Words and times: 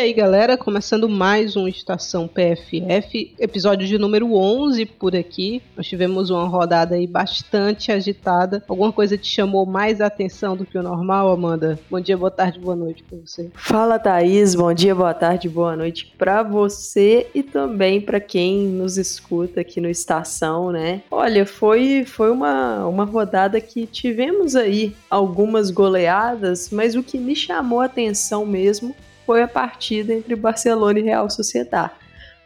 E 0.00 0.02
aí, 0.02 0.12
galera, 0.14 0.56
começando 0.56 1.06
mais 1.10 1.56
um 1.56 1.68
Estação 1.68 2.26
PFF, 2.26 3.34
episódio 3.38 3.86
de 3.86 3.98
número 3.98 4.34
11 4.34 4.86
por 4.86 5.14
aqui. 5.14 5.62
Nós 5.76 5.86
tivemos 5.86 6.30
uma 6.30 6.48
rodada 6.48 6.94
aí 6.94 7.06
bastante 7.06 7.92
agitada. 7.92 8.64
Alguma 8.66 8.90
coisa 8.90 9.18
te 9.18 9.28
chamou 9.28 9.66
mais 9.66 10.00
a 10.00 10.06
atenção 10.06 10.56
do 10.56 10.64
que 10.64 10.78
o 10.78 10.82
normal, 10.82 11.30
Amanda? 11.30 11.78
Bom 11.90 12.00
dia, 12.00 12.16
boa 12.16 12.30
tarde, 12.30 12.58
boa 12.58 12.74
noite 12.74 13.04
para 13.04 13.18
você. 13.18 13.50
Fala, 13.52 13.98
Thaís. 13.98 14.54
Bom 14.54 14.72
dia, 14.72 14.94
boa 14.94 15.12
tarde, 15.12 15.50
boa 15.50 15.76
noite 15.76 16.10
para 16.16 16.42
você 16.42 17.26
e 17.34 17.42
também 17.42 18.00
para 18.00 18.20
quem 18.20 18.68
nos 18.68 18.96
escuta 18.96 19.60
aqui 19.60 19.82
no 19.82 19.90
Estação, 19.90 20.72
né? 20.72 21.02
Olha, 21.10 21.44
foi, 21.44 22.06
foi 22.06 22.30
uma, 22.30 22.86
uma 22.86 23.04
rodada 23.04 23.60
que 23.60 23.84
tivemos 23.84 24.56
aí 24.56 24.96
algumas 25.10 25.70
goleadas, 25.70 26.70
mas 26.72 26.96
o 26.96 27.02
que 27.02 27.18
me 27.18 27.36
chamou 27.36 27.82
a 27.82 27.84
atenção 27.84 28.46
mesmo 28.46 28.94
foi 29.26 29.42
a 29.42 29.48
partida 29.48 30.14
entre 30.14 30.34
Barcelona 30.34 30.98
e 30.98 31.02
Real 31.02 31.28
Sociedad. 31.30 31.90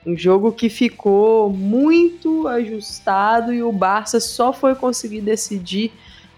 Um 0.06 0.16
jogo 0.16 0.52
que 0.52 0.69
ficou 0.69 1.48
muito 1.48 2.46
ajustado 2.46 3.55
e 3.55 3.62
o 3.62 3.73
Barça 3.73 4.20
só 4.20 4.52
foi 4.52 4.74
conseguir 4.74 5.23
decidir 5.23 5.92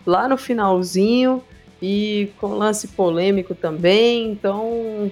lá 0.07 0.29
no 0.29 0.37
finalzinho 0.37 1.43
e 1.83 2.31
com 2.39 2.49
lance 2.49 2.89
polêmico 2.89 3.57
também. 3.57 4.31
Então, 4.31 5.11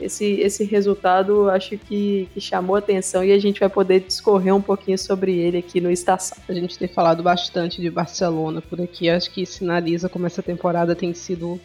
esse, 0.00 0.24
esse 0.40 0.62
resultado 0.64 1.50
acho 1.50 1.76
que, 1.76 2.28
que 2.32 2.40
chamou 2.40 2.76
atenção 2.76 3.24
e 3.24 3.32
a 3.32 3.38
gente 3.38 3.58
vai 3.58 3.68
poder 3.68 4.00
discorrer 4.00 4.54
um 4.54 4.62
pouquinho 4.62 4.98
sobre 4.98 5.36
ele 5.36 5.58
aqui 5.58 5.80
no 5.80 5.90
Estação. 5.90 6.38
A 6.48 6.52
gente 6.52 6.78
tem 6.78 6.86
falado 6.86 7.24
bastante 7.24 7.80
de 7.80 7.90
Barcelona 7.90 8.62
por 8.62 8.80
aqui, 8.80 9.10
acho 9.10 9.30
que 9.32 9.44
sinaliza 9.44 10.08
como 10.08 10.26
essa 10.26 10.42
temporada 10.42 10.94
tem 10.94 11.12
sido 11.12 11.54
um 11.54 11.60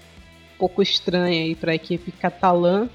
pouco 0.58 0.82
estranha 0.82 1.56
para 1.56 1.72
a 1.72 1.76
equipe 1.76 2.12
catalã 2.12 2.90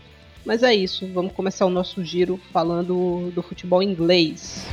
mas 0.46 0.62
é 0.62 0.72
isso, 0.72 1.06
vamos 1.12 1.32
começar 1.32 1.66
o 1.66 1.70
nosso 1.70 2.04
giro 2.04 2.40
falando 2.52 3.32
do 3.34 3.42
futebol 3.42 3.82
inglês. 3.82 4.64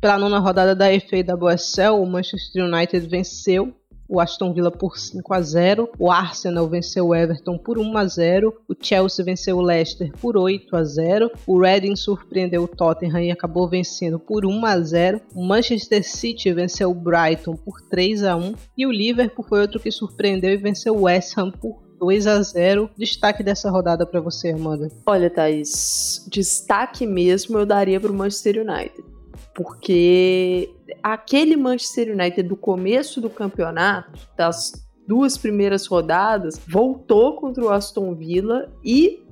Pela 0.00 0.18
nona 0.18 0.38
rodada 0.38 0.74
da 0.74 0.86
FA 0.98 1.22
da 1.22 1.34
WSL, 1.34 2.00
o 2.00 2.06
Manchester 2.06 2.64
United 2.64 3.06
venceu 3.06 3.74
o 4.10 4.18
Aston 4.18 4.52
Villa 4.52 4.72
por 4.72 4.98
5 4.98 5.32
a 5.32 5.40
0, 5.40 5.88
o 5.96 6.10
Arsenal 6.10 6.68
venceu 6.68 7.06
o 7.06 7.14
Everton 7.14 7.56
por 7.56 7.78
1 7.78 7.96
a 7.96 8.06
0, 8.06 8.52
o 8.68 8.74
Chelsea 8.78 9.24
venceu 9.24 9.56
o 9.56 9.62
Leicester 9.62 10.10
por 10.20 10.36
8 10.36 10.76
a 10.76 10.82
0, 10.82 11.30
o 11.46 11.60
Reading 11.60 11.94
surpreendeu 11.94 12.64
o 12.64 12.68
Tottenham 12.68 13.22
e 13.22 13.30
acabou 13.30 13.68
vencendo 13.68 14.18
por 14.18 14.44
1 14.44 14.66
a 14.66 14.80
0, 14.80 15.20
o 15.32 15.46
Manchester 15.46 16.02
City 16.02 16.52
venceu 16.52 16.90
o 16.90 16.94
Brighton 16.94 17.54
por 17.54 17.80
3 17.82 18.24
a 18.24 18.36
1 18.36 18.54
e 18.76 18.84
o 18.84 18.90
Liverpool 18.90 19.44
foi 19.48 19.60
outro 19.60 19.78
que 19.78 19.92
surpreendeu 19.92 20.50
e 20.50 20.56
venceu 20.56 20.96
o 20.96 21.02
West 21.02 21.38
Ham 21.38 21.52
por 21.52 21.80
2 22.00 22.26
a 22.26 22.42
0 22.42 22.90
Destaque 22.96 23.44
dessa 23.44 23.70
rodada 23.70 24.04
para 24.04 24.20
você, 24.20 24.50
Amanda. 24.50 24.88
Olha, 25.06 25.30
Thaís, 25.30 26.26
destaque 26.28 27.06
mesmo 27.06 27.58
eu 27.58 27.66
daria 27.66 28.00
para 28.00 28.10
o 28.10 28.14
Manchester 28.14 28.66
United 28.66 29.20
porque 29.54 30.70
aquele 31.02 31.56
Manchester 31.56 32.12
United 32.12 32.42
do 32.42 32.56
começo 32.56 33.20
do 33.20 33.30
campeonato, 33.30 34.28
das 34.36 34.72
duas 35.06 35.36
primeiras 35.36 35.86
rodadas, 35.86 36.60
voltou 36.68 37.36
contra 37.36 37.64
o 37.64 37.68
Aston 37.68 38.14
Villa 38.14 38.72
e 38.84 39.24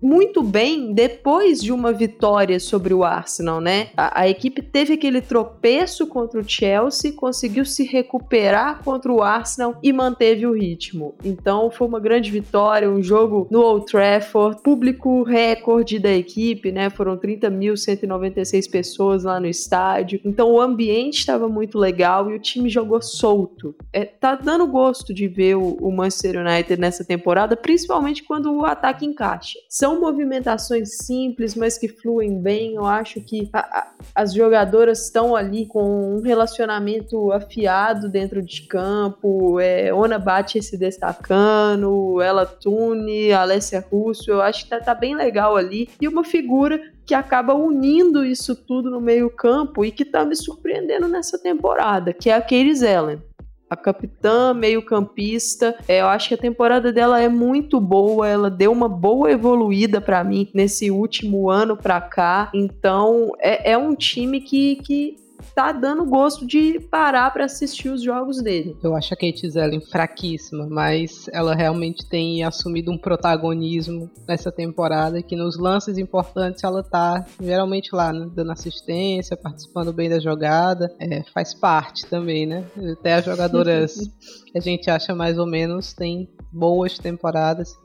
muito 0.00 0.42
bem 0.42 0.92
depois 0.92 1.62
de 1.62 1.72
uma 1.72 1.92
vitória 1.92 2.60
sobre 2.60 2.92
o 2.92 3.02
Arsenal, 3.02 3.60
né? 3.60 3.88
A, 3.96 4.22
a, 4.22 4.28
equipe 4.28 4.60
teve 4.60 4.94
aquele 4.94 5.20
tropeço 5.20 6.06
contra 6.06 6.40
o 6.40 6.48
Chelsea, 6.48 7.12
conseguiu 7.12 7.64
se 7.64 7.84
recuperar 7.84 8.82
contra 8.84 9.12
o 9.12 9.22
Arsenal 9.22 9.78
e 9.82 9.92
manteve 9.92 10.46
o 10.46 10.52
ritmo. 10.52 11.14
Então 11.24 11.70
foi 11.70 11.86
uma 11.86 11.98
grande 11.98 12.30
vitória, 12.30 12.90
um 12.90 13.02
jogo 13.02 13.46
no 13.50 13.62
Old 13.62 13.86
Trafford, 13.86 14.62
público 14.62 15.22
recorde 15.22 15.98
da 15.98 16.12
equipe, 16.12 16.70
né? 16.70 16.90
Foram 16.90 17.16
30.196 17.16 18.70
pessoas 18.70 19.24
lá 19.24 19.40
no 19.40 19.46
estádio. 19.46 20.20
Então 20.24 20.52
o 20.52 20.60
ambiente 20.60 21.18
estava 21.18 21.48
muito 21.48 21.78
legal 21.78 22.30
e 22.30 22.34
o 22.34 22.40
time 22.40 22.68
jogou 22.68 23.00
solto. 23.00 23.74
É, 23.92 24.04
tá 24.04 24.34
dando 24.34 24.66
gosto 24.66 25.14
de 25.14 25.26
ver 25.26 25.56
o, 25.56 25.76
o 25.80 25.90
Manchester 25.90 26.44
United 26.46 26.80
nessa 26.80 27.04
temporada, 27.04 27.56
principalmente 27.56 28.22
quando 28.22 28.52
o 28.52 28.64
ataque 28.64 29.06
encaixa. 29.06 29.58
São 29.68 29.85
são 29.86 30.00
movimentações 30.00 30.96
simples, 30.96 31.54
mas 31.54 31.78
que 31.78 31.86
fluem 31.86 32.42
bem. 32.42 32.74
Eu 32.74 32.84
acho 32.84 33.20
que 33.20 33.48
a, 33.52 33.60
a, 33.60 33.86
as 34.16 34.34
jogadoras 34.34 35.04
estão 35.04 35.36
ali 35.36 35.64
com 35.64 36.16
um 36.16 36.20
relacionamento 36.22 37.30
afiado 37.30 38.08
dentro 38.08 38.42
de 38.42 38.62
campo. 38.62 39.60
É, 39.60 39.94
Ona 39.94 40.18
Bate 40.18 40.60
se 40.60 40.76
destacando, 40.76 42.20
ela 42.20 42.44
Tune, 42.44 43.32
Alessia 43.32 43.84
Russo. 43.88 44.28
Eu 44.28 44.42
acho 44.42 44.64
que 44.64 44.70
tá, 44.70 44.80
tá 44.80 44.92
bem 44.92 45.14
legal 45.14 45.54
ali. 45.56 45.88
E 46.00 46.08
uma 46.08 46.24
figura 46.24 46.80
que 47.04 47.14
acaba 47.14 47.54
unindo 47.54 48.24
isso 48.24 48.56
tudo 48.56 48.90
no 48.90 49.00
meio-campo 49.00 49.84
e 49.84 49.92
que 49.92 50.04
tá 50.04 50.24
me 50.24 50.34
surpreendendo 50.34 51.06
nessa 51.06 51.38
temporada, 51.38 52.12
que 52.12 52.28
é 52.28 52.34
a 52.34 52.40
Katie 52.40 52.74
Zellen 52.74 53.22
a 53.68 53.76
capitã 53.76 54.54
meio-campista. 54.54 55.76
É, 55.88 56.00
eu 56.00 56.06
acho 56.06 56.28
que 56.28 56.34
a 56.34 56.38
temporada 56.38 56.92
dela 56.92 57.20
é 57.20 57.28
muito 57.28 57.80
boa, 57.80 58.28
ela 58.28 58.50
deu 58.50 58.72
uma 58.72 58.88
boa 58.88 59.30
evoluída 59.30 60.00
para 60.00 60.22
mim 60.22 60.48
nesse 60.54 60.90
último 60.90 61.50
ano 61.50 61.76
para 61.76 62.00
cá. 62.00 62.50
Então, 62.54 63.32
é, 63.40 63.72
é 63.72 63.78
um 63.78 63.94
time 63.94 64.40
que, 64.40 64.76
que 64.76 65.25
tá 65.54 65.72
dando 65.72 66.04
gosto 66.04 66.46
de 66.46 66.80
parar 66.80 67.30
para 67.32 67.44
assistir 67.44 67.88
os 67.88 68.02
jogos 68.02 68.42
dele. 68.42 68.76
Eu 68.82 68.94
acho 68.94 69.12
a 69.14 69.16
Kate 69.16 69.48
Zellen 69.50 69.80
fraquíssima, 69.80 70.66
mas 70.68 71.28
ela 71.32 71.54
realmente 71.54 72.08
tem 72.08 72.44
assumido 72.44 72.90
um 72.90 72.98
protagonismo 72.98 74.10
nessa 74.28 74.52
temporada 74.52 75.22
que 75.22 75.36
nos 75.36 75.58
lances 75.58 75.98
importantes 75.98 76.62
ela 76.64 76.82
tá 76.82 77.24
geralmente 77.40 77.94
lá, 77.94 78.12
né, 78.12 78.28
dando 78.34 78.52
assistência, 78.52 79.36
participando 79.36 79.92
bem 79.92 80.08
da 80.08 80.18
jogada, 80.18 80.94
é, 80.98 81.22
faz 81.32 81.54
parte 81.54 82.06
também, 82.06 82.46
né? 82.46 82.64
Até 82.92 83.14
as 83.14 83.24
jogadoras 83.24 83.94
que 84.50 84.58
a 84.58 84.60
gente 84.60 84.90
acha 84.90 85.14
mais 85.14 85.38
ou 85.38 85.46
menos 85.46 85.92
tem 85.92 86.28
boas 86.52 86.98
temporadas 86.98 87.76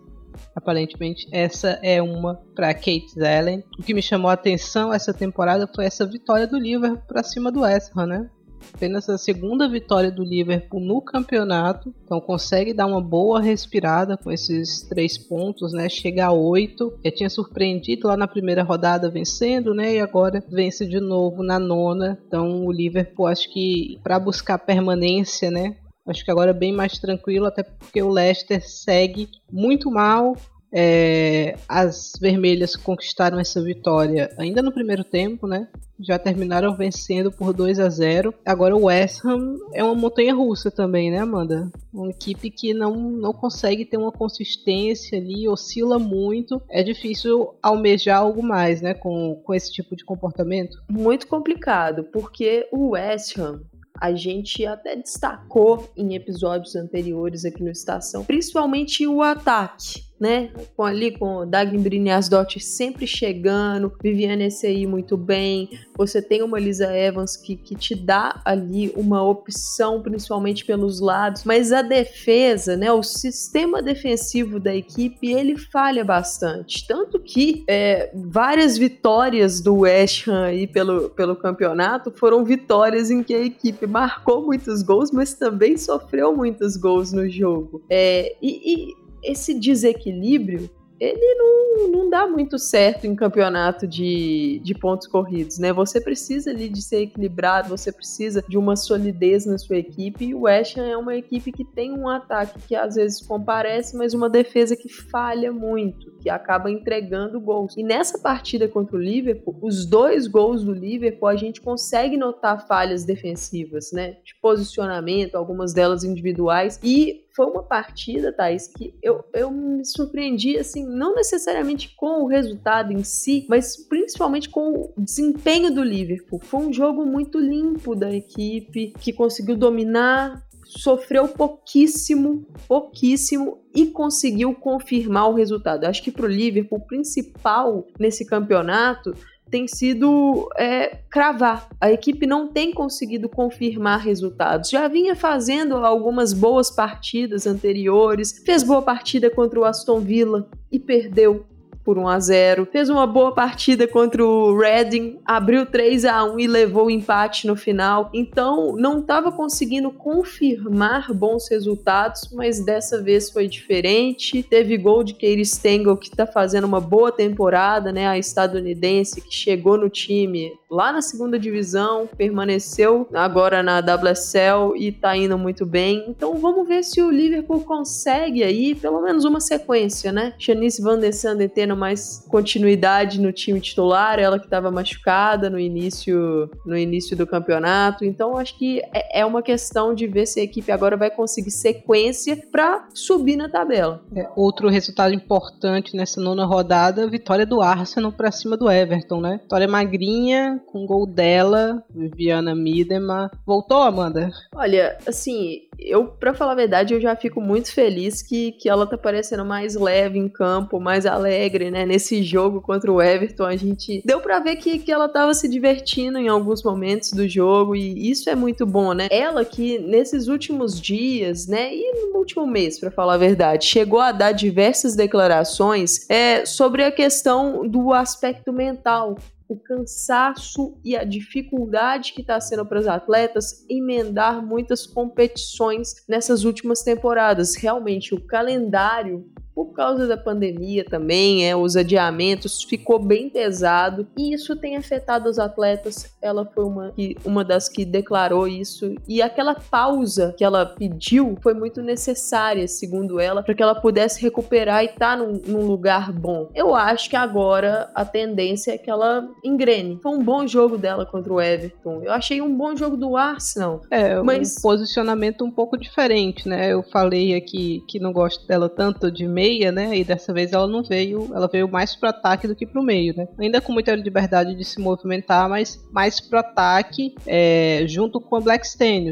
Aparentemente, 0.55 1.27
essa 1.31 1.79
é 1.81 2.01
uma 2.01 2.35
para 2.55 2.73
Kate 2.73 3.11
Zellen. 3.13 3.63
O 3.79 3.83
que 3.83 3.93
me 3.93 4.01
chamou 4.01 4.29
a 4.29 4.33
atenção 4.33 4.93
essa 4.93 5.13
temporada 5.13 5.69
foi 5.73 5.85
essa 5.85 6.05
vitória 6.05 6.47
do 6.47 6.57
Liverpool 6.57 7.03
para 7.07 7.23
cima 7.23 7.51
do 7.51 7.61
West 7.61 7.91
Ham, 7.95 8.07
né? 8.07 8.29
Apenas 8.73 9.09
a 9.09 9.17
segunda 9.17 9.67
vitória 9.67 10.11
do 10.11 10.23
Liverpool 10.23 10.79
no 10.79 11.01
campeonato, 11.01 11.93
então 12.03 12.21
consegue 12.21 12.73
dar 12.73 12.85
uma 12.85 13.01
boa 13.01 13.41
respirada 13.41 14.17
com 14.17 14.31
esses 14.31 14.81
três 14.87 15.17
pontos, 15.17 15.73
né? 15.73 15.89
Chega 15.89 16.27
a 16.27 16.31
oito. 16.31 16.93
Já 17.03 17.11
tinha 17.11 17.29
surpreendido 17.29 18.07
lá 18.07 18.15
na 18.15 18.27
primeira 18.27 18.63
rodada 18.63 19.09
vencendo, 19.09 19.73
né? 19.73 19.95
E 19.95 19.99
agora 19.99 20.43
vence 20.49 20.85
de 20.85 20.99
novo 20.99 21.43
na 21.43 21.59
nona. 21.59 22.17
Então 22.27 22.65
o 22.65 22.71
Liverpool 22.71 23.27
acho 23.27 23.51
que 23.51 23.99
para 24.03 24.19
buscar 24.19 24.57
permanência, 24.59 25.49
né? 25.49 25.75
Acho 26.05 26.25
que 26.25 26.31
agora 26.31 26.51
é 26.51 26.53
bem 26.53 26.73
mais 26.73 26.97
tranquilo, 26.97 27.45
até 27.45 27.63
porque 27.63 28.01
o 28.01 28.09
Leicester 28.09 28.67
segue 28.67 29.29
muito 29.51 29.89
mal. 29.91 30.35
É, 30.73 31.57
as 31.67 32.13
vermelhas 32.19 32.77
conquistaram 32.77 33.37
essa 33.37 33.61
vitória 33.61 34.33
ainda 34.37 34.61
no 34.61 34.71
primeiro 34.71 35.03
tempo, 35.03 35.45
né? 35.45 35.67
Já 35.99 36.17
terminaram 36.17 36.75
vencendo 36.77 37.29
por 37.29 37.53
2 37.53 37.77
a 37.77 37.89
0. 37.89 38.33
Agora 38.45 38.75
o 38.75 38.85
West 38.85 39.23
Ham 39.25 39.57
é 39.73 39.83
uma 39.83 39.93
montanha 39.93 40.33
russa 40.33 40.71
também, 40.71 41.11
né, 41.11 41.19
Amanda? 41.19 41.69
Uma 41.93 42.09
equipe 42.09 42.49
que 42.49 42.73
não, 42.73 42.95
não 42.95 43.33
consegue 43.33 43.83
ter 43.83 43.97
uma 43.97 44.13
consistência 44.13 45.19
ali, 45.19 45.47
oscila 45.47 45.99
muito. 45.99 46.61
É 46.69 46.81
difícil 46.81 47.53
almejar 47.61 48.19
algo 48.19 48.41
mais, 48.41 48.81
né, 48.81 48.93
com, 48.93 49.35
com 49.43 49.53
esse 49.53 49.71
tipo 49.73 49.93
de 49.93 50.05
comportamento. 50.05 50.81
Muito 50.89 51.27
complicado, 51.27 52.05
porque 52.05 52.65
o 52.71 52.91
West 52.91 53.37
Ham 53.37 53.61
a 54.01 54.15
gente 54.15 54.65
até 54.65 54.95
destacou 54.95 55.87
em 55.95 56.15
episódios 56.15 56.75
anteriores 56.75 57.45
aqui 57.45 57.61
no 57.61 57.69
Estação, 57.69 58.25
principalmente 58.25 59.05
o 59.05 59.21
ataque 59.21 60.10
né? 60.21 60.51
Com 60.77 60.83
ali 60.83 61.17
com 61.17 61.47
Dagny 61.47 61.79
Briniasdott 61.79 62.59
sempre 62.59 63.07
chegando, 63.07 63.91
Viviane 64.03 64.45
Essay 64.45 64.85
muito 64.85 65.17
bem. 65.17 65.79
Você 65.97 66.21
tem 66.21 66.43
uma 66.43 66.59
Lisa 66.59 66.95
Evans 66.95 67.35
que, 67.35 67.55
que 67.55 67.75
te 67.75 67.95
dá 67.95 68.39
ali 68.45 68.93
uma 68.95 69.23
opção, 69.23 69.99
principalmente 69.99 70.63
pelos 70.63 70.99
lados. 70.99 71.43
Mas 71.43 71.71
a 71.71 71.81
defesa, 71.81 72.77
né? 72.77 72.91
O 72.91 73.01
sistema 73.01 73.81
defensivo 73.81 74.59
da 74.59 74.75
equipe 74.75 75.31
ele 75.31 75.57
falha 75.57 76.05
bastante. 76.05 76.85
Tanto 76.87 77.19
que 77.19 77.63
é, 77.67 78.11
várias 78.13 78.77
vitórias 78.77 79.59
do 79.59 79.79
West 79.79 80.27
Ham 80.27 80.43
aí 80.43 80.67
pelo, 80.67 81.09
pelo 81.09 81.35
campeonato 81.35 82.11
foram 82.11 82.45
vitórias 82.45 83.09
em 83.09 83.23
que 83.23 83.33
a 83.33 83.41
equipe 83.41 83.87
marcou 83.87 84.45
muitos 84.45 84.83
gols, 84.83 85.09
mas 85.11 85.33
também 85.33 85.77
sofreu 85.77 86.35
muitos 86.35 86.77
gols 86.77 87.11
no 87.11 87.27
jogo. 87.27 87.81
É, 87.89 88.35
e, 88.39 88.91
e 88.91 89.00
esse 89.23 89.53
desequilíbrio 89.53 90.69
ele 91.01 91.33
não, 91.33 91.87
não 91.87 92.09
dá 92.11 92.27
muito 92.27 92.59
certo 92.59 93.07
em 93.07 93.15
campeonato 93.15 93.87
de, 93.87 94.61
de 94.63 94.75
pontos 94.75 95.07
corridos, 95.07 95.57
né? 95.57 95.73
Você 95.73 95.99
precisa 95.99 96.51
ali 96.51 96.69
de 96.69 96.79
ser 96.79 97.01
equilibrado, 97.01 97.69
você 97.69 97.91
precisa 97.91 98.45
de 98.47 98.55
uma 98.55 98.75
solidez 98.75 99.47
na 99.47 99.57
sua 99.57 99.77
equipe, 99.77 100.25
e 100.25 100.35
o 100.35 100.41
West 100.41 100.77
Ham 100.77 100.85
é 100.85 100.95
uma 100.95 101.15
equipe 101.15 101.51
que 101.51 101.65
tem 101.65 101.91
um 101.91 102.07
ataque 102.07 102.59
que 102.67 102.75
às 102.75 102.95
vezes 102.95 103.19
comparece, 103.25 103.97
mas 103.97 104.13
uma 104.13 104.29
defesa 104.29 104.75
que 104.75 104.87
falha 104.87 105.51
muito, 105.51 106.11
que 106.21 106.29
acaba 106.29 106.69
entregando 106.69 107.41
gols. 107.41 107.75
E 107.75 107.81
nessa 107.81 108.19
partida 108.19 108.67
contra 108.67 108.95
o 108.95 109.01
Liverpool, 109.01 109.57
os 109.59 109.87
dois 109.87 110.27
gols 110.27 110.63
do 110.63 110.71
Liverpool, 110.71 111.27
a 111.27 111.35
gente 111.35 111.61
consegue 111.61 112.15
notar 112.15 112.67
falhas 112.67 113.03
defensivas, 113.03 113.91
né? 113.91 114.17
De 114.23 114.35
posicionamento, 114.39 115.33
algumas 115.33 115.73
delas 115.73 116.03
individuais, 116.03 116.79
e 116.83 117.25
foi 117.35 117.45
uma 117.45 117.63
partida, 117.63 118.31
Thais, 118.31 118.67
que 118.67 118.93
eu, 119.01 119.23
eu 119.33 119.49
me 119.51 119.85
surpreendi, 119.85 120.57
assim, 120.57 120.85
não 120.85 121.15
necessariamente 121.15 121.93
com 121.95 122.23
o 122.23 122.27
resultado 122.27 122.91
em 122.91 123.03
si, 123.03 123.45
mas 123.49 123.77
principalmente 123.77 124.49
com 124.49 124.91
o 124.95 125.01
desempenho 125.01 125.73
do 125.73 125.83
Liverpool. 125.83 126.39
Foi 126.43 126.59
um 126.61 126.73
jogo 126.73 127.05
muito 127.05 127.39
limpo 127.39 127.95
da 127.95 128.13
equipe, 128.13 128.93
que 128.99 129.13
conseguiu 129.13 129.55
dominar, 129.55 130.41
sofreu 130.65 131.27
pouquíssimo, 131.27 132.45
pouquíssimo 132.67 133.61
e 133.75 133.87
conseguiu 133.87 134.53
confirmar 134.53 135.29
o 135.29 135.33
resultado. 135.33 135.85
Acho 135.85 136.03
que 136.03 136.11
para 136.11 136.25
o 136.25 136.29
Liverpool, 136.29 136.79
o 136.79 136.87
principal 136.87 137.85
nesse 137.99 138.25
campeonato 138.25 139.13
tem 139.51 139.67
sido 139.67 140.49
é, 140.57 140.99
cravar. 141.09 141.67
A 141.79 141.91
equipe 141.91 142.25
não 142.25 142.47
tem 142.47 142.73
conseguido 142.73 143.27
confirmar 143.27 143.99
resultados. 143.99 144.69
Já 144.69 144.87
vinha 144.87 145.15
fazendo 145.15 145.75
algumas 145.75 146.31
boas 146.31 146.71
partidas 146.71 147.45
anteriores, 147.45 148.41
fez 148.45 148.63
boa 148.63 148.81
partida 148.81 149.29
contra 149.29 149.59
o 149.59 149.65
Aston 149.65 149.99
Villa 149.99 150.49
e 150.71 150.79
perdeu 150.79 151.45
por 151.83 151.97
1 151.97 152.07
a 152.07 152.19
0. 152.19 152.67
Fez 152.71 152.89
uma 152.89 153.07
boa 153.07 153.33
partida 153.33 153.87
contra 153.87 154.23
o 154.23 154.57
Reading, 154.57 155.19
abriu 155.25 155.65
3 155.65 156.05
a 156.05 156.23
1 156.23 156.39
e 156.39 156.47
levou 156.47 156.85
o 156.85 156.91
empate 156.91 157.47
no 157.47 157.55
final. 157.55 158.09
Então, 158.13 158.75
não 158.75 158.99
estava 158.99 159.31
conseguindo 159.31 159.91
confirmar 159.91 161.13
bons 161.13 161.49
resultados, 161.49 162.29
mas 162.33 162.63
dessa 162.63 163.01
vez 163.01 163.29
foi 163.29 163.47
diferente. 163.47 164.43
Teve 164.43 164.77
gol 164.77 165.03
de 165.03 165.13
Keir 165.13 165.43
Stengel, 165.45 165.97
que 165.97 166.07
está 166.07 166.25
fazendo 166.25 166.65
uma 166.65 166.79
boa 166.79 167.11
temporada, 167.11 167.91
né? 167.91 168.07
A 168.07 168.17
estadunidense 168.17 169.21
que 169.21 169.33
chegou 169.33 169.77
no 169.77 169.89
time 169.89 170.51
lá 170.71 170.93
na 170.93 171.01
segunda 171.01 171.37
divisão, 171.37 172.07
permaneceu 172.17 173.05
agora 173.13 173.61
na 173.61 173.79
WSL 173.79 174.73
e 174.77 174.89
tá 174.89 175.15
indo 175.17 175.37
muito 175.37 175.65
bem. 175.65 176.05
Então 176.07 176.37
vamos 176.37 176.65
ver 176.65 176.81
se 176.83 177.01
o 177.01 177.11
Liverpool 177.11 177.61
consegue 177.61 178.41
aí 178.41 178.73
pelo 178.73 179.01
menos 179.01 179.25
uma 179.25 179.41
sequência, 179.41 180.13
né? 180.13 180.33
Shanice 180.39 180.81
Van 180.81 180.97
der 180.97 181.11
Sande 181.11 181.49
tendo 181.49 181.70
mais 181.75 182.25
continuidade 182.29 183.19
no 183.19 183.31
time 183.31 183.59
titular, 183.59 184.19
ela 184.19 184.39
que 184.39 184.45
estava 184.45 184.71
machucada 184.71 185.49
no 185.49 185.59
início 185.59 186.49
no 186.65 186.77
início 186.77 187.15
do 187.15 187.27
campeonato. 187.27 188.05
Então 188.05 188.37
acho 188.37 188.57
que 188.57 188.81
é, 188.93 189.21
é 189.21 189.25
uma 189.25 189.41
questão 189.41 189.93
de 189.93 190.07
ver 190.07 190.25
se 190.25 190.39
a 190.39 190.43
equipe 190.43 190.71
agora 190.71 190.97
vai 190.97 191.09
conseguir 191.09 191.51
sequência 191.51 192.37
para 192.51 192.87
subir 192.93 193.35
na 193.35 193.49
tabela. 193.49 194.03
É, 194.15 194.27
outro 194.35 194.69
resultado 194.69 195.13
importante 195.13 195.95
nessa 195.95 196.21
nona 196.21 196.45
rodada, 196.45 197.07
vitória 197.07 197.45
do 197.45 197.61
Arsenal 197.61 198.11
para 198.11 198.31
cima 198.31 198.57
do 198.57 198.69
Everton, 198.69 199.21
né? 199.21 199.39
Vitória 199.41 199.67
magrinha, 199.67 200.61
com 200.67 200.85
gol 200.85 201.05
dela, 201.05 201.83
Viviana 201.89 202.55
Midema. 202.55 203.31
Voltou, 203.45 203.81
Amanda? 203.81 204.29
Olha, 204.53 204.97
assim, 205.07 205.61
eu, 205.81 206.05
para 206.05 206.33
falar 206.33 206.51
a 206.51 206.55
verdade, 206.55 206.93
eu 206.93 207.01
já 207.01 207.15
fico 207.15 207.41
muito 207.41 207.73
feliz 207.73 208.21
que, 208.21 208.51
que 208.53 208.69
ela 208.69 208.85
tá 208.85 208.97
parecendo 208.97 209.43
mais 209.43 209.75
leve 209.75 210.19
em 210.19 210.29
campo, 210.29 210.79
mais 210.79 211.05
alegre, 211.05 211.71
né? 211.71 211.85
Nesse 211.85 212.21
jogo 212.21 212.61
contra 212.61 212.91
o 212.91 213.01
Everton, 213.01 213.45
a 213.45 213.55
gente 213.55 214.01
deu 214.05 214.19
para 214.21 214.39
ver 214.39 214.55
que, 214.57 214.77
que 214.79 214.91
ela 214.91 215.09
tava 215.09 215.33
se 215.33 215.47
divertindo 215.47 216.17
em 216.17 216.27
alguns 216.27 216.63
momentos 216.63 217.11
do 217.11 217.27
jogo 217.27 217.75
e 217.75 218.09
isso 218.09 218.29
é 218.29 218.35
muito 218.35 218.65
bom, 218.65 218.93
né? 218.93 219.07
Ela 219.09 219.43
que 219.43 219.79
nesses 219.79 220.27
últimos 220.27 220.79
dias, 220.79 221.47
né, 221.47 221.73
e 221.73 222.11
no 222.11 222.17
último 222.19 222.45
mês, 222.45 222.79
para 222.79 222.91
falar 222.91 223.15
a 223.15 223.17
verdade, 223.17 223.65
chegou 223.65 223.99
a 223.99 224.11
dar 224.11 224.31
diversas 224.31 224.95
declarações 224.95 226.09
é, 226.09 226.45
sobre 226.45 226.83
a 226.83 226.91
questão 226.91 227.67
do 227.67 227.93
aspecto 227.93 228.53
mental 228.53 229.17
o 229.51 229.59
cansaço 229.59 230.79
e 230.83 230.95
a 230.95 231.03
dificuldade 231.03 232.13
que 232.13 232.21
está 232.21 232.39
sendo 232.39 232.65
para 232.65 232.79
os 232.79 232.87
atletas 232.87 233.65
emendar 233.69 234.41
muitas 234.45 234.87
competições 234.87 235.95
nessas 236.07 236.45
últimas 236.45 236.83
temporadas. 236.83 237.55
Realmente, 237.55 238.15
o 238.15 238.21
calendário 238.21 239.29
por 239.53 239.73
causa 239.73 240.07
da 240.07 240.17
pandemia 240.17 240.83
também, 240.83 241.47
é, 241.47 241.55
os 241.55 241.75
adiamentos, 241.75 242.63
ficou 242.63 242.99
bem 242.99 243.29
pesado 243.29 244.07
e 244.17 244.33
isso 244.33 244.55
tem 244.55 244.77
afetado 244.77 245.29
os 245.29 245.39
atletas. 245.39 246.15
Ela 246.21 246.45
foi 246.45 246.63
uma, 246.63 246.93
uma 247.25 247.43
das 247.43 247.67
que 247.67 247.85
declarou 247.85 248.47
isso 248.47 248.95
e 249.07 249.21
aquela 249.21 249.55
pausa 249.55 250.33
que 250.37 250.43
ela 250.43 250.65
pediu 250.65 251.37
foi 251.41 251.53
muito 251.53 251.81
necessária, 251.81 252.67
segundo 252.67 253.19
ela, 253.19 253.43
para 253.43 253.53
que 253.53 253.63
ela 253.63 253.75
pudesse 253.75 254.21
recuperar 254.21 254.83
e 254.83 254.87
estar 254.87 255.17
tá 255.17 255.17
num, 255.17 255.41
num, 255.45 255.67
lugar 255.67 256.11
bom. 256.11 256.49
Eu 256.53 256.75
acho 256.75 257.09
que 257.09 257.15
agora 257.15 257.89
a 257.93 258.05
tendência 258.05 258.71
é 258.71 258.77
que 258.77 258.89
ela 258.89 259.27
engrene. 259.43 259.99
Foi 260.01 260.11
um 260.11 260.23
bom 260.23 260.45
jogo 260.47 260.77
dela 260.77 261.05
contra 261.05 261.31
o 261.31 261.41
Everton. 261.41 262.01
Eu 262.03 262.11
achei 262.11 262.41
um 262.41 262.55
bom 262.55 262.75
jogo 262.75 262.97
do 262.97 263.15
Arsenal. 263.15 263.81
É, 263.89 264.21
mas 264.21 264.57
um 264.57 264.61
posicionamento 264.61 265.43
um 265.43 265.51
pouco 265.51 265.77
diferente, 265.77 266.47
né? 266.47 266.71
Eu 266.71 266.83
falei 266.83 267.35
aqui 267.35 267.83
que 267.87 267.99
não 267.99 268.11
gosto 268.11 268.45
dela 268.47 268.69
tanto 268.69 269.11
de 269.11 269.27
meia, 269.41 269.71
né? 269.71 269.97
E 269.97 270.03
dessa 270.03 270.31
vez 270.31 270.53
ela 270.53 270.67
não 270.67 270.83
veio, 270.83 271.31
ela 271.33 271.47
veio 271.47 271.67
mais 271.67 271.95
pro 271.95 272.09
ataque 272.09 272.47
do 272.47 272.55
que 272.55 272.67
pro 272.67 272.83
meio, 272.83 273.15
né? 273.17 273.27
Ainda 273.39 273.59
com 273.59 273.73
muita 273.73 273.95
liberdade 273.95 274.55
de 274.55 274.63
se 274.63 274.79
movimentar, 274.79 275.49
mas 275.49 275.83
mais 275.91 276.21
pro 276.21 276.37
ataque, 276.37 277.15
é, 277.25 277.83
junto 277.87 278.21
com 278.21 278.35
a 278.35 278.39
Black 278.39 278.65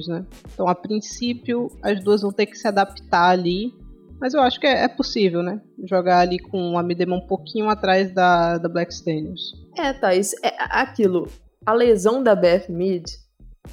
né? 0.07 0.25
Então, 0.53 0.67
a 0.67 0.75
princípio, 0.75 1.71
as 1.81 2.03
duas 2.03 2.21
vão 2.21 2.31
ter 2.31 2.45
que 2.45 2.57
se 2.57 2.67
adaptar 2.67 3.31
ali. 3.31 3.73
Mas 4.21 4.33
eu 4.33 4.41
acho 4.41 4.59
que 4.59 4.67
é, 4.67 4.83
é 4.83 4.87
possível, 4.87 5.41
né? 5.41 5.61
Jogar 5.85 6.19
ali 6.19 6.37
com 6.37 6.77
a 6.77 6.83
Midema 6.83 7.15
um 7.15 7.25
pouquinho 7.25 7.69
atrás 7.69 8.13
da, 8.13 8.57
da 8.57 8.69
Black. 8.69 8.93
É, 9.77 9.93
Thaís, 9.93 10.33
é 10.43 10.53
aquilo. 10.59 11.27
A 11.65 11.73
lesão 11.73 12.21
da 12.21 12.35
Beth 12.35 12.67
Mid 12.69 13.05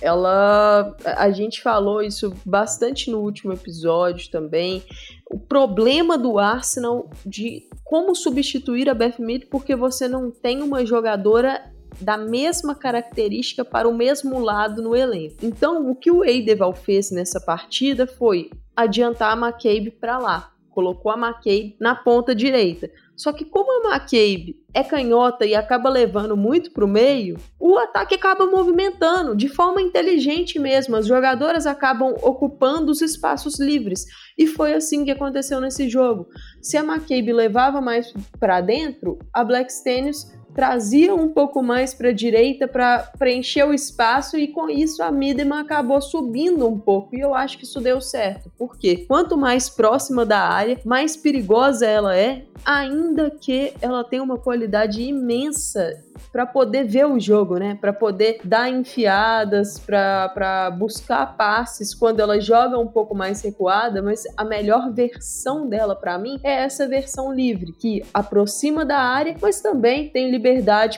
ela 0.00 0.97
a 1.05 1.31
gente 1.31 1.62
falou 1.62 2.03
isso 2.03 2.35
bastante 2.45 3.11
no 3.11 3.21
último 3.21 3.53
episódio 3.53 4.31
também 4.31 4.83
o 5.31 5.38
problema 5.38 6.17
do 6.19 6.38
Arsenal 6.38 7.11
de 7.25 7.69
como 7.85 8.15
substituir 8.15 8.88
a 8.88 8.95
Beth 8.95 9.19
Mead 9.19 9.47
porque 9.47 9.75
você 9.75 10.07
não 10.09 10.31
tem 10.31 10.62
uma 10.62 10.85
jogadora 10.85 11.73
da 12.00 12.17
mesma 12.17 12.75
característica 12.75 13.65
para 13.65 13.88
o 13.88 13.95
mesmo 13.95 14.38
lado 14.38 14.83
no 14.83 14.95
elenco. 14.95 15.37
Então, 15.43 15.91
o 15.91 15.95
que 15.95 16.11
o 16.11 16.25
Eideval 16.25 16.75
fez 16.75 17.11
nessa 17.11 17.41
partida 17.41 18.07
foi 18.07 18.50
adiantar 18.75 19.33
a 19.33 19.47
McCabe 19.47 19.91
para 19.91 20.19
lá, 20.19 20.53
colocou 20.71 21.11
a 21.11 21.17
McCabe 21.17 21.76
na 21.81 21.95
ponta 21.95 22.35
direita. 22.35 22.91
Só 23.16 23.32
que 23.32 23.46
como 23.46 23.73
a 23.73 23.94
McCabe 23.94 24.62
é 24.75 24.85
canhota 24.85 25.46
e 25.46 25.54
acaba 25.54 25.88
levando 25.88 26.37
muito 26.37 26.70
para 26.70 26.85
o 26.85 26.88
meio, 26.88 27.38
o 27.58 27.78
ataque 27.78 28.14
acaba 28.14 28.46
movimentando 28.46 29.35
de 29.35 29.49
forma 29.49 29.80
inteligente 29.80 30.58
mesmo. 30.58 30.96
As 30.96 31.06
jogadoras 31.06 31.66
acabam 31.66 32.14
ocupando 32.23 32.92
os 32.92 33.00
espaços 33.00 33.58
livres. 33.58 34.04
E 34.37 34.46
foi 34.46 34.75
assim 34.75 35.04
que 35.04 35.11
aconteceu 35.11 35.61
nesse 35.61 35.88
jogo. 35.88 36.28
Se 36.61 36.76
a 36.76 36.85
McCabe 36.85 37.32
levava 37.32 37.80
mais 37.80 38.12
para 38.38 38.61
dentro, 38.61 39.18
a 39.32 39.42
Black 39.42 39.73
Stenius 39.73 40.26
trazia 40.56 41.14
um 41.14 41.28
pouco 41.28 41.62
mais 41.62 41.92
para 41.92 42.08
a 42.08 42.12
direita 42.12 42.66
para 42.66 43.10
preencher 43.18 43.62
o 43.64 43.75
espaço 43.75 44.38
e 44.38 44.48
com 44.48 44.70
isso 44.70 45.02
a 45.02 45.12
Midema 45.12 45.60
acabou 45.60 46.00
subindo 46.00 46.66
um 46.66 46.80
pouco 46.80 47.14
e 47.14 47.20
eu 47.20 47.34
acho 47.34 47.58
que 47.58 47.64
isso 47.64 47.78
deu 47.78 48.00
certo. 48.00 48.50
Porque 48.56 49.04
quanto 49.06 49.36
mais 49.36 49.68
próxima 49.68 50.25
da 50.25 50.40
área, 50.40 50.80
mais 50.82 51.14
perigosa 51.14 51.84
ela 51.84 52.16
é, 52.16 52.44
ainda 52.64 53.30
que 53.30 53.75
ela 53.82 54.02
tenha 54.02 54.22
uma 54.22 54.38
qualidade 54.38 55.02
imensa 55.02 56.02
para 56.32 56.46
poder 56.46 56.84
ver 56.84 57.06
o 57.06 57.20
jogo, 57.20 57.58
né? 57.58 57.76
Para 57.78 57.92
poder 57.92 58.40
dar 58.42 58.70
enfiadas, 58.70 59.78
para 59.78 60.70
buscar 60.70 61.36
passes 61.36 61.94
quando 61.94 62.20
ela 62.20 62.40
joga 62.40 62.78
um 62.78 62.86
pouco 62.86 63.14
mais 63.14 63.42
recuada, 63.42 64.00
mas 64.00 64.25
a 64.36 64.44
melhor 64.44 64.90
versão 64.90 65.68
dela 65.68 65.94
para 65.94 66.18
mim 66.18 66.40
é 66.42 66.62
essa 66.64 66.88
versão 66.88 67.32
livre, 67.32 67.72
que 67.72 68.02
aproxima 68.14 68.84
da 68.84 68.98
área, 68.98 69.36
mas 69.40 69.60
também 69.60 70.08
tem 70.08 70.30
liberdade 70.30 70.46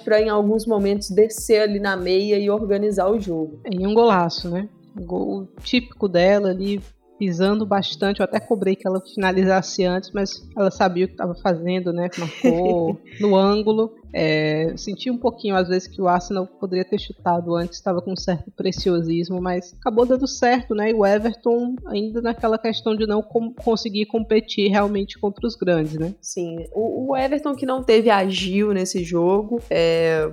para 0.02 0.21
em 0.21 0.28
alguns 0.28 0.67
momentos 0.67 1.11
descer 1.11 1.62
ali 1.62 1.81
na 1.81 1.97
meia 1.97 2.38
e 2.38 2.50
organizar 2.50 3.09
o 3.11 3.21
jogo. 3.21 3.61
E 3.71 3.87
um 3.87 3.95
golaço, 3.95 4.49
né? 4.49 4.69
gol 5.00 5.49
típico 5.62 6.09
dela 6.09 6.50
ali, 6.50 6.81
pisando 7.18 7.66
bastante. 7.66 8.20
Eu 8.20 8.25
até 8.25 8.38
cobrei 8.38 8.76
que 8.76 8.87
ela 8.87 9.00
finalizasse 9.00 9.84
antes, 9.84 10.10
mas 10.12 10.42
ela 10.56 10.70
sabia 10.70 11.04
o 11.04 11.08
que 11.08 11.14
estava 11.14 11.34
fazendo, 11.34 11.92
né? 11.92 12.08
Marcou 12.16 13.00
no 13.20 13.37
ângulo. 13.37 13.94
É, 14.12 14.72
senti 14.76 15.10
um 15.10 15.18
pouquinho, 15.18 15.54
às 15.54 15.68
vezes, 15.68 15.87
que 15.87 16.00
o 16.00 16.08
Arsenal 16.08 16.46
poderia 16.46 16.84
ter 16.84 16.98
chutado 16.98 17.54
antes, 17.54 17.76
estava 17.76 18.00
com 18.00 18.12
um 18.12 18.16
certo 18.16 18.50
preciosismo, 18.52 19.40
mas 19.40 19.75
acabou 19.78 20.06
dando 20.06 20.26
certo, 20.26 20.75
né? 20.75 20.90
E 20.90 20.94
o 20.94 21.04
Everton 21.04 21.76
ainda 21.87 22.22
naquela 22.22 22.56
questão 22.56 22.96
de 22.96 23.06
não 23.06 23.20
com 23.20 23.52
conseguir 23.52 24.06
competir 24.06 24.70
realmente 24.70 25.18
contra 25.18 25.46
os 25.46 25.54
grandes, 25.54 25.94
né? 25.94 26.14
Sim, 26.22 26.64
o, 26.72 27.10
o 27.10 27.16
Everton 27.16 27.54
que 27.54 27.66
não 27.66 27.82
teve 27.82 28.08
agil 28.08 28.72
nesse 28.72 29.04
jogo, 29.04 29.60
é, 29.68 30.30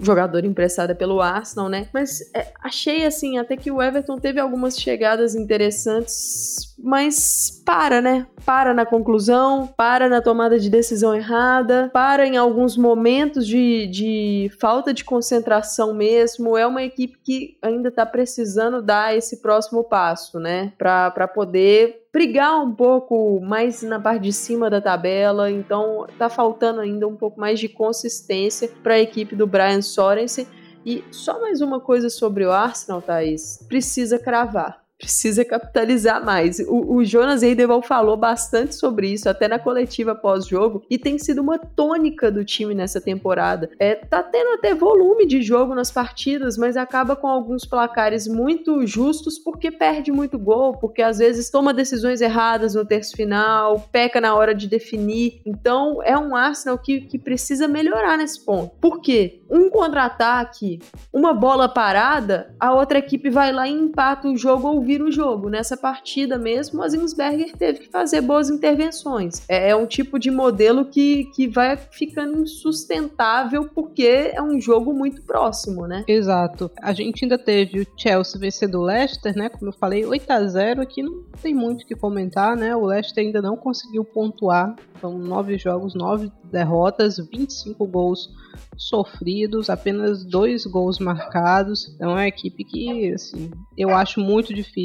jogador 0.00 0.44
emprestada 0.44 0.94
pelo 0.94 1.20
Arsenal, 1.20 1.68
né? 1.68 1.88
Mas 1.92 2.20
é, 2.34 2.52
achei 2.62 3.04
assim, 3.04 3.38
até 3.38 3.56
que 3.56 3.70
o 3.70 3.82
Everton 3.82 4.18
teve 4.18 4.40
algumas 4.40 4.78
chegadas 4.78 5.34
interessantes, 5.34 6.74
mas 6.78 7.62
para, 7.64 8.00
né? 8.00 8.26
Para 8.44 8.72
na 8.72 8.86
conclusão, 8.86 9.66
para 9.76 10.08
na 10.08 10.20
tomada 10.20 10.58
de 10.58 10.70
decisão 10.70 11.14
errada, 11.14 11.90
para 11.92 12.26
em 12.26 12.36
alguns 12.36 12.76
momentos 12.76 13.46
de, 13.46 13.86
de 13.86 14.50
falta 14.60 14.94
de 14.94 15.04
concentração 15.04 15.92
mesmo. 15.94 16.56
É 16.56 16.66
uma 16.66 16.82
equipe 16.82 17.18
que 17.22 17.58
ainda 17.62 17.90
tá 17.90 18.06
precisando 18.06 18.80
dar 18.80 19.16
esse 19.16 19.38
próximo 19.38 19.84
passo, 19.84 20.38
né? 20.38 20.72
Para 20.78 21.28
poder 21.28 22.07
brigar 22.18 22.60
um 22.60 22.74
pouco 22.74 23.40
mais 23.40 23.80
na 23.82 24.00
parte 24.00 24.22
de 24.22 24.32
cima 24.32 24.68
da 24.68 24.80
tabela, 24.80 25.48
então 25.52 26.04
tá 26.18 26.28
faltando 26.28 26.80
ainda 26.80 27.06
um 27.06 27.14
pouco 27.14 27.38
mais 27.38 27.60
de 27.60 27.68
consistência 27.68 28.68
para 28.82 28.94
a 28.94 28.98
equipe 28.98 29.36
do 29.36 29.46
Brian 29.46 29.80
Sorensen. 29.80 30.44
E 30.84 31.04
só 31.12 31.40
mais 31.40 31.60
uma 31.60 31.78
coisa 31.78 32.10
sobre 32.10 32.44
o 32.44 32.50
Arsenal, 32.50 33.00
Thaís, 33.00 33.64
precisa 33.68 34.18
cravar 34.18 34.87
precisa 34.98 35.44
capitalizar 35.44 36.24
mais. 36.24 36.58
O, 36.58 36.96
o 36.96 37.04
Jonas 37.04 37.42
Eideval 37.42 37.80
falou 37.80 38.16
bastante 38.16 38.74
sobre 38.74 39.08
isso, 39.08 39.28
até 39.28 39.46
na 39.46 39.58
coletiva 39.58 40.14
pós-jogo, 40.14 40.82
e 40.90 40.98
tem 40.98 41.18
sido 41.18 41.40
uma 41.40 41.58
tônica 41.58 42.30
do 42.30 42.44
time 42.44 42.74
nessa 42.74 43.00
temporada. 43.00 43.70
É, 43.78 43.94
tá 43.94 44.22
tendo 44.22 44.54
até 44.54 44.74
volume 44.74 45.24
de 45.24 45.40
jogo 45.40 45.74
nas 45.74 45.90
partidas, 45.90 46.58
mas 46.58 46.76
acaba 46.76 47.14
com 47.14 47.28
alguns 47.28 47.64
placares 47.64 48.26
muito 48.26 48.86
justos 48.86 49.38
porque 49.38 49.70
perde 49.70 50.10
muito 50.10 50.38
gol, 50.38 50.76
porque 50.76 51.00
às 51.00 51.18
vezes 51.18 51.48
toma 51.48 51.72
decisões 51.72 52.20
erradas 52.20 52.74
no 52.74 52.84
terço 52.84 53.14
final, 53.16 53.88
peca 53.92 54.20
na 54.20 54.34
hora 54.34 54.54
de 54.54 54.66
definir. 54.66 55.40
Então 55.46 56.02
é 56.02 56.18
um 56.18 56.34
Arsenal 56.34 56.76
que, 56.76 57.02
que 57.02 57.18
precisa 57.18 57.68
melhorar 57.68 58.16
nesse 58.16 58.44
ponto. 58.44 58.74
Por 58.80 59.00
quê? 59.00 59.42
Um 59.48 59.70
contra-ataque, 59.70 60.80
uma 61.12 61.32
bola 61.32 61.68
parada, 61.68 62.54
a 62.58 62.74
outra 62.74 62.98
equipe 62.98 63.30
vai 63.30 63.52
lá 63.52 63.68
e 63.68 63.72
empata 63.72 64.28
o 64.28 64.36
jogo 64.36 64.68
ou 64.68 64.87
vira 64.88 65.04
o 65.04 65.12
jogo. 65.12 65.50
Nessa 65.50 65.76
partida 65.76 66.38
mesmo, 66.38 66.82
a 66.82 66.88
Zinsberger 66.88 67.54
teve 67.54 67.80
que 67.80 67.90
fazer 67.90 68.22
boas 68.22 68.48
intervenções. 68.48 69.42
É, 69.46 69.68
é 69.68 69.76
um 69.76 69.84
tipo 69.84 70.18
de 70.18 70.30
modelo 70.30 70.86
que, 70.86 71.26
que 71.36 71.46
vai 71.46 71.76
ficando 71.76 72.40
insustentável 72.40 73.68
porque 73.74 74.30
é 74.32 74.42
um 74.42 74.58
jogo 74.58 74.94
muito 74.94 75.20
próximo, 75.22 75.86
né? 75.86 76.04
Exato. 76.08 76.70
A 76.80 76.94
gente 76.94 77.22
ainda 77.22 77.36
teve 77.36 77.82
o 77.82 77.86
Chelsea 77.98 78.40
vencendo 78.40 78.80
o 78.80 78.82
Leicester, 78.82 79.36
né? 79.36 79.50
Como 79.50 79.68
eu 79.68 79.74
falei, 79.74 80.06
8 80.06 80.30
a 80.30 80.44
0 80.46 80.80
aqui 80.80 81.02
não 81.02 81.22
tem 81.42 81.54
muito 81.54 81.82
o 81.82 81.86
que 81.86 81.94
comentar, 81.94 82.56
né? 82.56 82.74
O 82.74 82.86
Leicester 82.86 83.22
ainda 83.22 83.42
não 83.42 83.58
conseguiu 83.58 84.02
pontuar. 84.04 84.74
São 85.02 85.18
nove 85.18 85.58
jogos, 85.58 85.94
nove 85.94 86.32
derrotas, 86.50 87.18
25 87.18 87.86
gols 87.86 88.30
sofridos, 88.76 89.68
apenas 89.68 90.24
dois 90.24 90.64
gols 90.64 90.98
marcados. 90.98 91.88
Então 91.94 92.10
é 92.10 92.14
uma 92.14 92.26
equipe 92.26 92.64
que, 92.64 93.12
assim, 93.12 93.50
eu 93.76 93.90
acho 93.90 94.20
muito 94.20 94.54
difícil 94.54 94.77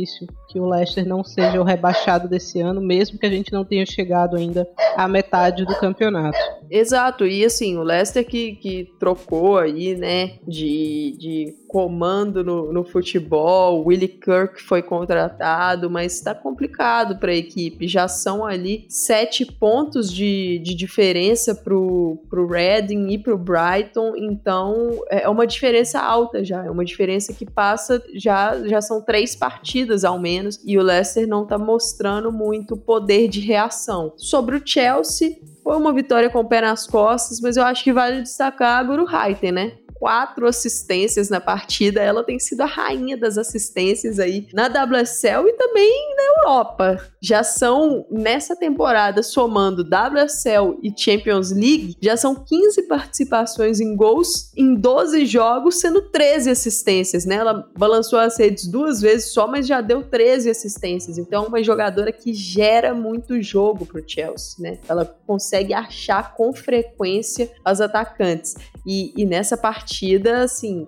que 0.49 0.59
o 0.59 0.67
Leicester 0.67 1.05
não 1.05 1.23
seja 1.23 1.59
o 1.59 1.63
rebaixado 1.63 2.27
desse 2.27 2.59
ano, 2.59 2.81
mesmo 2.81 3.17
que 3.17 3.25
a 3.25 3.29
gente 3.29 3.51
não 3.51 3.63
tenha 3.63 3.85
chegado 3.85 4.35
ainda 4.35 4.67
à 4.95 5.07
metade 5.07 5.65
do 5.65 5.75
campeonato. 5.75 6.37
Exato, 6.69 7.25
e 7.25 7.45
assim, 7.45 7.77
o 7.77 7.83
Leicester 7.83 8.25
que, 8.25 8.55
que 8.55 8.89
trocou 8.99 9.57
aí, 9.57 9.95
né, 9.95 10.33
de, 10.47 11.15
de 11.19 11.55
comando 11.73 12.43
no, 12.43 12.71
no 12.71 12.83
futebol, 12.83 13.79
o 13.79 13.87
Willie 13.87 14.07
Kirk 14.07 14.61
foi 14.61 14.83
contratado, 14.83 15.89
mas 15.89 16.13
está 16.13 16.35
complicado 16.35 17.17
para 17.17 17.31
a 17.31 17.35
equipe. 17.35 17.87
Já 17.87 18.07
são 18.07 18.45
ali 18.45 18.85
sete 18.87 19.43
pontos 19.43 20.13
de, 20.13 20.59
de 20.59 20.75
diferença 20.75 21.55
pro, 21.55 22.19
pro 22.29 22.45
Reading 22.45 23.07
e 23.07 23.17
pro 23.17 23.39
Brighton, 23.39 24.13
então 24.15 25.01
é 25.09 25.27
uma 25.27 25.47
diferença 25.47 25.99
alta 25.99 26.45
já, 26.45 26.63
é 26.63 26.69
uma 26.69 26.85
diferença 26.85 27.33
que 27.33 27.43
passa, 27.43 28.03
já, 28.13 28.67
já 28.67 28.79
são 28.79 29.01
três 29.01 29.35
partidas 29.35 30.05
ao 30.05 30.19
menos, 30.19 30.61
e 30.63 30.77
o 30.77 30.83
Leicester 30.83 31.27
não 31.27 31.41
está 31.41 31.57
mostrando 31.57 32.31
muito 32.31 32.77
poder 32.77 33.27
de 33.27 33.39
reação. 33.39 34.13
Sobre 34.15 34.57
o 34.57 34.61
Chelsea, 34.63 35.37
foi 35.63 35.75
uma 35.75 35.91
vitória 35.91 36.29
com 36.29 36.41
o 36.41 36.47
pé 36.47 36.61
nas 36.61 36.85
costas, 36.85 37.39
mas 37.41 37.57
eu 37.57 37.63
acho 37.63 37.83
que 37.83 37.91
vale 37.91 38.21
destacar 38.21 38.79
a 38.79 38.83
Guru 38.83 39.07
Haiten, 39.07 39.51
né? 39.51 39.71
Quatro 40.03 40.45
assistências 40.45 41.29
na 41.29 41.39
partida. 41.39 42.01
Ela 42.01 42.25
tem 42.25 42.37
sido 42.37 42.59
a 42.59 42.65
rainha 42.65 43.15
das 43.15 43.37
assistências 43.37 44.19
aí 44.19 44.49
na 44.53 44.67
WSL 44.67 45.47
e 45.47 45.53
também 45.53 46.13
na 46.17 46.23
Europa. 46.23 47.01
Já 47.21 47.41
são, 47.41 48.05
nessa 48.11 48.53
temporada, 48.53 49.23
somando 49.23 49.81
WSL 49.81 50.77
e 50.83 50.93
Champions 50.93 51.51
League, 51.51 51.95
já 52.01 52.17
são 52.17 52.35
15 52.35 52.81
participações 52.83 53.79
em 53.79 53.95
gols 53.95 54.51
em 54.57 54.75
12 54.75 55.25
jogos, 55.25 55.79
sendo 55.79 56.01
13 56.01 56.49
assistências, 56.49 57.23
né? 57.23 57.35
Ela 57.35 57.65
balançou 57.77 58.19
as 58.19 58.37
redes 58.37 58.67
duas 58.67 58.99
vezes 58.99 59.31
só, 59.31 59.47
mas 59.47 59.65
já 59.65 59.79
deu 59.79 60.03
13 60.03 60.49
assistências. 60.49 61.17
Então, 61.17 61.45
é 61.45 61.47
uma 61.47 61.63
jogadora 61.63 62.11
que 62.11 62.33
gera 62.33 62.93
muito 62.93 63.41
jogo 63.41 63.85
pro 63.85 64.03
Chelsea, 64.05 64.57
né? 64.59 64.79
Ela 64.85 65.05
consegue 65.25 65.73
achar 65.73 66.33
com 66.33 66.51
frequência 66.51 67.49
as 67.63 67.79
atacantes. 67.79 68.55
E, 68.85 69.13
e 69.15 69.25
nessa 69.25 69.55
partida, 69.55 70.43
assim, 70.43 70.87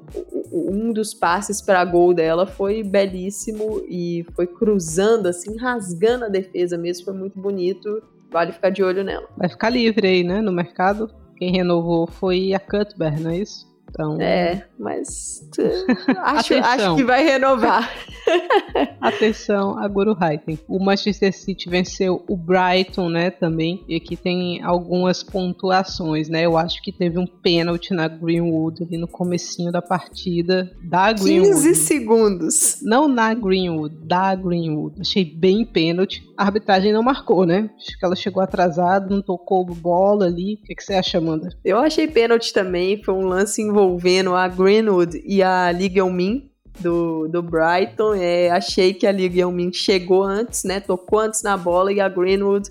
um 0.52 0.92
dos 0.92 1.14
passes 1.14 1.62
para 1.62 1.84
gol 1.86 2.14
dela 2.14 2.46
foi 2.46 2.84
belíssimo 2.84 3.82
e 3.88 4.25
foi 4.36 4.48
cruzando, 4.48 5.28
assim, 5.28 5.58
rasgando 5.58 6.25
a 6.25 6.30
defesa 6.30 6.78
mesmo. 6.78 7.06
Foi 7.06 7.14
muito 7.14 7.40
bonito. 7.40 8.02
Vale 8.30 8.52
ficar 8.52 8.70
de 8.70 8.84
olho 8.84 9.04
nela. 9.04 9.28
Vai 9.38 9.48
ficar 9.48 9.70
livre 9.70 10.08
aí, 10.08 10.24
né, 10.24 10.42
no 10.42 10.52
mercado. 10.52 11.10
Quem 11.38 11.52
renovou 11.52 12.08
foi 12.08 12.54
a 12.54 12.60
Cuthbert, 12.60 13.22
não 13.22 13.32
é 13.32 13.38
isso? 13.38 13.66
Então... 13.96 14.20
É, 14.20 14.66
mas 14.78 15.50
acho, 16.22 16.54
acho 16.54 16.96
que 16.98 17.04
vai 17.06 17.24
renovar. 17.24 17.90
Atenção 19.00 19.80
a 19.80 19.88
Guru 19.88 20.18
Heiten. 20.22 20.60
O 20.68 20.84
Manchester 20.84 21.34
City 21.34 21.70
venceu 21.70 22.22
o 22.28 22.36
Brighton, 22.36 23.08
né, 23.08 23.30
também. 23.30 23.86
E 23.88 23.96
aqui 23.96 24.18
tem 24.18 24.62
algumas 24.62 25.24
pontuações, 25.24 26.28
né? 26.28 26.46
Eu 26.46 26.58
acho 26.58 26.84
que 26.84 26.92
teve 26.92 27.18
um 27.18 27.25
pênalti 27.25 27.94
na 27.94 28.10
Greenwood 28.10 28.84
ali 28.84 28.98
no 28.98 29.08
comecinho 29.08 29.72
da 29.72 29.82
partida 29.82 30.70
da 30.84 31.14
Greenwood. 31.14 31.54
15 31.54 31.75
segundos. 31.75 32.80
Não 32.82 33.08
na 33.08 33.34
Greenwood, 33.34 33.96
da 34.04 34.36
Greenwood. 34.36 35.00
Achei 35.00 35.24
bem 35.24 35.64
pênalti. 35.64 36.22
A 36.36 36.44
arbitragem 36.44 36.92
não 36.92 37.02
marcou, 37.02 37.46
né? 37.46 37.70
Acho 37.78 37.98
que 37.98 38.06
ela 38.06 38.16
chegou 38.16 38.44
atrasada, 38.44 39.08
não 39.08 39.22
tocou 39.22 39.64
bola 39.66 40.25
ali. 40.25 40.56
O 40.56 40.66
que, 40.66 40.75
que 40.75 40.84
você 40.84 40.96
acha, 40.96 41.18
Amanda? 41.18 41.56
Eu 41.64 41.78
achei 41.78 42.08
pênalti 42.08 42.52
também. 42.52 43.02
Foi 43.02 43.14
um 43.14 43.25
lance 43.25 43.62
envolvendo 43.62 43.85
envolvendo 43.86 44.34
a 44.34 44.48
Greenwood 44.48 45.22
e 45.24 45.44
a 45.44 45.70
Lee 45.70 46.01
Min 46.12 46.50
do, 46.80 47.27
do 47.27 47.42
Brighton. 47.44 48.15
É, 48.15 48.50
achei 48.50 48.94
que 48.94 49.06
a 49.06 49.12
Lee 49.12 49.30
Min 49.46 49.72
chegou 49.72 50.24
antes, 50.24 50.63
né? 50.63 50.80
Tocou 50.80 51.20
antes 51.20 51.44
na 51.44 51.56
bola 51.56 51.94
e 51.94 52.00
a 52.00 52.10
Greenwood, 52.10 52.70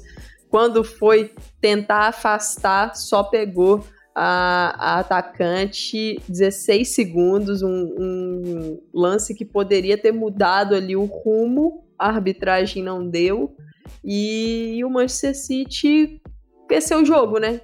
quando 0.51 0.83
foi 0.83 1.33
tentar 1.61 2.09
afastar, 2.09 2.97
só 2.97 3.23
pegou 3.23 3.85
a, 4.15 4.75
a 4.79 4.99
atacante 5.01 6.21
16 6.29 6.95
segundos, 6.95 7.63
um, 7.63 7.95
um 7.99 8.81
lance 8.93 9.35
que 9.35 9.45
poderia 9.45 9.97
ter 9.97 10.13
mudado 10.13 10.75
ali 10.75 10.97
o 10.97 11.05
rumo, 11.05 11.85
a 11.99 12.09
arbitragem 12.09 12.83
não 12.83 13.09
deu. 13.09 13.57
E, 14.05 14.75
e 14.77 14.85
o 14.85 14.91
Manchester 14.91 15.37
City 15.37 16.21
venceu 16.69 17.03
o 17.03 17.05
jogo, 17.05 17.39
né? 17.39 17.61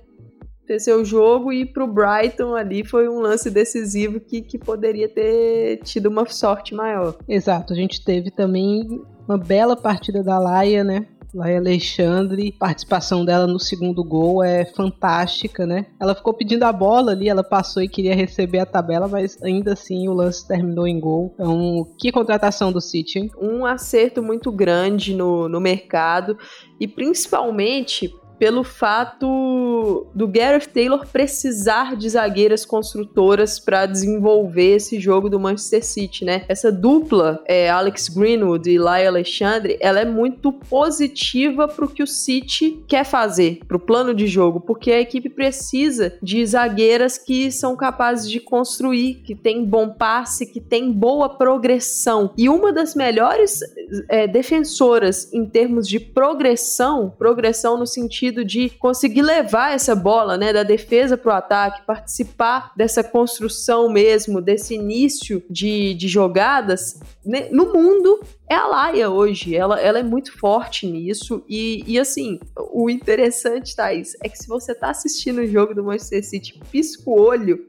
Seu 0.78 1.04
jogo 1.04 1.52
e 1.52 1.64
pro 1.64 1.86
Brighton 1.86 2.54
ali 2.54 2.84
foi 2.84 3.08
um 3.08 3.20
lance 3.20 3.50
decisivo 3.50 4.20
que, 4.20 4.40
que 4.42 4.58
poderia 4.58 5.08
ter 5.08 5.78
tido 5.82 6.06
uma 6.06 6.26
sorte 6.26 6.74
maior. 6.74 7.16
Exato, 7.28 7.72
a 7.72 7.76
gente 7.76 8.04
teve 8.04 8.30
também 8.30 9.02
uma 9.26 9.38
bela 9.38 9.76
partida 9.76 10.22
da 10.22 10.38
Laia, 10.38 10.84
né? 10.84 11.06
Laia 11.34 11.58
Alexandre, 11.58 12.52
participação 12.52 13.24
dela 13.24 13.46
no 13.46 13.58
segundo 13.58 14.02
gol 14.02 14.42
é 14.42 14.64
fantástica, 14.64 15.64
né? 15.64 15.86
Ela 16.00 16.14
ficou 16.14 16.34
pedindo 16.34 16.64
a 16.64 16.72
bola 16.72 17.12
ali, 17.12 17.28
ela 17.28 17.44
passou 17.44 17.82
e 17.82 17.88
queria 17.88 18.14
receber 18.14 18.58
a 18.58 18.66
tabela, 18.66 19.06
mas 19.06 19.40
ainda 19.42 19.72
assim 19.72 20.08
o 20.08 20.12
lance 20.12 20.46
terminou 20.46 20.86
em 20.86 20.98
gol. 20.98 21.32
Então, 21.34 21.86
que 21.98 22.10
contratação 22.10 22.72
do 22.72 22.80
City, 22.80 23.20
hein? 23.20 23.30
Um 23.40 23.64
acerto 23.64 24.22
muito 24.22 24.50
grande 24.50 25.14
no, 25.14 25.48
no 25.48 25.60
mercado 25.60 26.36
e 26.78 26.88
principalmente 26.88 28.12
pelo 28.40 28.64
fato 28.64 30.06
do 30.14 30.26
Gareth 30.26 30.68
Taylor 30.72 31.06
precisar 31.06 31.94
de 31.94 32.08
zagueiras 32.08 32.64
construtoras 32.64 33.60
para 33.60 33.84
desenvolver 33.84 34.76
esse 34.76 34.98
jogo 34.98 35.28
do 35.28 35.38
Manchester 35.38 35.84
City, 35.84 36.24
né? 36.24 36.46
Essa 36.48 36.72
dupla, 36.72 37.44
é, 37.46 37.68
Alex 37.68 38.08
Greenwood 38.08 38.70
e 38.70 38.78
Lai 38.78 39.06
Alexandre, 39.06 39.76
ela 39.78 40.00
é 40.00 40.06
muito 40.06 40.50
positiva 40.52 41.68
para 41.68 41.84
o 41.84 41.88
que 41.88 42.02
o 42.02 42.06
City 42.06 42.82
quer 42.88 43.04
fazer, 43.04 43.60
para 43.68 43.76
o 43.76 43.80
plano 43.80 44.14
de 44.14 44.26
jogo, 44.26 44.58
porque 44.58 44.90
a 44.90 45.00
equipe 45.00 45.28
precisa 45.28 46.14
de 46.22 46.44
zagueiras 46.46 47.18
que 47.18 47.52
são 47.52 47.76
capazes 47.76 48.30
de 48.30 48.40
construir, 48.40 49.16
que 49.16 49.34
tem 49.34 49.62
bom 49.66 49.90
passe, 49.90 50.46
que 50.46 50.62
tem 50.62 50.90
boa 50.90 51.28
progressão. 51.28 52.32
E 52.38 52.48
uma 52.48 52.72
das 52.72 52.94
melhores 52.94 53.60
é, 54.08 54.26
defensoras 54.26 55.32
em 55.32 55.44
termos 55.44 55.88
de 55.88 55.98
progressão, 55.98 57.12
progressão 57.18 57.76
no 57.76 57.86
sentido 57.86 58.44
de 58.44 58.70
conseguir 58.70 59.22
levar 59.22 59.72
essa 59.72 59.94
bola, 59.94 60.36
né, 60.36 60.52
da 60.52 60.62
defesa 60.62 61.16
para 61.16 61.32
o 61.32 61.36
ataque, 61.36 61.86
participar 61.86 62.72
dessa 62.76 63.02
construção 63.02 63.88
mesmo, 63.90 64.40
desse 64.40 64.74
início 64.74 65.42
de, 65.48 65.94
de 65.94 66.08
jogadas, 66.08 67.00
né, 67.24 67.48
no 67.50 67.72
mundo 67.72 68.20
é 68.50 68.54
a 68.56 68.66
Laia 68.66 69.08
hoje. 69.08 69.54
Ela, 69.54 69.80
ela 69.80 70.00
é 70.00 70.02
muito 70.02 70.36
forte 70.36 70.84
nisso. 70.84 71.44
E, 71.48 71.84
e 71.86 72.00
assim, 72.00 72.40
o 72.72 72.90
interessante, 72.90 73.76
Thaís, 73.76 74.16
é 74.24 74.28
que 74.28 74.36
se 74.36 74.48
você 74.48 74.74
tá 74.74 74.90
assistindo 74.90 75.38
o 75.38 75.46
jogo 75.46 75.72
do 75.72 75.84
Manchester 75.84 76.24
City, 76.24 76.60
pisca 76.72 77.08
o 77.08 77.16
olho, 77.16 77.64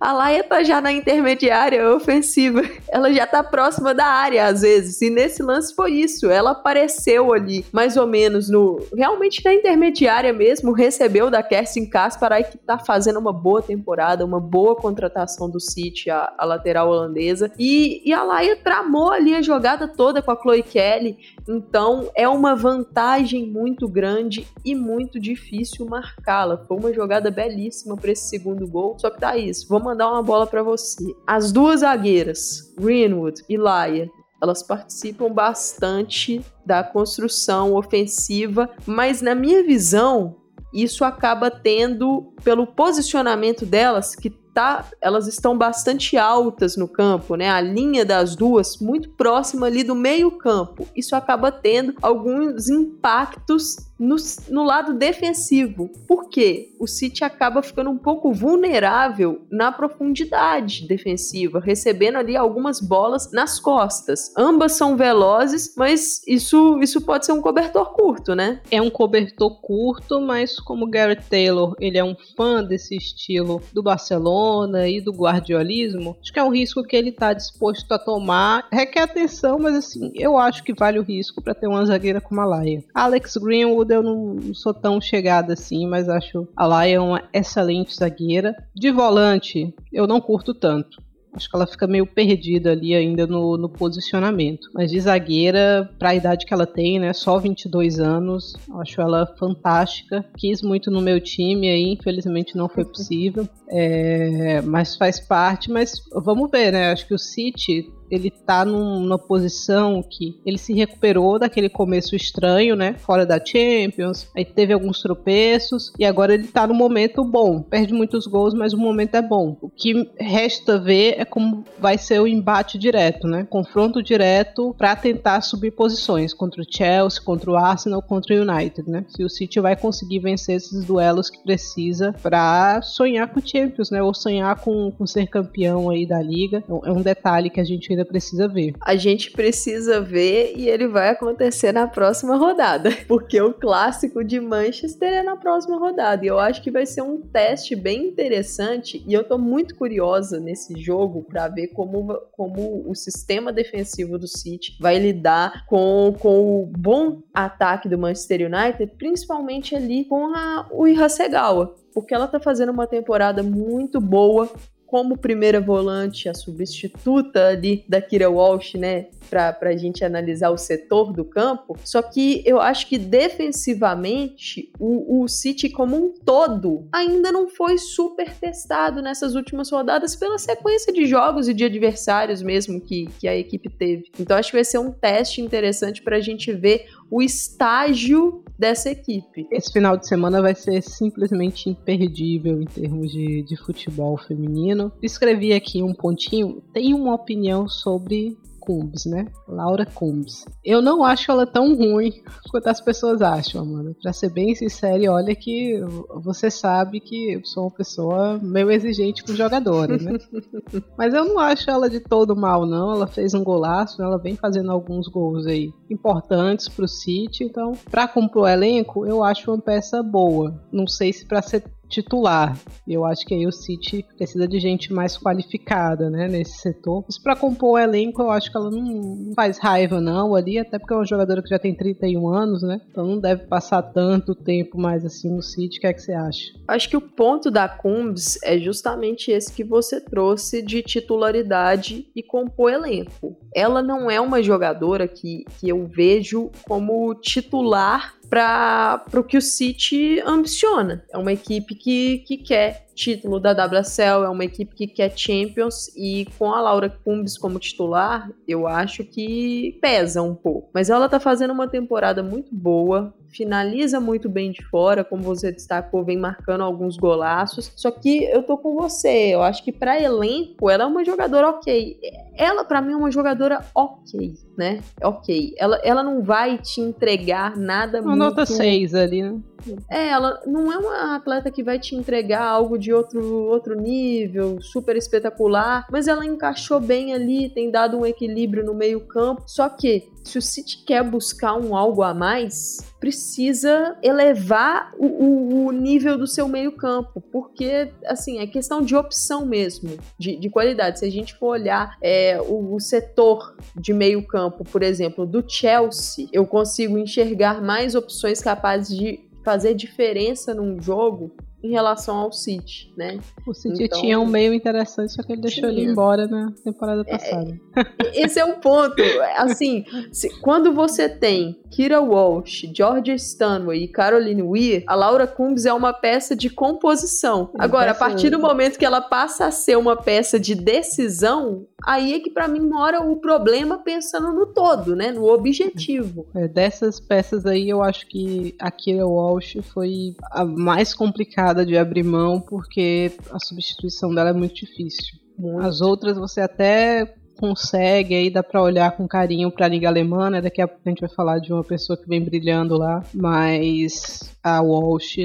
a 0.00 0.10
Laia 0.10 0.42
tá 0.42 0.64
já 0.64 0.80
na 0.80 0.90
intermediária 0.90 1.94
ofensiva. 1.94 2.62
Ela 2.88 3.12
já 3.12 3.26
tá 3.26 3.44
próxima 3.44 3.94
da 3.94 4.06
área, 4.06 4.46
às 4.46 4.62
vezes. 4.62 5.02
E 5.02 5.10
nesse 5.10 5.42
lance 5.42 5.74
foi 5.74 5.92
isso. 5.92 6.30
Ela 6.30 6.52
apareceu 6.52 7.32
ali, 7.32 7.64
mais 7.70 7.98
ou 7.98 8.06
menos, 8.06 8.48
no. 8.48 8.80
Realmente 8.96 9.44
na 9.44 9.52
intermediária 9.52 10.32
mesmo, 10.32 10.72
recebeu 10.72 11.30
da 11.30 11.42
Kerstin 11.42 11.84
Kasparay, 11.84 12.44
que 12.44 12.56
tá 12.56 12.78
fazendo 12.78 13.18
uma 13.18 13.34
boa 13.34 13.60
temporada, 13.60 14.24
uma 14.24 14.40
boa 14.40 14.74
contratação 14.74 15.50
do 15.50 15.60
City, 15.60 16.10
a, 16.10 16.32
a 16.38 16.44
lateral 16.46 16.88
holandesa. 16.88 17.52
E, 17.58 18.02
e 18.04 18.12
a 18.14 18.22
Laia 18.22 18.56
tramou 18.56 19.12
ali 19.12 19.34
a 19.34 19.42
jogada 19.42 19.86
toda 19.86 20.21
com 20.22 20.30
a 20.30 20.40
Chloe 20.40 20.62
Kelly, 20.62 21.18
então 21.48 22.10
é 22.14 22.28
uma 22.28 22.54
vantagem 22.54 23.46
muito 23.46 23.88
grande 23.88 24.46
e 24.64 24.74
muito 24.74 25.20
difícil 25.20 25.86
marcá-la. 25.86 26.64
Foi 26.66 26.76
uma 26.76 26.92
jogada 26.92 27.30
belíssima 27.30 27.96
para 27.96 28.12
esse 28.12 28.28
segundo 28.28 28.66
gol. 28.66 28.96
Só 28.98 29.10
que 29.10 29.22
isso, 29.36 29.68
vou 29.68 29.80
mandar 29.80 30.10
uma 30.10 30.22
bola 30.22 30.46
para 30.46 30.62
você. 30.62 31.14
As 31.26 31.52
duas 31.52 31.80
zagueiras, 31.80 32.74
Greenwood 32.78 33.42
e 33.48 33.56
Laia, 33.56 34.10
elas 34.42 34.62
participam 34.62 35.30
bastante 35.30 36.44
da 36.66 36.82
construção 36.82 37.74
ofensiva, 37.74 38.68
mas 38.84 39.22
na 39.22 39.34
minha 39.34 39.62
visão, 39.62 40.36
isso 40.74 41.04
acaba 41.04 41.50
tendo 41.50 42.32
pelo 42.42 42.66
posicionamento 42.66 43.64
delas 43.64 44.16
que 44.16 44.41
tá, 44.52 44.84
elas 45.00 45.26
estão 45.26 45.56
bastante 45.56 46.16
altas 46.16 46.76
no 46.76 46.86
campo, 46.86 47.36
né? 47.36 47.50
A 47.50 47.60
linha 47.60 48.04
das 48.04 48.36
duas 48.36 48.78
muito 48.78 49.08
próxima 49.10 49.66
ali 49.66 49.82
do 49.82 49.94
meio-campo. 49.94 50.86
Isso 50.94 51.16
acaba 51.16 51.50
tendo 51.50 51.94
alguns 52.02 52.68
impactos 52.68 53.76
no, 54.02 54.16
no, 54.48 54.64
lado 54.64 54.94
defensivo. 54.94 55.88
Por 56.08 56.28
quê? 56.28 56.74
O 56.80 56.86
City 56.88 57.22
acaba 57.22 57.62
ficando 57.62 57.90
um 57.90 57.98
pouco 57.98 58.32
vulnerável 58.32 59.42
na 59.50 59.70
profundidade 59.70 60.86
defensiva, 60.88 61.60
recebendo 61.60 62.16
ali 62.16 62.36
algumas 62.36 62.80
bolas 62.80 63.30
nas 63.32 63.60
costas. 63.60 64.32
Ambas 64.36 64.72
são 64.72 64.96
velozes, 64.96 65.74
mas 65.76 66.20
isso, 66.26 66.80
isso 66.82 67.00
pode 67.00 67.26
ser 67.26 67.32
um 67.32 67.40
cobertor 67.40 67.92
curto, 67.92 68.34
né? 68.34 68.60
É 68.70 68.82
um 68.82 68.90
cobertor 68.90 69.60
curto, 69.60 70.20
mas 70.20 70.58
como 70.58 70.90
Gareth 70.90 71.22
Taylor 71.30 71.76
ele 71.78 71.96
é 71.96 72.04
um 72.04 72.16
fã 72.36 72.64
desse 72.64 72.96
estilo 72.96 73.62
do 73.72 73.82
Barcelona 73.82 74.88
e 74.88 75.00
do 75.00 75.12
guardiolismo, 75.12 76.16
acho 76.20 76.32
que 76.32 76.38
é 76.38 76.44
um 76.44 76.52
risco 76.52 76.82
que 76.82 76.96
ele 76.96 77.10
está 77.10 77.32
disposto 77.32 77.92
a 77.92 77.98
tomar. 77.98 78.66
Requer 78.72 79.02
atenção, 79.02 79.58
mas 79.60 79.76
assim, 79.76 80.10
eu 80.14 80.36
acho 80.36 80.64
que 80.64 80.74
vale 80.74 80.98
o 80.98 81.02
risco 81.02 81.40
para 81.40 81.54
ter 81.54 81.68
uma 81.68 81.84
zagueira 81.84 82.20
como 82.20 82.40
a 82.40 82.44
Laia. 82.44 82.82
Alex 82.92 83.36
Greenwood 83.36 83.91
eu 83.92 84.02
não 84.02 84.54
sou 84.54 84.74
tão 84.74 85.00
chegada 85.00 85.52
assim, 85.52 85.86
mas 85.86 86.08
acho 86.08 86.48
a 86.56 86.66
Laia 86.66 87.02
uma 87.02 87.22
excelente 87.32 87.94
zagueira. 87.94 88.54
De 88.74 88.90
volante, 88.90 89.74
eu 89.92 90.06
não 90.06 90.20
curto 90.20 90.54
tanto. 90.54 91.02
Acho 91.34 91.48
que 91.48 91.56
ela 91.56 91.66
fica 91.66 91.86
meio 91.86 92.06
perdida 92.06 92.72
ali 92.72 92.94
ainda 92.94 93.26
no, 93.26 93.56
no 93.56 93.68
posicionamento. 93.68 94.68
Mas 94.74 94.90
de 94.90 95.00
zagueira, 95.00 95.90
para 95.98 96.10
a 96.10 96.14
idade 96.14 96.44
que 96.44 96.52
ela 96.52 96.66
tem, 96.66 96.98
né? 96.98 97.12
Só 97.14 97.38
22 97.38 97.98
anos. 97.98 98.54
Acho 98.80 99.00
ela 99.00 99.26
fantástica. 99.38 100.24
Quis 100.36 100.60
muito 100.60 100.90
no 100.90 101.00
meu 101.00 101.18
time 101.20 101.70
aí, 101.70 101.92
infelizmente 101.92 102.54
não 102.54 102.68
foi 102.68 102.84
possível. 102.84 103.48
É, 103.70 104.60
mas 104.60 104.94
faz 104.94 105.20
parte. 105.20 105.70
Mas 105.70 105.94
vamos 106.12 106.50
ver, 106.50 106.70
né? 106.70 106.92
Acho 106.92 107.06
que 107.06 107.14
o 107.14 107.18
City 107.18 107.90
ele 108.12 108.30
tá 108.30 108.62
num, 108.62 109.00
numa 109.00 109.18
posição 109.18 110.02
que 110.02 110.38
ele 110.44 110.58
se 110.58 110.74
recuperou 110.74 111.38
daquele 111.38 111.70
começo 111.70 112.14
estranho, 112.14 112.76
né? 112.76 112.92
Fora 112.98 113.24
da 113.24 113.42
Champions, 113.42 114.28
aí 114.36 114.44
teve 114.44 114.74
alguns 114.74 115.00
tropeços 115.00 115.90
e 115.98 116.04
agora 116.04 116.34
ele 116.34 116.46
tá 116.46 116.66
no 116.66 116.74
momento 116.74 117.24
bom. 117.24 117.62
Perde 117.62 117.94
muitos 117.94 118.26
gols, 118.26 118.52
mas 118.52 118.74
o 118.74 118.78
momento 118.78 119.14
é 119.14 119.22
bom. 119.22 119.56
O 119.62 119.70
que 119.70 120.10
resta 120.20 120.78
ver 120.78 121.14
é 121.18 121.24
como 121.24 121.64
vai 121.78 121.96
ser 121.96 122.20
o 122.20 122.26
embate 122.26 122.76
direto, 122.76 123.26
né? 123.26 123.46
Confronto 123.48 124.02
direto 124.02 124.74
para 124.76 124.94
tentar 124.94 125.40
subir 125.40 125.70
posições 125.70 126.34
contra 126.34 126.60
o 126.60 126.66
Chelsea, 126.68 127.22
contra 127.22 127.50
o 127.50 127.56
Arsenal, 127.56 128.02
contra 128.02 128.34
o 128.34 128.42
United, 128.42 128.90
né? 128.90 129.06
Se 129.08 129.24
o 129.24 129.30
City 129.30 129.58
vai 129.58 129.74
conseguir 129.74 130.18
vencer 130.18 130.56
esses 130.56 130.84
duelos 130.84 131.30
que 131.30 131.42
precisa 131.42 132.14
para 132.22 132.82
sonhar 132.82 133.28
com 133.28 133.40
o 133.40 133.46
Champions, 133.46 133.90
né? 133.90 134.02
Ou 134.02 134.12
sonhar 134.12 134.60
com, 134.60 134.90
com 134.90 135.06
ser 135.06 135.28
campeão 135.28 135.88
aí 135.88 136.04
da 136.04 136.20
liga. 136.20 136.62
É 136.84 136.92
um 136.92 137.00
detalhe 137.00 137.48
que 137.48 137.60
a 137.60 137.64
gente 137.64 137.90
ainda 137.90 138.01
ainda 138.02 138.04
precisa 138.04 138.48
ver. 138.48 138.74
A 138.80 138.96
gente 138.96 139.30
precisa 139.30 140.00
ver 140.00 140.54
e 140.56 140.68
ele 140.68 140.88
vai 140.88 141.08
acontecer 141.08 141.72
na 141.72 141.86
próxima 141.86 142.36
rodada, 142.36 142.90
porque 143.08 143.40
o 143.40 143.54
clássico 143.54 144.22
de 144.24 144.40
Manchester 144.40 145.12
é 145.12 145.22
na 145.22 145.36
próxima 145.36 145.78
rodada. 145.78 146.24
E 146.24 146.28
eu 146.28 146.38
acho 146.38 146.62
que 146.62 146.70
vai 146.70 146.84
ser 146.84 147.02
um 147.02 147.20
teste 147.20 147.74
bem 147.74 148.08
interessante 148.08 149.02
e 149.06 149.14
eu 149.14 149.24
tô 149.24 149.38
muito 149.38 149.74
curiosa 149.74 150.38
nesse 150.40 150.78
jogo 150.80 151.22
para 151.22 151.48
ver 151.48 151.68
como, 151.68 152.14
como 152.32 152.84
o 152.88 152.94
sistema 152.94 153.52
defensivo 153.52 154.18
do 154.18 154.26
City 154.26 154.76
vai 154.80 154.98
lidar 154.98 155.64
com, 155.66 156.14
com 156.18 156.62
o 156.62 156.66
bom 156.66 157.22
ataque 157.32 157.88
do 157.88 157.98
Manchester 157.98 158.46
United, 158.46 158.92
principalmente 158.98 159.74
ali 159.74 160.04
com 160.04 160.34
a, 160.34 160.68
o 160.70 160.84
Hasegawa 160.84 161.74
porque 161.92 162.14
ela 162.14 162.26
tá 162.26 162.40
fazendo 162.40 162.72
uma 162.72 162.86
temporada 162.86 163.42
muito 163.42 164.00
boa 164.00 164.48
como 164.92 165.16
primeira 165.16 165.58
volante, 165.58 166.28
a 166.28 166.34
substituta 166.34 167.46
ali 167.46 167.82
da 167.88 167.98
Kira 167.98 168.28
Walsh, 168.28 168.74
né? 168.74 169.06
Para 169.30 169.56
a 169.62 169.76
gente 169.76 170.04
analisar 170.04 170.50
o 170.50 170.58
setor 170.58 171.14
do 171.14 171.24
campo. 171.24 171.78
Só 171.82 172.02
que 172.02 172.42
eu 172.44 172.60
acho 172.60 172.86
que 172.86 172.98
defensivamente 172.98 174.70
o, 174.78 175.22
o 175.22 175.28
City 175.28 175.70
como 175.70 175.96
um 175.96 176.12
todo 176.12 176.86
ainda 176.92 177.32
não 177.32 177.48
foi 177.48 177.78
super 177.78 178.34
testado 178.34 179.00
nessas 179.00 179.34
últimas 179.34 179.70
rodadas 179.70 180.14
pela 180.14 180.36
sequência 180.36 180.92
de 180.92 181.06
jogos 181.06 181.48
e 181.48 181.54
de 181.54 181.64
adversários 181.64 182.42
mesmo 182.42 182.78
que, 182.78 183.06
que 183.18 183.26
a 183.26 183.34
equipe 183.34 183.70
teve. 183.70 184.10
Então 184.20 184.36
acho 184.36 184.50
que 184.50 184.58
vai 184.58 184.64
ser 184.64 184.76
um 184.76 184.92
teste 184.92 185.40
interessante 185.40 186.02
para 186.02 186.18
a 186.18 186.20
gente 186.20 186.52
ver 186.52 186.86
o 187.12 187.20
estágio 187.20 188.42
dessa 188.58 188.88
equipe. 188.88 189.46
Esse 189.50 189.70
final 189.70 189.98
de 189.98 190.08
semana 190.08 190.40
vai 190.40 190.54
ser 190.54 190.80
simplesmente 190.82 191.68
imperdível 191.68 192.62
em 192.62 192.64
termos 192.64 193.12
de, 193.12 193.42
de 193.42 193.54
futebol 193.54 194.16
feminino. 194.16 194.90
Escrevi 195.02 195.52
aqui 195.52 195.82
um 195.82 195.92
pontinho. 195.92 196.62
Tenho 196.72 196.96
uma 196.96 197.14
opinião 197.14 197.68
sobre 197.68 198.34
Combs, 198.64 199.06
né? 199.06 199.26
Laura 199.48 199.84
Combs. 199.86 200.44
Eu 200.64 200.80
não 200.80 201.04
acho 201.04 201.30
ela 201.30 201.46
tão 201.46 201.74
ruim 201.74 202.12
quanto 202.50 202.68
as 202.68 202.80
pessoas 202.80 203.20
acham, 203.20 203.64
mano. 203.64 203.94
Pra 204.00 204.12
ser 204.12 204.30
bem 204.30 204.54
sincero, 204.54 205.12
olha 205.12 205.34
que 205.34 205.80
você 206.22 206.50
sabe 206.50 207.00
que 207.00 207.34
eu 207.34 207.44
sou 207.44 207.64
uma 207.64 207.70
pessoa 207.70 208.38
meio 208.42 208.70
exigente 208.70 209.24
com 209.24 209.34
jogadora, 209.34 209.96
né? 209.96 210.12
Mas 210.96 211.14
eu 211.14 211.24
não 211.24 211.38
acho 211.38 211.70
ela 211.70 211.88
de 211.88 212.00
todo 212.00 212.36
mal, 212.36 212.66
não. 212.66 212.92
Ela 212.92 213.06
fez 213.06 213.34
um 213.34 213.44
golaço, 213.44 214.00
né? 214.00 214.06
ela 214.06 214.18
vem 214.18 214.36
fazendo 214.36 214.70
alguns 214.70 215.08
gols 215.08 215.46
aí 215.46 215.72
importantes 215.90 216.68
pro 216.68 216.88
City. 216.88 217.44
Então, 217.44 217.72
pra 217.90 218.08
compor 218.08 218.42
o 218.42 218.48
elenco, 218.48 219.06
eu 219.06 219.22
acho 219.22 219.50
uma 219.50 219.60
peça 219.60 220.02
boa. 220.02 220.54
Não 220.72 220.86
sei 220.86 221.12
se 221.12 221.26
pra 221.26 221.42
ser 221.42 221.64
titular. 221.92 222.58
Eu 222.88 223.04
acho 223.04 223.24
que 223.26 223.34
aí 223.34 223.46
o 223.46 223.52
City 223.52 224.04
precisa 224.16 224.48
de 224.48 224.58
gente 224.58 224.92
mais 224.92 225.16
qualificada, 225.18 226.08
né, 226.08 226.26
nesse 226.26 226.58
setor. 226.58 227.04
Mas 227.06 227.18
para 227.18 227.36
compor 227.36 227.72
o 227.72 227.78
elenco, 227.78 228.22
eu 228.22 228.30
acho 228.30 228.50
que 228.50 228.56
ela 228.56 228.70
não 228.70 229.32
faz 229.34 229.58
raiva 229.58 230.00
não 230.00 230.34
ali, 230.34 230.58
até 230.58 230.78
porque 230.78 230.94
é 230.94 230.96
uma 230.96 231.06
jogadora 231.06 231.42
que 231.42 231.48
já 231.48 231.58
tem 231.58 231.74
31 231.74 232.28
anos, 232.28 232.62
né? 232.62 232.80
Então 232.90 233.06
não 233.06 233.20
deve 233.20 233.46
passar 233.46 233.82
tanto 233.82 234.34
tempo 234.34 234.78
mais 234.78 235.04
assim 235.04 235.30
no 235.30 235.42
City. 235.42 235.78
O 235.78 235.80
que 235.80 235.86
é 235.86 235.92
que 235.92 236.00
você 236.00 236.12
acha? 236.12 236.52
Acho 236.66 236.88
que 236.88 236.96
o 236.96 237.00
ponto 237.00 237.50
da 237.50 237.68
Combs 237.68 238.38
é 238.42 238.58
justamente 238.58 239.30
esse 239.30 239.52
que 239.52 239.62
você 239.62 240.00
trouxe 240.00 240.62
de 240.62 240.82
titularidade 240.82 242.06
e 242.16 242.22
compor 242.22 242.72
elenco. 242.72 243.36
Ela 243.54 243.82
não 243.82 244.10
é 244.10 244.20
uma 244.20 244.42
jogadora 244.42 245.06
que, 245.06 245.44
que 245.58 245.68
eu 245.68 245.86
vejo 245.86 246.50
como 246.66 247.14
titular 247.16 248.14
para 248.32 249.04
o 249.12 249.22
que 249.22 249.36
o 249.36 249.42
City 249.42 250.18
ambiciona. 250.24 251.04
É 251.12 251.18
uma 251.18 251.34
equipe 251.34 251.74
que, 251.74 252.20
que 252.20 252.38
quer 252.38 252.86
título 252.94 253.40
da 253.40 253.52
WSL, 253.52 254.24
é 254.24 254.28
uma 254.28 254.44
equipe 254.44 254.74
que 254.74 254.86
quer 254.86 255.12
Champions 255.16 255.88
e 255.96 256.26
com 256.38 256.52
a 256.52 256.60
Laura 256.60 256.88
Cumbis 256.88 257.38
como 257.38 257.58
titular, 257.58 258.30
eu 258.46 258.66
acho 258.66 259.04
que 259.04 259.78
pesa 259.80 260.22
um 260.22 260.34
pouco. 260.34 260.70
Mas 260.72 260.90
ela 260.90 261.08
tá 261.08 261.18
fazendo 261.18 261.52
uma 261.52 261.68
temporada 261.68 262.22
muito 262.22 262.54
boa, 262.54 263.14
finaliza 263.32 263.98
muito 263.98 264.28
bem 264.28 264.52
de 264.52 264.62
fora, 264.66 265.02
como 265.02 265.22
você 265.22 265.50
destacou, 265.50 266.04
vem 266.04 266.18
marcando 266.18 266.62
alguns 266.62 266.96
golaços. 266.96 267.72
Só 267.74 267.90
que 267.90 268.24
eu 268.24 268.42
tô 268.42 268.58
com 268.58 268.74
você, 268.74 269.34
eu 269.34 269.42
acho 269.42 269.64
que 269.64 269.72
para 269.72 270.00
elenco 270.00 270.70
ela 270.70 270.84
é 270.84 270.86
uma 270.86 271.04
jogadora 271.04 271.48
ok. 271.48 271.98
Ela 272.36 272.64
para 272.64 272.80
mim 272.80 272.92
é 272.92 272.96
uma 272.96 273.10
jogadora 273.10 273.64
ok, 273.74 274.34
né? 274.56 274.80
Ok. 275.02 275.54
Ela, 275.56 275.80
ela 275.82 276.02
não 276.02 276.22
vai 276.22 276.58
te 276.58 276.80
entregar 276.80 277.56
nada 277.56 278.00
uma 278.00 278.14
muito... 278.14 278.36
nota 278.36 278.46
6 278.46 278.94
ali, 278.94 279.22
né? 279.22 279.40
É, 279.88 280.08
ela 280.08 280.40
não 280.46 280.72
é 280.72 280.76
uma 280.76 281.16
atleta 281.16 281.50
que 281.50 281.62
vai 281.62 281.78
te 281.78 281.94
entregar 281.94 282.42
algo 282.42 282.78
de 282.82 282.92
outro, 282.92 283.24
outro 283.46 283.80
nível, 283.80 284.60
super 284.60 284.96
espetacular, 284.96 285.86
mas 285.90 286.08
ela 286.08 286.26
encaixou 286.26 286.80
bem 286.80 287.14
ali, 287.14 287.48
tem 287.48 287.70
dado 287.70 287.96
um 287.96 288.04
equilíbrio 288.04 288.64
no 288.64 288.74
meio-campo. 288.74 289.44
Só 289.46 289.68
que, 289.68 290.10
se 290.24 290.36
o 290.38 290.42
City 290.42 290.84
quer 290.84 291.02
buscar 291.02 291.54
um 291.54 291.76
algo 291.76 292.02
a 292.02 292.12
mais, 292.12 292.78
precisa 292.98 293.96
elevar 294.02 294.92
o, 294.98 295.06
o, 295.06 295.66
o 295.66 295.72
nível 295.72 296.18
do 296.18 296.26
seu 296.26 296.48
meio-campo, 296.48 297.20
porque, 297.32 297.92
assim, 298.06 298.38
é 298.38 298.46
questão 298.46 298.82
de 298.82 298.94
opção 298.94 299.46
mesmo, 299.46 299.96
de, 300.18 300.36
de 300.36 300.50
qualidade. 300.50 300.98
Se 300.98 301.04
a 301.04 301.10
gente 301.10 301.34
for 301.38 301.48
olhar 301.48 301.96
é, 302.02 302.40
o, 302.40 302.74
o 302.74 302.80
setor 302.80 303.56
de 303.76 303.92
meio-campo, 303.92 304.64
por 304.64 304.82
exemplo, 304.82 305.24
do 305.24 305.44
Chelsea, 305.46 306.28
eu 306.32 306.46
consigo 306.46 306.98
enxergar 306.98 307.62
mais 307.62 307.94
opções 307.94 308.40
capazes 308.40 308.96
de 308.96 309.32
fazer 309.44 309.74
diferença 309.74 310.54
num 310.54 310.80
jogo 310.80 311.34
em 311.62 311.70
relação 311.70 312.16
ao 312.16 312.32
City, 312.32 312.92
né? 312.96 313.20
O 313.46 313.54
City 313.54 313.84
então, 313.84 314.00
tinha 314.00 314.18
um 314.18 314.26
meio 314.26 314.52
interessante, 314.52 315.12
só 315.12 315.22
que 315.22 315.32
ele 315.32 315.42
deixou 315.42 315.68
ele 315.68 315.84
embora 315.84 316.26
na 316.26 316.52
temporada 316.64 317.02
é, 317.06 317.12
passada. 317.12 317.60
É, 317.76 318.24
esse 318.24 318.40
é 318.40 318.44
o 318.44 318.54
ponto. 318.54 319.00
Assim, 319.36 319.84
se, 320.10 320.28
quando 320.40 320.72
você 320.72 321.08
tem 321.08 321.60
Kira 321.70 322.00
Walsh, 322.00 322.66
Georgia 322.74 323.14
Stanway 323.14 323.84
e 323.84 323.88
Caroline 323.88 324.42
Weir, 324.42 324.82
a 324.86 324.94
Laura 324.94 325.26
Combs 325.26 325.64
é 325.64 325.72
uma 325.72 325.92
peça 325.92 326.34
de 326.34 326.50
composição. 326.50 327.50
Agora, 327.58 327.92
a 327.92 327.94
partir 327.94 328.30
do 328.30 328.38
momento 328.38 328.78
que 328.78 328.84
ela 328.84 329.00
passa 329.00 329.46
a 329.46 329.50
ser 329.50 329.78
uma 329.78 329.96
peça 329.96 330.40
de 330.40 330.54
decisão, 330.54 331.66
aí 331.86 332.14
é 332.14 332.20
que 332.20 332.30
para 332.30 332.48
mim 332.48 332.60
mora 332.60 333.00
o 333.00 333.16
problema 333.16 333.78
pensando 333.78 334.32
no 334.32 334.46
todo, 334.46 334.96
né? 334.96 335.12
No 335.12 335.32
objetivo. 335.32 336.26
É, 336.34 336.48
dessas 336.48 336.98
peças 336.98 337.46
aí, 337.46 337.68
eu 337.68 337.82
acho 337.82 338.06
que 338.08 338.54
a 338.58 338.70
Kira 338.70 339.06
Walsh 339.06 339.58
foi 339.72 340.14
a 340.30 340.44
mais 340.44 340.92
complicada 340.92 341.51
de 341.54 341.76
abrir 341.76 342.02
mão, 342.02 342.40
porque 342.40 343.12
a 343.30 343.38
substituição 343.38 344.14
dela 344.14 344.30
é 344.30 344.32
muito 344.32 344.54
difícil. 344.54 345.18
Muito. 345.38 345.66
As 345.66 345.80
outras 345.80 346.16
você 346.16 346.40
até 346.40 347.14
consegue, 347.38 348.14
aí 348.14 348.30
dá 348.30 348.42
para 348.42 348.62
olhar 348.62 348.96
com 348.96 349.08
carinho 349.08 349.50
para 349.50 349.66
a 349.66 349.68
Liga 349.68 349.88
Alemã, 349.88 350.30
né? 350.30 350.40
Daqui 350.40 350.62
a 350.62 350.68
pouco 350.68 350.82
a 350.84 350.88
gente 350.88 351.00
vai 351.00 351.10
falar 351.10 351.38
de 351.38 351.52
uma 351.52 351.64
pessoa 351.64 351.96
que 351.96 352.08
vem 352.08 352.22
brilhando 352.22 352.76
lá, 352.78 353.02
mas 353.12 354.32
a 354.42 354.60
Walsh 354.60 355.16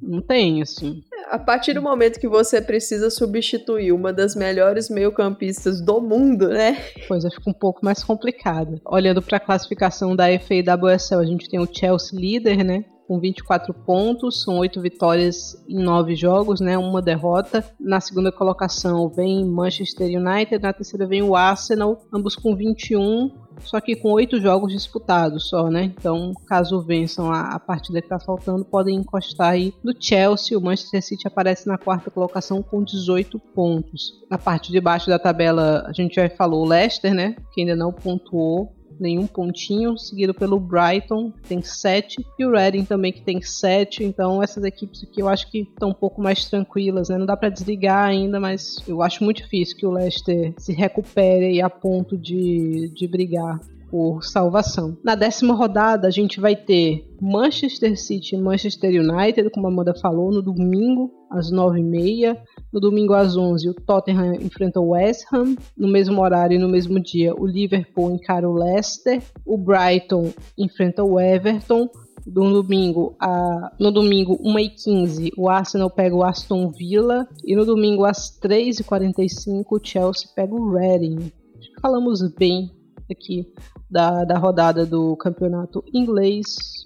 não 0.00 0.20
tem, 0.20 0.62
assim. 0.62 1.02
A 1.30 1.38
partir 1.38 1.74
do 1.74 1.82
momento 1.82 2.20
que 2.20 2.28
você 2.28 2.62
precisa 2.62 3.10
substituir 3.10 3.92
uma 3.92 4.12
das 4.12 4.34
melhores 4.34 4.88
meio-campistas 4.88 5.80
do 5.80 6.00
mundo, 6.00 6.48
né? 6.48 6.76
Coisa 7.06 7.30
fica 7.30 7.50
um 7.50 7.54
pouco 7.54 7.84
mais 7.84 8.02
complicada. 8.02 8.80
Olhando 8.86 9.20
para 9.20 9.38
a 9.38 9.40
classificação 9.40 10.14
da 10.14 10.26
FA 10.38 10.54
e 10.54 10.62
WSL, 10.62 11.20
a 11.20 11.26
gente 11.26 11.48
tem 11.48 11.60
o 11.60 11.68
Chelsea 11.70 12.18
líder, 12.18 12.64
né? 12.64 12.84
Com 13.08 13.18
24 13.18 13.72
pontos, 13.72 14.42
são 14.42 14.58
8 14.58 14.82
vitórias 14.82 15.56
em 15.66 15.82
9 15.82 16.14
jogos, 16.14 16.60
né, 16.60 16.76
uma 16.76 17.00
derrota. 17.00 17.64
Na 17.80 18.00
segunda 18.00 18.30
colocação 18.30 19.08
vem 19.08 19.46
Manchester 19.46 20.06
United, 20.06 20.62
na 20.62 20.74
terceira 20.74 21.06
vem 21.06 21.22
o 21.22 21.34
Arsenal, 21.34 22.02
ambos 22.12 22.36
com 22.36 22.54
21, 22.54 23.30
só 23.60 23.80
que 23.80 23.96
com 23.96 24.12
8 24.12 24.38
jogos 24.40 24.72
disputados 24.72 25.48
só, 25.48 25.68
né? 25.68 25.84
Então, 25.84 26.32
caso 26.46 26.82
vençam 26.82 27.32
a, 27.32 27.54
a 27.54 27.58
partida 27.58 28.00
que 28.00 28.06
está 28.06 28.18
faltando, 28.18 28.64
podem 28.64 28.96
encostar 28.96 29.52
aí 29.52 29.72
no 29.82 29.94
Chelsea. 29.98 30.56
O 30.56 30.60
Manchester 30.60 31.02
City 31.02 31.26
aparece 31.26 31.66
na 31.66 31.78
quarta 31.78 32.10
colocação 32.10 32.62
com 32.62 32.82
18 32.82 33.38
pontos. 33.38 34.12
Na 34.30 34.38
parte 34.38 34.70
de 34.70 34.80
baixo 34.80 35.08
da 35.08 35.18
tabela, 35.18 35.84
a 35.86 35.92
gente 35.92 36.14
já 36.14 36.28
falou 36.30 36.64
o 36.64 36.68
Leicester, 36.68 37.14
né? 37.14 37.36
Que 37.52 37.62
ainda 37.62 37.74
não 37.74 37.92
pontuou 37.92 38.77
nenhum 39.00 39.26
pontinho, 39.26 39.96
seguido 39.98 40.34
pelo 40.34 40.58
Brighton, 40.58 41.30
que 41.30 41.48
tem 41.48 41.62
7, 41.62 42.24
e 42.38 42.44
o 42.44 42.50
Reading 42.50 42.84
também, 42.84 43.12
que 43.12 43.22
tem 43.22 43.40
7. 43.40 44.04
Então, 44.04 44.42
essas 44.42 44.64
equipes 44.64 45.02
aqui 45.02 45.20
eu 45.20 45.28
acho 45.28 45.50
que 45.50 45.60
estão 45.60 45.90
um 45.90 45.94
pouco 45.94 46.20
mais 46.20 46.44
tranquilas, 46.46 47.08
né? 47.08 47.18
Não 47.18 47.26
dá 47.26 47.36
para 47.36 47.48
desligar 47.48 48.06
ainda, 48.06 48.38
mas 48.40 48.76
eu 48.86 49.02
acho 49.02 49.24
muito 49.24 49.42
difícil 49.42 49.76
que 49.76 49.86
o 49.86 49.90
Leicester 49.90 50.54
se 50.58 50.72
recupere 50.72 51.60
a 51.60 51.70
ponto 51.70 52.16
de, 52.16 52.90
de 52.94 53.06
brigar 53.06 53.58
por 53.90 54.22
salvação. 54.22 54.96
Na 55.02 55.14
décima 55.14 55.54
rodada, 55.54 56.06
a 56.06 56.10
gente 56.10 56.40
vai 56.40 56.54
ter 56.54 57.06
Manchester 57.20 57.98
City 57.98 58.34
e 58.34 58.38
Manchester 58.38 58.90
United, 58.90 59.50
como 59.50 59.66
a 59.66 59.70
Amanda 59.70 59.94
falou, 59.94 60.30
no 60.30 60.42
domingo, 60.42 61.10
às 61.30 61.50
9h30. 61.52 62.36
No 62.72 62.80
domingo 62.80 63.14
às 63.14 63.36
11 63.36 63.70
o 63.70 63.74
Tottenham 63.74 64.34
enfrenta 64.34 64.78
o 64.80 64.90
West 64.90 65.24
Ham. 65.32 65.56
No 65.76 65.88
mesmo 65.88 66.20
horário 66.20 66.56
e 66.56 66.58
no 66.58 66.68
mesmo 66.68 67.00
dia, 67.00 67.34
o 67.34 67.46
Liverpool 67.46 68.12
encara 68.12 68.48
o 68.48 68.52
Leicester. 68.52 69.22
O 69.44 69.56
Brighton 69.56 70.32
enfrenta 70.56 71.02
o 71.02 71.18
Everton. 71.18 71.88
No 72.26 72.62
domingo, 72.62 73.16
a, 73.18 73.72
no 73.80 73.90
domingo 73.90 74.38
1h15, 74.42 75.30
o 75.36 75.48
Arsenal 75.48 75.88
pega 75.88 76.14
o 76.14 76.22
Aston 76.22 76.68
Villa. 76.68 77.26
E 77.42 77.56
no 77.56 77.64
domingo, 77.64 78.04
às 78.04 78.38
3h45, 78.38 79.64
o 79.70 79.80
Chelsea 79.82 80.28
pega 80.34 80.54
o 80.54 80.70
Reading. 80.70 81.32
Falamos 81.80 82.20
bem 82.36 82.70
aqui 83.10 83.50
da, 83.90 84.24
da 84.24 84.36
rodada 84.36 84.84
do 84.84 85.16
campeonato 85.16 85.82
inglês. 85.94 86.44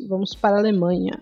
Vamos 0.09 0.35
para 0.35 0.57
a 0.57 0.59
Alemanha. 0.61 1.21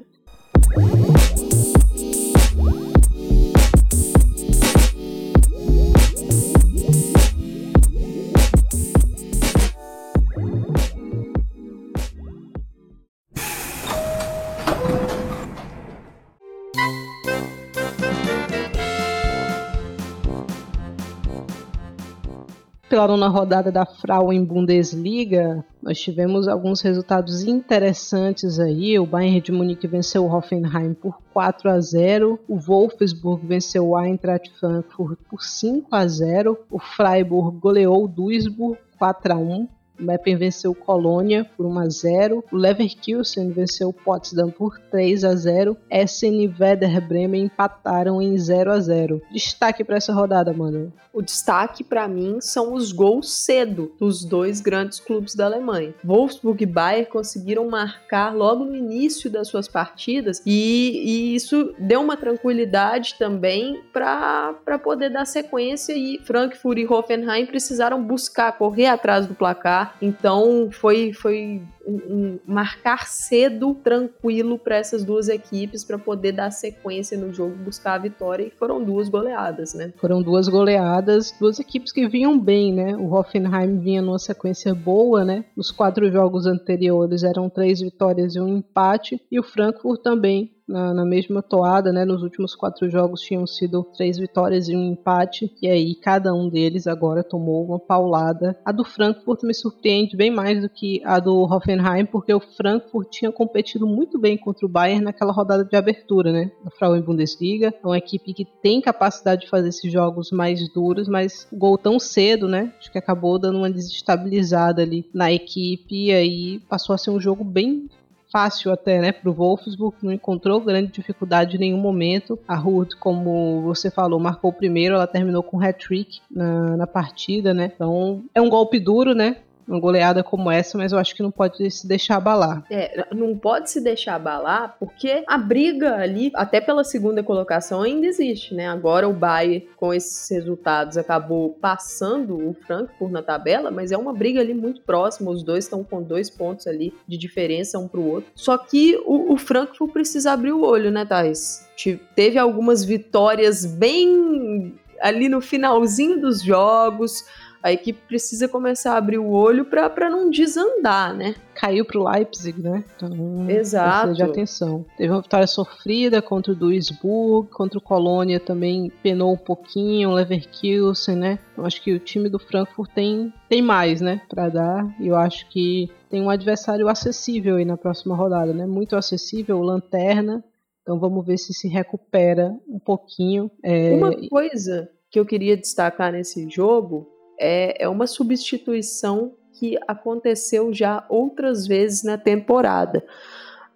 Pela 23.00 23.16
nona 23.16 23.28
rodada 23.28 23.72
da 23.72 23.86
Frauen 23.86 24.44
Bundesliga, 24.44 25.64
nós 25.82 25.98
tivemos 25.98 26.46
alguns 26.46 26.82
resultados 26.82 27.42
interessantes 27.44 28.60
aí. 28.60 28.98
O 28.98 29.06
Bayern 29.06 29.40
de 29.40 29.50
Munique 29.50 29.86
venceu 29.86 30.26
o 30.26 30.30
Hoffenheim 30.30 30.92
por 30.92 31.18
4 31.32 31.70
a 31.70 31.80
0, 31.80 32.38
o 32.46 32.58
Wolfsburg 32.58 33.46
venceu 33.46 33.88
o 33.88 33.98
Eintracht 33.98 34.52
Frankfurt 34.60 35.18
por 35.30 35.42
5 35.42 35.88
a 35.90 36.06
0, 36.06 36.58
o 36.70 36.78
Freiburg 36.78 37.58
goleou 37.58 38.04
o 38.04 38.08
Duisburg 38.08 38.78
4 38.98 39.32
a 39.32 39.36
1. 39.36 39.68
O 40.00 40.04
Meppen 40.04 40.36
venceu 40.36 40.74
Colônia 40.74 41.44
por 41.56 41.66
1 41.66 41.78
a 41.78 41.88
0. 41.88 42.44
O 42.50 42.56
Leverkusen 42.56 43.50
venceu 43.50 43.92
Potsdam 43.92 44.50
por 44.50 44.78
3 44.90 45.24
a 45.24 45.34
0. 45.34 45.76
Essen 45.90 46.42
e 46.42 46.54
Werder 46.58 47.06
Bremen 47.06 47.44
empataram 47.44 48.22
em 48.22 48.36
0 48.36 48.72
a 48.72 48.80
0. 48.80 49.20
Destaque 49.30 49.84
para 49.84 49.96
essa 49.96 50.12
rodada, 50.12 50.52
mano. 50.52 50.92
O 51.12 51.20
destaque 51.20 51.82
para 51.82 52.06
mim 52.06 52.40
são 52.40 52.72
os 52.72 52.92
gols 52.92 53.30
cedo 53.32 53.92
dos 53.98 54.24
dois 54.24 54.60
grandes 54.60 55.00
clubes 55.00 55.34
da 55.34 55.44
Alemanha. 55.44 55.92
Wolfsburg 56.04 56.62
e 56.62 56.66
Bayern 56.66 57.10
conseguiram 57.10 57.68
marcar 57.68 58.34
logo 58.34 58.64
no 58.64 58.76
início 58.76 59.28
das 59.28 59.48
suas 59.48 59.66
partidas 59.66 60.40
e, 60.46 61.02
e 61.04 61.34
isso 61.34 61.74
deu 61.78 62.00
uma 62.00 62.16
tranquilidade 62.16 63.16
também 63.18 63.82
para 63.92 64.78
poder 64.82 65.10
dar 65.10 65.26
sequência 65.26 65.92
e 65.92 66.20
Frankfurt 66.22 66.78
e 66.78 66.86
Hoffenheim 66.86 67.44
precisaram 67.44 68.02
buscar 68.02 68.56
correr 68.56 68.86
atrás 68.86 69.26
do 69.26 69.34
placar 69.34 69.89
então 70.00 70.68
foi, 70.72 71.12
foi 71.12 71.62
um, 71.86 71.94
um 71.94 72.38
marcar 72.46 73.06
cedo, 73.06 73.74
tranquilo 73.74 74.58
para 74.58 74.76
essas 74.76 75.04
duas 75.04 75.28
equipes 75.28 75.84
para 75.84 75.98
poder 75.98 76.32
dar 76.32 76.50
sequência 76.50 77.18
no 77.18 77.32
jogo, 77.32 77.54
buscar 77.56 77.94
a 77.94 77.98
vitória 77.98 78.44
e 78.44 78.50
foram 78.50 78.82
duas 78.82 79.08
goleadas, 79.08 79.74
né? 79.74 79.92
Foram 79.96 80.22
duas 80.22 80.48
goleadas, 80.48 81.34
duas 81.38 81.58
equipes 81.58 81.92
que 81.92 82.06
vinham 82.08 82.38
bem, 82.38 82.72
né? 82.72 82.96
O 82.96 83.12
Hoffenheim 83.12 83.78
vinha 83.78 84.02
numa 84.02 84.18
sequência 84.18 84.74
boa, 84.74 85.24
né? 85.24 85.44
Os 85.56 85.70
quatro 85.70 86.10
jogos 86.10 86.46
anteriores 86.46 87.22
eram 87.22 87.48
três 87.48 87.80
vitórias 87.80 88.34
e 88.34 88.40
um 88.40 88.48
empate 88.48 89.20
e 89.30 89.38
o 89.38 89.42
Frankfurt 89.42 90.02
também 90.02 90.52
na, 90.70 90.94
na, 90.94 91.04
mesma 91.04 91.42
toada, 91.42 91.92
né? 91.92 92.04
Nos 92.04 92.22
últimos 92.22 92.54
quatro 92.54 92.88
jogos 92.88 93.20
tinham 93.20 93.46
sido 93.46 93.82
três 93.96 94.16
vitórias 94.18 94.68
e 94.68 94.76
um 94.76 94.92
empate, 94.92 95.52
e 95.60 95.68
aí 95.68 95.94
cada 95.94 96.32
um 96.32 96.48
deles 96.48 96.86
agora 96.86 97.24
tomou 97.24 97.64
uma 97.64 97.78
paulada. 97.78 98.56
A 98.64 98.72
do 98.72 98.84
Frankfurt 98.84 99.42
me 99.42 99.52
surpreende 99.52 100.16
bem 100.16 100.30
mais 100.30 100.62
do 100.62 100.68
que 100.68 101.02
a 101.04 101.18
do 101.18 101.42
Hoffenheim, 101.42 102.06
porque 102.06 102.32
o 102.32 102.40
Frankfurt 102.40 103.08
tinha 103.10 103.32
competido 103.32 103.86
muito 103.86 104.18
bem 104.18 104.38
contra 104.38 104.64
o 104.64 104.68
Bayern 104.68 105.04
naquela 105.04 105.32
rodada 105.32 105.64
de 105.64 105.76
abertura, 105.76 106.32
né? 106.32 106.50
Da 106.64 106.70
Frauen 106.70 107.02
Bundesliga. 107.02 107.74
É 107.82 107.86
uma 107.86 107.98
equipe 107.98 108.32
que 108.32 108.44
tem 108.44 108.80
capacidade 108.80 109.42
de 109.42 109.50
fazer 109.50 109.68
esses 109.68 109.92
jogos 109.92 110.30
mais 110.30 110.68
duros, 110.72 111.08
mas 111.08 111.48
gol 111.52 111.76
tão 111.76 111.98
cedo, 111.98 112.48
né? 112.48 112.72
Acho 112.78 112.92
que 112.92 112.98
acabou 112.98 113.38
dando 113.38 113.58
uma 113.58 113.70
desestabilizada 113.70 114.82
ali 114.82 115.08
na 115.12 115.32
equipe 115.32 116.06
e 116.06 116.12
aí 116.12 116.60
passou 116.68 116.94
a 116.94 116.98
ser 116.98 117.10
um 117.10 117.20
jogo 117.20 117.42
bem 117.42 117.88
fácil 118.30 118.72
até, 118.72 119.00
né, 119.00 119.12
pro 119.12 119.32
Wolfsburg, 119.32 119.96
não 120.02 120.12
encontrou 120.12 120.60
grande 120.60 120.92
dificuldade 120.92 121.56
em 121.56 121.60
nenhum 121.60 121.78
momento. 121.78 122.38
A 122.46 122.54
Ruth, 122.54 122.94
como 122.98 123.62
você 123.62 123.90
falou, 123.90 124.20
marcou 124.20 124.50
o 124.50 124.54
primeiro, 124.54 124.94
ela 124.94 125.06
terminou 125.06 125.42
com 125.42 125.60
hat-trick 125.60 126.20
na, 126.30 126.76
na 126.76 126.86
partida, 126.86 127.52
né, 127.52 127.70
então 127.74 128.22
é 128.34 128.40
um 128.40 128.48
golpe 128.48 128.78
duro, 128.78 129.14
né, 129.14 129.36
uma 129.66 129.78
goleada 129.80 130.22
como 130.22 130.50
essa, 130.50 130.76
mas 130.76 130.92
eu 130.92 130.98
acho 130.98 131.14
que 131.14 131.22
não 131.22 131.30
pode 131.30 131.70
se 131.70 131.86
deixar 131.86 132.16
abalar. 132.16 132.64
É, 132.70 133.06
não 133.14 133.36
pode 133.36 133.70
se 133.70 133.80
deixar 133.80 134.16
abalar 134.16 134.76
porque 134.78 135.24
a 135.26 135.38
briga 135.38 135.96
ali, 135.96 136.30
até 136.34 136.60
pela 136.60 136.84
segunda 136.84 137.22
colocação, 137.22 137.82
ainda 137.82 138.06
existe, 138.06 138.54
né? 138.54 138.68
Agora 138.68 139.08
o 139.08 139.12
Bayern, 139.12 139.66
com 139.76 139.94
esses 139.94 140.28
resultados, 140.30 140.96
acabou 140.96 141.50
passando 141.60 142.36
o 142.36 142.54
Frankfurt 142.66 143.10
na 143.10 143.22
tabela, 143.22 143.70
mas 143.70 143.92
é 143.92 143.96
uma 143.96 144.12
briga 144.12 144.40
ali 144.40 144.54
muito 144.54 144.82
próxima, 144.82 145.30
os 145.30 145.42
dois 145.42 145.64
estão 145.64 145.84
com 145.84 146.02
dois 146.02 146.28
pontos 146.28 146.66
ali 146.66 146.92
de 147.06 147.16
diferença 147.16 147.78
um 147.78 147.88
pro 147.88 148.04
outro. 148.04 148.30
Só 148.34 148.56
que 148.58 148.96
o, 149.06 149.32
o 149.32 149.36
Frankfurt 149.36 149.92
precisa 149.92 150.32
abrir 150.32 150.52
o 150.52 150.64
olho, 150.64 150.90
né, 150.90 151.04
Thais? 151.04 151.68
Teve 152.14 152.38
algumas 152.38 152.84
vitórias 152.84 153.64
bem 153.64 154.74
ali 155.00 155.28
no 155.28 155.40
finalzinho 155.40 156.20
dos 156.20 156.42
jogos, 156.42 157.24
a 157.62 157.70
equipe 157.72 158.00
precisa 158.06 158.48
começar 158.48 158.94
a 158.94 158.96
abrir 158.96 159.18
o 159.18 159.30
olho 159.30 159.64
para 159.66 160.08
não 160.08 160.30
desandar, 160.30 161.14
né? 161.14 161.34
Caiu 161.54 161.84
pro 161.84 162.08
Leipzig, 162.08 162.60
né? 162.60 162.82
Então, 162.96 163.50
Exato. 163.50 164.14
de 164.14 164.22
atenção. 164.22 164.86
Teve 164.96 165.12
uma 165.12 165.20
vitória 165.20 165.46
sofrida 165.46 166.22
contra 166.22 166.52
o 166.52 166.56
Duisburg, 166.56 167.50
contra 167.50 167.78
o 167.78 167.82
Colônia 167.82 168.40
também 168.40 168.90
penou 169.02 169.34
um 169.34 169.36
pouquinho, 169.36 170.10
o 170.10 170.14
Leverkusen, 170.14 171.16
né? 171.16 171.38
Eu 171.56 171.66
acho 171.66 171.82
que 171.82 171.92
o 171.92 171.98
time 171.98 172.30
do 172.30 172.38
Frankfurt 172.38 172.90
tem, 172.92 173.32
tem 173.48 173.60
mais, 173.60 174.00
né, 174.00 174.22
para 174.28 174.48
dar. 174.48 174.96
E 174.98 175.08
eu 175.08 175.16
acho 175.16 175.46
que 175.50 175.90
tem 176.08 176.22
um 176.22 176.30
adversário 176.30 176.88
acessível 176.88 177.56
aí 177.56 177.64
na 177.64 177.76
próxima 177.76 178.16
rodada, 178.16 178.54
né? 178.54 178.66
Muito 178.66 178.96
acessível, 178.96 179.58
o 179.58 179.62
Lanterna. 179.62 180.42
Então 180.82 180.98
vamos 180.98 181.26
ver 181.26 181.36
se 181.36 181.52
se 181.52 181.68
recupera 181.68 182.56
um 182.66 182.78
pouquinho. 182.78 183.50
É... 183.62 183.92
Uma 183.92 184.16
coisa 184.28 184.88
que 185.10 185.20
eu 185.20 185.26
queria 185.26 185.56
destacar 185.56 186.12
nesse 186.12 186.48
jogo 186.48 187.09
é, 187.40 187.84
é 187.84 187.88
uma 187.88 188.06
substituição 188.06 189.32
que 189.54 189.78
aconteceu 189.88 190.72
já 190.72 191.04
outras 191.08 191.66
vezes 191.66 192.02
na 192.04 192.16
temporada. 192.16 193.04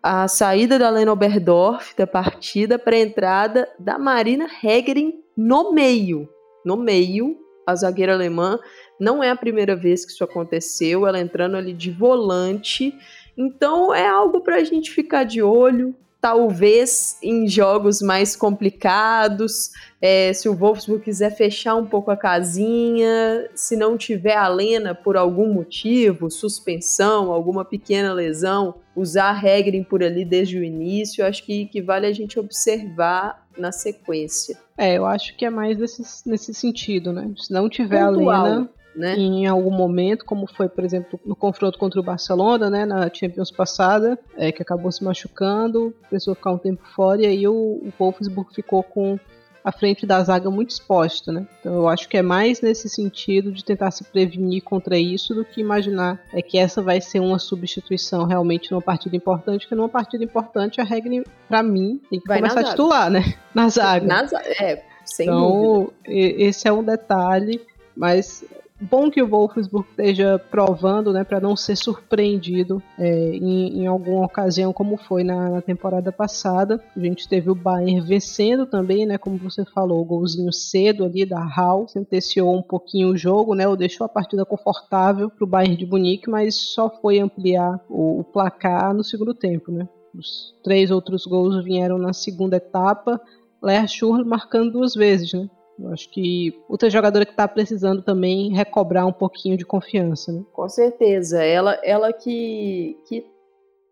A 0.02 0.28
saída 0.28 0.78
da 0.78 0.90
Lena 0.90 1.12
Oberdorf 1.12 1.96
da 1.96 2.06
partida 2.06 2.78
para 2.78 2.94
a 2.94 3.00
entrada 3.00 3.68
da 3.78 3.98
Marina 3.98 4.46
Hegering 4.62 5.14
no 5.36 5.72
meio. 5.72 6.28
No 6.64 6.76
meio, 6.76 7.38
a 7.66 7.74
zagueira 7.74 8.12
alemã. 8.12 8.58
Não 9.00 9.22
é 9.22 9.30
a 9.30 9.36
primeira 9.36 9.74
vez 9.74 10.04
que 10.04 10.12
isso 10.12 10.22
aconteceu, 10.22 11.06
ela 11.06 11.18
entrando 11.18 11.56
ali 11.56 11.72
de 11.72 11.90
volante. 11.90 12.94
Então 13.36 13.94
é 13.94 14.06
algo 14.06 14.42
para 14.42 14.56
a 14.56 14.64
gente 14.64 14.90
ficar 14.90 15.24
de 15.24 15.42
olho 15.42 15.94
talvez 16.24 17.18
em 17.22 17.46
jogos 17.46 18.00
mais 18.00 18.34
complicados, 18.34 19.72
é, 20.00 20.32
se 20.32 20.48
o 20.48 20.54
Wolfsburg 20.54 21.04
quiser 21.04 21.28
fechar 21.36 21.74
um 21.74 21.84
pouco 21.84 22.10
a 22.10 22.16
casinha, 22.16 23.50
se 23.54 23.76
não 23.76 23.98
tiver 23.98 24.34
a 24.34 24.48
Lena 24.48 24.94
por 24.94 25.18
algum 25.18 25.52
motivo, 25.52 26.30
suspensão, 26.30 27.30
alguma 27.30 27.62
pequena 27.62 28.14
lesão, 28.14 28.76
usar 28.96 29.28
a 29.28 29.32
Regrin 29.32 29.82
por 29.82 30.02
ali 30.02 30.24
desde 30.24 30.58
o 30.58 30.64
início, 30.64 31.26
acho 31.26 31.44
que, 31.44 31.66
que 31.66 31.82
vale 31.82 32.06
a 32.06 32.12
gente 32.14 32.40
observar 32.40 33.46
na 33.58 33.70
sequência. 33.70 34.56
É, 34.78 34.96
eu 34.96 35.04
acho 35.04 35.36
que 35.36 35.44
é 35.44 35.50
mais 35.50 35.76
nesse, 35.76 36.26
nesse 36.26 36.54
sentido, 36.54 37.12
né? 37.12 37.30
Se 37.36 37.52
não 37.52 37.68
tiver 37.68 38.02
Pontual. 38.02 38.34
a 38.34 38.48
Lena, 38.48 38.70
né? 38.94 39.16
em 39.16 39.46
algum 39.46 39.70
momento, 39.70 40.24
como 40.24 40.46
foi, 40.46 40.68
por 40.68 40.84
exemplo, 40.84 41.18
no 41.24 41.34
confronto 41.34 41.78
contra 41.78 42.00
o 42.00 42.02
Barcelona, 42.02 42.70
né, 42.70 42.84
na 42.84 43.10
Champions 43.12 43.50
passada, 43.50 44.18
é, 44.36 44.52
que 44.52 44.62
acabou 44.62 44.90
se 44.92 45.02
machucando, 45.02 45.94
precisou 46.08 46.34
ficar 46.34 46.52
um 46.52 46.58
tempo 46.58 46.82
fora, 46.94 47.22
e 47.22 47.26
aí 47.26 47.48
o, 47.48 47.52
o 47.52 47.92
Wolfsburg 47.98 48.54
ficou 48.54 48.82
com 48.82 49.18
a 49.64 49.72
frente 49.72 50.04
da 50.04 50.22
zaga 50.22 50.50
muito 50.50 50.70
exposta, 50.70 51.32
né? 51.32 51.46
Então 51.58 51.72
eu 51.72 51.88
acho 51.88 52.06
que 52.06 52.18
é 52.18 52.22
mais 52.22 52.60
nesse 52.60 52.86
sentido 52.86 53.50
de 53.50 53.64
tentar 53.64 53.90
se 53.90 54.04
prevenir 54.04 54.62
contra 54.62 54.98
isso 54.98 55.34
do 55.34 55.42
que 55.42 55.58
imaginar 55.58 56.20
é 56.34 56.42
que 56.42 56.58
essa 56.58 56.82
vai 56.82 57.00
ser 57.00 57.20
uma 57.20 57.38
substituição 57.38 58.26
realmente 58.26 58.70
numa 58.70 58.82
partida 58.82 59.16
importante, 59.16 59.62
porque 59.62 59.74
numa 59.74 59.88
partida 59.88 60.22
importante 60.22 60.82
a 60.82 60.84
regra 60.84 61.24
para 61.48 61.62
mim 61.62 61.98
tem 62.10 62.20
que 62.20 62.28
vai 62.28 62.40
começar 62.40 62.60
a 62.60 62.64
titular, 62.64 63.10
né? 63.10 63.22
Na 63.54 63.70
zaga. 63.70 64.06
Na 64.06 64.26
zaga, 64.26 64.48
é, 64.62 64.84
sem 65.02 65.26
então, 65.26 65.90
dúvida. 66.04 66.42
esse 66.42 66.68
é 66.68 66.72
um 66.72 66.84
detalhe, 66.84 67.62
mas 67.96 68.44
bom 68.80 69.10
que 69.10 69.22
o 69.22 69.28
Wolfsburg 69.28 69.88
esteja 69.90 70.38
provando, 70.38 71.12
né, 71.12 71.24
para 71.24 71.40
não 71.40 71.56
ser 71.56 71.76
surpreendido 71.76 72.82
é, 72.98 73.30
em, 73.36 73.82
em, 73.82 73.86
alguma 73.86 74.24
ocasião, 74.26 74.72
como 74.72 74.96
foi 74.96 75.22
na, 75.22 75.48
na, 75.48 75.62
temporada 75.62 76.10
passada. 76.10 76.82
A 76.96 77.00
gente 77.00 77.28
teve 77.28 77.50
o 77.50 77.54
Bayern 77.54 78.00
vencendo 78.00 78.66
também, 78.66 79.06
né, 79.06 79.16
como 79.16 79.38
você 79.38 79.64
falou, 79.64 80.00
o 80.00 80.04
golzinho 80.04 80.52
cedo 80.52 81.04
ali 81.04 81.24
da 81.24 81.42
Hall, 81.42 81.88
sentenciou 81.88 82.54
um 82.56 82.62
pouquinho 82.62 83.10
o 83.10 83.16
jogo, 83.16 83.54
né, 83.54 83.66
ou 83.66 83.76
deixou 83.76 84.04
a 84.04 84.08
partida 84.08 84.44
confortável 84.44 85.30
para 85.30 85.44
o 85.44 85.48
Bayern 85.48 85.76
de 85.76 85.86
Munique, 85.86 86.28
mas 86.28 86.54
só 86.56 86.90
foi 86.90 87.18
ampliar 87.18 87.80
o, 87.88 88.20
o 88.20 88.24
placar 88.24 88.92
no 88.92 89.04
segundo 89.04 89.34
tempo, 89.34 89.70
né. 89.70 89.88
Os 90.16 90.54
três 90.62 90.90
outros 90.90 91.26
gols 91.26 91.64
vieram 91.64 91.98
na 91.98 92.12
segunda 92.12 92.56
etapa. 92.56 93.20
Lea 93.60 93.86
Schurl 93.86 94.24
marcando 94.24 94.70
duas 94.70 94.94
vezes, 94.94 95.32
né? 95.32 95.48
Eu 95.78 95.92
acho 95.92 96.08
que 96.10 96.54
outra 96.68 96.88
jogadora 96.88 97.24
que 97.24 97.32
está 97.32 97.48
precisando 97.48 98.02
também 98.02 98.52
recobrar 98.52 99.06
um 99.06 99.12
pouquinho 99.12 99.56
de 99.56 99.64
confiança, 99.64 100.32
né? 100.32 100.42
Com 100.52 100.68
certeza. 100.68 101.42
Ela, 101.42 101.78
ela 101.82 102.12
que, 102.12 102.96
que 103.08 103.26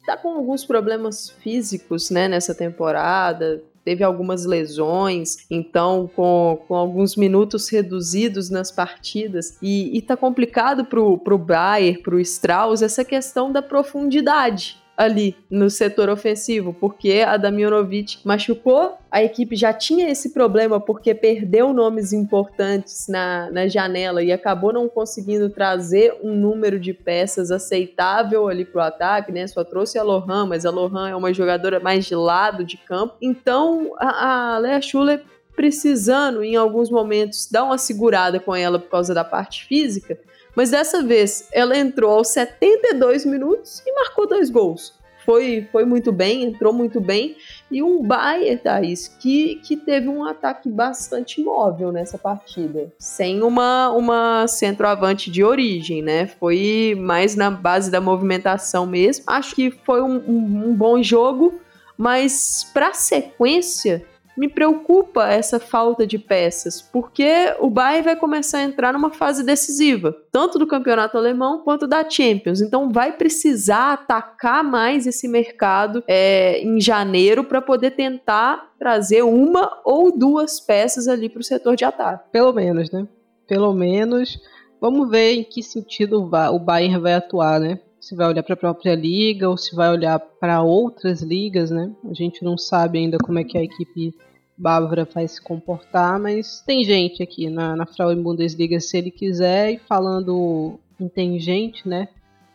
tá 0.06 0.16
com 0.16 0.28
alguns 0.30 0.64
problemas 0.64 1.30
físicos, 1.30 2.10
né, 2.10 2.28
nessa 2.28 2.54
temporada. 2.54 3.62
Teve 3.84 4.04
algumas 4.04 4.44
lesões, 4.44 5.38
então 5.50 6.08
com, 6.14 6.62
com 6.68 6.74
alguns 6.76 7.16
minutos 7.16 7.68
reduzidos 7.68 8.48
nas 8.48 8.70
partidas. 8.70 9.58
E, 9.60 9.96
e 9.96 10.00
tá 10.00 10.16
complicado 10.16 10.84
pro, 10.84 11.18
pro 11.18 11.36
Bayer, 11.36 12.00
pro 12.00 12.20
Strauss, 12.20 12.80
essa 12.80 13.04
questão 13.04 13.50
da 13.50 13.60
profundidade 13.60 14.81
ali 15.02 15.36
no 15.50 15.68
setor 15.68 16.08
ofensivo, 16.08 16.72
porque 16.72 17.24
a 17.26 17.36
Damjanovic 17.36 18.18
machucou, 18.24 18.96
a 19.10 19.22
equipe 19.22 19.56
já 19.56 19.72
tinha 19.72 20.08
esse 20.08 20.30
problema 20.30 20.80
porque 20.80 21.14
perdeu 21.14 21.72
nomes 21.72 22.12
importantes 22.12 23.06
na, 23.08 23.50
na 23.50 23.66
janela 23.66 24.22
e 24.22 24.32
acabou 24.32 24.72
não 24.72 24.88
conseguindo 24.88 25.50
trazer 25.50 26.16
um 26.22 26.34
número 26.34 26.78
de 26.78 26.94
peças 26.94 27.50
aceitável 27.50 28.48
ali 28.48 28.64
pro 28.64 28.80
ataque, 28.80 29.32
né? 29.32 29.46
Só 29.46 29.64
trouxe 29.64 29.98
a 29.98 30.02
Lohan, 30.02 30.46
mas 30.46 30.64
a 30.64 30.70
Lohan 30.70 31.10
é 31.10 31.16
uma 31.16 31.32
jogadora 31.32 31.80
mais 31.80 32.06
de 32.06 32.14
lado 32.14 32.64
de 32.64 32.76
campo. 32.76 33.16
Então 33.20 33.92
a, 33.98 34.54
a 34.54 34.58
Lea 34.58 34.80
Schuller 34.80 35.22
precisando 35.54 36.42
em 36.42 36.56
alguns 36.56 36.90
momentos 36.90 37.48
dar 37.50 37.64
uma 37.64 37.76
segurada 37.76 38.40
com 38.40 38.54
ela 38.54 38.78
por 38.78 38.88
causa 38.88 39.12
da 39.12 39.24
parte 39.24 39.66
física, 39.66 40.18
mas 40.54 40.70
dessa 40.70 41.02
vez 41.02 41.48
ela 41.52 41.76
entrou 41.76 42.12
aos 42.12 42.28
72 42.28 43.24
minutos 43.24 43.82
e 43.86 43.92
marcou 43.94 44.26
dois 44.26 44.50
gols. 44.50 44.94
Foi, 45.24 45.68
foi 45.70 45.84
muito 45.84 46.10
bem, 46.10 46.42
entrou 46.42 46.72
muito 46.72 47.00
bem. 47.00 47.36
E 47.70 47.82
um 47.82 48.02
Bayern, 48.02 48.58
Thaís, 48.58 49.06
que, 49.06 49.56
que 49.56 49.76
teve 49.76 50.08
um 50.08 50.24
ataque 50.24 50.68
bastante 50.68 51.40
móvel 51.40 51.92
nessa 51.92 52.18
partida. 52.18 52.92
Sem 52.98 53.42
uma, 53.42 53.90
uma 53.90 54.46
centroavante 54.48 55.30
de 55.30 55.44
origem, 55.44 56.02
né? 56.02 56.26
Foi 56.26 56.96
mais 56.98 57.36
na 57.36 57.50
base 57.50 57.90
da 57.90 58.00
movimentação 58.00 58.84
mesmo. 58.84 59.24
Acho 59.28 59.54
que 59.54 59.70
foi 59.70 60.02
um, 60.02 60.16
um, 60.26 60.68
um 60.68 60.74
bom 60.74 61.00
jogo, 61.02 61.60
mas 61.96 62.68
para 62.74 62.92
sequência 62.92 64.04
me 64.36 64.48
preocupa 64.48 65.28
essa 65.28 65.60
falta 65.60 66.06
de 66.06 66.18
peças, 66.18 66.80
porque 66.80 67.54
o 67.60 67.68
Bayern 67.68 68.04
vai 68.04 68.16
começar 68.16 68.58
a 68.58 68.62
entrar 68.62 68.92
numa 68.92 69.10
fase 69.10 69.44
decisiva, 69.44 70.16
tanto 70.30 70.58
do 70.58 70.66
campeonato 70.66 71.18
alemão 71.18 71.58
quanto 71.62 71.86
da 71.86 72.08
Champions. 72.08 72.60
Então 72.60 72.90
vai 72.90 73.12
precisar 73.12 73.92
atacar 73.92 74.64
mais 74.64 75.06
esse 75.06 75.28
mercado 75.28 76.02
é, 76.08 76.62
em 76.62 76.80
janeiro 76.80 77.44
para 77.44 77.60
poder 77.60 77.92
tentar 77.92 78.72
trazer 78.78 79.22
uma 79.22 79.80
ou 79.84 80.16
duas 80.16 80.58
peças 80.60 81.08
ali 81.08 81.28
para 81.28 81.40
o 81.40 81.44
setor 81.44 81.76
de 81.76 81.84
ataque. 81.84 82.30
Pelo 82.32 82.52
menos, 82.52 82.90
né? 82.90 83.06
Pelo 83.46 83.74
menos. 83.74 84.40
Vamos 84.80 85.08
ver 85.10 85.34
em 85.34 85.44
que 85.44 85.62
sentido 85.62 86.20
o 86.20 86.58
Bayern 86.58 86.98
vai 86.98 87.14
atuar, 87.14 87.60
né? 87.60 87.78
Se 88.02 88.16
vai 88.16 88.26
olhar 88.26 88.42
para 88.42 88.54
a 88.54 88.56
própria 88.56 88.96
liga 88.96 89.48
ou 89.48 89.56
se 89.56 89.76
vai 89.76 89.88
olhar 89.88 90.18
para 90.18 90.60
outras 90.60 91.22
ligas, 91.22 91.70
né? 91.70 91.94
A 92.10 92.12
gente 92.12 92.44
não 92.44 92.58
sabe 92.58 92.98
ainda 92.98 93.16
como 93.16 93.38
é 93.38 93.44
que 93.44 93.56
a 93.56 93.62
equipe 93.62 94.12
bávara 94.58 95.04
vai 95.04 95.26
se 95.28 95.40
comportar, 95.40 96.18
mas 96.18 96.60
tem 96.66 96.84
gente 96.84 97.22
aqui 97.22 97.48
na, 97.48 97.76
na 97.76 97.86
Frauen 97.86 98.20
Bundesliga 98.20 98.80
se 98.80 98.98
ele 98.98 99.10
quiser 99.12 99.70
e 99.70 99.78
falando 99.78 100.80
em 101.00 101.08
tem 101.08 101.38
gente, 101.38 101.88
né? 101.88 102.08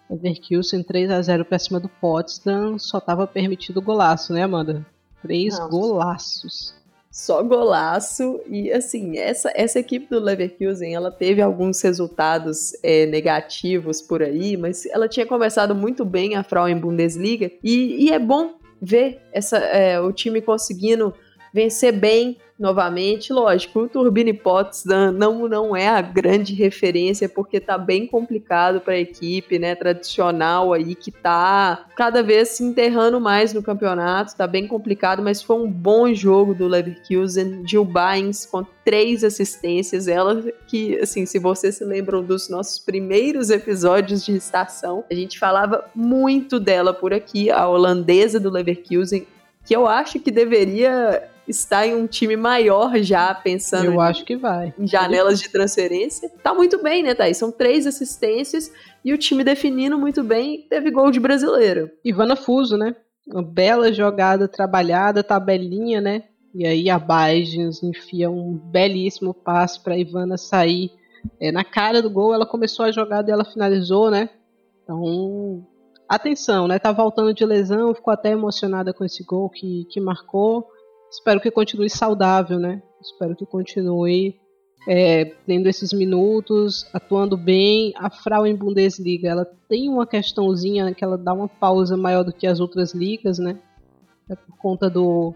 Leverkusen 0.10 0.84
3 0.84 1.10
a 1.12 1.22
0 1.22 1.46
para 1.46 1.60
cima 1.60 1.80
do 1.80 1.90
Potsdam, 1.90 2.78
só 2.78 3.00
tava 3.00 3.26
permitido 3.26 3.82
golaço, 3.82 4.34
né, 4.34 4.44
Amanda? 4.44 4.86
Três 5.22 5.58
Nossa. 5.58 5.72
golaços 5.72 6.77
só 7.12 7.41
golaço. 7.43 8.39
E 8.48 8.72
assim 8.72 9.17
essa 9.17 9.52
essa 9.56 9.80
equipe 9.80 10.08
do 10.10 10.20
Leverkusen 10.20 10.93
ela 10.93 11.12
teve 11.12 11.41
alguns 11.41 11.82
resultados 11.82 12.74
é, 12.84 13.06
negativos 13.06 14.02
por 14.02 14.22
aí 14.22 14.56
mas 14.58 14.86
ela 14.88 15.08
tinha 15.08 15.26
começado 15.26 15.74
muito 15.74 16.06
bem 16.06 16.36
a 16.36 16.43
Frauen 16.43 16.78
Bundesliga. 16.78 17.52
E, 17.63 18.06
e 18.06 18.12
é 18.12 18.20
bom 18.20 18.56
ver 18.82 19.22
essa 19.32 19.58
é, 19.58 20.00
o 20.00 20.12
time 20.12 20.41
conseguindo 20.41 21.13
vencer 21.54 21.91
bem 21.91 22.38
novamente. 22.60 23.32
Lógico, 23.32 23.82
o 23.82 23.89
Turbine 23.89 24.34
Potsdam 24.34 25.12
não, 25.12 25.48
não 25.48 25.76
é 25.76 25.88
a 25.88 26.02
grande 26.02 26.54
referência 26.54 27.30
porque 27.30 27.60
tá 27.60 27.78
bem 27.78 28.08
complicado 28.08 28.82
para 28.82 28.93
a 28.93 29.00
equipe, 29.00 29.60
né, 29.60 29.76
tradicional 29.76 30.74
aí 30.74 30.96
que 30.96 31.12
tá 31.12 31.86
cada 31.96 32.24
vez 32.24 32.50
se 32.50 32.63
enterrando 32.63 33.20
mais 33.20 33.54
no 33.54 33.62
campeonato, 33.62 34.36
tá 34.36 34.48
bem 34.48 34.67
complicado, 34.67 35.22
mas 35.22 35.41
foi 35.41 35.58
um 35.58 35.70
bom 35.70 36.13
jogo 36.13 36.54
do 36.54 36.67
Leverkusen, 36.67 37.63
Jill 37.65 37.86
Bynes 37.86 38.46
com 38.46 38.65
três 38.84 39.24
assistências, 39.24 40.08
ela 40.08 40.41
que, 40.65 40.98
assim, 41.00 41.26
se 41.26 41.38
vocês 41.39 41.76
se 41.76 41.84
lembram 41.84 42.24
dos 42.24 42.50
nossos 42.50 42.80
primeiros 42.80 43.50
episódios 43.50 44.24
de 44.24 44.36
estação, 44.36 45.04
a 45.12 45.13
gente 45.13 45.38
falava 45.38 45.84
muito 45.93 46.60
dela 46.60 46.93
por 46.93 47.13
aqui, 47.13 47.52
a 47.52 47.67
holandesa 47.67 48.39
do 48.39 48.50
Leverkusen, 48.50 49.28
que 49.65 49.76
eu 49.76 49.86
acho 49.86 50.20
que 50.22 50.32
deveria 50.32 51.30
está 51.48 51.88
em 51.88 51.96
um 51.96 52.08
time 52.08 52.36
maior 52.36 52.98
já, 52.98 53.34
pensando 53.34 53.86
Eu 53.86 54.02
acho 54.02 54.26
que 54.26 54.36
vai. 54.36 54.74
em 54.78 54.88
janelas 54.88 55.40
de 55.40 55.50
transferência. 55.50 56.30
Tá 56.44 56.54
muito 56.54 56.82
bem, 56.82 57.04
né, 57.04 57.14
Thaís? 57.14 57.38
São 57.38 57.52
três 57.52 57.88
assistências 57.88 58.72
e 59.04 59.14
o 59.14 59.18
time 59.18 59.44
definindo 59.44 59.98
muito 59.98 60.24
bem, 60.24 60.68
teve 60.70 60.92
gol 60.92 61.12
de 61.12 61.20
brasileiro. 61.20 61.90
Ivana 62.04 62.36
Fuso, 62.36 62.78
né? 62.78 62.96
Uma 63.26 63.44
bela 63.44 63.92
jogada 63.92 64.48
trabalhada, 64.48 65.24
tabelinha, 65.24 66.02
né? 66.02 66.24
E 66.54 66.66
aí 66.66 66.90
a 66.90 66.98
Bagens 66.98 67.84
enfia 67.84 68.30
um 68.30 68.54
belíssimo 68.58 69.34
passe 69.34 69.80
para 69.82 69.98
Ivana 69.98 70.38
sair 70.38 70.92
é, 71.40 71.52
na 71.52 71.64
cara 71.64 72.02
do 72.02 72.10
gol. 72.10 72.34
Ela 72.34 72.46
começou 72.46 72.86
a 72.86 72.92
jogada 72.92 73.30
e 73.30 73.34
ela 73.34 73.46
finalizou, 73.46 74.10
né? 74.10 74.30
Então, 74.84 75.66
atenção, 76.08 76.68
né? 76.68 76.80
Tá 76.80 76.92
voltando 76.92 77.34
de 77.34 77.46
lesão, 77.46 77.94
ficou 77.94 78.14
até 78.14 78.32
emocionada 78.32 78.94
com 78.94 79.04
esse 79.04 79.24
gol 79.24 79.50
que, 79.50 79.86
que 79.92 80.00
marcou. 80.00 80.68
Espero 81.10 81.39
que 81.39 81.50
continue 81.50 81.89
saudável, 81.89 82.60
né? 82.60 82.82
Espero 83.02 83.36
que 83.36 83.46
continue 83.46 84.36
é, 84.88 85.26
tendo 85.46 85.67
esses 85.67 85.91
minutos, 85.91 86.86
atuando 86.93 87.36
bem. 87.36 87.93
A 87.96 88.10
Frauen 88.10 88.56
Bundesliga, 88.56 89.30
ela 89.30 89.46
tem 89.67 89.89
uma 89.89 90.08
questãozinha 90.08 90.93
que 90.93 91.04
ela 91.04 91.17
dá 91.17 91.34
uma 91.34 91.48
pausa 91.48 91.98
maior 91.98 92.24
do 92.24 92.34
que 92.34 92.48
as 92.48 92.60
outras 92.60 92.93
ligas, 92.93 93.38
né? 93.38 93.60
É 94.30 94.36
por 94.36 94.58
conta 94.58 94.89
do, 94.89 95.34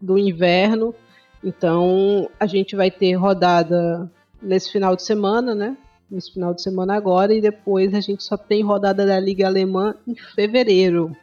do 0.00 0.18
inverno. 0.18 0.94
Então, 1.42 2.28
a 2.38 2.46
gente 2.46 2.74
vai 2.74 2.90
ter 2.90 3.14
rodada 3.14 4.10
nesse 4.40 4.70
final 4.70 4.94
de 4.96 5.02
semana, 5.02 5.54
né? 5.54 5.76
Nesse 6.10 6.32
final 6.32 6.54
de 6.54 6.62
semana 6.62 6.94
agora, 6.94 7.34
e 7.34 7.40
depois 7.40 7.92
a 7.94 8.00
gente 8.00 8.22
só 8.22 8.36
tem 8.36 8.62
rodada 8.62 9.04
da 9.04 9.18
Liga 9.18 9.46
Alemã 9.46 9.94
em 10.06 10.14
fevereiro. 10.14 11.14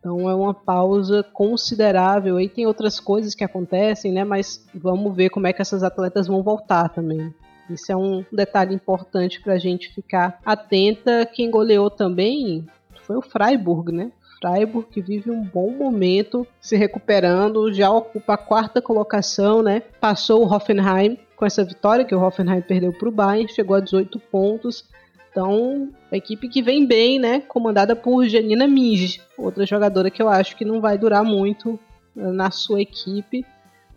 Então 0.00 0.28
é 0.28 0.34
uma 0.34 0.54
pausa 0.54 1.22
considerável. 1.22 2.38
Aí 2.38 2.48
tem 2.48 2.66
outras 2.66 2.98
coisas 2.98 3.34
que 3.34 3.44
acontecem, 3.44 4.10
né? 4.10 4.24
Mas 4.24 4.66
vamos 4.74 5.14
ver 5.14 5.28
como 5.28 5.46
é 5.46 5.52
que 5.52 5.62
essas 5.62 5.82
atletas 5.82 6.26
vão 6.26 6.42
voltar 6.42 6.88
também. 6.88 7.32
Isso 7.68 7.92
é 7.92 7.96
um 7.96 8.24
detalhe 8.32 8.74
importante 8.74 9.40
para 9.40 9.52
a 9.52 9.58
gente 9.58 9.94
ficar 9.94 10.40
atenta. 10.44 11.24
Quem 11.26 11.50
goleou 11.50 11.90
também 11.90 12.66
foi 13.06 13.16
o 13.16 13.22
Freiburg, 13.22 13.92
né? 13.92 14.10
Freiburg 14.40 14.88
que 14.90 15.02
vive 15.02 15.30
um 15.30 15.44
bom 15.44 15.70
momento 15.70 16.46
se 16.60 16.76
recuperando, 16.76 17.72
já 17.72 17.90
ocupa 17.90 18.34
a 18.34 18.38
quarta 18.38 18.80
colocação, 18.80 19.62
né? 19.62 19.82
Passou 20.00 20.42
o 20.42 20.52
Hoffenheim 20.52 21.18
com 21.36 21.44
essa 21.44 21.62
vitória 21.62 22.04
que 22.04 22.14
o 22.14 22.20
Hoffenheim 22.20 22.62
perdeu 22.62 22.92
para 22.92 23.08
o 23.08 23.12
Bayern, 23.12 23.52
chegou 23.52 23.76
a 23.76 23.80
18 23.80 24.18
pontos. 24.18 24.84
Então, 25.30 25.90
a 26.10 26.16
equipe 26.16 26.48
que 26.48 26.60
vem 26.60 26.84
bem, 26.84 27.18
né? 27.18 27.40
Comandada 27.40 27.94
por 27.94 28.26
Janina 28.26 28.66
Minge, 28.66 29.22
outra 29.38 29.64
jogadora 29.64 30.10
que 30.10 30.20
eu 30.20 30.28
acho 30.28 30.56
que 30.56 30.64
não 30.64 30.80
vai 30.80 30.98
durar 30.98 31.22
muito 31.22 31.78
eh, 32.16 32.32
na 32.32 32.50
sua 32.50 32.82
equipe, 32.82 33.46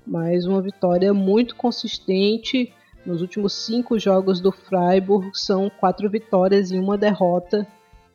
mas 0.05 0.45
uma 0.45 0.61
vitória 0.61 1.11
muito 1.13 1.55
consistente. 1.55 2.71
Nos 3.03 3.21
últimos 3.21 3.53
cinco 3.53 3.97
jogos 3.97 4.39
do 4.39 4.51
Freiburg 4.51 5.31
são 5.33 5.69
quatro 5.69 6.09
vitórias 6.09 6.71
e 6.71 6.77
uma 6.77 6.97
derrota. 6.97 7.67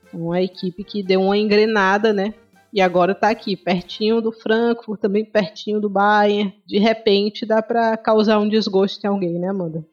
Então, 0.06 0.30
a 0.30 0.40
equipe 0.40 0.84
que 0.84 1.02
deu 1.02 1.20
uma 1.20 1.36
engrenada, 1.36 2.12
né? 2.12 2.32
E 2.72 2.80
agora 2.80 3.14
tá 3.14 3.30
aqui, 3.30 3.56
pertinho 3.56 4.20
do 4.20 4.30
Frankfurt, 4.30 5.00
também 5.00 5.24
pertinho 5.24 5.80
do 5.80 5.88
Bayern. 5.88 6.54
De 6.66 6.78
repente 6.78 7.44
dá 7.44 7.62
para 7.62 7.96
causar 7.96 8.38
um 8.38 8.48
desgosto 8.48 9.04
em 9.04 9.08
alguém, 9.08 9.38
né, 9.38 9.48
Amanda? 9.48 9.84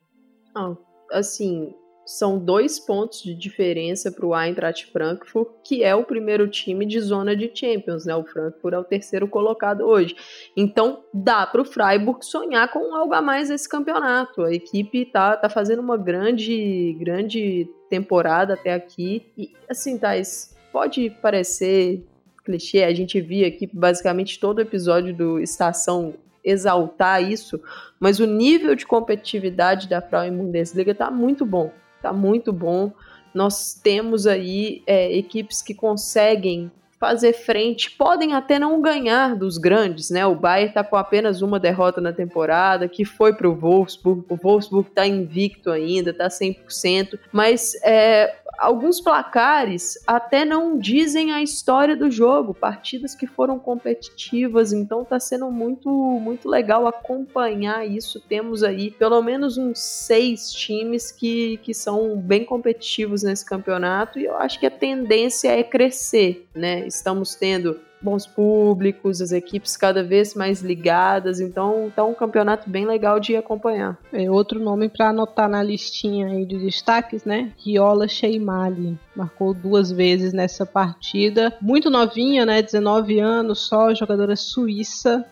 Ah, 0.53 0.75
assim, 1.11 1.73
são 2.05 2.37
dois 2.37 2.79
pontos 2.79 3.23
de 3.23 3.33
diferença 3.33 4.11
para 4.11 4.25
o 4.25 4.39
Eintracht 4.39 4.85
Frankfurt, 4.91 5.49
que 5.63 5.83
é 5.83 5.95
o 5.95 6.03
primeiro 6.03 6.47
time 6.47 6.85
de 6.85 6.99
zona 6.99 7.35
de 7.35 7.49
Champions, 7.53 8.05
né? 8.05 8.15
O 8.15 8.23
Frankfurt 8.23 8.73
é 8.73 8.77
o 8.77 8.83
terceiro 8.83 9.27
colocado 9.27 9.81
hoje. 9.81 10.15
Então 10.55 11.03
dá 11.11 11.47
para 11.47 11.61
o 11.61 11.65
Freiburg 11.65 12.23
sonhar 12.23 12.71
com 12.71 12.95
algo 12.95 13.13
a 13.13 13.21
mais 13.21 13.49
nesse 13.49 13.67
campeonato. 13.67 14.43
A 14.43 14.53
equipe 14.53 15.05
tá, 15.05 15.35
tá 15.35 15.49
fazendo 15.49 15.79
uma 15.79 15.97
grande, 15.97 16.95
grande 16.99 17.67
temporada 17.89 18.53
até 18.53 18.73
aqui. 18.73 19.25
E 19.35 19.51
assim, 19.67 19.97
Thais, 19.97 20.55
pode 20.71 21.09
parecer 21.21 22.05
clichê, 22.43 22.83
a 22.83 22.93
gente 22.93 23.19
via 23.19 23.47
aqui 23.47 23.67
basicamente 23.73 24.39
todo 24.39 24.61
episódio 24.61 25.15
do 25.15 25.39
Estação 25.39 26.13
exaltar 26.43 27.23
isso, 27.23 27.59
mas 27.99 28.19
o 28.19 28.27
nível 28.27 28.75
de 28.75 28.85
competitividade 28.85 29.89
da 29.89 29.99
Frauen 29.99 30.37
Bundesliga 30.37 30.93
tá 30.93 31.09
muito 31.09 31.43
bom 31.43 31.71
tá 32.09 32.13
muito 32.13 32.53
bom. 32.53 32.91
Nós 33.33 33.73
temos 33.73 34.25
aí 34.25 34.83
é, 34.87 35.15
equipes 35.15 35.61
que 35.61 35.73
conseguem 35.73 36.71
fazer 36.97 37.33
frente, 37.33 37.91
podem 37.91 38.33
até 38.33 38.57
não 38.57 38.81
ganhar 38.81 39.35
dos 39.35 39.57
grandes, 39.57 40.09
né? 40.09 40.25
O 40.25 40.35
Bayern 40.35 40.69
está 40.69 40.83
com 40.83 40.95
apenas 40.95 41.41
uma 41.41 41.59
derrota 41.59 41.99
na 41.99 42.13
temporada, 42.13 42.87
que 42.87 43.03
foi 43.03 43.33
para 43.33 43.49
o 43.49 43.55
Wolfsburg. 43.55 44.23
O 44.29 44.35
Wolfsburg 44.35 44.89
está 44.89 45.05
invicto 45.05 45.69
ainda, 45.69 46.11
está 46.11 46.27
100%, 46.27 47.19
mas 47.31 47.75
é, 47.83 48.33
alguns 48.57 49.01
placares 49.01 49.97
até 50.05 50.45
não 50.45 50.77
dizem 50.77 51.31
a 51.31 51.41
história 51.41 51.95
do 51.95 52.09
jogo, 52.09 52.53
partidas 52.53 53.15
que 53.15 53.27
foram 53.27 53.59
competitivas, 53.59 54.73
então 54.73 55.01
está 55.01 55.19
sendo 55.19 55.49
muito 55.51 55.89
muito 55.89 56.49
legal 56.49 56.87
acompanhar 56.87 57.87
isso. 57.87 58.19
Temos 58.19 58.63
aí 58.63 58.91
pelo 58.91 59.21
menos 59.21 59.57
uns 59.57 59.79
seis 59.79 60.51
times 60.51 61.11
que, 61.11 61.57
que 61.57 61.73
são 61.73 62.17
bem 62.17 62.45
competitivos 62.45 63.23
nesse 63.23 63.45
campeonato 63.45 64.19
e 64.19 64.25
eu 64.25 64.35
acho 64.37 64.59
que 64.59 64.65
a 64.65 64.71
tendência 64.71 65.49
é 65.49 65.63
crescer, 65.63 66.47
né? 66.53 66.85
Estamos 66.87 67.35
tendo 67.35 67.79
bons 68.01 68.27
públicos, 68.27 69.21
as 69.21 69.31
equipes 69.31 69.75
cada 69.75 70.03
vez 70.03 70.35
mais 70.35 70.61
ligadas, 70.61 71.39
então 71.39 71.91
tá 71.95 72.03
um 72.03 72.13
campeonato 72.13 72.69
bem 72.69 72.85
legal 72.85 73.19
de 73.19 73.35
acompanhar. 73.35 73.97
É 74.13 74.29
outro 74.29 74.59
nome 74.59 74.89
para 74.89 75.09
anotar 75.09 75.49
na 75.49 75.63
listinha 75.63 76.27
aí 76.27 76.45
de 76.45 76.57
destaques, 76.57 77.25
né? 77.25 77.51
Riola 77.57 78.07
Sheimali, 78.07 78.97
marcou 79.15 79.53
duas 79.53 79.91
vezes 79.91 80.33
nessa 80.33 80.65
partida, 80.65 81.57
muito 81.61 81.89
novinha, 81.89 82.45
né? 82.45 82.61
19 82.61 83.19
anos 83.19 83.67
só, 83.67 83.93
jogadora 83.93 84.35
suíça. 84.35 85.25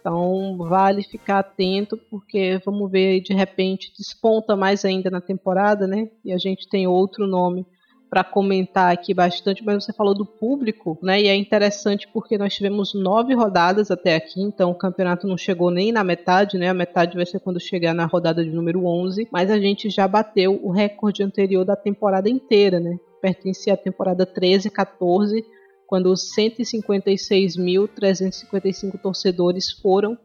Então 0.00 0.56
vale 0.56 1.02
ficar 1.02 1.40
atento 1.40 1.96
porque 2.08 2.60
vamos 2.64 2.88
ver 2.88 3.20
de 3.22 3.34
repente 3.34 3.92
desponta 3.98 4.54
mais 4.54 4.84
ainda 4.84 5.10
na 5.10 5.20
temporada, 5.20 5.84
né? 5.84 6.08
E 6.24 6.32
a 6.32 6.38
gente 6.38 6.68
tem 6.68 6.86
outro 6.86 7.26
nome 7.26 7.66
para 8.08 8.22
comentar 8.22 8.92
aqui 8.92 9.12
bastante, 9.12 9.64
mas 9.64 9.84
você 9.84 9.92
falou 9.92 10.14
do 10.14 10.24
público, 10.24 10.96
né? 11.02 11.20
E 11.20 11.26
é 11.28 11.34
interessante 11.34 12.08
porque 12.12 12.38
nós 12.38 12.54
tivemos 12.54 12.94
nove 12.94 13.34
rodadas 13.34 13.90
até 13.90 14.14
aqui, 14.14 14.40
então 14.40 14.70
o 14.70 14.74
campeonato 14.74 15.26
não 15.26 15.36
chegou 15.36 15.70
nem 15.70 15.92
na 15.92 16.04
metade, 16.04 16.56
né? 16.56 16.68
A 16.68 16.74
metade 16.74 17.16
vai 17.16 17.26
ser 17.26 17.40
quando 17.40 17.60
chegar 17.60 17.94
na 17.94 18.06
rodada 18.06 18.44
de 18.44 18.50
número 18.50 18.86
11, 18.86 19.26
mas 19.30 19.50
a 19.50 19.58
gente 19.58 19.90
já 19.90 20.06
bateu 20.06 20.60
o 20.62 20.70
recorde 20.70 21.22
anterior 21.22 21.64
da 21.64 21.74
temporada 21.74 22.30
inteira, 22.30 22.78
né? 22.78 22.96
Pertencia 23.20 23.74
à 23.74 23.76
temporada 23.76 24.24
13 24.24 24.70
14, 24.70 25.44
quando 25.86 26.12
156.355 26.12 29.00
torcedores 29.00 29.72
foram 29.72 30.16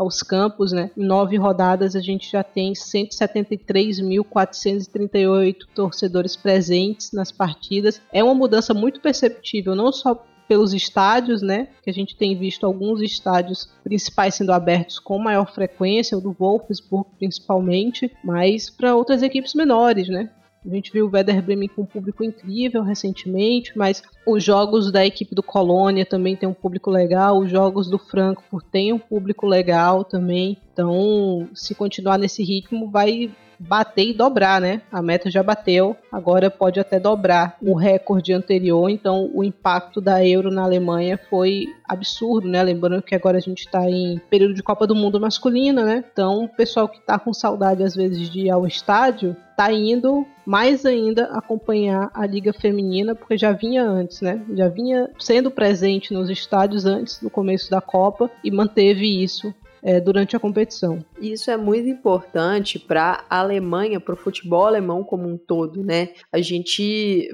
aos 0.00 0.22
campos, 0.22 0.72
né? 0.72 0.90
Em 0.96 1.04
nove 1.04 1.36
rodadas 1.36 1.94
a 1.94 2.00
gente 2.00 2.32
já 2.32 2.42
tem 2.42 2.72
173.438 2.72 5.56
torcedores 5.74 6.34
presentes 6.36 7.12
nas 7.12 7.30
partidas. 7.30 8.00
É 8.10 8.24
uma 8.24 8.34
mudança 8.34 8.72
muito 8.72 9.02
perceptível, 9.02 9.74
não 9.74 9.92
só 9.92 10.14
pelos 10.48 10.72
estádios, 10.72 11.42
né? 11.42 11.68
Que 11.82 11.90
a 11.90 11.92
gente 11.92 12.16
tem 12.16 12.34
visto 12.34 12.64
alguns 12.64 13.02
estádios 13.02 13.68
principais 13.84 14.36
sendo 14.36 14.52
abertos 14.52 14.98
com 14.98 15.18
maior 15.18 15.52
frequência, 15.52 16.16
o 16.16 16.20
do 16.20 16.32
Wolfsburg 16.32 17.10
principalmente, 17.18 18.10
mas 18.24 18.70
para 18.70 18.96
outras 18.96 19.22
equipes 19.22 19.54
menores, 19.54 20.08
né? 20.08 20.30
A 20.64 20.68
gente 20.68 20.92
viu 20.92 21.06
o 21.06 21.10
Werder 21.10 21.42
Bremen 21.42 21.68
com 21.68 21.82
um 21.82 21.86
público 21.86 22.22
incrível 22.22 22.82
recentemente, 22.82 23.72
mas 23.76 24.02
os 24.26 24.44
jogos 24.44 24.92
da 24.92 25.04
equipe 25.06 25.34
do 25.34 25.42
Colônia 25.42 26.04
também 26.04 26.36
tem 26.36 26.48
um 26.48 26.54
público 26.54 26.90
legal, 26.90 27.38
os 27.38 27.50
jogos 27.50 27.88
do 27.88 27.98
Frankfurt 27.98 28.66
têm 28.70 28.92
um 28.92 28.98
público 28.98 29.46
legal 29.46 30.04
também. 30.04 30.58
Então, 30.72 31.48
se 31.54 31.74
continuar 31.74 32.18
nesse 32.18 32.42
ritmo, 32.42 32.90
vai 32.90 33.30
bater 33.60 34.08
e 34.08 34.14
dobrar, 34.14 34.58
né? 34.60 34.80
A 34.90 35.02
meta 35.02 35.30
já 35.30 35.42
bateu, 35.42 35.94
agora 36.10 36.50
pode 36.50 36.80
até 36.80 36.98
dobrar 36.98 37.56
o 37.60 37.74
recorde 37.74 38.32
anterior, 38.32 38.88
então 38.88 39.30
o 39.34 39.44
impacto 39.44 40.00
da 40.00 40.24
Euro 40.26 40.50
na 40.50 40.62
Alemanha 40.62 41.20
foi 41.28 41.66
absurdo, 41.86 42.48
né? 42.48 42.62
Lembrando 42.62 43.02
que 43.02 43.14
agora 43.14 43.36
a 43.36 43.40
gente 43.40 43.66
está 43.66 43.88
em 43.88 44.18
período 44.30 44.54
de 44.54 44.62
Copa 44.62 44.86
do 44.86 44.94
Mundo 44.94 45.20
masculina, 45.20 45.84
né? 45.84 46.04
Então 46.10 46.44
o 46.44 46.48
pessoal 46.48 46.88
que 46.88 46.98
está 46.98 47.18
com 47.18 47.34
saudade 47.34 47.82
às 47.82 47.94
vezes 47.94 48.30
de 48.30 48.46
ir 48.46 48.50
ao 48.50 48.66
estádio 48.66 49.36
tá 49.56 49.70
indo 49.70 50.26
mais 50.46 50.86
ainda 50.86 51.24
acompanhar 51.24 52.10
a 52.14 52.26
liga 52.26 52.50
feminina, 52.50 53.14
porque 53.14 53.36
já 53.36 53.52
vinha 53.52 53.84
antes, 53.84 54.22
né? 54.22 54.42
Já 54.54 54.68
vinha 54.68 55.10
sendo 55.18 55.50
presente 55.50 56.14
nos 56.14 56.30
estádios 56.30 56.86
antes 56.86 57.18
do 57.18 57.28
começo 57.28 57.70
da 57.70 57.80
Copa 57.80 58.30
e 58.42 58.50
manteve 58.50 59.22
isso 59.22 59.54
é, 59.82 60.00
durante 60.00 60.36
a 60.36 60.40
competição. 60.40 61.04
Isso 61.20 61.50
é 61.50 61.56
muito 61.56 61.88
importante 61.88 62.78
para 62.78 63.24
a 63.28 63.40
Alemanha, 63.40 64.00
para 64.00 64.14
o 64.14 64.16
futebol 64.16 64.66
alemão 64.66 65.02
como 65.02 65.28
um 65.28 65.36
todo, 65.36 65.82
né? 65.82 66.10
A 66.32 66.40
gente, 66.40 67.28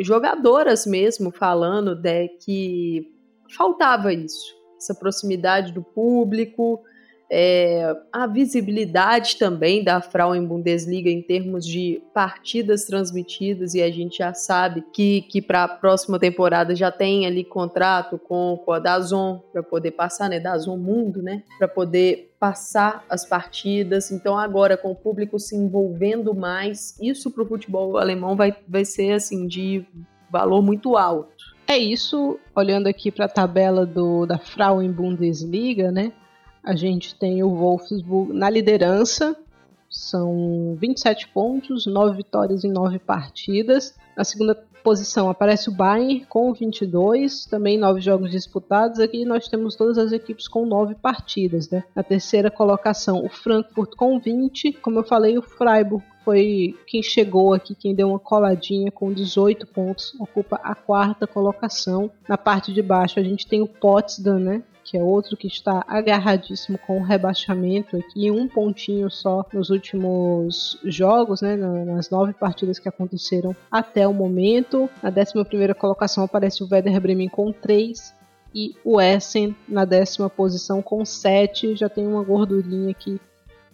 jogadoras 0.00 0.86
mesmo 0.86 1.30
falando 1.30 1.94
de 1.94 2.02
né, 2.02 2.28
que 2.28 3.06
faltava 3.56 4.12
isso, 4.12 4.54
essa 4.76 4.94
proximidade 4.94 5.72
do 5.72 5.82
público, 5.82 6.82
é, 7.30 7.94
a 8.10 8.26
visibilidade 8.26 9.36
também 9.36 9.84
da 9.84 10.00
Frauen 10.00 10.46
Bundesliga 10.46 11.10
em 11.10 11.20
termos 11.20 11.66
de 11.66 12.02
partidas 12.14 12.84
transmitidas 12.84 13.74
e 13.74 13.82
a 13.82 13.90
gente 13.90 14.18
já 14.18 14.32
sabe 14.32 14.82
que, 14.92 15.22
que 15.22 15.42
para 15.42 15.64
a 15.64 15.68
próxima 15.68 16.18
temporada 16.18 16.74
já 16.74 16.90
tem 16.90 17.26
ali 17.26 17.44
contrato 17.44 18.18
com, 18.18 18.58
com 18.64 18.72
a 18.72 18.78
Dazon 18.78 19.40
para 19.52 19.62
poder 19.62 19.90
passar, 19.90 20.30
né, 20.30 20.40
Dazon 20.40 20.78
Mundo, 20.78 21.22
né, 21.22 21.42
para 21.58 21.68
poder 21.68 22.32
passar 22.40 23.04
as 23.10 23.26
partidas. 23.26 24.10
Então 24.10 24.38
agora 24.38 24.76
com 24.76 24.92
o 24.92 24.96
público 24.96 25.38
se 25.38 25.54
envolvendo 25.54 26.34
mais, 26.34 26.98
isso 27.00 27.30
para 27.30 27.42
o 27.42 27.46
futebol 27.46 27.98
alemão 27.98 28.36
vai, 28.36 28.56
vai 28.66 28.86
ser 28.86 29.12
assim 29.12 29.46
de 29.46 29.84
valor 30.30 30.62
muito 30.62 30.96
alto. 30.96 31.58
É 31.66 31.76
isso, 31.76 32.38
olhando 32.56 32.86
aqui 32.86 33.10
para 33.10 33.26
a 33.26 33.28
tabela 33.28 33.84
do, 33.84 34.24
da 34.24 34.38
Frauen 34.38 34.90
Bundesliga, 34.90 35.92
né? 35.92 36.12
A 36.62 36.74
gente 36.74 37.14
tem 37.14 37.42
o 37.42 37.54
Wolfsburg 37.54 38.32
na 38.32 38.50
liderança, 38.50 39.36
são 39.90 40.76
27 40.78 41.28
pontos, 41.28 41.86
9 41.86 42.18
vitórias 42.18 42.64
em 42.64 42.70
9 42.70 42.98
partidas. 42.98 43.94
Na 44.16 44.22
segunda 44.22 44.54
posição 44.82 45.28
aparece 45.28 45.68
o 45.68 45.72
Bayern 45.72 46.24
com 46.28 46.52
22, 46.52 47.46
também 47.46 47.78
9 47.78 48.00
jogos 48.00 48.30
disputados. 48.30 49.00
Aqui 49.00 49.24
nós 49.24 49.48
temos 49.48 49.76
todas 49.76 49.96
as 49.96 50.12
equipes 50.12 50.46
com 50.46 50.66
9 50.66 50.94
partidas. 50.96 51.70
Né? 51.70 51.82
Na 51.94 52.02
terceira 52.02 52.50
colocação, 52.50 53.24
o 53.24 53.28
Frankfurt 53.28 53.94
com 53.96 54.18
20. 54.18 54.72
Como 54.74 54.98
eu 54.98 55.04
falei, 55.04 55.38
o 55.38 55.42
Freiburg 55.42 56.04
foi 56.22 56.74
quem 56.86 57.02
chegou 57.02 57.54
aqui, 57.54 57.74
quem 57.74 57.94
deu 57.94 58.10
uma 58.10 58.18
coladinha 58.18 58.90
com 58.90 59.10
18 59.10 59.66
pontos, 59.68 60.14
ocupa 60.20 60.60
a 60.62 60.74
quarta 60.74 61.26
colocação. 61.26 62.10
Na 62.28 62.36
parte 62.36 62.72
de 62.72 62.82
baixo 62.82 63.18
a 63.18 63.22
gente 63.22 63.46
tem 63.46 63.62
o 63.62 63.66
Potsdam, 63.66 64.38
né? 64.38 64.62
Que 64.88 64.96
é 64.96 65.02
outro 65.02 65.36
que 65.36 65.46
está 65.46 65.84
agarradíssimo 65.86 66.78
com 66.78 66.98
o 66.98 67.02
rebaixamento 67.02 67.96
aqui, 67.96 68.30
um 68.30 68.48
pontinho 68.48 69.10
só 69.10 69.44
nos 69.52 69.68
últimos 69.68 70.78
jogos, 70.84 71.42
né, 71.42 71.56
nas 71.56 72.08
nove 72.08 72.32
partidas 72.32 72.78
que 72.78 72.88
aconteceram 72.88 73.54
até 73.70 74.08
o 74.08 74.14
momento. 74.14 74.88
Na 75.02 75.10
11 75.10 75.74
colocação 75.74 76.24
aparece 76.24 76.62
o 76.62 76.68
Werder 76.70 77.00
Bremen 77.00 77.28
com 77.28 77.52
três 77.52 78.14
e 78.54 78.74
o 78.82 78.98
Essen 78.98 79.54
na 79.68 79.84
décima 79.84 80.30
posição 80.30 80.80
com 80.80 81.04
sete, 81.04 81.76
já 81.76 81.88
tem 81.88 82.06
uma 82.06 82.22
gordurinha 82.22 82.90
aqui 82.90 83.20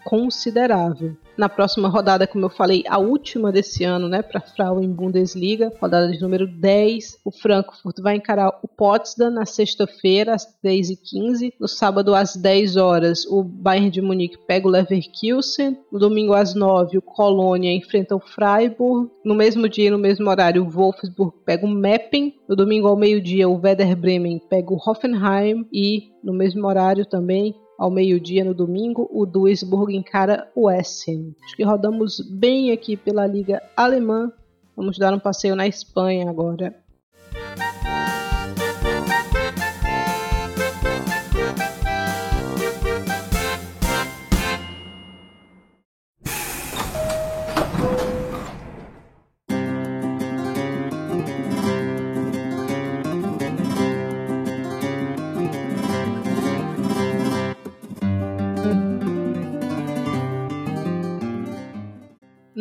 considerável 0.04 1.16
na 1.37 1.49
próxima 1.49 1.89
rodada, 1.89 2.26
como 2.26 2.47
eu 2.47 2.51
falei, 2.51 2.85
a 2.89 2.99
última 2.99 3.51
desse 3.51 3.85
ano, 3.85 4.09
né, 4.09 4.22
para 4.22 4.41
Frauen 4.41 4.89
Bundesliga, 4.91 5.72
rodada 5.80 6.11
de 6.11 6.20
número 6.20 6.47
10. 6.47 7.18
O 7.24 7.30
Frankfurt 7.30 8.01
vai 8.01 8.16
encarar 8.16 8.49
o 8.62 8.68
Potsdam 8.68 9.30
na 9.30 9.47
sexta-feira, 9.47 10.35
às 10.35 10.47
10h15. 10.64 11.53
No 11.59 11.68
sábado, 11.68 12.14
às 12.14 12.37
10 12.37 12.76
horas, 12.76 13.26
o 13.26 13.43
Bayern 13.43 13.91
de 13.91 14.01
Munique 14.01 14.39
pega 14.47 14.66
o 14.66 14.70
Leverkusen. 14.70 15.78
No 15.91 15.99
domingo, 15.99 16.35
às 16.35 16.55
9 16.55 16.99
o 16.99 17.03
Colônia 17.03 17.72
enfrenta 17.72 18.14
o 18.14 18.20
Freiburg. 18.20 19.11
No 19.24 19.35
mesmo 19.35 19.68
dia, 19.68 19.91
no 19.91 19.99
mesmo 19.99 20.28
horário, 20.28 20.62
o 20.62 20.70
Wolfsburg 20.70 21.35
pega 21.45 21.66
o 21.66 21.70
Meppen. 21.70 22.35
No 22.49 22.57
domingo, 22.57 22.89
ao 22.89 22.97
meio-dia, 22.97 23.49
o 23.49 23.61
Werder 23.61 23.97
Bremen 23.97 24.41
pega 24.49 24.72
o 24.72 24.78
Hoffenheim. 24.78 25.66
E 25.72 26.14
no 26.22 26.32
mesmo 26.32 26.66
horário 26.66 27.05
também, 27.05 27.55
ao 27.78 27.90
meio-dia 27.90 28.44
no 28.44 28.54
domingo, 28.54 29.08
o 29.12 29.26
Duisburg 29.26 29.94
encara 29.94 30.50
o 30.54 30.70
Essen. 30.70 31.34
Acho 31.44 31.56
que 31.56 31.64
rodamos 31.64 32.20
bem 32.20 32.72
aqui 32.72 32.96
pela 32.96 33.26
Liga 33.26 33.62
Alemã. 33.76 34.32
Vamos 34.76 34.98
dar 34.98 35.14
um 35.14 35.18
passeio 35.18 35.56
na 35.56 35.66
Espanha 35.66 36.28
agora. 36.28 36.84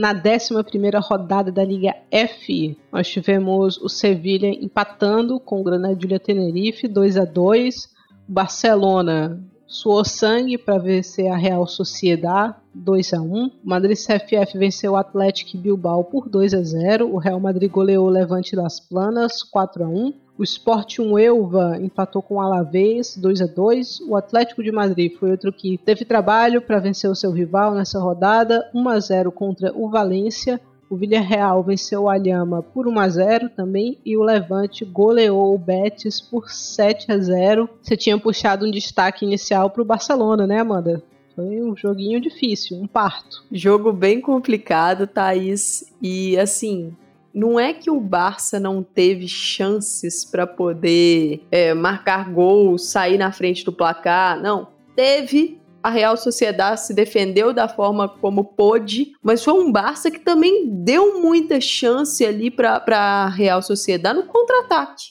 Na 0.03 0.11
11 0.11 0.97
rodada 1.01 1.49
da 1.49 1.63
Liga 1.63 1.95
F, 2.11 2.77
nós 2.91 3.07
tivemos 3.07 3.77
o 3.77 3.87
Sevilha 3.87 4.49
empatando 4.49 5.39
com 5.39 5.61
o 5.61 5.63
Granadilha 5.63 6.19
Tenerife 6.19 6.89
2 6.89 7.15
a 7.15 7.23
2 7.23 7.85
O 8.27 8.33
Barcelona 8.33 9.41
suou 9.65 10.03
sangue 10.03 10.57
para 10.57 10.77
vencer 10.77 11.31
a 11.31 11.37
Real 11.37 11.65
Sociedad 11.65 12.53
2 12.75 13.13
a 13.13 13.21
1 13.21 13.45
O 13.45 13.51
Madrid 13.63 13.95
CFF 13.95 14.57
venceu 14.57 14.91
o 14.91 14.97
Atlético 14.97 15.57
Bilbao 15.57 16.03
por 16.03 16.27
2 16.27 16.53
a 16.53 16.61
0 16.61 17.09
O 17.09 17.17
Real 17.17 17.39
Madrid 17.39 17.71
goleou 17.71 18.05
o 18.07 18.11
Levante 18.11 18.57
das 18.57 18.81
Planas 18.81 19.41
4 19.41 19.85
a 19.85 19.87
1 19.87 20.13
o 20.37 20.43
Sport 20.43 20.99
1 20.99 21.19
Elva 21.19 21.77
empatou 21.79 22.21
com 22.21 22.35
o 22.35 22.41
Alavés 22.41 23.15
2 23.15 23.41
a 23.41 23.45
2. 23.45 24.01
O 24.01 24.15
Atlético 24.15 24.63
de 24.63 24.71
Madrid 24.71 25.13
foi 25.19 25.31
outro 25.31 25.53
que 25.53 25.77
teve 25.77 26.05
trabalho 26.05 26.61
para 26.61 26.79
vencer 26.79 27.09
o 27.09 27.15
seu 27.15 27.31
rival 27.31 27.75
nessa 27.75 27.99
rodada, 27.99 28.67
1 28.73 28.89
a 28.89 28.99
0 28.99 29.31
contra 29.31 29.71
o 29.75 29.89
Valência. 29.89 30.59
O 30.89 30.95
Villarreal 30.95 31.63
venceu 31.63 32.03
o 32.03 32.09
Alhama 32.09 32.63
por 32.63 32.87
1 32.87 32.99
a 32.99 33.09
0 33.09 33.49
também 33.49 33.97
e 34.05 34.17
o 34.17 34.23
Levante 34.23 34.83
goleou 34.83 35.53
o 35.53 35.57
Betis 35.57 36.19
por 36.19 36.49
7 36.49 37.11
a 37.11 37.17
0. 37.17 37.69
Você 37.81 37.95
tinha 37.95 38.17
puxado 38.17 38.65
um 38.65 38.71
destaque 38.71 39.25
inicial 39.25 39.69
para 39.69 39.81
o 39.81 39.85
Barcelona, 39.85 40.47
né, 40.47 40.59
Amanda? 40.59 41.03
Foi 41.35 41.61
um 41.61 41.75
joguinho 41.75 42.21
difícil, 42.21 42.77
um 42.77 42.87
parto. 42.87 43.43
Jogo 43.51 43.91
bem 43.91 44.21
complicado, 44.21 45.07
Thaís. 45.07 45.91
E 46.01 46.37
assim, 46.37 46.95
não 47.33 47.59
é 47.59 47.73
que 47.73 47.89
o 47.89 47.99
Barça 47.99 48.59
não 48.59 48.83
teve 48.83 49.27
chances 49.27 50.23
para 50.23 50.45
poder 50.45 51.43
é, 51.49 51.73
marcar 51.73 52.31
gols, 52.31 52.91
sair 52.91 53.17
na 53.17 53.31
frente 53.31 53.65
do 53.65 53.73
placar. 53.73 54.39
Não, 54.39 54.67
teve. 54.95 55.59
A 55.81 55.89
Real 55.89 56.15
Sociedade 56.15 56.79
se 56.79 56.93
defendeu 56.93 57.51
da 57.51 57.67
forma 57.67 58.07
como 58.07 58.45
pôde, 58.45 59.11
mas 59.21 59.43
foi 59.43 59.53
um 59.53 59.69
Barça 59.69 60.09
que 60.09 60.19
também 60.19 60.65
deu 60.65 61.19
muita 61.21 61.59
chance 61.59 62.25
ali 62.25 62.49
para 62.49 62.81
a 62.87 63.27
Real 63.27 63.61
Sociedade 63.61 64.19
no 64.19 64.25
contra-ataque, 64.25 65.03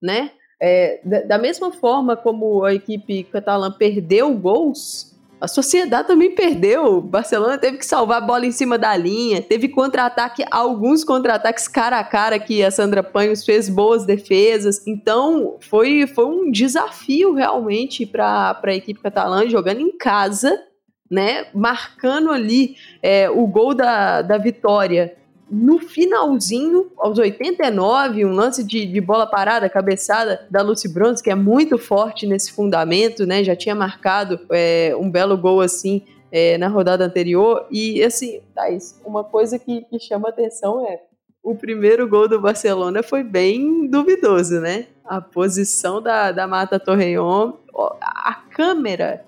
né? 0.00 0.30
É, 0.62 1.00
da, 1.04 1.22
da 1.22 1.38
mesma 1.38 1.72
forma 1.72 2.16
como 2.16 2.62
a 2.64 2.72
equipe 2.72 3.24
catalã 3.24 3.72
perdeu 3.72 4.32
gols, 4.34 5.18
A 5.40 5.48
sociedade 5.48 6.06
também 6.06 6.34
perdeu. 6.34 7.00
Barcelona 7.00 7.56
teve 7.56 7.78
que 7.78 7.86
salvar 7.86 8.18
a 8.18 8.26
bola 8.26 8.44
em 8.44 8.52
cima 8.52 8.76
da 8.76 8.94
linha. 8.94 9.40
Teve 9.40 9.68
contra-ataque, 9.68 10.44
alguns 10.50 11.02
contra-ataques 11.02 11.66
cara 11.66 11.98
a 11.98 12.04
cara 12.04 12.38
que 12.38 12.62
a 12.62 12.70
Sandra 12.70 13.02
Panhos 13.02 13.44
fez 13.44 13.68
boas 13.68 14.04
defesas. 14.04 14.86
Então, 14.86 15.56
foi, 15.60 16.06
foi 16.06 16.26
um 16.26 16.50
desafio 16.50 17.32
realmente 17.32 18.04
para 18.04 18.60
a 18.62 18.74
equipe 18.74 19.00
catalã 19.00 19.48
jogando 19.48 19.80
em 19.80 19.96
casa, 19.96 20.62
né? 21.10 21.46
Marcando 21.54 22.30
ali 22.30 22.76
é, 23.02 23.30
o 23.30 23.46
gol 23.46 23.74
da, 23.74 24.20
da 24.20 24.36
vitória 24.36 25.16
no 25.50 25.80
finalzinho, 25.80 26.92
aos 26.96 27.18
89, 27.18 28.24
um 28.24 28.32
lance 28.32 28.62
de, 28.62 28.86
de, 28.86 29.00
bola 29.00 29.26
parada, 29.26 29.68
cabeçada 29.68 30.46
da 30.48 30.62
Lucy 30.62 30.88
Bronze, 30.88 31.22
que 31.22 31.30
é 31.30 31.34
muito 31.34 31.76
forte 31.76 32.26
nesse 32.26 32.52
fundamento, 32.52 33.26
né? 33.26 33.42
Já 33.42 33.56
tinha 33.56 33.74
marcado 33.74 34.38
é, 34.50 34.94
um 34.96 35.10
belo 35.10 35.36
gol 35.36 35.60
assim 35.60 36.02
é, 36.30 36.56
na 36.56 36.68
rodada 36.68 37.04
anterior. 37.04 37.66
E 37.70 38.02
assim, 38.02 38.40
Thaís, 38.54 39.00
uma 39.04 39.24
coisa 39.24 39.58
que, 39.58 39.82
que 39.82 39.98
chama 39.98 40.28
atenção 40.28 40.86
é 40.86 41.00
o 41.42 41.54
primeiro 41.54 42.06
gol 42.06 42.28
do 42.28 42.40
Barcelona 42.40 43.02
foi 43.02 43.24
bem 43.24 43.88
duvidoso, 43.88 44.60
né? 44.60 44.86
A 45.04 45.20
posição 45.20 46.00
da, 46.00 46.30
da 46.30 46.46
Mata 46.46 46.78
Torreon, 46.78 47.54
a 48.00 48.34
câmera 48.50 49.24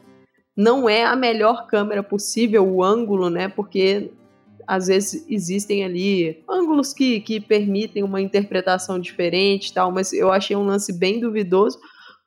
não 0.57 0.89
é 0.89 1.05
a 1.05 1.17
melhor 1.17 1.67
câmera 1.67 2.03
possível, 2.03 2.67
o 2.67 2.83
ângulo, 2.83 3.31
né? 3.31 3.49
Porque 3.49 4.11
às 4.73 4.87
vezes 4.87 5.27
existem 5.29 5.85
ali 5.85 6.43
ângulos 6.49 6.95
que, 6.95 7.21
que 7.21 7.39
permitem 7.39 8.03
uma 8.03 8.23
interpretação 8.23 8.99
diferente 8.99 9.71
tal, 9.71 9.93
mas 9.93 10.15
eu 10.15 10.33
achei 10.33 10.57
um 10.57 10.65
lance 10.65 10.99
bem 10.99 11.21
duvidoso 11.21 11.79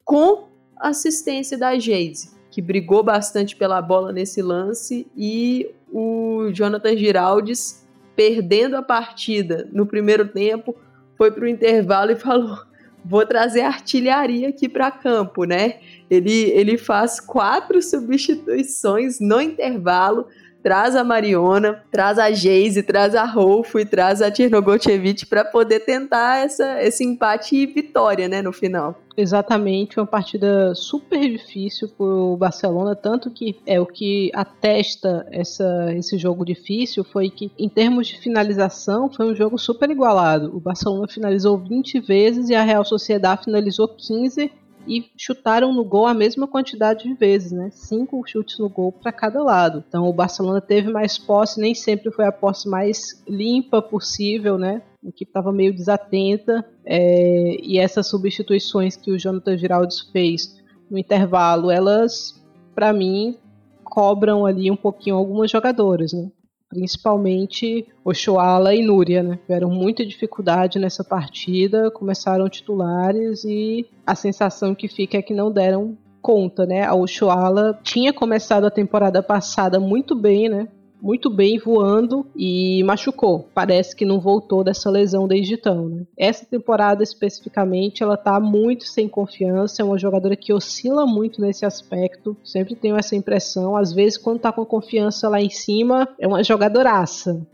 com 0.03 0.47
assistência 0.77 1.57
da 1.57 1.75
Geise, 1.79 2.29
que 2.51 2.61
brigou 2.61 3.01
bastante 3.01 3.55
pela 3.55 3.81
bola 3.81 4.11
nesse 4.11 4.43
lance 4.43 5.07
e 5.17 5.67
o 5.91 6.51
Jonathan 6.53 6.95
Giraldes 6.95 7.83
perdendo 8.15 8.77
a 8.77 8.83
partida 8.83 9.67
no 9.73 9.87
primeiro 9.87 10.27
tempo, 10.27 10.75
foi 11.17 11.31
para 11.31 11.45
o 11.45 11.47
intervalo 11.47 12.11
e 12.11 12.15
falou: 12.15 12.59
vou 13.03 13.25
trazer 13.25 13.61
artilharia 13.61 14.49
aqui 14.49 14.69
para 14.69 14.91
campo, 14.91 15.45
né? 15.45 15.79
Ele, 16.11 16.51
ele 16.51 16.77
faz 16.77 17.19
quatro 17.19 17.81
substituições 17.81 19.19
no 19.19 19.41
intervalo, 19.41 20.27
traz 20.65 20.95
a 20.95 21.03
Mariona, 21.03 21.83
traz 21.91 22.17
a 22.17 22.31
Geise, 22.31 22.81
traz 22.81 23.13
a 23.13 23.23
Rolfo 23.23 23.77
e 23.77 23.85
traz 23.85 24.19
a 24.19 24.31
Tchernogotchevich 24.31 25.27
para 25.27 25.45
poder 25.45 25.81
tentar 25.81 26.43
essa, 26.43 26.81
esse 26.81 27.03
empate 27.03 27.55
e 27.55 27.67
vitória, 27.67 28.27
né, 28.27 28.41
no 28.41 28.51
final. 28.51 28.99
Exatamente, 29.15 29.99
uma 29.99 30.07
partida 30.07 30.73
super 30.73 31.19
difícil 31.19 31.87
para 31.89 32.07
o 32.07 32.35
Barcelona, 32.35 32.95
tanto 32.95 33.29
que 33.29 33.55
é 33.67 33.79
o 33.79 33.85
que 33.85 34.31
atesta 34.33 35.27
essa, 35.31 35.93
esse 35.95 36.17
jogo 36.17 36.43
difícil 36.43 37.03
foi 37.03 37.29
que, 37.29 37.51
em 37.59 37.69
termos 37.69 38.07
de 38.07 38.17
finalização, 38.17 39.07
foi 39.07 39.31
um 39.31 39.35
jogo 39.35 39.59
super 39.59 39.91
igualado. 39.91 40.49
O 40.51 40.59
Barcelona 40.59 41.07
finalizou 41.07 41.59
20 41.59 41.99
vezes 41.99 42.49
e 42.49 42.55
a 42.55 42.63
Real 42.63 42.83
Sociedade 42.83 43.45
finalizou 43.45 43.87
15 43.87 44.51
e 44.87 45.05
chutaram 45.17 45.73
no 45.73 45.83
gol 45.83 46.05
a 46.05 46.13
mesma 46.13 46.47
quantidade 46.47 47.03
de 47.03 47.13
vezes, 47.13 47.51
né? 47.51 47.69
Cinco 47.71 48.21
chutes 48.27 48.59
no 48.59 48.69
gol 48.69 48.91
para 48.91 49.11
cada 49.11 49.41
lado. 49.43 49.83
Então 49.87 50.07
o 50.07 50.13
Barcelona 50.13 50.61
teve 50.61 50.91
mais 50.91 51.17
posse, 51.17 51.59
nem 51.59 51.73
sempre 51.73 52.11
foi 52.11 52.25
a 52.25 52.31
posse 52.31 52.69
mais 52.69 53.23
limpa 53.27 53.81
possível, 53.81 54.57
né? 54.57 54.81
A 55.03 55.09
equipe 55.09 55.29
estava 55.29 55.51
meio 55.51 55.73
desatenta 55.73 56.65
é, 56.85 57.57
e 57.61 57.77
essas 57.77 58.07
substituições 58.07 58.95
que 58.95 59.11
o 59.11 59.19
Jonathan 59.19 59.57
Giraldes 59.57 60.01
fez 60.11 60.55
no 60.89 60.97
intervalo, 60.97 61.71
elas, 61.71 62.39
para 62.73 62.93
mim, 62.93 63.37
cobram 63.83 64.45
ali 64.45 64.69
um 64.69 64.75
pouquinho 64.75 65.15
algumas 65.15 65.49
jogadoras, 65.49 66.13
né? 66.13 66.29
Principalmente 66.75 67.87
Oshoala 68.03 68.75
e 68.75 68.83
Núria, 68.85 69.23
né? 69.23 69.39
Tiveram 69.47 69.69
muita 69.69 70.05
dificuldade 70.05 70.77
nessa 70.77 71.05
partida, 71.05 71.89
começaram 71.89 72.49
titulares 72.49 73.45
e 73.45 73.85
a 74.05 74.13
sensação 74.13 74.75
que 74.75 74.89
fica 74.89 75.17
é 75.17 75.21
que 75.21 75.33
não 75.33 75.49
deram 75.49 75.97
conta, 76.21 76.65
né? 76.65 76.83
A 76.83 76.93
Oshoala 76.93 77.79
tinha 77.81 78.11
começado 78.11 78.65
a 78.65 78.71
temporada 78.71 79.23
passada 79.23 79.79
muito 79.79 80.13
bem, 80.13 80.49
né? 80.49 80.67
Muito 81.05 81.29
bem 81.29 81.59
voando 81.59 82.25
e 82.35 82.83
machucou. 82.83 83.47
Parece 83.53 83.95
que 83.95 84.03
não 84.03 84.19
voltou 84.19 84.63
dessa 84.63 84.89
lesão 84.89 85.27
desde 85.27 85.53
então. 85.53 85.87
Né? 85.87 86.03
Essa 86.17 86.43
temporada 86.47 87.03
especificamente, 87.03 88.01
ela 88.01 88.17
tá 88.17 88.39
muito 88.39 88.85
sem 88.85 89.07
confiança. 89.07 89.83
É 89.83 89.85
uma 89.85 89.99
jogadora 89.99 90.35
que 90.35 90.51
oscila 90.51 91.05
muito 91.05 91.39
nesse 91.39 91.63
aspecto. 91.63 92.35
Sempre 92.43 92.75
tenho 92.75 92.97
essa 92.97 93.15
impressão. 93.15 93.77
Às 93.77 93.93
vezes, 93.93 94.17
quando 94.17 94.39
tá 94.39 94.51
com 94.51 94.65
confiança 94.65 95.29
lá 95.29 95.39
em 95.39 95.49
cima, 95.51 96.07
é 96.19 96.27
uma 96.27 96.43
jogadoraça 96.43 97.45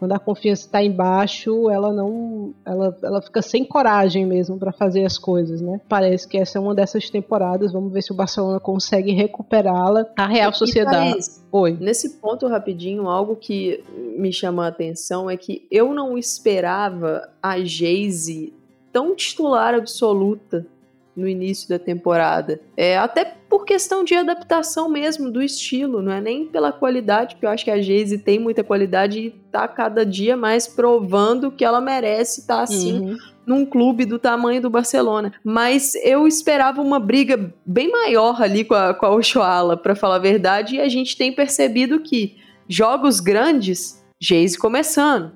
quando 0.00 0.12
a 0.12 0.18
confiança 0.18 0.62
está 0.62 0.82
embaixo, 0.82 1.68
ela 1.68 1.92
não, 1.92 2.54
ela, 2.64 2.96
ela 3.02 3.20
fica 3.20 3.42
sem 3.42 3.62
coragem 3.62 4.24
mesmo 4.24 4.58
para 4.58 4.72
fazer 4.72 5.04
as 5.04 5.18
coisas, 5.18 5.60
né? 5.60 5.78
Parece 5.86 6.26
que 6.26 6.38
essa 6.38 6.56
é 6.56 6.60
uma 6.60 6.74
dessas 6.74 7.10
temporadas. 7.10 7.70
Vamos 7.70 7.92
ver 7.92 8.00
se 8.02 8.10
o 8.10 8.16
Barcelona 8.16 8.58
consegue 8.58 9.12
recuperá-la. 9.12 10.06
A 10.16 10.26
Real 10.26 10.54
Sociedade. 10.54 11.18
Oi. 11.52 11.76
Nesse 11.78 12.18
ponto 12.18 12.48
rapidinho, 12.48 13.10
algo 13.10 13.36
que 13.36 13.84
me 14.16 14.32
chama 14.32 14.64
a 14.64 14.68
atenção 14.68 15.28
é 15.28 15.36
que 15.36 15.66
eu 15.70 15.92
não 15.92 16.16
esperava 16.16 17.28
a 17.42 17.60
Geise 17.60 18.54
tão 18.90 19.14
titular 19.14 19.74
absoluta 19.74 20.66
no 21.16 21.28
início 21.28 21.68
da 21.68 21.78
temporada. 21.78 22.60
É, 22.76 22.96
até 22.96 23.24
por 23.24 23.64
questão 23.64 24.04
de 24.04 24.14
adaptação 24.14 24.88
mesmo 24.88 25.30
do 25.30 25.42
estilo, 25.42 26.00
não 26.00 26.12
é 26.12 26.20
nem 26.20 26.46
pela 26.46 26.72
qualidade, 26.72 27.34
porque 27.34 27.46
eu 27.46 27.50
acho 27.50 27.64
que 27.64 27.70
a 27.70 27.80
Geise 27.80 28.18
tem 28.18 28.38
muita 28.38 28.62
qualidade 28.62 29.18
e 29.18 29.30
tá 29.30 29.66
cada 29.66 30.06
dia 30.06 30.36
mais 30.36 30.66
provando 30.68 31.50
que 31.50 31.64
ela 31.64 31.80
merece 31.80 32.42
estar 32.42 32.58
tá 32.58 32.62
assim 32.62 33.00
uhum. 33.00 33.16
num 33.44 33.66
clube 33.66 34.04
do 34.04 34.18
tamanho 34.18 34.62
do 34.62 34.70
Barcelona. 34.70 35.32
Mas 35.44 35.94
eu 35.96 36.26
esperava 36.26 36.80
uma 36.80 37.00
briga 37.00 37.52
bem 37.66 37.90
maior 37.90 38.40
ali 38.40 38.64
com 38.64 38.74
a, 38.74 38.94
com 38.94 39.06
a 39.06 39.14
Oshoala, 39.14 39.76
para 39.76 39.96
falar 39.96 40.16
a 40.16 40.20
verdade, 40.20 40.76
e 40.76 40.80
a 40.80 40.88
gente 40.88 41.16
tem 41.16 41.32
percebido 41.32 42.00
que 42.00 42.36
jogos 42.68 43.18
grandes, 43.18 44.00
Geise 44.20 44.56
começando, 44.56 45.32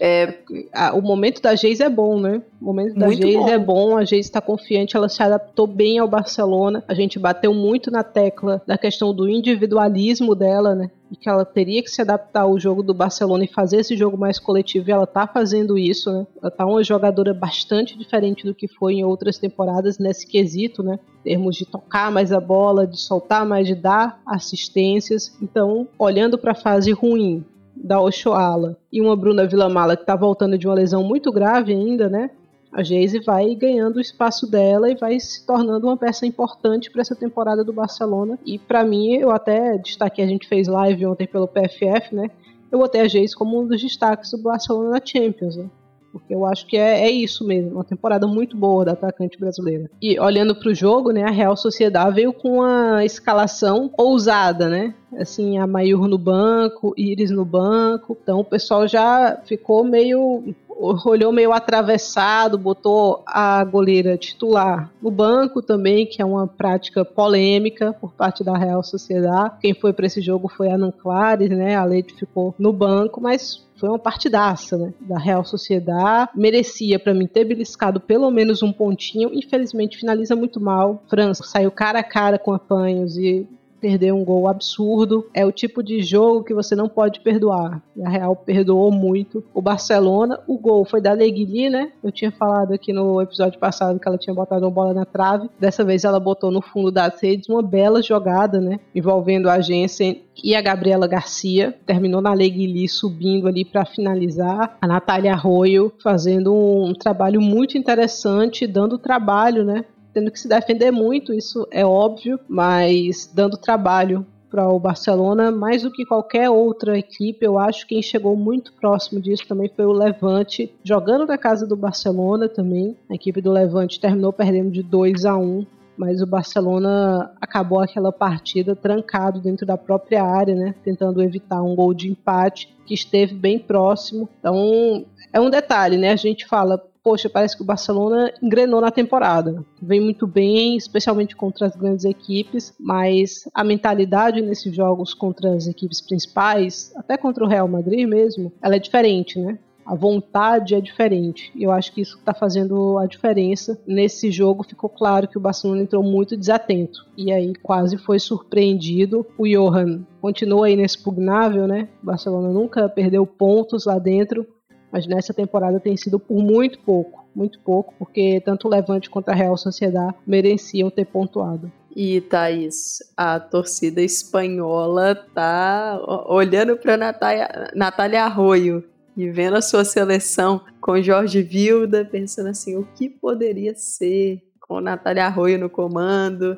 é, 0.00 0.38
a, 0.72 0.94
o 0.94 1.02
momento 1.02 1.42
da 1.42 1.54
Geis 1.54 1.80
é 1.80 1.88
bom, 1.88 2.20
né? 2.20 2.40
O 2.60 2.66
momento 2.66 2.94
da 2.94 3.08
Geis 3.10 3.36
bom. 3.36 3.48
é 3.48 3.58
bom, 3.58 3.96
a 3.96 4.04
Geis 4.04 4.26
está 4.26 4.40
confiante, 4.40 4.96
ela 4.96 5.08
se 5.08 5.22
adaptou 5.22 5.66
bem 5.66 5.98
ao 5.98 6.06
Barcelona. 6.06 6.84
A 6.86 6.94
gente 6.94 7.18
bateu 7.18 7.52
muito 7.52 7.90
na 7.90 8.04
tecla 8.04 8.62
da 8.66 8.78
questão 8.78 9.12
do 9.12 9.28
individualismo 9.28 10.34
dela, 10.34 10.74
né? 10.74 10.90
E 11.10 11.16
que 11.16 11.28
ela 11.28 11.44
teria 11.44 11.82
que 11.82 11.90
se 11.90 12.00
adaptar 12.00 12.42
ao 12.42 12.60
jogo 12.60 12.82
do 12.82 12.94
Barcelona 12.94 13.44
e 13.44 13.48
fazer 13.52 13.78
esse 13.78 13.96
jogo 13.96 14.16
mais 14.16 14.38
coletivo, 14.38 14.88
e 14.88 14.92
ela 14.92 15.06
tá 15.06 15.26
fazendo 15.26 15.78
isso, 15.78 16.12
né? 16.12 16.26
Ela 16.40 16.50
tá 16.50 16.66
uma 16.66 16.84
jogadora 16.84 17.34
bastante 17.34 17.98
diferente 17.98 18.44
do 18.44 18.54
que 18.54 18.68
foi 18.68 18.94
em 18.94 19.04
outras 19.04 19.38
temporadas 19.38 19.98
nesse 19.98 20.26
quesito, 20.26 20.82
né? 20.82 20.98
Em 21.20 21.30
termos 21.30 21.56
de 21.56 21.64
tocar 21.64 22.12
mais 22.12 22.32
a 22.32 22.40
bola, 22.40 22.86
de 22.86 23.00
soltar 23.00 23.44
mais, 23.44 23.66
de 23.66 23.74
dar 23.74 24.20
assistências. 24.26 25.36
Então, 25.42 25.88
olhando 25.98 26.38
para 26.38 26.52
a 26.52 26.54
fase 26.54 26.92
ruim 26.92 27.44
da 27.82 28.00
Oshoala 28.00 28.76
e 28.92 29.00
uma 29.00 29.16
Bruna 29.16 29.46
Villamala 29.46 29.96
que 29.96 30.02
está 30.02 30.16
voltando 30.16 30.58
de 30.58 30.66
uma 30.66 30.74
lesão 30.74 31.02
muito 31.02 31.32
grave 31.32 31.72
ainda, 31.72 32.08
né? 32.08 32.30
A 32.72 32.82
Geise 32.82 33.20
vai 33.20 33.54
ganhando 33.54 33.96
o 33.96 34.00
espaço 34.00 34.50
dela 34.50 34.90
e 34.90 34.94
vai 34.94 35.18
se 35.18 35.46
tornando 35.46 35.86
uma 35.86 35.96
peça 35.96 36.26
importante 36.26 36.90
para 36.90 37.00
essa 37.00 37.16
temporada 37.16 37.64
do 37.64 37.72
Barcelona. 37.72 38.38
E 38.44 38.58
para 38.58 38.84
mim, 38.84 39.14
eu 39.14 39.30
até 39.30 39.78
destaquei, 39.78 40.24
a 40.24 40.28
gente 40.28 40.46
fez 40.46 40.68
live 40.68 41.06
ontem 41.06 41.26
pelo 41.26 41.48
PFF, 41.48 42.14
né? 42.14 42.30
Eu 42.70 42.78
botei 42.78 43.00
a 43.00 43.08
Geise 43.08 43.34
como 43.34 43.58
um 43.58 43.66
dos 43.66 43.80
destaques 43.80 44.30
do 44.30 44.38
Barcelona 44.38 44.90
na 44.90 45.00
Champions. 45.02 45.56
Né? 45.56 45.70
Porque 46.18 46.34
eu 46.34 46.44
acho 46.44 46.66
que 46.66 46.76
é, 46.76 47.02
é 47.06 47.10
isso 47.10 47.46
mesmo, 47.46 47.72
uma 47.72 47.84
temporada 47.84 48.26
muito 48.26 48.56
boa 48.56 48.84
da 48.84 48.92
atacante 48.92 49.38
brasileira. 49.38 49.90
E 50.00 50.18
olhando 50.18 50.54
para 50.54 50.70
o 50.70 50.74
jogo, 50.74 51.10
né, 51.10 51.22
a 51.22 51.30
Real 51.30 51.56
Sociedade 51.56 52.14
veio 52.14 52.32
com 52.32 52.58
uma 52.58 53.04
escalação 53.04 53.90
ousada, 53.96 54.68
né? 54.68 54.94
Assim, 55.16 55.58
a 55.58 55.66
Mayur 55.66 56.06
no 56.06 56.18
banco, 56.18 56.92
Iris 56.96 57.30
no 57.30 57.44
banco. 57.44 58.16
Então 58.22 58.40
o 58.40 58.44
pessoal 58.44 58.86
já 58.86 59.40
ficou 59.46 59.82
meio 59.84 60.54
olhou 60.78 61.32
meio 61.32 61.52
atravessado, 61.52 62.56
botou 62.56 63.22
a 63.26 63.64
goleira 63.64 64.16
titular 64.16 64.90
no 65.02 65.10
banco 65.10 65.60
também, 65.60 66.06
que 66.06 66.22
é 66.22 66.24
uma 66.24 66.46
prática 66.46 67.04
polêmica 67.04 67.92
por 68.00 68.12
parte 68.12 68.44
da 68.44 68.56
Real 68.56 68.82
Sociedade. 68.82 69.56
Quem 69.60 69.74
foi 69.74 69.92
para 69.92 70.06
esse 70.06 70.20
jogo 70.20 70.48
foi 70.48 70.70
a 70.70 70.78
Nan 70.78 70.92
Clares, 70.92 71.50
né? 71.50 71.74
A 71.74 71.84
Leite 71.84 72.14
ficou 72.14 72.54
no 72.58 72.72
banco, 72.72 73.20
mas 73.20 73.66
foi 73.76 73.88
uma 73.88 73.98
partidaça, 73.98 74.76
né? 74.76 74.92
Da 75.00 75.18
Real 75.18 75.44
Sociedade. 75.44 76.30
Merecia, 76.34 76.98
para 76.98 77.14
mim, 77.14 77.26
ter 77.26 77.44
beliscado 77.44 78.00
pelo 78.00 78.30
menos 78.30 78.62
um 78.62 78.72
pontinho. 78.72 79.30
Infelizmente, 79.32 79.98
finaliza 79.98 80.34
muito 80.34 80.60
mal. 80.60 81.02
França 81.08 81.44
saiu 81.44 81.70
cara 81.70 82.00
a 82.00 82.04
cara 82.04 82.38
com 82.38 82.52
a 82.52 82.58
Panhos 82.58 83.16
e 83.16 83.46
perder 83.80 84.12
um 84.12 84.24
gol 84.24 84.48
absurdo. 84.48 85.26
É 85.34 85.44
o 85.44 85.52
tipo 85.52 85.82
de 85.82 86.02
jogo 86.02 86.44
que 86.44 86.54
você 86.54 86.74
não 86.74 86.88
pode 86.88 87.20
perdoar. 87.20 87.82
E 87.96 88.04
a 88.04 88.08
Real 88.08 88.36
perdoou 88.36 88.90
muito 88.90 89.42
o 89.54 89.62
Barcelona. 89.62 90.40
O 90.46 90.58
gol 90.58 90.84
foi 90.84 91.00
da 91.00 91.12
Leguili, 91.12 91.70
né? 91.70 91.92
Eu 92.02 92.12
tinha 92.12 92.30
falado 92.30 92.72
aqui 92.72 92.92
no 92.92 93.20
episódio 93.20 93.58
passado 93.58 93.98
que 93.98 94.08
ela 94.08 94.18
tinha 94.18 94.34
botado 94.34 94.64
uma 94.64 94.70
bola 94.70 94.94
na 94.94 95.04
trave. 95.04 95.48
Dessa 95.58 95.84
vez 95.84 96.04
ela 96.04 96.20
botou 96.20 96.50
no 96.50 96.60
fundo 96.60 96.90
das 96.90 97.20
redes 97.20 97.48
uma 97.48 97.62
bela 97.62 98.02
jogada, 98.02 98.60
né? 98.60 98.80
Envolvendo 98.94 99.48
a 99.48 99.60
Jensen 99.60 100.22
e 100.42 100.54
a 100.54 100.60
Gabriela 100.60 101.06
Garcia. 101.06 101.74
Terminou 101.86 102.20
na 102.20 102.32
Leguili 102.32 102.88
subindo 102.88 103.48
ali 103.48 103.64
para 103.64 103.84
finalizar. 103.84 104.76
A 104.80 104.86
Natália 104.86 105.32
Arroio 105.32 105.92
fazendo 106.02 106.54
um 106.54 106.92
trabalho 106.94 107.40
muito 107.40 107.76
interessante, 107.76 108.66
dando 108.66 108.98
trabalho, 108.98 109.64
né? 109.64 109.84
Tendo 110.18 110.32
que 110.32 110.40
se 110.40 110.48
defender 110.48 110.90
muito, 110.90 111.32
isso 111.32 111.66
é 111.70 111.86
óbvio, 111.86 112.40
mas 112.48 113.30
dando 113.32 113.56
trabalho 113.56 114.26
para 114.50 114.68
o 114.68 114.80
Barcelona, 114.80 115.52
mais 115.52 115.82
do 115.82 115.92
que 115.92 116.04
qualquer 116.04 116.50
outra 116.50 116.98
equipe, 116.98 117.44
eu 117.44 117.58
acho 117.58 117.86
que 117.86 117.94
quem 117.94 118.02
chegou 118.02 118.34
muito 118.34 118.72
próximo 118.72 119.20
disso 119.20 119.46
também 119.46 119.70
foi 119.76 119.84
o 119.84 119.92
Levante, 119.92 120.74
jogando 120.82 121.26
na 121.26 121.38
casa 121.38 121.66
do 121.66 121.76
Barcelona 121.76 122.48
também. 122.48 122.96
A 123.08 123.14
equipe 123.14 123.40
do 123.40 123.52
Levante 123.52 124.00
terminou 124.00 124.32
perdendo 124.32 124.70
de 124.70 124.82
2 124.82 125.24
a 125.24 125.36
1 125.36 125.66
mas 125.96 126.22
o 126.22 126.26
Barcelona 126.26 127.32
acabou 127.40 127.80
aquela 127.80 128.12
partida 128.12 128.76
trancado 128.76 129.40
dentro 129.40 129.66
da 129.66 129.76
própria 129.76 130.22
área, 130.22 130.54
né, 130.54 130.72
tentando 130.84 131.20
evitar 131.20 131.60
um 131.60 131.74
gol 131.74 131.92
de 131.92 132.08
empate 132.08 132.72
que 132.86 132.94
esteve 132.94 133.34
bem 133.34 133.58
próximo. 133.58 134.28
Então, 134.38 135.04
é 135.32 135.40
um 135.40 135.50
detalhe, 135.50 135.96
né? 135.96 136.12
A 136.12 136.16
gente 136.16 136.46
fala, 136.46 136.80
poxa, 137.08 137.30
parece 137.30 137.56
que 137.56 137.62
o 137.62 137.64
Barcelona 137.64 138.30
engrenou 138.42 138.82
na 138.82 138.90
temporada. 138.90 139.64
Vem 139.80 139.98
muito 139.98 140.26
bem, 140.26 140.76
especialmente 140.76 141.34
contra 141.34 141.64
as 141.66 141.74
grandes 141.74 142.04
equipes, 142.04 142.74
mas 142.78 143.48
a 143.54 143.64
mentalidade 143.64 144.42
nesses 144.42 144.76
jogos 144.76 145.14
contra 145.14 145.54
as 145.54 145.66
equipes 145.66 146.02
principais, 146.02 146.92
até 146.96 147.16
contra 147.16 147.42
o 147.42 147.48
Real 147.48 147.66
Madrid 147.66 148.06
mesmo, 148.06 148.52
ela 148.60 148.76
é 148.76 148.78
diferente, 148.78 149.40
né? 149.40 149.58
a 149.86 149.94
vontade 149.94 150.74
é 150.74 150.82
diferente. 150.82 151.50
Eu 151.58 151.72
acho 151.72 151.94
que 151.94 152.02
isso 152.02 152.18
está 152.18 152.34
fazendo 152.34 152.98
a 152.98 153.06
diferença. 153.06 153.80
Nesse 153.86 154.30
jogo 154.30 154.62
ficou 154.62 154.90
claro 154.90 155.26
que 155.26 155.38
o 155.38 155.40
Barcelona 155.40 155.80
entrou 155.80 156.02
muito 156.02 156.36
desatento. 156.36 157.06
E 157.16 157.32
aí 157.32 157.54
quase 157.54 157.96
foi 157.96 158.18
surpreendido. 158.18 159.24
O 159.38 159.48
Johan 159.48 160.04
continua 160.20 160.68
inexpugnável, 160.68 161.66
né? 161.66 161.88
O 162.02 162.06
Barcelona 162.06 162.50
nunca 162.50 162.86
perdeu 162.86 163.26
pontos 163.26 163.86
lá 163.86 163.98
dentro 163.98 164.46
mas 164.90 165.06
nessa 165.06 165.34
temporada 165.34 165.80
tem 165.80 165.96
sido 165.96 166.18
por 166.18 166.42
muito 166.42 166.78
pouco, 166.80 167.26
muito 167.34 167.58
pouco, 167.60 167.94
porque 167.98 168.40
tanto 168.44 168.66
o 168.66 168.70
Levante 168.70 169.10
quanto 169.10 169.28
a 169.28 169.34
Real 169.34 169.56
Sociedade 169.56 170.14
mereciam 170.26 170.90
ter 170.90 171.04
pontuado. 171.04 171.70
E 171.94 172.20
Thaís, 172.20 172.98
a 173.16 173.40
torcida 173.40 174.00
espanhola 174.00 175.14
tá 175.34 176.00
olhando 176.26 176.76
para 176.76 176.96
Natália, 176.96 177.70
Natália 177.74 178.24
Arroio 178.24 178.84
e 179.16 179.28
vendo 179.30 179.56
a 179.56 179.62
sua 179.62 179.84
seleção 179.84 180.60
com 180.80 181.02
Jorge 181.02 181.42
Vilda, 181.42 182.04
pensando 182.04 182.50
assim, 182.50 182.76
o 182.76 182.86
que 182.94 183.08
poderia 183.08 183.74
ser 183.74 184.40
com 184.60 184.80
Natália 184.80 185.26
Arroio 185.26 185.58
no 185.58 185.68
comando, 185.68 186.56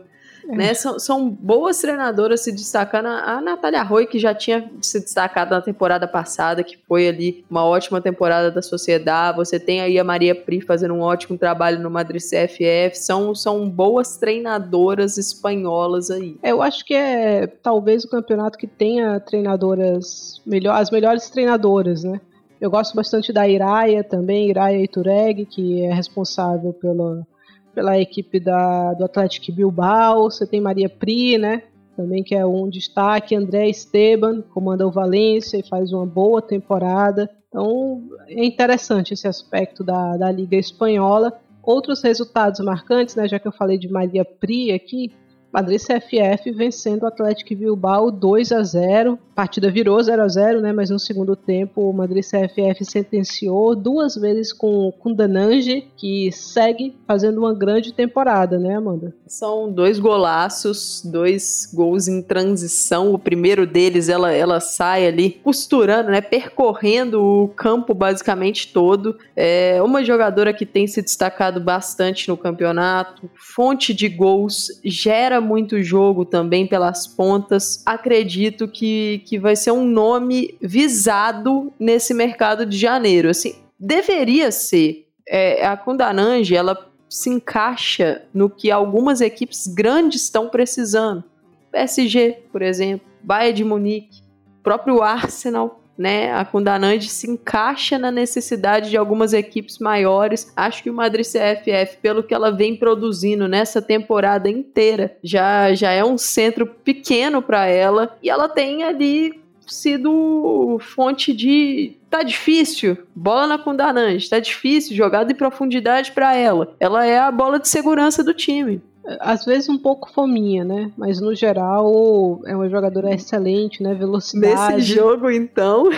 é. 0.53 0.57
Né? 0.57 0.75
São, 0.75 0.99
são 0.99 1.31
boas 1.31 1.81
treinadoras 1.81 2.41
se 2.43 2.53
destacando. 2.53 3.07
A 3.07 3.41
Natália 3.41 3.81
Arroio, 3.81 4.07
que 4.07 4.19
já 4.19 4.35
tinha 4.35 4.71
se 4.81 5.01
destacado 5.01 5.51
na 5.51 5.61
temporada 5.61 6.07
passada, 6.07 6.63
que 6.63 6.79
foi 6.89 7.09
ali 7.09 7.45
uma 7.51 7.65
ótima 7.65 8.01
temporada 8.01 8.51
da 8.51 8.63
Sociedade. 8.63 9.37
Você 9.37 9.59
tem 9.59 9.81
aí 9.81 9.99
a 9.99 10.05
Maria 10.05 10.35
Pri 10.35 10.61
fazendo 10.61 10.95
um 10.95 11.01
ótimo 11.01 11.39
trabalho 11.39 11.79
no 11.81 11.91
Madrid 11.91 12.21
CFF. 12.21 12.99
São, 12.99 13.35
são 13.35 13.69
boas 13.69 14.17
treinadoras 14.17 15.17
espanholas 15.17 16.11
aí. 16.11 16.37
Eu 16.43 16.63
acho 16.63 16.85
que 16.85 16.95
é 16.95 17.47
talvez 17.47 18.05
o 18.05 18.11
campeonato 18.11 18.59
que 18.59 18.67
tenha 18.67 19.21
treinadoras 19.21 20.41
melhor, 20.47 20.81
as 20.81 20.91
melhores 20.91 21.31
treinadoras, 21.31 22.05
né? 22.05 22.21
Eu 22.61 22.71
gosto 22.71 22.95
bastante 22.95 23.33
da 23.33 23.49
Iraia 23.49 24.05
também, 24.05 24.51
Iraia 24.51 24.83
Itureg, 24.83 25.47
que 25.47 25.83
é 25.83 25.95
responsável 25.95 26.75
pela 26.75 27.27
pela 27.75 27.99
equipe 27.99 28.41
da, 28.41 28.95
do 28.95 29.05
Atlético 29.05 29.53
Bilbao. 29.53 30.31
Você 30.31 30.47
tem 30.47 30.61
Maria 30.61 30.89
Pri, 30.89 31.39
né? 31.39 31.63
Também 31.97 32.23
que 32.23 32.35
é 32.35 32.45
um 32.47 32.69
destaque. 32.69 33.35
André 33.35 33.69
Esteban 33.69 34.43
comanda 34.43 34.87
o 34.87 34.91
Valência 34.91 35.59
e 35.59 35.69
faz 35.69 35.93
uma 35.93 36.07
boa 36.07 36.41
temporada. 36.41 37.31
Então 37.49 38.03
é 38.29 38.45
interessante 38.45 39.15
esse 39.15 39.27
aspecto 39.27 39.85
da, 39.85 40.17
da 40.17 40.31
Liga 40.31 40.57
Espanhola. 40.57 41.33
Outros 41.63 42.03
resultados 42.03 42.61
marcantes, 42.61 43.15
né? 43.17 43.29
Já 43.29 43.39
que 43.39 43.47
eu 43.47 43.53
falei 43.53 43.77
de 43.77 43.89
Maria 43.89 44.25
Pri 44.25 44.73
aqui, 44.73 45.13
Madrid 45.53 45.81
CFF 45.81 46.53
vencendo 46.53 47.03
o 47.03 47.07
Atlético 47.07 47.55
Bilbao 47.55 48.11
2 48.11 48.53
a 48.53 48.63
0. 48.63 49.19
A 49.33 49.35
partida 49.35 49.71
virou 49.71 50.01
0 50.03 50.23
a 50.23 50.29
0, 50.29 50.61
né, 50.61 50.73
mas 50.73 50.91
no 50.91 50.99
segundo 50.99 51.35
tempo 51.35 51.89
o 51.89 51.93
Madrid 51.93 52.23
CFF 52.23 52.85
sentenciou 52.85 53.75
duas 53.75 54.15
vezes 54.15 54.53
com 54.53 54.93
com 54.99 55.15
Danange, 55.15 55.89
que 55.97 56.31
segue 56.33 56.97
fazendo 57.07 57.39
uma 57.39 57.55
grande 57.55 57.93
temporada, 57.93 58.59
né, 58.59 58.77
Amanda? 58.77 59.15
São 59.27 59.71
dois 59.73 59.99
golaços, 59.99 61.03
dois 61.05 61.71
gols 61.73 62.07
em 62.07 62.23
transição. 62.23 63.13
O 63.13 63.19
primeiro 63.19 63.67
deles 63.67 64.09
ela 64.09 64.33
ela 64.33 64.61
sai 64.61 65.07
ali 65.07 65.31
costurando, 65.31 66.11
né, 66.11 66.21
percorrendo 66.21 67.23
o 67.23 67.49
campo 67.49 67.95
basicamente 67.95 68.73
todo. 68.73 69.17
É 69.35 69.81
uma 69.83 70.05
jogadora 70.05 70.53
que 70.53 70.67
tem 70.67 70.87
se 70.87 71.03
destacado 71.03 71.61
bastante 71.61 72.29
no 72.29 72.37
campeonato, 72.37 73.29
fonte 73.35 73.95
de 73.95 74.09
gols, 74.09 74.69
gera 74.85 75.40
muito 75.41 75.83
jogo 75.83 76.25
também 76.25 76.67
pelas 76.67 77.07
pontas. 77.07 77.83
Acredito 77.85 78.69
que, 78.69 79.23
que 79.27 79.39
vai 79.39 79.57
ser 79.57 79.73
um 79.73 79.85
nome 79.85 80.57
visado 80.61 81.73
nesse 81.79 82.15
mercado 82.15 82.65
de 82.67 82.77
janeiro. 82.77 83.29
Assim, 83.29 83.55
deveria 83.79 84.51
ser. 84.51 85.07
É, 85.33 85.65
a 85.65 85.77
Kundanange, 85.77 86.57
ela 86.57 86.91
se 87.09 87.31
encaixa 87.31 88.23
no 88.35 88.51
que 88.51 88.71
algumas 88.71 89.21
equipes 89.21 89.67
grandes 89.67 90.23
estão 90.23 90.49
precisando. 90.49 91.25
PSG, 91.71 92.39
por 92.51 92.63
exemplo, 92.63 93.07
Bayern 93.23 93.57
de 93.57 93.65
Munique, 93.65 94.23
próprio 94.63 95.03
Arsenal 95.03 95.80
né? 96.01 96.33
A 96.33 96.47
Kundanand 96.47 97.03
se 97.03 97.31
encaixa 97.31 97.99
na 97.99 98.11
necessidade 98.11 98.89
de 98.89 98.97
algumas 98.97 99.35
equipes 99.35 99.79
maiores. 99.79 100.51
Acho 100.57 100.83
que 100.83 100.89
o 100.89 100.95
Madrid 100.95 101.27
CFF, 101.27 101.99
pelo 102.01 102.23
que 102.23 102.33
ela 102.33 102.51
vem 102.51 102.75
produzindo 102.75 103.47
nessa 103.47 103.83
temporada 103.83 104.49
inteira, 104.49 105.15
já, 105.23 105.75
já 105.75 105.93
é 105.93 106.03
um 106.03 106.17
centro 106.17 106.67
pequeno 106.67 107.43
para 107.43 107.67
ela 107.67 108.17
e 108.23 108.31
ela 108.31 108.49
tem 108.49 108.83
ali 108.83 109.39
sido 109.67 110.79
fonte 110.81 111.35
de 111.35 111.93
tá 112.09 112.23
difícil, 112.23 112.97
bola 113.15 113.47
na 113.47 113.59
Kundanand, 113.59 114.19
tá 114.29 114.41
difícil, 114.41 114.97
jogada 114.97 115.31
em 115.31 115.37
profundidade 115.37 116.13
para 116.13 116.35
ela. 116.35 116.75
Ela 116.81 117.05
é 117.07 117.19
a 117.19 117.31
bola 117.31 117.61
de 117.61 117.69
segurança 117.69 118.25
do 118.25 118.33
time 118.33 118.81
às 119.19 119.45
vezes 119.45 119.69
um 119.69 119.79
pouco 119.79 120.11
fominha, 120.13 120.65
né? 120.65 120.93
Mas 120.97 121.21
no 121.21 121.35
geral 121.35 122.41
é 122.47 122.55
uma 122.55 122.69
jogadora 122.69 123.13
excelente, 123.13 123.83
né? 123.83 123.95
Velocidade. 123.95 124.77
Nesse 124.77 124.95
jogo, 124.95 125.31
então, 125.31 125.89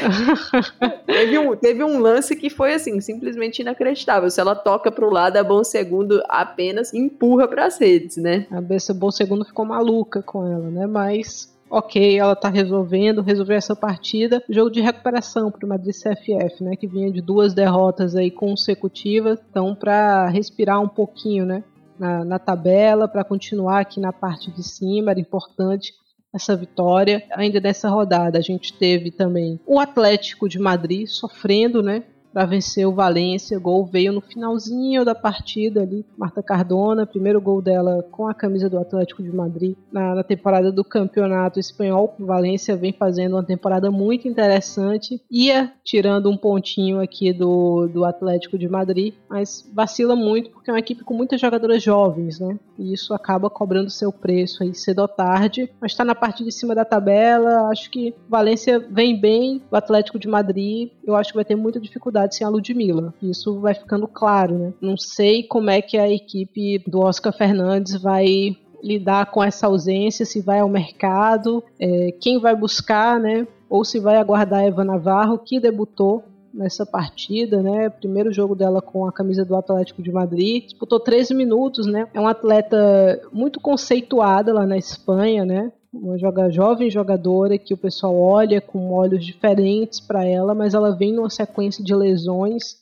teve, 1.06 1.38
um, 1.38 1.56
teve 1.56 1.84
um 1.84 1.98
lance 1.98 2.36
que 2.36 2.48
foi 2.48 2.74
assim, 2.74 3.00
simplesmente 3.00 3.60
inacreditável. 3.60 4.30
Se 4.30 4.40
ela 4.40 4.54
toca 4.54 4.90
pro 4.90 5.10
lado, 5.10 5.36
a 5.36 5.44
Bom 5.44 5.64
Segundo 5.64 6.22
apenas 6.28 6.94
empurra 6.94 7.48
para 7.48 7.66
as 7.66 7.78
redes, 7.78 8.16
né? 8.16 8.46
A 8.50 8.60
Bessa 8.60 8.94
Bom 8.94 9.10
Segundo 9.10 9.44
ficou 9.44 9.64
maluca 9.64 10.22
com 10.22 10.46
ela, 10.46 10.70
né? 10.70 10.86
Mas 10.86 11.52
ok, 11.72 12.18
ela 12.18 12.36
tá 12.36 12.50
resolvendo, 12.50 13.22
resolveu 13.22 13.56
essa 13.56 13.74
partida. 13.74 14.42
Jogo 14.48 14.70
de 14.70 14.82
recuperação 14.82 15.50
pro 15.50 15.66
Madrid 15.66 15.94
CFF, 15.94 16.62
né? 16.62 16.76
Que 16.76 16.86
vinha 16.86 17.10
de 17.10 17.22
duas 17.22 17.54
derrotas 17.54 18.14
aí 18.14 18.30
consecutivas. 18.30 19.38
Então, 19.50 19.74
para 19.74 20.28
respirar 20.28 20.80
um 20.80 20.88
pouquinho, 20.88 21.46
né? 21.46 21.64
Na, 21.98 22.24
na 22.24 22.38
tabela 22.38 23.06
para 23.08 23.24
continuar 23.24 23.80
aqui 23.80 24.00
na 24.00 24.12
parte 24.12 24.50
de 24.50 24.62
cima. 24.62 25.10
Era 25.10 25.20
importante 25.20 25.92
essa 26.32 26.56
vitória. 26.56 27.22
Ainda 27.32 27.60
nessa 27.60 27.88
rodada 27.88 28.38
a 28.38 28.42
gente 28.42 28.72
teve 28.72 29.10
também 29.10 29.60
o 29.66 29.78
Atlético 29.78 30.48
de 30.48 30.58
Madrid 30.58 31.06
sofrendo, 31.06 31.82
né? 31.82 32.04
Para 32.32 32.46
vencer 32.46 32.86
o 32.86 32.92
Valência. 32.92 33.58
O 33.58 33.60
gol 33.60 33.84
veio 33.84 34.12
no 34.12 34.20
finalzinho 34.20 35.04
da 35.04 35.14
partida 35.14 35.82
ali. 35.82 36.04
Marta 36.16 36.42
Cardona, 36.42 37.06
primeiro 37.06 37.40
gol 37.40 37.60
dela 37.60 38.04
com 38.10 38.26
a 38.26 38.34
camisa 38.34 38.68
do 38.68 38.78
Atlético 38.78 39.22
de 39.22 39.30
Madrid 39.30 39.76
na, 39.92 40.14
na 40.14 40.22
temporada 40.22 40.72
do 40.72 40.84
Campeonato 40.84 41.60
Espanhol. 41.60 42.14
O 42.18 42.26
Valência 42.26 42.76
vem 42.76 42.92
fazendo 42.92 43.36
uma 43.36 43.44
temporada 43.44 43.90
muito 43.90 44.26
interessante. 44.26 45.20
Ia 45.30 45.72
tirando 45.84 46.30
um 46.30 46.36
pontinho 46.36 47.00
aqui 47.00 47.32
do, 47.32 47.88
do 47.88 48.04
Atlético 48.04 48.58
de 48.58 48.68
Madrid, 48.68 49.14
mas 49.28 49.68
vacila 49.74 50.16
muito 50.16 50.50
porque 50.50 50.70
é 50.70 50.72
uma 50.72 50.80
equipe 50.80 51.04
com 51.04 51.14
muitas 51.14 51.40
jogadoras 51.40 51.82
jovens, 51.82 52.38
né? 52.38 52.58
E 52.82 52.92
isso 52.92 53.14
acaba 53.14 53.48
cobrando 53.48 53.90
seu 53.90 54.12
preço 54.12 54.62
aí 54.62 54.74
cedo 54.74 55.00
ou 55.00 55.08
tarde. 55.08 55.70
Mas 55.80 55.92
está 55.92 56.04
na 56.04 56.14
parte 56.14 56.44
de 56.44 56.52
cima 56.52 56.74
da 56.74 56.84
tabela. 56.84 57.68
Acho 57.70 57.90
que 57.90 58.14
Valência 58.28 58.78
vem 58.78 59.18
bem. 59.18 59.62
O 59.70 59.76
Atlético 59.76 60.18
de 60.18 60.28
Madrid, 60.28 60.90
eu 61.04 61.16
acho 61.16 61.30
que 61.30 61.36
vai 61.36 61.44
ter 61.44 61.56
muita 61.56 61.80
dificuldade 61.80 62.02
dificuldade 62.02 62.34
sem 62.34 62.46
a 62.46 62.50
Ludmilla. 62.50 63.14
Isso 63.22 63.60
vai 63.60 63.74
ficando 63.74 64.08
claro, 64.08 64.58
né? 64.58 64.74
Não 64.80 64.96
sei 64.96 65.44
como 65.44 65.70
é 65.70 65.80
que 65.80 65.96
a 65.96 66.10
equipe 66.10 66.82
do 66.86 67.00
Oscar 67.00 67.32
Fernandes 67.32 67.94
vai 67.94 68.56
lidar 68.82 69.26
com 69.26 69.42
essa 69.42 69.68
ausência, 69.68 70.26
se 70.26 70.40
vai 70.40 70.58
ao 70.58 70.68
mercado, 70.68 71.62
é, 71.78 72.10
quem 72.20 72.40
vai 72.40 72.54
buscar, 72.56 73.20
né? 73.20 73.46
Ou 73.70 73.84
se 73.84 74.00
vai 74.00 74.16
aguardar 74.16 74.60
a 74.60 74.66
Eva 74.66 74.84
Navarro, 74.84 75.38
que 75.38 75.60
debutou 75.60 76.24
nessa 76.52 76.84
partida, 76.84 77.62
né? 77.62 77.88
Primeiro 77.88 78.32
jogo 78.32 78.54
dela 78.54 78.82
com 78.82 79.06
a 79.06 79.12
camisa 79.12 79.44
do 79.44 79.56
Atlético 79.56 80.02
de 80.02 80.12
Madrid, 80.12 80.64
disputou 80.64 81.00
13 81.00 81.34
minutos, 81.34 81.86
né? 81.86 82.06
É 82.12 82.20
uma 82.20 82.30
atleta 82.30 83.20
muito 83.32 83.60
conceituada 83.60 84.52
lá 84.52 84.66
na 84.66 84.76
Espanha, 84.76 85.44
né? 85.44 85.72
Uma 85.92 86.18
joga, 86.18 86.50
jovem 86.50 86.90
jogadora 86.90 87.58
que 87.58 87.74
o 87.74 87.78
pessoal 87.78 88.16
olha 88.16 88.60
com 88.60 88.92
olhos 88.92 89.24
diferentes 89.24 90.00
para 90.00 90.24
ela, 90.24 90.54
mas 90.54 90.74
ela 90.74 90.96
vem 90.96 91.12
numa 91.12 91.30
sequência 91.30 91.84
de 91.84 91.94
lesões 91.94 92.80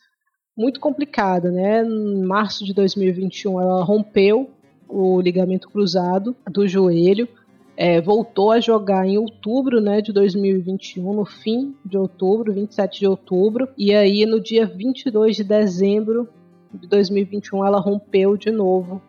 muito 0.57 0.79
complicada, 0.79 1.51
né? 1.51 1.83
Em 1.83 2.23
março 2.23 2.65
de 2.65 2.75
2021 2.75 3.61
ela 3.61 3.83
rompeu 3.83 4.51
o 4.89 5.21
ligamento 5.21 5.71
cruzado 5.71 6.37
do 6.51 6.67
joelho 6.67 7.29
é, 7.83 7.99
voltou 7.99 8.51
a 8.51 8.61
jogar 8.61 9.07
em 9.07 9.17
outubro 9.17 9.81
né, 9.81 10.03
de 10.03 10.13
2021, 10.13 11.15
no 11.15 11.25
fim 11.25 11.75
de 11.83 11.97
outubro, 11.97 12.53
27 12.53 13.01
de 13.01 13.07
outubro, 13.07 13.71
e 13.75 13.95
aí 13.95 14.27
no 14.27 14.39
dia 14.39 14.67
22 14.67 15.37
de 15.37 15.45
dezembro 15.45 16.29
de 16.75 16.87
2021 16.87 17.65
ela 17.65 17.81
rompeu 17.81 18.37
de 18.37 18.51
novo 18.51 19.01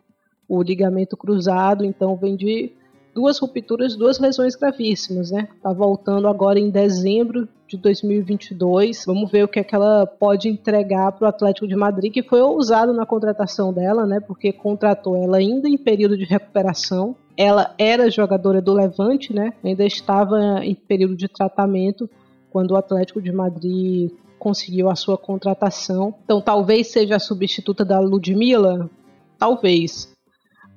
o 0.48 0.64
ligamento 0.64 1.18
cruzado, 1.18 1.84
então 1.84 2.16
vem 2.16 2.38
de 2.38 2.72
duas 3.14 3.40
rupturas, 3.40 3.96
duas 3.96 4.20
lesões 4.20 4.56
gravíssimas, 4.56 5.32
né? 5.32 5.48
Tá 5.62 5.72
voltando 5.74 6.28
agora 6.28 6.60
em 6.60 6.70
dezembro 6.70 7.48
de 7.68 7.78
2022. 7.78 9.04
Vamos 9.06 9.32
ver 9.32 9.44
o 9.44 9.48
que 9.48 9.60
é 9.60 9.64
que 9.64 9.76
ela 9.76 10.06
pode 10.06 10.50
entregar 10.50 11.12
para 11.12 11.26
o 11.26 11.30
Atlético 11.30 11.68
de 11.68 11.76
Madrid, 11.76 12.12
que 12.12 12.24
foi 12.24 12.42
ousado 12.42 12.94
na 12.94 13.06
contratação 13.06 13.74
dela, 13.74 14.06
né? 14.06 14.20
Porque 14.20 14.52
contratou 14.52 15.16
ela 15.16 15.38
ainda 15.38 15.68
em 15.68 15.78
período 15.78 16.18
de 16.18 16.26
recuperação 16.26 17.16
ela 17.38 17.74
era 17.78 18.12
jogadora 18.12 18.62
do 18.62 18.74
Levante, 18.74 19.34
né? 19.34 19.54
Ainda 19.64 19.86
estava 19.86 20.64
em 20.64 20.76
período 20.76 21.16
de 21.16 21.28
tratamento 21.28 22.10
quando 22.52 22.72
o 22.72 22.78
Atlético 22.78 23.22
de 23.22 23.32
Madrid 23.32 24.12
conseguiu 24.38 24.90
a 24.90 24.96
sua 24.96 25.18
contratação. 25.18 26.14
Então 26.24 26.42
talvez 26.42 26.88
seja 26.88 27.16
a 27.16 27.20
substituta 27.20 27.86
da 27.86 28.00
Ludmilla, 28.00 28.90
talvez. 29.38 30.12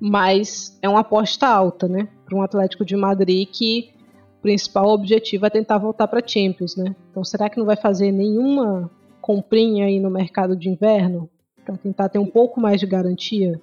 Mas 0.00 0.78
é 0.80 0.88
uma 0.88 1.00
aposta 1.00 1.46
alta, 1.46 1.88
né? 1.88 2.08
Para 2.24 2.36
um 2.36 2.42
Atlético 2.42 2.84
de 2.84 2.96
Madrid 2.96 3.48
que 3.50 3.90
o 4.38 4.42
principal 4.42 4.88
objetivo 4.88 5.46
é 5.46 5.50
tentar 5.50 5.78
voltar 5.78 6.06
para 6.08 6.26
Champions, 6.26 6.76
né? 6.76 6.94
Então 7.10 7.24
será 7.24 7.48
que 7.48 7.58
não 7.58 7.66
vai 7.66 7.76
fazer 7.76 8.12
nenhuma 8.12 8.90
comprinha 9.20 9.86
aí 9.86 9.98
no 10.00 10.10
mercado 10.10 10.56
de 10.56 10.68
inverno 10.68 11.28
para 11.64 11.76
tentar 11.76 12.08
ter 12.08 12.18
um 12.18 12.26
pouco 12.26 12.60
mais 12.60 12.80
de 12.80 12.86
garantia? 12.86 13.60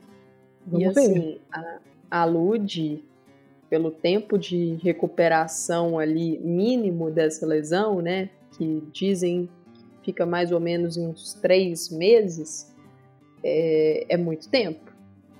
Vamos 0.65 0.85
e 0.85 0.85
assim, 0.89 1.13
ver. 1.13 1.41
A 2.09 2.21
alude 2.21 3.03
pelo 3.69 3.89
tempo 3.89 4.37
de 4.37 4.77
recuperação 4.83 5.97
ali 5.97 6.37
mínimo 6.39 7.09
dessa 7.09 7.45
lesão, 7.45 8.01
né? 8.01 8.29
Que 8.57 8.83
dizem 8.91 9.49
fica 10.03 10.25
mais 10.25 10.51
ou 10.51 10.59
menos 10.59 10.97
em 10.97 11.07
uns 11.07 11.33
três 11.35 11.89
meses, 11.89 12.73
é, 13.43 14.05
é 14.09 14.17
muito 14.17 14.49
tempo, 14.49 14.90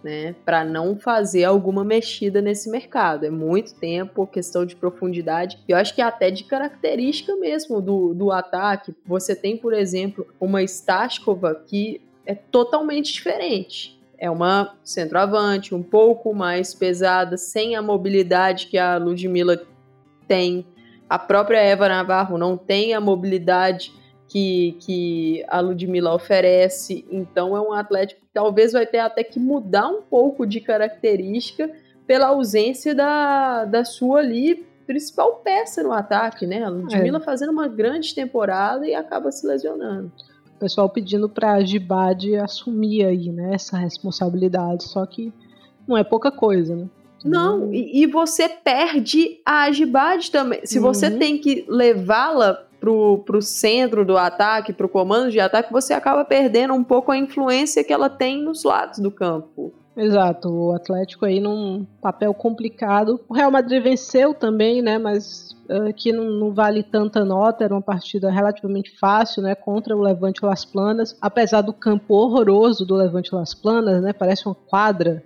né? 0.04 0.36
Para 0.46 0.64
não 0.64 0.98
fazer 0.98 1.44
alguma 1.44 1.84
mexida 1.84 2.42
nesse 2.42 2.70
mercado. 2.70 3.26
É 3.26 3.30
muito 3.30 3.76
tempo, 3.76 4.28
questão 4.28 4.66
de 4.66 4.76
profundidade. 4.76 5.60
E 5.68 5.72
eu 5.72 5.78
acho 5.78 5.94
que 5.94 6.02
até 6.02 6.32
de 6.32 6.44
característica 6.44 7.36
mesmo 7.36 7.82
do, 7.82 8.14
do 8.14 8.32
ataque. 8.32 8.96
Você 9.06 9.36
tem, 9.36 9.58
por 9.58 9.74
exemplo, 9.74 10.28
uma 10.40 10.64
Stashkova 10.64 11.56
que 11.56 12.02
é 12.26 12.36
totalmente 12.36 13.12
diferente 13.12 14.02
é 14.22 14.30
uma 14.30 14.76
centroavante 14.84 15.74
um 15.74 15.82
pouco 15.82 16.32
mais 16.32 16.76
pesada, 16.76 17.38
sem 17.38 17.76
a 17.76 17.82
mobilidade 17.82 18.68
que 18.68 18.78
a 18.78 18.96
Ludmilla 18.98 19.60
tem. 20.28 20.64
A 21.10 21.18
própria 21.18 21.58
Eva 21.58 21.90
Navarro 21.90 22.38
não 22.38 22.56
tem 22.56 22.94
a 22.94 23.02
mobilidade 23.02 23.92
que, 24.32 24.78
que 24.80 25.46
a 25.50 25.60
Ludmilla 25.60 26.14
oferece. 26.14 27.06
Então 27.12 27.56
é 27.56 27.60
um 27.60 27.74
Atlético 27.74 28.22
que 28.22 28.28
talvez 28.34 28.72
vai 28.72 28.86
ter 28.86 29.00
até 29.00 29.26
que 29.26 29.40
mudar 29.40 29.90
um 29.90 30.02
pouco 30.02 30.46
de 30.46 30.62
característica 30.62 31.70
pela 32.08 32.28
ausência 32.28 32.96
da, 32.96 33.66
da 33.66 33.84
sua 33.84 34.20
ali 34.20 34.66
principal 34.88 35.42
peça 35.44 35.84
no 35.84 35.92
ataque, 35.92 36.48
né? 36.48 36.64
A 36.64 36.70
Ludmilla 36.70 37.18
é. 37.18 37.22
fazendo 37.22 37.52
uma 37.52 37.68
grande 37.68 38.16
temporada 38.16 38.88
e 38.88 38.96
acaba 38.96 39.32
se 39.32 39.46
lesionando 39.46 40.12
pessoal 40.60 40.88
pedindo 40.88 41.28
para 41.28 41.54
a 41.54 41.66
Gibad 41.66 42.36
assumir 42.36 43.04
aí, 43.04 43.32
né, 43.32 43.56
essa 43.56 43.80
responsabilidade, 43.80 44.84
só 44.84 45.04
que 45.08 45.34
não 45.88 45.98
é 45.98 46.04
pouca 46.04 46.32
coisa, 46.32 46.76
né? 46.76 46.88
Não, 47.26 47.74
e, 47.74 48.04
e 48.04 48.06
você 48.06 48.48
perde 48.48 49.40
a 49.44 49.72
Gibad 49.72 50.30
também. 50.30 50.62
Se 50.64 50.78
uhum. 50.78 50.86
você 50.86 51.10
tem 51.10 51.40
que 51.40 51.66
levá-la 51.68 52.64
pro, 52.82 53.42
centro 53.42 54.04
do 54.04 54.18
ataque, 54.18 54.74
pro 54.74 54.90
comando 54.90 55.30
de 55.30 55.40
ataque, 55.40 55.72
você 55.72 55.94
acaba 55.94 56.26
perdendo 56.26 56.74
um 56.74 56.84
pouco 56.84 57.12
a 57.12 57.18
influência 57.18 57.84
que 57.84 57.94
ela 57.94 58.10
tem 58.10 58.42
nos 58.44 58.64
lados 58.64 58.98
do 58.98 59.12
campo. 59.12 59.72
Exato, 59.96 60.50
o 60.50 60.74
Atlético 60.74 61.26
aí 61.26 61.40
num 61.40 61.86
papel 62.02 62.34
complicado. 62.34 63.20
O 63.30 63.34
Real 63.34 63.52
Madrid 63.52 63.84
venceu 63.84 64.34
também, 64.34 64.82
né? 64.82 64.98
Mas 64.98 65.56
uh, 65.70 65.94
que 65.94 66.14
não, 66.14 66.24
não, 66.24 66.54
vale 66.54 66.82
tanta 66.82 67.26
nota, 67.26 67.66
era 67.66 67.74
uma 67.74 67.82
partida 67.82 68.32
relativamente 68.32 68.98
fácil, 68.98 69.44
né? 69.44 69.54
Contra 69.54 69.96
o 69.96 70.02
Levante 70.02 70.44
Las 70.44 70.64
Planas. 70.64 71.16
Apesar 71.22 71.62
do 71.62 71.74
campo 71.74 72.16
horroroso 72.16 72.86
do 72.86 72.96
Levante 72.96 73.36
Las 73.36 73.54
Planas, 73.54 74.02
né? 74.02 74.14
Parece 74.14 74.46
uma 74.46 74.56
quadra. 74.56 75.24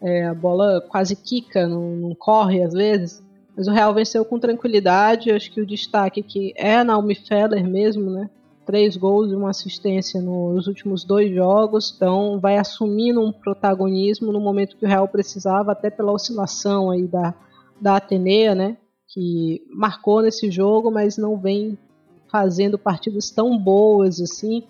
É, 0.00 0.26
a 0.26 0.34
bola 0.34 0.80
quase 0.88 1.16
quica, 1.16 1.66
não, 1.66 1.96
não 1.96 2.14
corre 2.14 2.62
às 2.62 2.74
vezes. 2.74 3.22
Mas 3.56 3.68
o 3.68 3.72
Real 3.72 3.92
venceu 3.92 4.24
com 4.24 4.38
tranquilidade. 4.38 5.30
Eu 5.30 5.36
acho 5.36 5.50
que 5.50 5.60
o 5.60 5.66
destaque 5.66 6.20
aqui 6.20 6.52
é 6.56 6.76
a 6.76 6.84
Naomi 6.84 7.14
Feller 7.14 7.66
mesmo, 7.68 8.10
né? 8.10 8.30
três 8.64 8.96
gols 8.96 9.30
e 9.30 9.34
uma 9.34 9.50
assistência 9.50 10.20
nos 10.20 10.66
últimos 10.66 11.04
dois 11.04 11.34
jogos, 11.34 11.92
então 11.94 12.38
vai 12.38 12.58
assumindo 12.58 13.20
um 13.20 13.32
protagonismo 13.32 14.32
no 14.32 14.40
momento 14.40 14.76
que 14.76 14.84
o 14.84 14.88
Real 14.88 15.08
precisava, 15.08 15.72
até 15.72 15.90
pela 15.90 16.12
oscilação 16.12 16.90
aí 16.90 17.06
da, 17.06 17.34
da 17.80 17.96
Atenea, 17.96 18.54
né, 18.54 18.76
que 19.08 19.62
marcou 19.70 20.22
nesse 20.22 20.50
jogo, 20.50 20.90
mas 20.90 21.16
não 21.16 21.36
vem 21.36 21.76
fazendo 22.30 22.78
partidas 22.78 23.30
tão 23.30 23.58
boas 23.58 24.20
assim. 24.20 24.62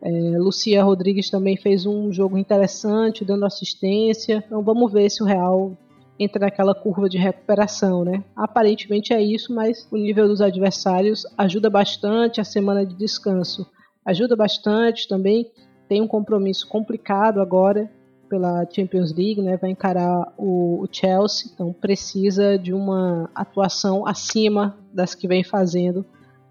É, 0.00 0.10
Lucia 0.38 0.84
Rodrigues 0.84 1.28
também 1.28 1.56
fez 1.56 1.84
um 1.84 2.12
jogo 2.12 2.38
interessante, 2.38 3.24
dando 3.24 3.44
assistência. 3.44 4.44
Então 4.46 4.62
vamos 4.62 4.92
ver 4.92 5.10
se 5.10 5.20
o 5.20 5.26
Real 5.26 5.76
entra 6.18 6.46
naquela 6.46 6.74
curva 6.74 7.08
de 7.08 7.18
recuperação, 7.18 8.04
né? 8.04 8.24
Aparentemente 8.34 9.12
é 9.12 9.22
isso, 9.22 9.54
mas 9.54 9.86
o 9.90 9.96
nível 9.96 10.26
dos 10.28 10.40
adversários 10.40 11.24
ajuda 11.36 11.70
bastante, 11.70 12.40
a 12.40 12.44
semana 12.44 12.84
de 12.84 12.94
descanso 12.94 13.66
ajuda 14.08 14.34
bastante 14.34 15.06
também. 15.06 15.50
Tem 15.86 16.00
um 16.00 16.08
compromisso 16.08 16.66
complicado 16.66 17.40
agora 17.40 17.90
pela 18.28 18.66
Champions 18.70 19.14
League, 19.14 19.40
né? 19.40 19.56
Vai 19.56 19.70
encarar 19.70 20.32
o, 20.36 20.86
Chelsea, 20.90 21.50
então 21.52 21.72
precisa 21.72 22.58
de 22.58 22.72
uma 22.72 23.30
atuação 23.34 24.06
acima 24.06 24.76
das 24.92 25.14
que 25.14 25.28
vem 25.28 25.44
fazendo 25.44 26.04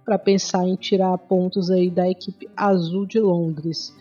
para 0.05 0.17
pensar 0.17 0.67
em 0.67 0.75
tirar 0.75 1.17
pontos 1.17 1.69
aí 1.69 1.89
da 1.89 2.09
equipe 2.09 2.47
azul 2.55 3.05
de 3.05 3.19
Londres. 3.19 3.93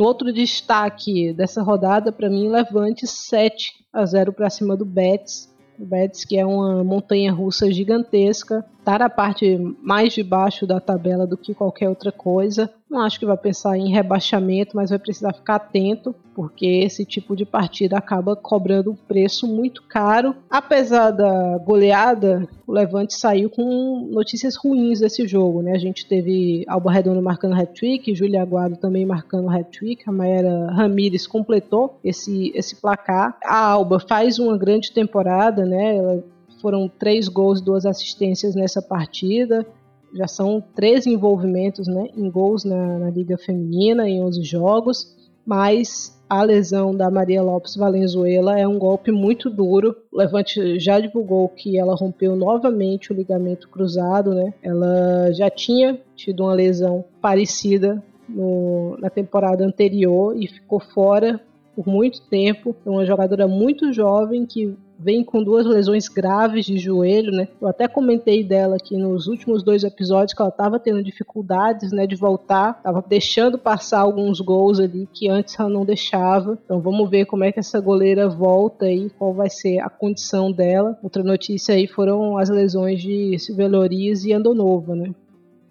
No 0.00 0.06
outro 0.06 0.32
destaque 0.32 1.30
dessa 1.34 1.62
rodada, 1.62 2.10
para 2.10 2.30
mim, 2.30 2.48
Levante 2.48 3.06
7 3.06 3.84
a 3.92 4.06
0 4.06 4.32
para 4.32 4.48
cima 4.48 4.74
do 4.74 4.82
Betis. 4.82 5.54
O 5.78 5.84
Betis, 5.84 6.24
que 6.24 6.38
é 6.38 6.46
uma 6.46 6.82
montanha 6.82 7.30
russa 7.30 7.70
gigantesca, 7.70 8.64
está 8.90 8.98
na 8.98 9.08
parte 9.08 9.56
mais 9.80 10.12
de 10.12 10.22
baixo 10.22 10.66
da 10.66 10.80
tabela 10.80 11.26
do 11.26 11.36
que 11.36 11.54
qualquer 11.54 11.88
outra 11.88 12.10
coisa. 12.10 12.68
Não 12.90 13.00
acho 13.02 13.20
que 13.20 13.26
vai 13.26 13.36
pensar 13.36 13.78
em 13.78 13.92
rebaixamento, 13.92 14.76
mas 14.76 14.90
vai 14.90 14.98
precisar 14.98 15.32
ficar 15.32 15.56
atento, 15.56 16.12
porque 16.34 16.66
esse 16.66 17.04
tipo 17.04 17.36
de 17.36 17.46
partida 17.46 17.96
acaba 17.96 18.34
cobrando 18.34 18.90
um 18.90 18.96
preço 18.96 19.46
muito 19.46 19.84
caro. 19.84 20.34
Apesar 20.50 21.12
da 21.12 21.56
goleada, 21.58 22.48
o 22.66 22.72
Levante 22.72 23.14
saiu 23.14 23.48
com 23.48 24.08
notícias 24.10 24.56
ruins 24.56 24.98
desse 24.98 25.24
jogo. 25.28 25.62
Né? 25.62 25.72
A 25.72 25.78
gente 25.78 26.04
teve 26.04 26.64
Alba 26.66 26.90
Redondo 26.90 27.22
marcando 27.22 27.54
hat-trick, 27.54 28.12
Júlia 28.12 28.42
Aguado 28.42 28.76
também 28.76 29.06
marcando 29.06 29.48
hat-trick, 29.48 30.02
a 30.08 30.12
Maera 30.12 30.72
Ramírez 30.72 31.28
completou 31.28 32.00
esse, 32.02 32.50
esse 32.56 32.74
placar. 32.74 33.38
A 33.44 33.66
Alba 33.66 34.00
faz 34.00 34.40
uma 34.40 34.58
grande 34.58 34.90
temporada, 34.90 35.64
né? 35.64 35.96
Ela 35.96 36.24
foram 36.60 36.88
três 36.88 37.28
gols, 37.28 37.60
duas 37.60 37.86
assistências 37.86 38.54
nessa 38.54 38.80
partida. 38.80 39.66
Já 40.14 40.26
são 40.26 40.62
três 40.74 41.06
envolvimentos 41.06 41.86
né, 41.86 42.08
em 42.16 42.30
gols 42.30 42.64
na, 42.64 42.98
na 42.98 43.10
Liga 43.10 43.38
Feminina, 43.38 44.08
em 44.08 44.22
11 44.22 44.42
jogos. 44.42 45.16
Mas 45.46 46.20
a 46.28 46.42
lesão 46.42 46.94
da 46.94 47.10
Maria 47.10 47.42
Lopes 47.42 47.74
Valenzuela 47.74 48.58
é 48.58 48.66
um 48.66 48.78
golpe 48.78 49.10
muito 49.10 49.50
duro. 49.50 49.96
O 50.12 50.18
Levante 50.18 50.78
já 50.78 51.00
divulgou 51.00 51.48
que 51.48 51.76
ela 51.76 51.96
rompeu 51.96 52.36
novamente 52.36 53.12
o 53.12 53.16
ligamento 53.16 53.68
cruzado, 53.68 54.32
né? 54.32 54.54
Ela 54.62 55.32
já 55.32 55.50
tinha 55.50 56.00
tido 56.14 56.44
uma 56.44 56.54
lesão 56.54 57.04
parecida 57.20 58.00
no, 58.28 58.96
na 58.98 59.10
temporada 59.10 59.64
anterior 59.64 60.36
e 60.40 60.46
ficou 60.46 60.78
fora 60.78 61.40
por 61.74 61.86
muito 61.88 62.22
tempo. 62.28 62.76
É 62.86 62.90
uma 62.90 63.04
jogadora 63.04 63.48
muito 63.48 63.92
jovem 63.92 64.46
que 64.46 64.76
vem 65.00 65.24
com 65.24 65.42
duas 65.42 65.64
lesões 65.66 66.08
graves 66.08 66.66
de 66.66 66.78
joelho, 66.78 67.32
né? 67.32 67.48
Eu 67.60 67.68
até 67.68 67.88
comentei 67.88 68.44
dela 68.44 68.76
aqui 68.76 68.96
nos 68.96 69.26
últimos 69.26 69.62
dois 69.62 69.82
episódios 69.82 70.34
que 70.34 70.42
ela 70.42 70.50
estava 70.50 70.78
tendo 70.78 71.02
dificuldades, 71.02 71.90
né, 71.90 72.06
de 72.06 72.14
voltar, 72.16 72.76
estava 72.76 73.02
deixando 73.06 73.58
passar 73.58 74.00
alguns 74.00 74.40
gols 74.40 74.78
ali 74.78 75.08
que 75.12 75.28
antes 75.28 75.58
ela 75.58 75.68
não 75.68 75.84
deixava. 75.84 76.58
Então 76.64 76.80
vamos 76.80 77.08
ver 77.08 77.24
como 77.24 77.44
é 77.44 77.50
que 77.50 77.60
essa 77.60 77.80
goleira 77.80 78.28
volta 78.28 78.90
e 78.90 79.08
qual 79.10 79.32
vai 79.32 79.48
ser 79.48 79.78
a 79.80 79.88
condição 79.88 80.52
dela. 80.52 80.98
Outra 81.02 81.22
notícia 81.22 81.74
aí 81.74 81.86
foram 81.86 82.36
as 82.36 82.50
lesões 82.50 83.00
de 83.00 83.38
Silvia 83.38 83.68
Loris 83.68 84.24
e 84.24 84.32
Andonova, 84.32 84.94
né? 84.94 85.14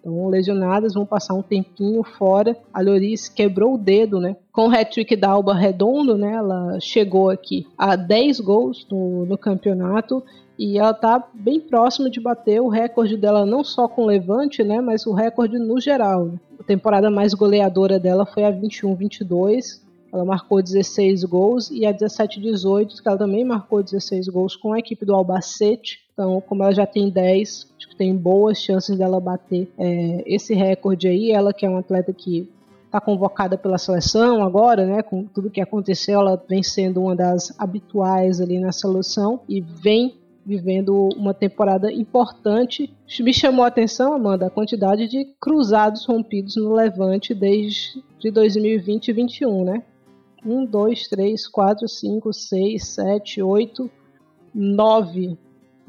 Então, 0.00 0.28
lesionadas 0.28 0.94
vão 0.94 1.04
passar 1.04 1.34
um 1.34 1.42
tempinho 1.42 2.02
fora. 2.02 2.56
A 2.72 2.80
Loris 2.80 3.28
quebrou 3.28 3.74
o 3.74 3.78
dedo, 3.78 4.18
né? 4.18 4.36
Com 4.50 4.68
o 4.68 4.70
hat-trick 4.70 5.14
da 5.14 5.30
Alba 5.30 5.54
Redondo, 5.54 6.16
né? 6.16 6.32
Ela 6.32 6.80
chegou 6.80 7.30
aqui 7.30 7.66
a 7.76 7.94
10 7.94 8.40
gols 8.40 8.86
no, 8.90 9.26
no 9.26 9.36
campeonato 9.36 10.22
e 10.58 10.76
ela 10.76 10.92
tá 10.92 11.26
bem 11.32 11.58
próxima 11.58 12.10
de 12.10 12.20
bater 12.20 12.60
o 12.60 12.68
recorde 12.68 13.16
dela 13.16 13.46
não 13.46 13.64
só 13.64 13.88
com 13.88 14.02
o 14.02 14.06
Levante, 14.06 14.62
né, 14.62 14.78
mas 14.78 15.06
o 15.06 15.12
recorde 15.14 15.58
no 15.58 15.80
geral. 15.80 16.26
Né? 16.26 16.40
A 16.60 16.62
temporada 16.62 17.10
mais 17.10 17.32
goleadora 17.32 17.98
dela 17.98 18.26
foi 18.26 18.44
a 18.44 18.52
21-22, 18.52 19.80
ela 20.12 20.22
marcou 20.22 20.62
16 20.62 21.24
gols 21.24 21.70
e 21.70 21.86
a 21.86 21.94
17-18, 21.94 23.00
que 23.00 23.08
ela 23.08 23.16
também 23.16 23.42
marcou 23.42 23.82
16 23.82 24.28
gols 24.28 24.54
com 24.54 24.74
a 24.74 24.78
equipe 24.78 25.06
do 25.06 25.14
Albacete. 25.14 26.00
Então, 26.20 26.38
como 26.42 26.62
ela 26.62 26.74
já 26.74 26.84
tem 26.84 27.08
10, 27.08 27.72
acho 27.78 27.88
que 27.88 27.96
tem 27.96 28.14
boas 28.14 28.58
chances 28.60 28.98
dela 28.98 29.18
bater 29.18 29.72
é, 29.78 30.22
esse 30.26 30.52
recorde 30.52 31.08
aí. 31.08 31.30
Ela 31.30 31.50
que 31.50 31.64
é 31.64 31.68
uma 31.68 31.78
atleta 31.78 32.12
que 32.12 32.46
está 32.84 33.00
convocada 33.00 33.56
pela 33.56 33.78
seleção 33.78 34.44
agora, 34.44 34.84
né? 34.84 35.02
Com 35.02 35.24
tudo 35.24 35.48
que 35.48 35.62
aconteceu, 35.62 36.20
ela 36.20 36.44
vem 36.46 36.62
sendo 36.62 37.00
uma 37.00 37.16
das 37.16 37.58
habituais 37.58 38.38
ali 38.38 38.58
na 38.58 38.70
seleção 38.70 39.40
e 39.48 39.62
vem 39.62 40.18
vivendo 40.44 41.08
uma 41.16 41.32
temporada 41.32 41.90
importante. 41.90 42.94
Me 43.20 43.32
chamou 43.32 43.64
a 43.64 43.68
atenção, 43.68 44.12
Amanda, 44.12 44.48
a 44.48 44.50
quantidade 44.50 45.08
de 45.08 45.24
cruzados 45.40 46.04
rompidos 46.04 46.54
no 46.54 46.74
Levante 46.74 47.32
desde 47.32 48.02
2020 48.30 49.08
e 49.08 49.12
2021, 49.14 49.64
né? 49.64 49.82
1, 50.44 50.66
2, 50.66 51.08
3, 51.08 51.48
4, 51.48 51.88
5, 51.88 52.30
6, 52.30 52.86
7, 52.88 53.42
8, 53.42 53.90
9. 54.54 55.38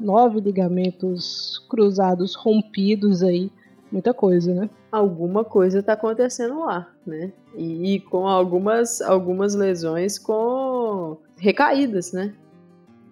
9 0.02 0.40
ligamentos 0.40 1.64
cruzados 1.68 2.34
rompidos 2.34 3.22
aí. 3.22 3.50
Muita 3.90 4.12
coisa, 4.14 4.54
né? 4.54 4.70
Alguma 4.90 5.44
coisa 5.44 5.80
está 5.80 5.92
acontecendo 5.92 6.60
lá, 6.60 6.90
né? 7.06 7.32
E, 7.54 7.94
e 7.94 8.00
com 8.00 8.26
algumas, 8.26 9.00
algumas 9.00 9.54
lesões 9.54 10.18
com 10.18 11.18
recaídas, 11.38 12.12
né? 12.12 12.34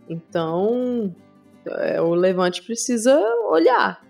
Então, 0.09 1.14
é, 1.66 2.01
o 2.01 2.14
Levante 2.14 2.62
precisa 2.62 3.18
olhar. 3.51 4.05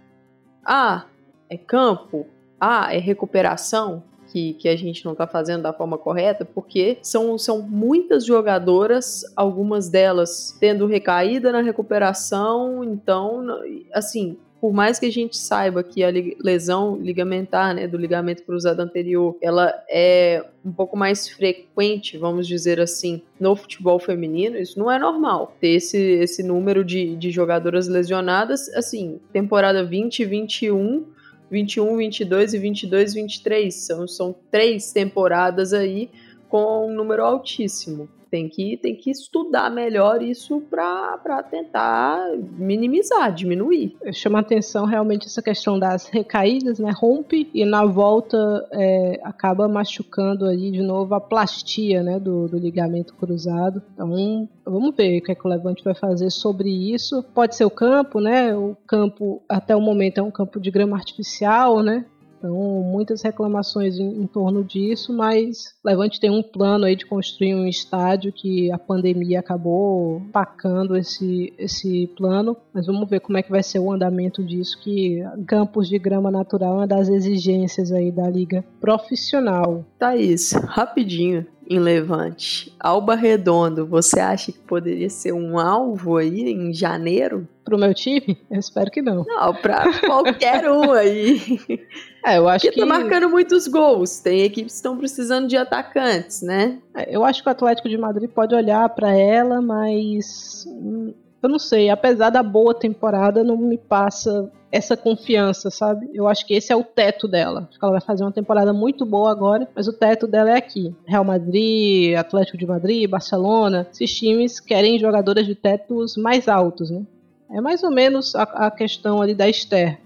Ah, 0.64 1.06
é 1.48 1.56
campo? 1.56 2.26
Ah, 2.60 2.94
é 2.94 2.98
recuperação? 2.98 4.02
Que, 4.30 4.54
que 4.54 4.68
a 4.68 4.76
gente 4.76 5.04
não 5.04 5.12
está 5.12 5.26
fazendo 5.26 5.62
da 5.62 5.72
forma 5.72 5.98
correta, 5.98 6.44
porque 6.44 6.98
são, 7.02 7.36
são 7.36 7.62
muitas 7.62 8.24
jogadoras, 8.24 9.24
algumas 9.36 9.88
delas 9.88 10.56
tendo 10.60 10.86
recaída 10.86 11.52
na 11.52 11.60
recuperação, 11.60 12.84
então, 12.84 13.46
assim, 13.92 14.36
por 14.60 14.72
mais 14.72 14.98
que 14.98 15.06
a 15.06 15.10
gente 15.10 15.38
saiba 15.38 15.82
que 15.82 16.04
a 16.04 16.10
lesão 16.38 16.96
ligamentar, 16.96 17.74
né, 17.74 17.88
do 17.88 17.96
ligamento 17.96 18.44
cruzado 18.44 18.80
anterior, 18.80 19.34
ela 19.40 19.72
é 19.90 20.44
um 20.62 20.70
pouco 20.70 20.96
mais 20.96 21.28
frequente, 21.28 22.18
vamos 22.18 22.46
dizer 22.46 22.78
assim, 22.78 23.22
no 23.40 23.56
futebol 23.56 23.98
feminino, 23.98 24.58
isso 24.58 24.78
não 24.78 24.90
é 24.90 24.98
normal. 24.98 25.56
Ter 25.58 25.70
esse, 25.70 25.98
esse 25.98 26.42
número 26.42 26.84
de, 26.84 27.16
de 27.16 27.30
jogadoras 27.30 27.88
lesionadas, 27.88 28.68
assim, 28.74 29.18
temporada 29.32 29.80
2021 29.82 31.06
21, 31.50 31.96
22 31.96 32.54
e 32.54 32.58
22, 32.58 33.14
23. 33.14 33.74
São, 33.74 34.06
são 34.06 34.34
três 34.50 34.92
temporadas 34.92 35.72
aí 35.72 36.10
com 36.48 36.88
um 36.88 36.94
número 36.94 37.24
altíssimo 37.24 38.08
tem 38.30 38.48
que, 38.48 38.76
tem 38.76 38.94
que 38.94 39.10
estudar 39.10 39.70
melhor 39.70 40.22
isso 40.22 40.60
para 40.70 41.42
tentar 41.42 42.30
minimizar, 42.56 43.32
diminuir. 43.34 43.96
Chama 44.12 44.38
atenção 44.38 44.84
realmente 44.84 45.26
essa 45.26 45.42
questão 45.42 45.78
das 45.78 46.06
recaídas, 46.08 46.78
né? 46.78 46.92
Rompe 46.94 47.50
e 47.52 47.64
na 47.64 47.84
volta 47.84 48.36
é, 48.72 49.20
acaba 49.24 49.66
machucando 49.68 50.46
ali 50.46 50.70
de 50.70 50.82
novo 50.82 51.14
a 51.14 51.20
plastia 51.20 52.02
né? 52.02 52.18
do, 52.18 52.46
do 52.48 52.58
ligamento 52.58 53.14
cruzado. 53.14 53.82
Então 53.94 54.48
vamos 54.64 54.94
ver 54.94 55.18
o 55.18 55.22
que, 55.22 55.32
é 55.32 55.34
que 55.34 55.46
o 55.46 55.50
Levante 55.50 55.82
vai 55.82 55.94
fazer 55.94 56.30
sobre 56.30 56.70
isso. 56.70 57.22
Pode 57.34 57.56
ser 57.56 57.64
o 57.64 57.70
campo, 57.70 58.20
né? 58.20 58.56
O 58.56 58.76
campo 58.86 59.42
até 59.48 59.74
o 59.74 59.80
momento 59.80 60.18
é 60.18 60.22
um 60.22 60.30
campo 60.30 60.60
de 60.60 60.70
grama 60.70 60.96
artificial, 60.96 61.82
né? 61.82 62.04
Então, 62.40 62.54
muitas 62.82 63.20
reclamações 63.20 63.98
em, 63.98 64.22
em, 64.22 64.26
torno 64.26 64.64
disso, 64.64 65.12
mas 65.12 65.74
Levante 65.84 66.18
tem 66.18 66.30
um 66.30 66.42
plano 66.42 66.86
aí 66.86 66.96
de 66.96 67.04
construir 67.04 67.54
um 67.54 67.66
estádio 67.66 68.32
que 68.32 68.72
a 68.72 68.78
pandemia 68.78 69.40
acabou 69.40 70.22
pacando 70.32 70.96
esse, 70.96 71.52
esse 71.58 72.06
plano, 72.16 72.56
mas 72.72 72.86
vamos 72.86 73.08
ver 73.08 73.20
como 73.20 73.36
é 73.36 73.42
que 73.42 73.50
vai 73.50 73.62
ser 73.62 73.78
o 73.78 73.92
andamento 73.92 74.42
disso, 74.42 74.80
que 74.80 75.22
campos 75.46 75.86
de 75.86 75.98
grama 75.98 76.30
natural 76.30 76.72
é 76.72 76.76
uma 76.78 76.86
das 76.86 77.10
exigências 77.10 77.92
aí 77.92 78.10
da 78.10 78.28
liga 78.30 78.64
profissional. 78.80 79.84
Thaís, 79.98 80.52
rapidinho, 80.52 81.46
em 81.70 81.78
Levante. 81.78 82.74
Alba 82.80 83.14
Redondo, 83.14 83.86
você 83.86 84.18
acha 84.18 84.50
que 84.50 84.58
poderia 84.58 85.08
ser 85.08 85.32
um 85.32 85.56
alvo 85.56 86.16
aí 86.16 86.50
em 86.50 86.74
janeiro? 86.74 87.46
Pro 87.64 87.78
meu 87.78 87.94
time? 87.94 88.36
Eu 88.50 88.58
espero 88.58 88.90
que 88.90 89.00
não. 89.00 89.24
Não, 89.24 89.54
pra 89.54 89.84
qualquer 90.00 90.68
um 90.68 90.90
aí. 90.90 91.38
É, 92.24 92.38
eu 92.38 92.48
acho 92.48 92.66
Porque 92.66 92.80
que. 92.80 92.86
tá 92.86 92.86
marcando 92.86 93.28
muitos 93.28 93.66
gols. 93.66 94.20
Tem 94.20 94.42
equipes 94.42 94.72
que 94.72 94.76
estão 94.76 94.96
precisando 94.96 95.48
de 95.48 95.56
atacantes, 95.56 96.42
né? 96.42 96.78
É, 96.94 97.14
eu 97.14 97.24
acho 97.24 97.42
que 97.42 97.48
o 97.48 97.52
Atlético 97.52 97.88
de 97.88 97.96
Madrid 97.96 98.28
pode 98.28 98.54
olhar 98.54 98.88
para 98.90 99.12
ela, 99.12 99.60
mas. 99.60 100.64
Hum, 100.68 101.12
eu 101.42 101.48
não 101.48 101.58
sei, 101.58 101.88
apesar 101.88 102.28
da 102.28 102.42
boa 102.42 102.74
temporada, 102.74 103.42
não 103.42 103.56
me 103.56 103.78
passa 103.78 104.50
essa 104.70 104.96
confiança, 104.96 105.70
sabe? 105.70 106.08
Eu 106.12 106.28
acho 106.28 106.46
que 106.46 106.54
esse 106.54 106.72
é 106.72 106.76
o 106.76 106.84
teto 106.84 107.26
dela. 107.26 107.66
Acho 107.68 107.78
que 107.78 107.84
ela 107.84 107.92
vai 107.92 108.00
fazer 108.00 108.22
uma 108.22 108.32
temporada 108.32 108.72
muito 108.72 109.04
boa 109.04 109.30
agora, 109.30 109.68
mas 109.74 109.88
o 109.88 109.92
teto 109.92 110.26
dela 110.26 110.50
é 110.50 110.56
aqui. 110.56 110.94
Real 111.06 111.24
Madrid, 111.24 112.14
Atlético 112.14 112.58
de 112.58 112.66
Madrid, 112.66 113.08
Barcelona, 113.08 113.88
esses 113.90 114.14
times 114.14 114.60
querem 114.60 114.98
jogadoras 114.98 115.46
de 115.46 115.54
tetos 115.54 116.16
mais 116.16 116.46
altos, 116.46 116.90
né? 116.90 117.02
É 117.50 117.60
mais 117.60 117.82
ou 117.82 117.90
menos 117.90 118.34
a, 118.36 118.42
a 118.42 118.70
questão 118.70 119.20
ali 119.20 119.34
da 119.34 119.48
Esther. 119.48 119.98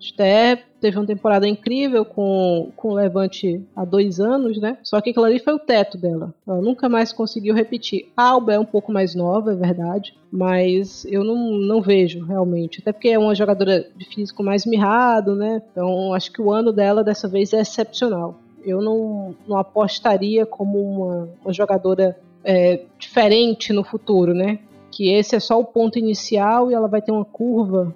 Esther 0.00 0.64
teve 0.80 0.98
uma 0.98 1.06
temporada 1.06 1.46
incrível 1.46 2.04
com, 2.04 2.72
com 2.74 2.88
o 2.88 2.94
Levante 2.94 3.62
há 3.76 3.84
dois 3.84 4.18
anos, 4.18 4.58
né? 4.58 4.78
Só 4.82 5.00
que 5.00 5.10
aquilo 5.10 5.26
ali 5.26 5.38
foi 5.38 5.52
o 5.52 5.58
teto 5.58 5.98
dela. 5.98 6.34
Ela 6.46 6.60
nunca 6.60 6.88
mais 6.88 7.12
conseguiu 7.12 7.54
repetir. 7.54 8.10
A 8.16 8.30
Alba 8.30 8.54
é 8.54 8.58
um 8.58 8.64
pouco 8.64 8.90
mais 8.90 9.14
nova, 9.14 9.52
é 9.52 9.56
verdade, 9.56 10.14
mas 10.32 11.04
eu 11.04 11.22
não, 11.22 11.50
não 11.52 11.82
vejo 11.82 12.24
realmente. 12.24 12.80
Até 12.80 12.92
porque 12.92 13.10
é 13.10 13.18
uma 13.18 13.34
jogadora 13.34 13.86
de 13.94 14.04
físico 14.06 14.42
mais 14.42 14.64
mirrado, 14.64 15.34
né? 15.34 15.62
Então 15.70 16.14
acho 16.14 16.32
que 16.32 16.40
o 16.40 16.50
ano 16.50 16.72
dela 16.72 17.04
dessa 17.04 17.28
vez 17.28 17.52
é 17.52 17.60
excepcional. 17.60 18.40
Eu 18.64 18.80
não, 18.80 19.34
não 19.46 19.58
apostaria 19.58 20.46
como 20.46 20.78
uma, 20.80 21.28
uma 21.44 21.52
jogadora 21.52 22.18
é, 22.42 22.80
diferente 22.98 23.72
no 23.72 23.84
futuro, 23.84 24.32
né? 24.32 24.58
Que 24.90 25.12
esse 25.12 25.36
é 25.36 25.40
só 25.40 25.60
o 25.60 25.64
ponto 25.64 25.98
inicial 25.98 26.70
e 26.70 26.74
ela 26.74 26.88
vai 26.88 27.02
ter 27.02 27.12
uma 27.12 27.24
curva 27.24 27.94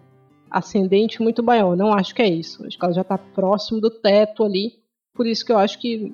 ascendente 0.54 1.20
muito 1.20 1.42
maior. 1.42 1.76
Não 1.76 1.92
acho 1.92 2.14
que 2.14 2.22
é 2.22 2.28
isso. 2.28 2.64
Acho 2.64 2.78
que 2.78 2.84
ela 2.84 2.94
já 2.94 3.00
está 3.00 3.18
próximo 3.18 3.80
do 3.80 3.90
teto 3.90 4.44
ali. 4.44 4.74
Por 5.12 5.26
isso 5.26 5.44
que 5.44 5.50
eu 5.50 5.58
acho 5.58 5.78
que, 5.80 6.12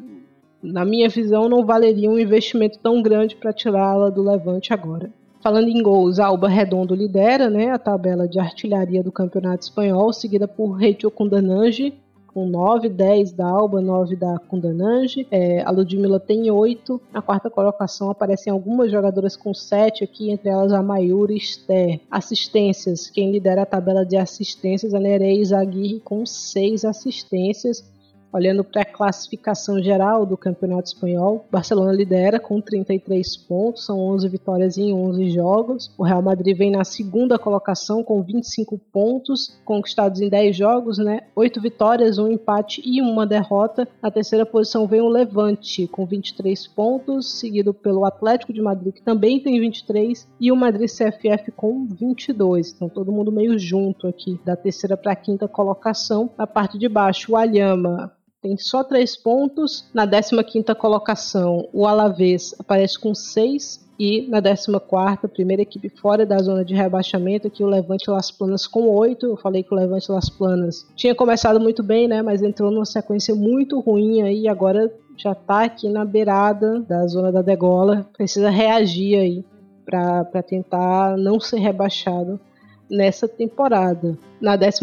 na 0.62 0.84
minha 0.84 1.09
visão, 1.09 1.49
não 1.49 1.64
valeria 1.64 2.11
um 2.11 2.18
investimento 2.18 2.78
tão 2.78 3.03
grande 3.03 3.36
para 3.36 3.53
tirá-la 3.53 4.09
do 4.09 4.22
levante 4.22 4.72
agora. 4.72 5.11
Falando 5.43 5.68
em 5.68 5.82
gols, 5.82 6.18
Alba 6.18 6.49
Redondo 6.49 6.95
lidera 6.95 7.49
né, 7.49 7.70
a 7.70 7.78
tabela 7.78 8.26
de 8.26 8.38
artilharia 8.38 9.03
do 9.03 9.12
Campeonato 9.12 9.64
Espanhol, 9.64 10.12
seguida 10.12 10.49
por 10.49 10.72
Reitio 10.72 11.11
Kundananji, 11.11 11.95
com 12.32 12.46
9, 12.46 12.88
10 12.88 13.32
da 13.32 13.46
Alba, 13.46 13.80
9 13.80 14.16
da 14.16 14.38
Kundananji. 14.38 15.26
É, 15.30 15.62
a 15.62 15.70
Ludmilla 15.70 16.20
tem 16.20 16.50
8. 16.50 17.00
Na 17.12 17.20
quarta 17.20 17.50
colocação 17.50 18.10
aparecem 18.10 18.52
algumas 18.52 18.90
jogadoras 18.90 19.36
com 19.36 19.52
7 19.52 20.04
aqui, 20.04 20.30
entre 20.30 20.48
elas 20.48 20.72
a 20.72 20.82
Mayuri 20.82 21.36
Esther. 21.36 22.00
Assistências, 22.10 23.10
quem 23.10 23.32
lidera 23.32 23.62
a 23.62 23.66
tabela 23.66 24.04
de 24.04 24.16
assistências 24.16 24.94
é 24.94 25.00
Nereis 25.00 25.52
Aguirre 25.52 26.00
com 26.00 26.24
6 26.24 26.84
assistências. 26.84 27.84
Olhando 28.32 28.62
para 28.62 28.82
a 28.82 28.84
classificação 28.84 29.82
geral 29.82 30.24
do 30.24 30.36
Campeonato 30.36 30.88
Espanhol, 30.88 31.46
Barcelona 31.50 31.92
lidera 31.92 32.38
com 32.38 32.60
33 32.60 33.36
pontos, 33.36 33.84
são 33.84 33.98
11 33.98 34.28
vitórias 34.28 34.78
em 34.78 34.92
11 34.92 35.30
jogos. 35.30 35.92
O 35.98 36.04
Real 36.04 36.22
Madrid 36.22 36.56
vem 36.56 36.70
na 36.70 36.84
segunda 36.84 37.36
colocação 37.38 38.04
com 38.04 38.22
25 38.22 38.78
pontos, 38.92 39.60
conquistados 39.64 40.20
em 40.20 40.28
10 40.28 40.56
jogos, 40.56 40.98
né? 40.98 41.22
8 41.34 41.60
vitórias, 41.60 42.18
um 42.18 42.30
empate 42.30 42.80
e 42.84 43.02
uma 43.02 43.26
derrota. 43.26 43.88
Na 44.00 44.12
terceira 44.12 44.46
posição 44.46 44.86
vem 44.86 45.00
o 45.00 45.08
Levante 45.08 45.88
com 45.88 46.06
23 46.06 46.68
pontos, 46.68 47.40
seguido 47.40 47.74
pelo 47.74 48.04
Atlético 48.04 48.52
de 48.52 48.62
Madrid, 48.62 48.94
que 48.94 49.02
também 49.02 49.40
tem 49.40 49.58
23, 49.58 50.28
e 50.38 50.52
o 50.52 50.56
Madrid 50.56 50.88
CFF 50.88 51.50
com 51.50 51.84
22. 51.84 52.72
Então 52.72 52.88
todo 52.88 53.10
mundo 53.10 53.32
meio 53.32 53.58
junto 53.58 54.06
aqui, 54.06 54.38
da 54.44 54.54
terceira 54.54 54.96
para 54.96 55.12
a 55.12 55.16
quinta 55.16 55.48
colocação. 55.48 56.30
Na 56.38 56.46
parte 56.46 56.78
de 56.78 56.88
baixo, 56.88 57.32
o 57.32 57.36
Alhama 57.36 58.12
tem 58.43 58.57
só 58.57 58.82
três 58.82 59.16
pontos. 59.16 59.88
Na 59.93 60.07
15 60.07 60.74
colocação, 60.78 61.68
o 61.72 61.86
Alavés 61.86 62.55
aparece 62.59 62.99
com 62.99 63.14
seis. 63.14 63.88
E 63.99 64.26
na 64.28 64.41
14, 64.41 65.28
primeira 65.28 65.61
equipe 65.61 65.91
fora 65.91 66.24
da 66.24 66.38
zona 66.38 66.64
de 66.64 66.74
rebaixamento, 66.74 67.49
aqui 67.49 67.62
o 67.62 67.66
Levante 67.66 68.11
Las 68.11 68.30
Planas 68.30 68.66
com 68.66 68.88
8. 68.88 69.26
Eu 69.26 69.36
falei 69.36 69.62
que 69.62 69.74
o 69.74 69.76
Levante 69.76 70.11
Las 70.11 70.30
Planas 70.30 70.86
tinha 70.97 71.14
começado 71.14 71.61
muito 71.61 71.82
bem, 71.82 72.09
né? 72.09 72.22
Mas 72.22 72.43
entrou 72.43 72.70
numa 72.70 72.86
sequência 72.86 73.34
muito 73.34 73.78
ruim 73.78 74.22
aí. 74.22 74.49
Agora 74.49 74.91
já 75.18 75.34
tá 75.34 75.64
aqui 75.64 75.86
na 75.91 76.07
beirada 76.07 76.80
da 76.80 77.07
zona 77.07 77.30
da 77.30 77.43
degola. 77.43 78.09
Precisa 78.16 78.49
reagir 78.49 79.18
aí 79.18 79.45
para 79.84 80.43
tentar 80.43 81.18
não 81.18 81.38
ser 81.38 81.59
rebaixado 81.59 82.41
nessa 82.88 83.28
temporada. 83.28 84.16
Na 84.41 84.57
12 84.57 84.80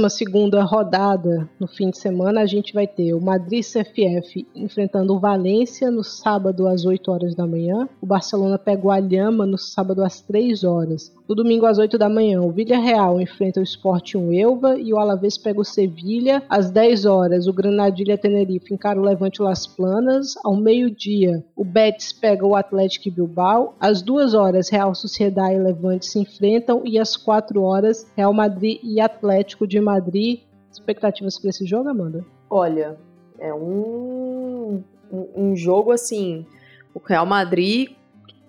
rodada, 0.69 1.49
no 1.59 1.67
fim 1.67 1.89
de 1.89 1.97
semana, 1.97 2.41
a 2.41 2.45
gente 2.45 2.75
vai 2.75 2.85
ter 2.85 3.15
o 3.15 3.19
Madrid 3.19 3.63
CFF 3.63 4.45
enfrentando 4.53 5.15
o 5.15 5.19
Valência 5.19 5.89
no 5.89 6.03
sábado 6.03 6.67
às 6.67 6.85
8 6.85 7.11
horas 7.11 7.33
da 7.33 7.47
manhã. 7.47 7.89
O 7.99 8.05
Barcelona 8.05 8.59
pega 8.59 8.85
o 8.85 8.91
Alhama 8.91 9.47
no 9.47 9.57
sábado 9.57 10.03
às 10.03 10.21
3 10.21 10.63
horas. 10.63 11.11
No 11.27 11.33
domingo 11.33 11.65
às 11.65 11.79
8 11.79 11.97
da 11.97 12.07
manhã, 12.07 12.39
o 12.39 12.51
Villarreal 12.51 13.19
enfrenta 13.19 13.59
o 13.59 13.63
Sporting 13.63 14.31
Elva 14.31 14.77
e 14.77 14.93
o 14.93 14.99
Alavés 14.99 15.39
pega 15.39 15.59
o 15.59 15.65
Sevilha. 15.65 16.43
Às 16.47 16.69
10 16.69 17.05
horas, 17.05 17.47
o 17.47 17.53
Granadilha 17.53 18.15
Tenerife 18.15 18.71
encara 18.71 18.99
o 18.99 19.03
Levante 19.03 19.41
Las 19.41 19.65
Planas. 19.65 20.35
Ao 20.45 20.55
meio-dia, 20.55 21.43
o 21.55 21.65
Betis 21.65 22.13
pega 22.13 22.45
o 22.45 22.55
Atlético 22.55 23.09
Bilbao. 23.09 23.75
Às 23.79 24.03
2 24.03 24.35
horas, 24.35 24.69
Real 24.69 24.93
Sociedade 24.93 25.55
e 25.55 25.63
Levante 25.63 26.05
se 26.05 26.19
enfrentam 26.19 26.83
e 26.85 26.99
às 26.99 27.17
4 27.17 27.59
horas, 27.63 28.05
Real 28.15 28.31
Madrid 28.31 28.79
e 28.83 29.01
Atlético 29.01 29.46
Atlético 29.47 29.65
de 29.65 29.79
Madrid. 29.79 30.41
Expectativas 30.69 31.39
para 31.39 31.49
esse 31.49 31.65
jogo, 31.65 31.89
Amanda? 31.89 32.25
Olha, 32.49 32.97
é 33.39 33.53
um, 33.53 34.83
um, 35.11 35.27
um 35.35 35.55
jogo 35.55 35.91
assim. 35.91 36.45
O 36.93 36.99
Real 36.99 37.25
Madrid 37.25 37.91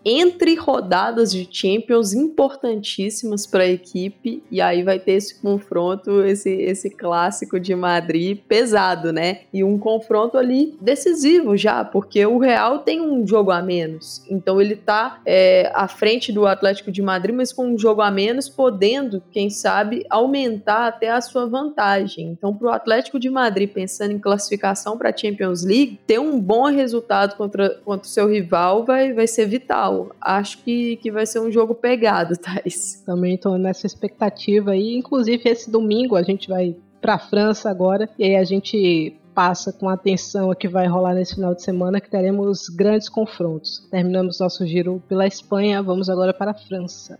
entre 0.05 0.55
rodadas 0.55 1.33
de 1.33 1.49
Champions 1.51 2.13
importantíssimas 2.13 3.47
para 3.47 3.65
a 3.65 3.69
equipe 3.69 4.43
e 4.51 4.61
aí 4.61 4.83
vai 4.83 4.99
ter 4.99 5.13
esse 5.13 5.41
confronto, 5.41 6.23
esse, 6.25 6.51
esse 6.51 6.91
clássico 6.91 7.59
de 7.59 7.75
Madrid 7.75 8.39
pesado, 8.49 9.13
né? 9.13 9.41
E 9.53 9.65
um 9.65 9.79
confronto 9.79 10.39
ali 10.39 10.77
decisivo 10.81 11.57
já, 11.57 11.85
porque 11.85 12.25
o 12.25 12.39
Real 12.39 12.81
tem 12.81 13.01
um 13.01 13.27
jogo 13.27 13.51
a 13.51 13.61
menos, 13.61 14.23
então 14.31 14.61
ele 14.61 14.77
tá 14.77 15.21
é, 15.27 15.71
à 15.75 15.89
frente 15.89 16.33
do 16.33 16.47
Atlético 16.47 16.91
de 16.91 17.03
Madrid, 17.03 17.35
mas 17.35 17.53
com 17.53 17.67
um 17.67 17.79
jogo 17.79 18.01
a 18.01 18.11
menos, 18.11 18.49
podendo, 18.49 19.23
quem 19.33 19.51
sabe, 19.51 20.07
aumentar 20.09 20.87
até 20.87 21.11
a 21.11 21.21
sua 21.21 21.47
vantagem. 21.47 22.29
Então, 22.29 22.55
para 22.55 22.69
o 22.69 22.71
Atlético 22.71 23.19
de 23.19 23.29
Madrid, 23.29 23.71
pensando 23.71 24.13
em 24.13 24.19
classificação 24.19 24.97
para 24.97 25.11
a 25.11 25.17
Champions 25.17 25.65
League, 25.65 25.99
ter 26.07 26.19
um 26.19 26.41
bom 26.41 26.67
resultado 26.67 27.37
contra, 27.37 27.71
contra 27.85 28.07
o 28.07 28.11
seu 28.11 28.29
rival 28.29 28.85
vai, 28.85 29.13
vai 29.13 29.27
ser 29.27 29.47
vital 29.47 29.88
acho 30.21 30.59
que, 30.59 30.97
que 30.97 31.11
vai 31.11 31.27
ser 31.27 31.41
um 31.41 31.51
jogo 31.51 31.75
pegado, 31.75 32.37
Thais. 32.39 33.03
Também 33.05 33.35
estou 33.35 33.59
nessa 33.59 33.87
expectativa 33.87 34.73
aí. 34.73 34.97
Inclusive, 34.97 35.49
esse 35.49 35.71
domingo 35.71 36.17
a 36.17 36.23
gente 36.23 36.49
vai 36.49 36.77
para 37.01 37.15
a 37.15 37.19
França 37.19 37.71
agora. 37.71 38.09
E 38.19 38.25
aí 38.25 38.37
a 38.37 38.45
gente 38.45 39.15
passa 39.35 39.73
com 39.73 39.89
atenção 39.89 40.51
a 40.51 40.57
que 40.57 40.67
vai 40.67 40.89
rolar 40.89 41.15
nesse 41.15 41.37
final 41.37 41.55
de 41.55 41.63
semana, 41.63 42.01
que 42.01 42.11
teremos 42.11 42.69
grandes 42.69 43.09
confrontos. 43.09 43.87
Terminamos 43.91 44.41
nosso 44.41 44.67
giro 44.67 45.01
pela 45.09 45.27
Espanha, 45.27 45.81
vamos 45.81 46.11
agora 46.11 46.35
para 46.35 46.51
a 46.51 46.55
França. 46.55 47.19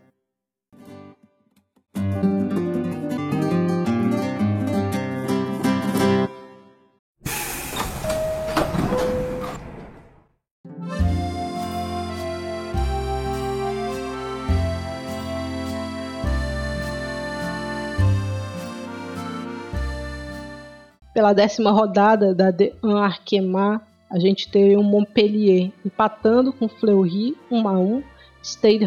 Pela 21.19 21.33
décima 21.33 21.73
rodada 21.73 22.33
da 22.33 22.53
De 22.53 22.73
Arkema, 22.81 23.83
a 24.09 24.21
gente 24.21 24.49
teve 24.49 24.77
um 24.77 24.85
Montpellier 24.85 25.73
empatando 25.85 26.53
com 26.53 26.69
Fleury 26.69 27.37
1 27.51 27.69
a 27.69 27.77
1, 27.77 28.03
Stade 28.41 28.87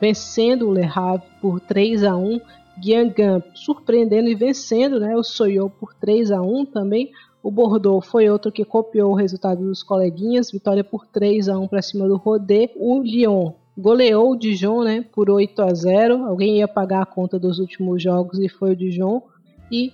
vencendo 0.00 0.68
o 0.68 0.74
Le 0.74 0.82
Havre 0.82 1.24
por 1.40 1.60
3 1.60 2.02
a 2.02 2.16
1, 2.16 2.40
Guingamp 2.80 3.44
surpreendendo 3.54 4.28
e 4.28 4.34
vencendo, 4.34 4.98
né, 4.98 5.14
o 5.14 5.22
Soyou 5.22 5.70
por 5.70 5.94
3 5.94 6.32
a 6.32 6.42
1 6.42 6.64
também. 6.64 7.12
O 7.40 7.48
Bordeaux 7.48 8.04
foi 8.04 8.28
outro 8.28 8.50
que 8.50 8.64
copiou 8.64 9.12
o 9.12 9.16
resultado 9.16 9.64
dos 9.64 9.84
coleguinhas, 9.84 10.50
vitória 10.50 10.82
por 10.82 11.06
3 11.06 11.48
a 11.48 11.56
1 11.56 11.68
para 11.68 11.80
cima 11.80 12.08
do 12.08 12.16
Rodé. 12.16 12.70
O 12.74 13.00
Lyon 13.00 13.52
goleou 13.78 14.32
o 14.32 14.36
Dijon, 14.36 14.82
né, 14.82 15.04
por 15.14 15.30
8 15.30 15.62
a 15.62 15.72
0. 15.72 16.24
Alguém 16.24 16.58
ia 16.58 16.66
pagar 16.66 17.02
a 17.02 17.06
conta 17.06 17.38
dos 17.38 17.60
últimos 17.60 18.02
jogos 18.02 18.40
e 18.40 18.48
foi 18.48 18.72
o 18.72 18.76
Dijon. 18.76 19.22
E 19.70 19.92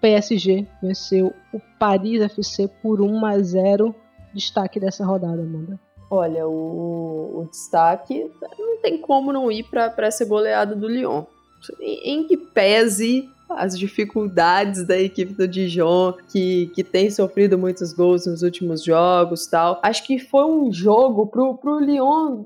PSG 0.00 0.66
venceu 0.82 1.32
o 1.52 1.60
Paris 1.78 2.22
FC 2.22 2.68
por 2.82 3.00
1 3.00 3.26
a 3.26 3.38
0. 3.38 3.94
Destaque 4.34 4.78
dessa 4.78 5.04
rodada, 5.04 5.42
Amanda. 5.42 5.78
Olha, 6.10 6.46
o, 6.46 7.40
o 7.40 7.48
destaque 7.50 8.30
não 8.58 8.80
tem 8.80 8.98
como 8.98 9.32
não 9.32 9.50
ir 9.50 9.64
para 9.64 9.94
essa 10.06 10.24
goleada 10.24 10.74
do 10.74 10.88
Lyon. 10.88 11.24
Em, 11.80 12.20
em 12.20 12.26
que 12.26 12.36
pese 12.36 13.28
as 13.48 13.78
dificuldades 13.78 14.86
da 14.86 14.98
equipe 14.98 15.32
do 15.32 15.48
Dijon, 15.48 16.12
que, 16.30 16.70
que 16.74 16.84
tem 16.84 17.10
sofrido 17.10 17.58
muitos 17.58 17.92
gols 17.92 18.26
nos 18.26 18.42
últimos 18.42 18.84
jogos 18.84 19.46
tal. 19.46 19.80
Acho 19.82 20.04
que 20.04 20.18
foi 20.18 20.44
um 20.44 20.72
jogo 20.72 21.26
pro, 21.26 21.56
pro 21.56 21.78
Lyon 21.78 22.44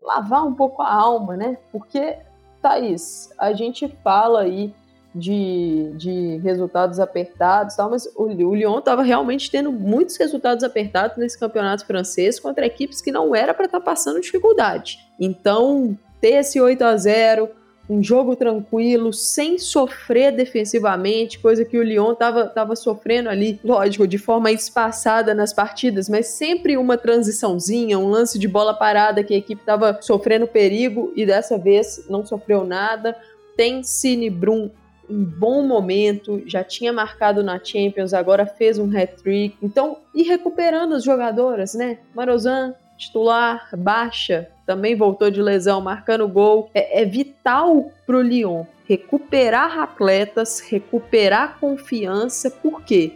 lavar 0.00 0.46
um 0.46 0.54
pouco 0.54 0.82
a 0.82 0.92
alma, 0.92 1.36
né? 1.36 1.58
Porque, 1.70 2.18
Thaís, 2.60 3.30
a 3.38 3.52
gente 3.52 3.88
fala 4.02 4.42
aí 4.42 4.74
de, 5.14 5.92
de 5.94 6.36
resultados 6.38 6.98
apertados, 6.98 7.76
tal, 7.76 7.90
mas 7.90 8.06
o, 8.16 8.24
o 8.24 8.54
Lyon 8.54 8.78
estava 8.78 9.02
realmente 9.02 9.50
tendo 9.50 9.70
muitos 9.70 10.16
resultados 10.16 10.64
apertados 10.64 11.16
nesse 11.18 11.38
campeonato 11.38 11.86
francês 11.86 12.40
contra 12.40 12.66
equipes 12.66 13.02
que 13.02 13.12
não 13.12 13.34
era 13.34 13.52
para 13.52 13.66
estar 13.66 13.80
tá 13.80 13.84
passando 13.84 14.20
dificuldade. 14.20 14.98
Então, 15.20 15.96
ter 16.20 16.34
esse 16.34 16.60
8 16.60 16.82
a 16.82 16.96
0 16.96 17.48
um 17.90 18.02
jogo 18.02 18.36
tranquilo, 18.36 19.12
sem 19.12 19.58
sofrer 19.58 20.32
defensivamente, 20.32 21.38
coisa 21.38 21.64
que 21.64 21.76
o 21.76 21.82
Lyon 21.82 22.12
estava 22.12 22.46
tava 22.46 22.76
sofrendo 22.76 23.28
ali, 23.28 23.60
lógico, 23.62 24.06
de 24.06 24.18
forma 24.18 24.50
espaçada 24.50 25.34
nas 25.34 25.52
partidas, 25.52 26.08
mas 26.08 26.28
sempre 26.28 26.76
uma 26.76 26.96
transiçãozinha, 26.96 27.98
um 27.98 28.08
lance 28.08 28.38
de 28.38 28.48
bola 28.48 28.72
parada 28.72 29.22
que 29.22 29.34
a 29.34 29.36
equipe 29.36 29.60
estava 29.60 29.98
sofrendo 30.00 30.46
perigo 30.46 31.12
e 31.16 31.26
dessa 31.26 31.58
vez 31.58 32.06
não 32.08 32.24
sofreu 32.24 32.64
nada. 32.64 33.16
Tem 33.56 33.82
Cine 33.82 34.30
Brum 34.30 34.70
um 35.08 35.24
bom 35.24 35.62
momento, 35.66 36.42
já 36.46 36.64
tinha 36.64 36.92
marcado 36.92 37.42
na 37.42 37.62
Champions, 37.62 38.14
agora 38.14 38.46
fez 38.46 38.78
um 38.78 38.90
hat-trick. 38.96 39.56
Então, 39.62 39.98
e 40.14 40.22
recuperando 40.22 40.94
as 40.94 41.04
jogadoras, 41.04 41.74
né? 41.74 41.98
Marozan, 42.14 42.74
titular, 42.96 43.68
baixa, 43.76 44.48
também 44.66 44.94
voltou 44.94 45.30
de 45.30 45.42
lesão, 45.42 45.80
marcando 45.80 46.26
gol. 46.28 46.70
É, 46.72 47.02
é 47.02 47.04
vital 47.04 47.90
para 48.06 48.16
o 48.16 48.22
Lyon 48.22 48.64
recuperar 48.92 49.78
atletas, 49.78 50.60
recuperar 50.60 51.58
confiança. 51.58 52.50
Por 52.50 52.82
quê? 52.82 53.12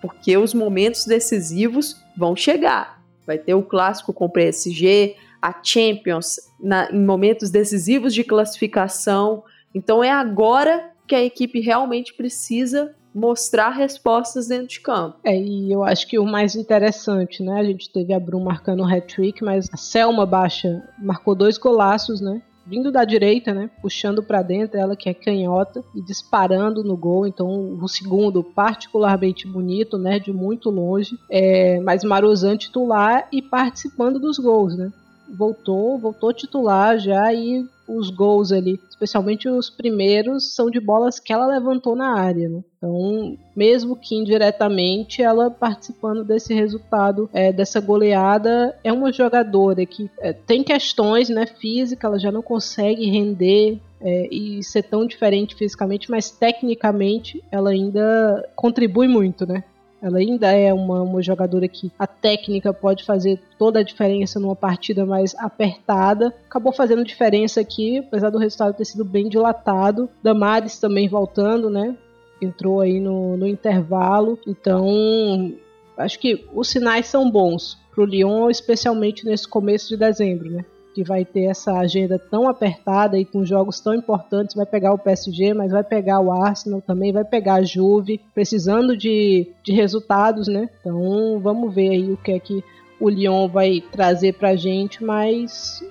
Porque 0.00 0.36
os 0.36 0.52
momentos 0.52 1.04
decisivos 1.04 2.02
vão 2.16 2.34
chegar. 2.34 3.02
Vai 3.26 3.38
ter 3.38 3.54
o 3.54 3.62
clássico 3.62 4.12
com 4.12 4.26
o 4.26 4.30
PSG, 4.30 5.16
a 5.40 5.54
Champions 5.62 6.36
na, 6.60 6.90
em 6.90 7.04
momentos 7.04 7.50
decisivos 7.50 8.12
de 8.12 8.24
classificação. 8.24 9.44
Então 9.74 10.02
é 10.02 10.10
agora 10.10 10.90
que 11.06 11.14
a 11.14 11.22
equipe 11.22 11.60
realmente 11.60 12.14
precisa 12.14 12.94
mostrar 13.14 13.70
respostas 13.70 14.48
dentro 14.48 14.68
de 14.68 14.80
campo. 14.80 15.18
É, 15.22 15.38
e 15.38 15.70
eu 15.70 15.84
acho 15.84 16.08
que 16.08 16.18
o 16.18 16.24
mais 16.24 16.56
interessante, 16.56 17.42
né? 17.42 17.60
A 17.60 17.64
gente 17.64 17.88
teve 17.90 18.12
a 18.12 18.18
Brum 18.18 18.42
marcando 18.42 18.82
um 18.82 18.86
hat-trick, 18.86 19.42
mas 19.44 19.68
a 19.72 19.76
Selma 19.76 20.26
Baixa 20.26 20.82
marcou 20.98 21.34
dois 21.34 21.56
golaços, 21.56 22.20
né? 22.20 22.42
vindo 22.66 22.90
da 22.90 23.04
direita, 23.04 23.52
né? 23.52 23.70
Puxando 23.82 24.22
para 24.22 24.42
dentro, 24.42 24.78
ela 24.78 24.96
que 24.96 25.08
é 25.08 25.14
canhota 25.14 25.84
e 25.94 26.00
disparando 26.00 26.82
no 26.82 26.96
gol. 26.96 27.26
Então, 27.26 27.78
o 27.80 27.88
segundo, 27.88 28.42
particularmente 28.42 29.46
bonito, 29.46 29.98
né? 29.98 30.18
De 30.18 30.32
muito 30.32 30.70
longe. 30.70 31.18
É, 31.30 31.78
mas 31.80 32.04
Marozan 32.04 32.56
titular 32.56 33.28
e 33.30 33.42
participando 33.42 34.18
dos 34.18 34.38
gols, 34.38 34.76
né? 34.76 34.92
Voltou, 35.28 35.98
voltou 35.98 36.32
titular 36.32 36.98
já 36.98 37.32
e 37.32 37.66
os 37.86 38.10
gols 38.10 38.52
ali, 38.52 38.80
especialmente 38.88 39.48
os 39.48 39.68
primeiros, 39.70 40.54
são 40.54 40.70
de 40.70 40.80
bolas 40.80 41.18
que 41.18 41.32
ela 41.32 41.46
levantou 41.46 41.94
na 41.94 42.18
área. 42.18 42.48
Né? 42.48 42.62
Então, 42.76 43.38
mesmo 43.54 43.96
que 43.96 44.14
indiretamente, 44.14 45.22
ela 45.22 45.50
participando 45.50 46.24
desse 46.24 46.54
resultado, 46.54 47.28
é, 47.32 47.52
dessa 47.52 47.80
goleada, 47.80 48.76
é 48.82 48.92
uma 48.92 49.12
jogadora 49.12 49.84
que 49.86 50.10
é, 50.18 50.32
tem 50.32 50.62
questões 50.62 51.28
né, 51.28 51.46
físicas, 51.46 52.04
ela 52.04 52.18
já 52.18 52.32
não 52.32 52.42
consegue 52.42 53.06
render 53.06 53.80
é, 54.00 54.28
e 54.30 54.62
ser 54.62 54.82
tão 54.82 55.06
diferente 55.06 55.54
fisicamente, 55.54 56.10
mas 56.10 56.30
tecnicamente 56.30 57.42
ela 57.50 57.70
ainda 57.70 58.46
contribui 58.54 59.08
muito, 59.08 59.46
né? 59.46 59.64
Ela 60.04 60.18
ainda 60.18 60.52
é 60.52 60.70
uma, 60.70 61.00
uma 61.00 61.22
jogadora 61.22 61.66
que 61.66 61.90
a 61.98 62.06
técnica 62.06 62.74
pode 62.74 63.04
fazer 63.04 63.40
toda 63.58 63.80
a 63.80 63.82
diferença 63.82 64.38
numa 64.38 64.54
partida 64.54 65.06
mais 65.06 65.34
apertada. 65.36 66.26
Acabou 66.44 66.74
fazendo 66.74 67.02
diferença 67.02 67.62
aqui, 67.62 68.00
apesar 68.00 68.28
do 68.28 68.36
resultado 68.36 68.76
ter 68.76 68.84
sido 68.84 69.02
bem 69.02 69.30
dilatado. 69.30 70.10
Damares 70.22 70.78
também 70.78 71.08
voltando, 71.08 71.70
né? 71.70 71.96
Entrou 72.38 72.82
aí 72.82 73.00
no, 73.00 73.34
no 73.38 73.46
intervalo. 73.46 74.38
Então, 74.46 75.54
acho 75.96 76.18
que 76.18 76.46
os 76.52 76.68
sinais 76.68 77.06
são 77.06 77.30
bons 77.30 77.78
para 77.90 78.04
o 78.04 78.06
Lyon, 78.06 78.50
especialmente 78.50 79.24
nesse 79.24 79.48
começo 79.48 79.88
de 79.88 79.96
dezembro, 79.96 80.50
né? 80.50 80.66
Que 80.94 81.02
vai 81.02 81.24
ter 81.24 81.44
essa 81.44 81.72
agenda 81.78 82.18
tão 82.18 82.48
apertada 82.48 83.18
e 83.18 83.24
com 83.24 83.44
jogos 83.44 83.80
tão 83.80 83.92
importantes, 83.92 84.54
vai 84.54 84.64
pegar 84.64 84.92
o 84.92 84.98
PSG, 84.98 85.52
mas 85.52 85.72
vai 85.72 85.82
pegar 85.82 86.20
o 86.20 86.30
Arsenal 86.30 86.80
também, 86.80 87.12
vai 87.12 87.24
pegar 87.24 87.54
a 87.54 87.64
Juve, 87.64 88.20
precisando 88.32 88.96
de, 88.96 89.48
de 89.64 89.72
resultados, 89.72 90.46
né? 90.46 90.70
Então 90.80 91.40
vamos 91.40 91.74
ver 91.74 91.90
aí 91.90 92.12
o 92.12 92.16
que 92.16 92.32
é 92.32 92.38
que 92.38 92.62
o 93.00 93.08
Lyon 93.08 93.48
vai 93.48 93.82
trazer 93.90 94.34
pra 94.34 94.54
gente, 94.54 95.02
mas 95.02 95.82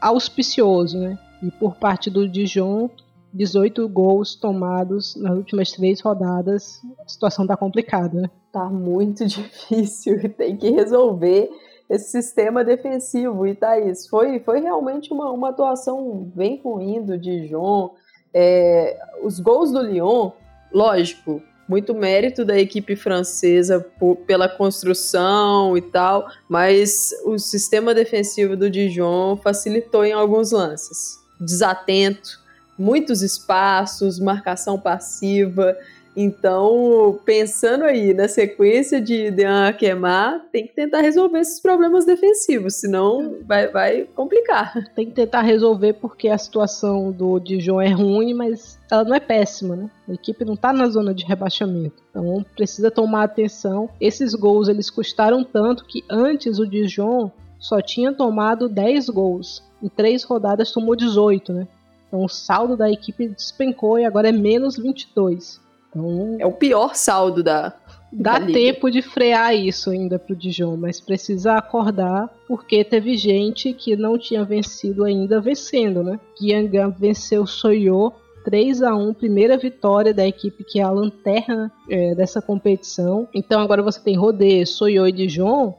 auspicioso, 0.00 0.98
né? 0.98 1.16
E 1.42 1.50
por 1.52 1.76
parte 1.76 2.10
do 2.10 2.28
Dijon, 2.28 2.90
18 3.32 3.88
gols 3.88 4.34
tomados 4.34 5.14
nas 5.14 5.36
últimas 5.36 5.70
três 5.70 6.00
rodadas, 6.00 6.80
a 6.98 7.08
situação 7.08 7.46
tá 7.46 7.56
complicada, 7.56 8.20
né? 8.20 8.30
Tá 8.52 8.64
muito 8.68 9.24
difícil, 9.26 10.28
tem 10.34 10.56
que 10.56 10.70
resolver 10.70 11.48
esse 11.90 12.08
sistema 12.10 12.62
defensivo. 12.62 13.44
E 13.46 13.54
Thaís, 13.54 14.06
foi, 14.06 14.38
foi 14.38 14.60
realmente 14.60 15.12
uma, 15.12 15.30
uma 15.32 15.48
atuação 15.48 16.30
bem 16.34 16.60
ruim 16.62 17.02
do 17.02 17.18
Dijon. 17.18 17.90
É, 18.32 18.96
os 19.24 19.40
gols 19.40 19.72
do 19.72 19.82
Lyon, 19.82 20.30
lógico, 20.72 21.42
muito 21.68 21.92
mérito 21.92 22.44
da 22.44 22.58
equipe 22.58 22.94
francesa 22.94 23.80
por, 23.98 24.16
pela 24.18 24.48
construção 24.48 25.76
e 25.76 25.82
tal, 25.82 26.28
mas 26.48 27.10
o 27.24 27.38
sistema 27.38 27.92
defensivo 27.92 28.56
do 28.56 28.70
Dijon 28.70 29.36
facilitou 29.36 30.04
em 30.04 30.12
alguns 30.12 30.52
lances. 30.52 31.18
Desatento, 31.40 32.40
muitos 32.78 33.20
espaços, 33.22 34.20
marcação 34.20 34.78
passiva. 34.78 35.76
Então, 36.16 37.20
pensando 37.24 37.84
aí 37.84 38.12
na 38.12 38.26
sequência 38.26 39.00
de 39.00 39.30
Dean 39.30 39.72
queimar, 39.72 40.40
tem 40.50 40.66
que 40.66 40.74
tentar 40.74 41.00
resolver 41.00 41.38
esses 41.38 41.60
problemas 41.60 42.04
defensivos, 42.04 42.74
senão 42.74 43.38
vai, 43.46 43.68
vai 43.68 44.04
complicar. 44.14 44.74
Tem 44.94 45.06
que 45.06 45.12
tentar 45.12 45.42
resolver 45.42 45.94
porque 45.94 46.28
a 46.28 46.36
situação 46.36 47.12
do 47.12 47.38
Dijon 47.38 47.80
é 47.80 47.90
ruim, 47.90 48.34
mas 48.34 48.78
ela 48.90 49.04
não 49.04 49.14
é 49.14 49.20
péssima, 49.20 49.76
né? 49.76 49.90
A 50.08 50.12
equipe 50.12 50.44
não 50.44 50.56
tá 50.56 50.72
na 50.72 50.88
zona 50.88 51.14
de 51.14 51.24
rebaixamento. 51.24 52.02
Então 52.10 52.44
precisa 52.56 52.90
tomar 52.90 53.22
atenção. 53.22 53.88
Esses 54.00 54.34
gols 54.34 54.68
eles 54.68 54.90
custaram 54.90 55.44
tanto 55.44 55.84
que 55.84 56.04
antes 56.10 56.58
o 56.58 56.66
Dijon 56.66 57.30
só 57.58 57.80
tinha 57.80 58.12
tomado 58.12 58.68
10 58.68 59.08
gols. 59.10 59.62
Em 59.80 59.88
três 59.88 60.24
rodadas 60.24 60.72
tomou 60.72 60.96
18, 60.96 61.52
né? 61.52 61.68
Então 62.08 62.24
o 62.24 62.28
saldo 62.28 62.76
da 62.76 62.90
equipe 62.90 63.28
despencou 63.28 63.98
e 63.98 64.04
agora 64.04 64.28
é 64.28 64.32
menos 64.32 64.76
22. 64.76 65.60
Então, 65.90 66.36
é 66.38 66.46
o 66.46 66.52
pior 66.52 66.94
saldo 66.94 67.42
da. 67.42 67.74
Dá 68.12 68.40
da 68.40 68.46
tempo 68.46 68.90
de 68.90 69.02
frear 69.02 69.54
isso 69.54 69.90
ainda 69.90 70.18
pro 70.18 70.34
Dijon, 70.34 70.76
mas 70.76 71.00
precisa 71.00 71.52
acordar 71.52 72.28
porque 72.48 72.82
teve 72.82 73.16
gente 73.16 73.72
que 73.72 73.94
não 73.94 74.18
tinha 74.18 74.44
vencido 74.44 75.04
ainda 75.04 75.40
vencendo, 75.40 76.02
né? 76.02 76.18
Guiangan 76.40 76.90
venceu 76.90 77.46
Soyo 77.46 78.12
3 78.44 78.82
a 78.82 78.96
1 78.96 79.14
primeira 79.14 79.56
vitória 79.56 80.12
da 80.12 80.26
equipe 80.26 80.64
que 80.64 80.80
é 80.80 80.82
a 80.82 80.90
lanterna 80.90 81.70
é, 81.88 82.12
dessa 82.16 82.42
competição. 82.42 83.28
Então 83.32 83.60
agora 83.60 83.80
você 83.80 84.00
tem 84.00 84.16
Rodê, 84.16 84.66
Soyo 84.66 85.06
e 85.06 85.12
Dijon 85.12 85.74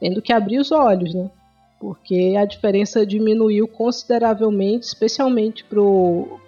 tendo 0.00 0.22
que 0.22 0.32
abrir 0.32 0.58
os 0.58 0.72
olhos, 0.72 1.14
né? 1.14 1.30
Porque 1.78 2.34
a 2.38 2.44
diferença 2.44 3.04
diminuiu 3.04 3.68
consideravelmente, 3.68 4.86
especialmente 4.86 5.64
pro 5.64 6.40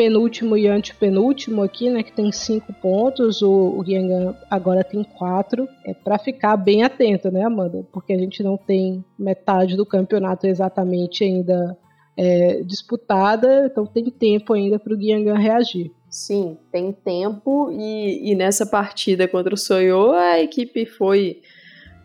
penúltimo 0.00 0.56
e 0.56 0.66
antepenúltimo 0.66 1.62
aqui, 1.62 1.90
né, 1.90 2.02
que 2.02 2.10
tem 2.10 2.32
cinco 2.32 2.72
pontos, 2.72 3.42
o, 3.42 3.50
o 3.50 3.84
Yangan 3.86 4.34
agora 4.50 4.82
tem 4.82 5.04
quatro. 5.04 5.68
É 5.84 5.92
para 5.92 6.18
ficar 6.18 6.56
bem 6.56 6.82
atento, 6.82 7.30
né, 7.30 7.44
Amanda? 7.44 7.86
Porque 7.92 8.14
a 8.14 8.18
gente 8.18 8.42
não 8.42 8.56
tem 8.56 9.04
metade 9.18 9.76
do 9.76 9.84
campeonato 9.84 10.46
exatamente 10.46 11.22
ainda 11.22 11.76
é, 12.16 12.62
disputada, 12.62 13.66
então 13.66 13.84
tem 13.84 14.06
tempo 14.06 14.54
ainda 14.54 14.78
para 14.78 14.94
o 14.94 14.96
Guiangan 14.96 15.36
reagir. 15.36 15.92
Sim, 16.08 16.56
tem 16.72 16.92
tempo 16.92 17.70
e, 17.70 18.32
e 18.32 18.34
nessa 18.34 18.64
partida 18.64 19.28
contra 19.28 19.52
o 19.52 19.58
Soyo 19.58 20.12
a 20.12 20.40
equipe 20.40 20.86
foi 20.86 21.42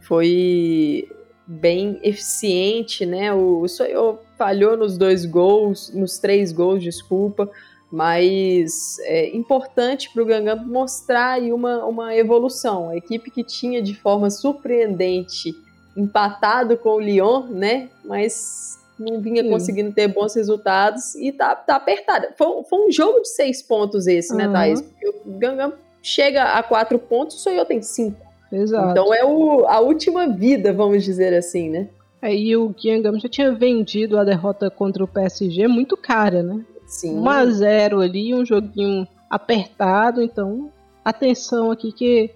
foi 0.01 1.07
bem 1.47 1.97
eficiente, 2.03 3.05
né? 3.05 3.33
O, 3.33 3.61
o 3.61 3.69
Soyo 3.69 4.19
falhou 4.37 4.75
nos 4.75 4.97
dois 4.97 5.25
gols, 5.25 5.93
nos 5.93 6.19
três 6.19 6.51
gols, 6.51 6.83
desculpa, 6.83 7.49
mas 7.91 8.97
é 9.01 9.35
importante 9.35 10.11
para 10.11 10.23
o 10.23 10.25
Gangan 10.25 10.55
mostrar 10.65 11.33
aí 11.33 11.53
uma, 11.53 11.85
uma 11.85 12.15
evolução. 12.15 12.89
A 12.89 12.97
equipe 12.97 13.31
que 13.31 13.43
tinha 13.43 13.81
de 13.81 13.95
forma 13.95 14.29
surpreendente 14.29 15.53
empatado 15.95 16.77
com 16.77 16.95
o 16.95 16.99
Lyon, 16.99 17.43
né? 17.47 17.89
Mas 18.03 18.79
não 18.99 19.21
vinha 19.21 19.43
Sim. 19.43 19.49
conseguindo 19.49 19.91
ter 19.91 20.07
bons 20.07 20.35
resultados 20.35 21.15
e 21.15 21.31
tá, 21.31 21.55
tá 21.55 21.75
apertada. 21.75 22.33
Foi, 22.37 22.63
foi 22.63 22.87
um 22.87 22.91
jogo 22.91 23.21
de 23.21 23.29
seis 23.29 23.61
pontos 23.61 24.07
esse, 24.07 24.31
uhum. 24.31 24.37
né, 24.37 24.49
Thaís? 24.49 24.81
Porque 24.81 25.09
o 25.09 25.31
Gangan 25.37 25.73
chega 26.01 26.43
a 26.43 26.63
quatro 26.63 26.99
pontos, 26.99 27.37
o 27.37 27.39
Soyo 27.39 27.65
tem 27.65 27.81
cinco. 27.81 28.25
Exato. 28.51 28.91
Então 28.91 29.13
é 29.13 29.23
o, 29.23 29.65
a 29.67 29.79
última 29.79 30.27
vida, 30.27 30.71
vamos 30.71 31.03
dizer 31.03 31.33
assim, 31.33 31.69
né? 31.69 31.89
Aí 32.21 32.51
é, 32.51 32.57
o 32.57 32.69
Guangam 32.69 33.19
já 33.19 33.29
tinha 33.29 33.51
vendido 33.53 34.17
a 34.17 34.23
derrota 34.23 34.69
contra 34.69 35.03
o 35.03 35.07
PSG 35.07 35.67
muito 35.67 35.95
cara, 35.95 36.41
né? 36.41 36.63
Sim. 36.85 37.19
1 37.19 37.29
a 37.29 37.45
0 37.45 38.01
ali, 38.01 38.33
um 38.33 38.45
joguinho 38.45 39.07
apertado, 39.29 40.21
então 40.21 40.71
atenção 41.03 41.71
aqui 41.71 41.91
que 41.91 42.31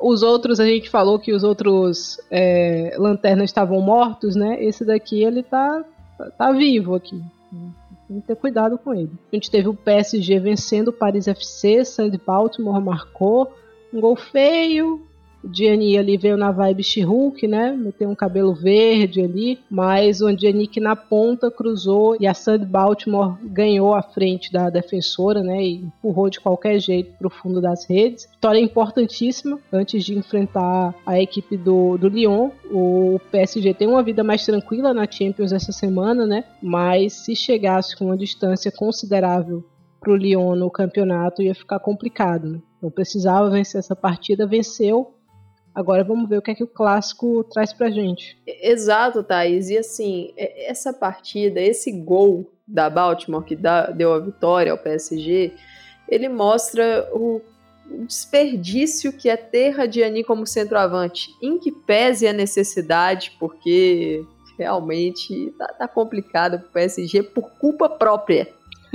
os 0.00 0.22
outros 0.22 0.60
a 0.60 0.66
gente 0.66 0.88
falou 0.88 1.18
que 1.18 1.32
os 1.32 1.42
outros 1.42 2.18
é, 2.30 2.94
lanternas 2.98 3.50
estavam 3.50 3.80
mortos, 3.80 4.36
né? 4.36 4.62
Esse 4.62 4.84
daqui 4.84 5.22
ele 5.22 5.42
tá 5.42 5.84
tá 6.36 6.52
vivo 6.52 6.94
aqui. 6.94 7.20
Tem 8.08 8.20
que 8.20 8.26
ter 8.26 8.36
cuidado 8.36 8.78
com 8.78 8.94
ele. 8.94 9.12
A 9.30 9.36
gente 9.36 9.50
teve 9.50 9.68
o 9.68 9.74
PSG 9.74 10.38
vencendo 10.38 10.88
o 10.88 10.92
Paris 10.92 11.28
FC, 11.28 11.84
Sandy 11.84 12.18
Baltimore 12.18 12.80
marcou 12.80 13.52
um 13.92 14.00
gol 14.00 14.16
feio, 14.16 15.06
o 15.42 15.54
Gianni 15.54 15.96
ali 15.96 16.16
veio 16.16 16.36
na 16.36 16.50
vibe 16.50 16.82
She-Hulk, 16.82 17.46
né? 17.46 17.72
Meteu 17.72 18.08
um 18.08 18.14
cabelo 18.14 18.54
verde 18.54 19.22
ali, 19.22 19.58
mas 19.70 20.20
o 20.20 20.36
Gianni 20.36 20.68
na 20.78 20.96
ponta 20.96 21.50
cruzou 21.50 22.16
e 22.18 22.26
a 22.26 22.34
Sandy 22.34 22.66
Baltimore 22.66 23.36
ganhou 23.42 23.94
a 23.94 24.02
frente 24.02 24.52
da 24.52 24.68
defensora, 24.68 25.42
né? 25.42 25.62
E 25.62 25.74
empurrou 25.76 26.28
de 26.28 26.40
qualquer 26.40 26.80
jeito 26.80 27.12
para 27.16 27.26
o 27.26 27.30
fundo 27.30 27.60
das 27.60 27.88
redes. 27.88 28.28
Vitória 28.30 28.60
importantíssima 28.60 29.58
antes 29.72 30.04
de 30.04 30.16
enfrentar 30.16 30.94
a 31.06 31.20
equipe 31.20 31.56
do, 31.56 31.96
do 31.96 32.08
Lyon. 32.08 32.50
O 32.70 33.20
PSG 33.30 33.74
tem 33.74 33.88
uma 33.88 34.02
vida 34.02 34.24
mais 34.24 34.44
tranquila 34.44 34.92
na 34.92 35.10
Champions 35.10 35.52
essa 35.52 35.72
semana, 35.72 36.26
né? 36.26 36.44
Mas 36.62 37.12
se 37.12 37.34
chegasse 37.36 37.96
com 37.96 38.06
uma 38.06 38.16
distância 38.16 38.70
considerável 38.70 39.64
para 40.00 40.12
o 40.12 40.16
Lyon 40.16 40.54
no 40.54 40.70
campeonato 40.70 41.42
ia 41.42 41.54
ficar 41.54 41.78
complicado. 41.80 42.48
Né? 42.48 42.58
Então 42.78 42.90
precisava 42.90 43.50
vencer 43.50 43.80
essa 43.80 43.96
partida, 43.96 44.46
venceu 44.46 45.14
Agora 45.78 46.02
vamos 46.02 46.28
ver 46.28 46.38
o 46.38 46.42
que 46.42 46.50
é 46.50 46.54
que 46.56 46.64
o 46.64 46.66
clássico 46.66 47.44
traz 47.44 47.72
pra 47.72 47.88
gente. 47.88 48.36
Exato, 48.44 49.22
Thaís. 49.22 49.70
E 49.70 49.78
assim, 49.78 50.32
essa 50.36 50.92
partida, 50.92 51.60
esse 51.60 51.92
gol 51.92 52.50
da 52.66 52.90
Baltimore 52.90 53.44
que 53.44 53.56
deu 53.94 54.12
a 54.12 54.18
vitória 54.18 54.72
ao 54.72 54.78
PSG, 54.78 55.52
ele 56.08 56.28
mostra 56.28 57.08
o 57.12 57.40
desperdício 58.08 59.12
que 59.12 59.28
é 59.28 59.36
ter 59.36 59.70
Radiani 59.70 60.24
como 60.24 60.48
centroavante, 60.48 61.30
em 61.40 61.60
que 61.60 61.70
pese 61.70 62.26
a 62.26 62.32
necessidade, 62.32 63.36
porque 63.38 64.26
realmente 64.58 65.54
tá, 65.56 65.68
tá 65.68 65.86
complicado 65.86 66.58
pro 66.58 66.70
PSG 66.70 67.22
por 67.22 67.50
culpa 67.52 67.88
própria. 67.88 68.48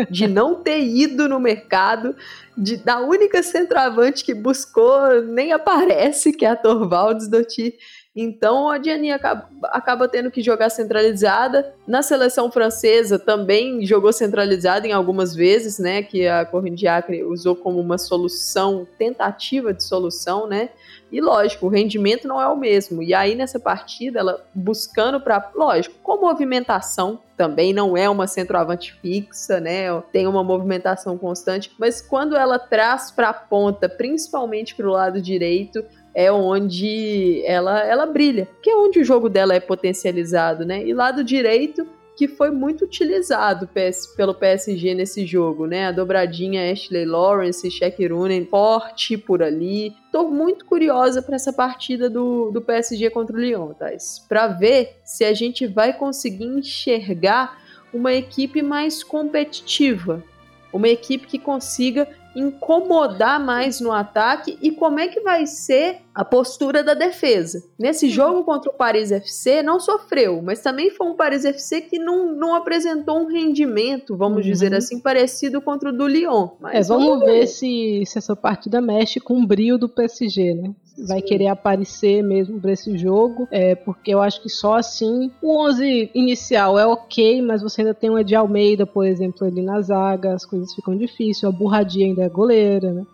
De 0.09 0.27
não 0.27 0.55
ter 0.55 0.83
ido 0.83 1.27
no 1.29 1.39
mercado, 1.39 2.15
de, 2.57 2.77
da 2.77 2.99
única 2.99 3.43
centroavante 3.43 4.23
que 4.23 4.33
buscou, 4.33 5.21
nem 5.23 5.51
aparece, 5.51 6.33
que 6.33 6.45
é 6.45 6.49
a 6.49 6.55
Torvalds 6.55 7.27
Dotti. 7.27 7.75
Então 8.15 8.69
a 8.69 8.77
Diani 8.77 9.11
acaba, 9.11 9.49
acaba, 9.63 10.07
tendo 10.07 10.29
que 10.29 10.41
jogar 10.41 10.69
centralizada. 10.69 11.73
Na 11.87 12.03
seleção 12.03 12.51
francesa 12.51 13.17
também 13.17 13.83
jogou 13.85 14.13
centralizada 14.13 14.87
em 14.87 14.91
algumas 14.91 15.33
vezes, 15.33 15.79
né? 15.79 16.03
Que 16.03 16.27
a 16.27 16.45
Corinne 16.45 16.75
Diacre 16.75 17.23
usou 17.23 17.55
como 17.55 17.79
uma 17.79 17.97
solução, 17.97 18.87
tentativa 18.99 19.73
de 19.73 19.83
solução, 19.83 20.45
né? 20.45 20.69
E 21.11 21.19
lógico, 21.19 21.65
o 21.65 21.69
rendimento 21.69 22.27
não 22.27 22.39
é 22.39 22.47
o 22.47 22.55
mesmo. 22.55 23.01
E 23.01 23.15
aí 23.15 23.33
nessa 23.33 23.59
partida, 23.59 24.19
ela 24.19 24.45
buscando 24.53 25.19
para, 25.19 25.51
lógico, 25.55 25.95
com 26.03 26.21
movimentação, 26.21 27.19
também 27.35 27.73
não 27.73 27.97
é 27.97 28.07
uma 28.07 28.27
centroavante 28.27 28.93
fixa, 29.01 29.59
né? 29.59 29.85
Tem 30.11 30.27
uma 30.27 30.43
movimentação 30.43 31.17
constante, 31.17 31.71
mas 31.79 31.99
quando 31.99 32.35
ela 32.35 32.59
traz 32.59 33.09
para 33.09 33.29
a 33.29 33.33
ponta, 33.33 33.89
principalmente 33.89 34.75
para 34.75 34.87
o 34.87 34.91
lado 34.91 35.19
direito, 35.19 35.83
é 36.13 36.31
onde 36.31 37.43
ela, 37.45 37.83
ela 37.83 38.05
brilha, 38.05 38.47
que 38.61 38.69
é 38.69 38.75
onde 38.75 38.99
o 38.99 39.03
jogo 39.03 39.29
dela 39.29 39.53
é 39.53 39.59
potencializado, 39.59 40.65
né? 40.65 40.85
E 40.85 40.93
lado 40.93 41.23
direito, 41.23 41.87
que 42.15 42.27
foi 42.27 42.51
muito 42.51 42.85
utilizado 42.85 43.67
pelo 44.15 44.35
PSG 44.35 44.93
nesse 44.93 45.25
jogo, 45.25 45.65
né? 45.65 45.87
A 45.87 45.91
dobradinha 45.91 46.71
Ashley 46.71 47.05
Lawrence 47.05 47.67
e 47.67 47.71
Shaq 47.71 48.05
Runen 48.07 48.45
forte 48.45 49.17
por 49.17 49.41
ali. 49.41 49.95
Tô 50.11 50.27
muito 50.29 50.65
curiosa 50.65 51.21
para 51.21 51.35
essa 51.35 51.51
partida 51.51 52.09
do, 52.09 52.51
do 52.51 52.61
PSG 52.61 53.09
contra 53.09 53.35
o 53.35 53.39
Lyon, 53.39 53.73
Thais. 53.73 54.23
Para 54.29 54.47
ver 54.47 54.97
se 55.03 55.25
a 55.25 55.33
gente 55.33 55.65
vai 55.65 55.93
conseguir 55.93 56.45
enxergar 56.45 57.57
uma 57.91 58.13
equipe 58.13 58.61
mais 58.61 59.03
competitiva, 59.03 60.23
uma 60.71 60.89
equipe 60.89 61.27
que 61.27 61.39
consiga 61.39 62.07
incomodar 62.35 63.39
mais 63.39 63.79
no 63.79 63.91
ataque 63.91 64.57
e 64.61 64.71
como 64.71 64.99
é 64.99 65.07
que 65.07 65.21
vai 65.21 65.45
ser 65.45 65.97
a 66.13 66.23
postura 66.23 66.83
da 66.83 66.93
defesa. 66.93 67.63
Nesse 67.77 68.09
jogo 68.09 68.43
contra 68.43 68.69
o 68.69 68.73
Paris 68.73 69.11
FC 69.11 69.63
não 69.63 69.79
sofreu, 69.79 70.41
mas 70.41 70.61
também 70.61 70.89
foi 70.91 71.07
um 71.07 71.15
Paris 71.15 71.43
FC 71.43 71.81
que 71.81 71.97
não, 71.97 72.33
não 72.33 72.55
apresentou 72.55 73.19
um 73.19 73.27
rendimento, 73.27 74.15
vamos 74.15 74.45
uhum. 74.45 74.51
dizer 74.51 74.73
assim, 74.73 74.99
parecido 74.99 75.61
contra 75.61 75.89
o 75.89 75.93
do 75.93 76.07
Lyon. 76.07 76.49
Mas 76.59 76.89
é, 76.89 76.93
vamos, 76.93 77.07
vamos 77.07 77.25
ver, 77.25 77.39
ver 77.39 77.47
se, 77.47 78.03
se 78.05 78.17
essa 78.17 78.35
partida 78.35 78.79
mexe 78.79 79.19
com 79.19 79.41
o 79.41 79.47
brilho 79.47 79.77
do 79.77 79.89
PSG, 79.89 80.53
né? 80.53 80.73
Vai 80.97 81.21
querer 81.21 81.47
aparecer 81.47 82.23
mesmo 82.23 82.59
para 82.59 82.71
esse 82.71 82.97
jogo, 82.97 83.47
é, 83.51 83.75
porque 83.75 84.13
eu 84.13 84.21
acho 84.21 84.41
que 84.41 84.49
só 84.49 84.75
assim 84.75 85.31
o 85.41 85.57
11 85.65 86.11
inicial 86.13 86.77
é 86.77 86.85
ok, 86.85 87.41
mas 87.41 87.61
você 87.61 87.81
ainda 87.81 87.93
tem 87.93 88.09
uma 88.09 88.23
de 88.23 88.35
Almeida, 88.35 88.85
por 88.85 89.05
exemplo, 89.05 89.47
ali 89.47 89.61
na 89.61 89.81
zaga, 89.81 90.33
as 90.33 90.45
coisas 90.45 90.73
ficam 90.73 90.95
difíceis, 90.95 91.43
a 91.43 91.51
Burradia 91.51 92.05
ainda 92.05 92.23
é 92.23 92.29
goleira, 92.29 92.91
né? 92.91 93.05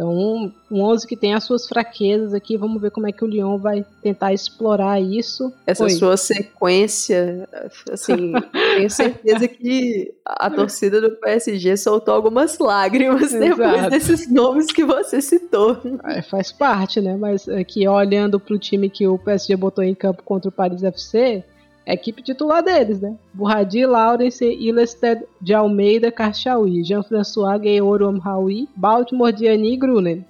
Então, 0.00 0.16
um, 0.16 0.50
11 0.72 1.06
que 1.06 1.14
tem 1.14 1.34
as 1.34 1.44
suas 1.44 1.68
fraquezas 1.68 2.32
aqui, 2.32 2.56
vamos 2.56 2.80
ver 2.80 2.90
como 2.90 3.06
é 3.06 3.12
que 3.12 3.22
o 3.22 3.26
Lyon 3.26 3.58
vai 3.58 3.84
tentar 4.02 4.32
explorar 4.32 4.98
isso. 4.98 5.52
Essa 5.66 5.86
sua 5.90 6.16
sequência, 6.16 7.46
assim, 7.92 8.32
tenho 8.76 8.88
certeza 8.88 9.46
que 9.46 10.14
a 10.24 10.48
torcida 10.48 11.02
do 11.02 11.10
PSG 11.10 11.76
soltou 11.76 12.14
algumas 12.14 12.58
lágrimas 12.58 13.34
Exato. 13.34 13.44
depois 13.44 13.90
desses 13.90 14.32
nomes 14.32 14.72
que 14.72 14.82
você 14.82 15.20
citou. 15.20 15.76
É, 16.06 16.22
faz 16.22 16.50
parte, 16.50 16.98
né? 16.98 17.14
Mas 17.14 17.46
aqui, 17.46 17.86
olhando 17.86 18.40
para 18.40 18.54
o 18.54 18.58
time 18.58 18.88
que 18.88 19.06
o 19.06 19.18
PSG 19.18 19.54
botou 19.54 19.84
em 19.84 19.94
campo 19.94 20.22
contra 20.22 20.48
o 20.48 20.52
Paris 20.52 20.82
FC, 20.82 21.44
equipe 21.92 22.22
titular 22.22 22.62
deles, 22.62 23.00
né? 23.00 23.16
Burradi, 23.32 23.84
Lawrence, 23.86 24.44
Ilested 24.44 25.22
de 25.40 25.54
Almeida, 25.54 26.12
Karchaui, 26.12 26.84
Jean-François, 26.84 27.58
Gueoro, 27.58 28.08
Amhaui, 28.08 28.68
Baltimore, 28.76 29.32
Diani 29.32 29.74
e 29.74 29.76
Grunen. 29.76 30.24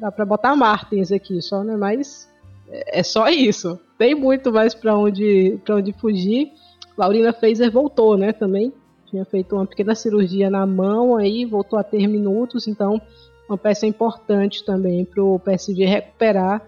Dá 0.00 0.10
pra 0.10 0.24
botar 0.24 0.56
Martins 0.56 1.12
aqui 1.12 1.40
só, 1.40 1.62
né? 1.62 1.76
Mas 1.76 2.28
é 2.68 3.02
só 3.02 3.28
isso. 3.28 3.78
Tem 3.96 4.14
muito 4.14 4.52
mais 4.52 4.74
pra 4.74 4.96
onde, 4.96 5.58
pra 5.64 5.76
onde 5.76 5.92
fugir. 5.92 6.50
Laurina 6.96 7.32
Fraser 7.32 7.70
voltou, 7.70 8.16
né? 8.16 8.32
Também 8.32 8.72
tinha 9.06 9.24
feito 9.24 9.54
uma 9.54 9.66
pequena 9.66 9.94
cirurgia 9.94 10.50
na 10.50 10.66
mão 10.66 11.16
aí, 11.16 11.44
voltou 11.44 11.78
a 11.78 11.84
ter 11.84 12.06
minutos, 12.06 12.66
então 12.66 13.00
uma 13.48 13.56
peça 13.56 13.86
importante 13.86 14.64
também 14.64 15.04
pro 15.04 15.38
PSG 15.38 15.84
recuperar 15.84 16.66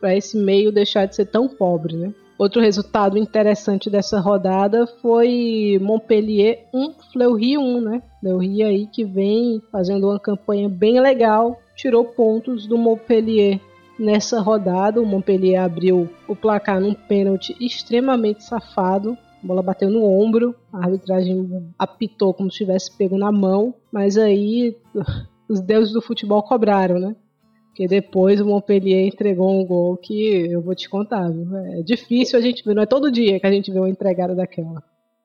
para 0.00 0.16
esse 0.16 0.36
meio 0.36 0.70
deixar 0.70 1.06
de 1.06 1.16
ser 1.16 1.26
tão 1.26 1.48
pobre, 1.48 1.96
né? 1.96 2.14
Outro 2.40 2.62
resultado 2.62 3.18
interessante 3.18 3.90
dessa 3.90 4.18
rodada 4.18 4.86
foi 5.02 5.78
Montpellier 5.78 6.66
1, 6.72 6.94
Fleury 7.12 7.58
1, 7.58 7.80
né? 7.82 8.02
Fleury 8.18 8.62
aí 8.62 8.86
que 8.86 9.04
vem 9.04 9.60
fazendo 9.70 10.08
uma 10.08 10.18
campanha 10.18 10.66
bem 10.66 10.98
legal, 11.00 11.60
tirou 11.76 12.02
pontos 12.02 12.66
do 12.66 12.78
Montpellier 12.78 13.60
nessa 13.98 14.40
rodada. 14.40 15.02
O 15.02 15.04
Montpellier 15.04 15.62
abriu 15.62 16.08
o 16.26 16.34
placar 16.34 16.80
num 16.80 16.94
pênalti 16.94 17.54
extremamente 17.60 18.42
safado. 18.42 19.18
A 19.44 19.46
bola 19.46 19.62
bateu 19.62 19.90
no 19.90 20.02
ombro, 20.02 20.54
a 20.72 20.78
arbitragem 20.78 21.46
apitou 21.78 22.32
como 22.32 22.50
se 22.50 22.56
tivesse 22.56 22.96
pego 22.96 23.18
na 23.18 23.30
mão, 23.30 23.74
mas 23.92 24.16
aí 24.16 24.74
os 25.46 25.60
deuses 25.60 25.92
do 25.92 26.00
futebol 26.00 26.42
cobraram, 26.42 26.98
né? 26.98 27.14
Porque 27.70 27.86
depois 27.86 28.40
o 28.40 28.44
Montpellier 28.44 29.06
entregou 29.06 29.48
um 29.50 29.64
gol 29.64 29.96
que 29.96 30.50
eu 30.50 30.60
vou 30.60 30.74
te 30.74 30.88
contar, 30.88 31.30
viu? 31.30 31.56
É 31.56 31.82
difícil 31.82 32.38
a 32.38 32.42
gente 32.42 32.64
ver, 32.64 32.74
não 32.74 32.82
é 32.82 32.86
todo 32.86 33.10
dia 33.10 33.38
que 33.38 33.46
a 33.46 33.50
gente 33.50 33.70
vê 33.70 33.78
uma 33.78 33.88
entregada 33.88 34.34
daquela. 34.34 34.82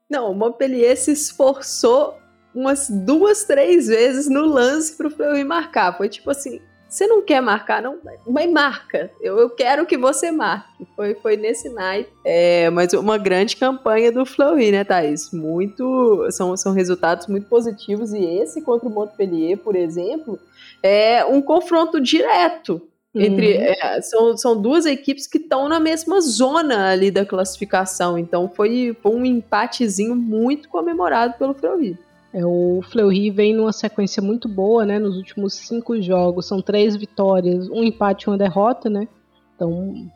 Não, 0.10 0.32
o 0.32 0.36
Montpellier 0.36 0.96
se 0.96 1.12
esforçou 1.12 2.16
umas 2.54 2.90
duas, 2.90 3.44
três 3.44 3.88
vezes 3.88 4.30
no 4.30 4.46
lance 4.46 4.96
pro 4.96 5.10
Fleury 5.10 5.44
marcar. 5.44 5.98
Foi 5.98 6.08
tipo 6.08 6.30
assim, 6.30 6.62
você 6.88 7.08
não 7.08 7.22
quer 7.22 7.42
marcar, 7.42 7.82
não? 7.82 8.00
Mas 8.26 8.50
marca. 8.50 9.12
Eu, 9.20 9.38
eu 9.38 9.50
quero 9.50 9.86
que 9.86 9.98
você 9.98 10.32
marque. 10.32 10.88
Foi, 10.96 11.16
foi 11.16 11.36
nesse 11.36 11.68
night. 11.68 12.10
É, 12.24 12.70
mas 12.70 12.94
uma 12.94 13.18
grande 13.18 13.58
campanha 13.58 14.12
do 14.12 14.26
Fleury, 14.26 14.72
né, 14.72 14.84
Thaís? 14.86 15.32
Muito. 15.34 16.26
São, 16.32 16.56
são 16.56 16.72
resultados 16.72 17.28
muito 17.28 17.50
positivos. 17.50 18.14
E 18.14 18.24
esse 18.24 18.62
contra 18.62 18.88
o 18.88 18.92
Montpellier, 18.92 19.58
por 19.58 19.76
exemplo, 19.76 20.40
é 20.86 21.26
um 21.26 21.42
confronto 21.42 22.00
direto. 22.00 22.82
Entre, 23.18 23.56
uhum. 23.56 23.64
é, 23.64 24.02
são, 24.02 24.38
são 24.38 24.62
duas 24.62 24.86
equipes 24.86 25.26
que 25.26 25.38
estão 25.38 25.70
na 25.70 25.80
mesma 25.80 26.20
zona 26.20 26.90
ali 26.92 27.10
da 27.10 27.26
classificação. 27.26 28.18
Então 28.18 28.52
foi, 28.54 28.96
foi 29.02 29.16
um 29.16 29.26
empatezinho 29.26 30.16
muito 30.16 30.68
comemorado 30.68 31.36
pelo 31.38 31.54
Fleury. 31.54 31.98
É, 32.34 32.46
o 32.46 32.82
Fleury 32.92 33.32
vem 33.32 33.54
numa 33.54 33.72
sequência 33.72 34.22
muito 34.22 34.50
boa, 34.50 34.86
né? 34.86 35.00
Nos 35.00 35.16
últimos 35.16 35.54
cinco 35.54 36.02
jogos 36.02 36.46
são 36.46 36.62
três 36.62 36.94
vitórias, 36.98 37.70
um 37.70 37.82
empate 37.86 38.26
e 38.26 38.30
uma 38.30 38.38
derrota, 38.38 38.90
né? 38.90 39.08
Então, 39.56 39.72
um 39.72 40.10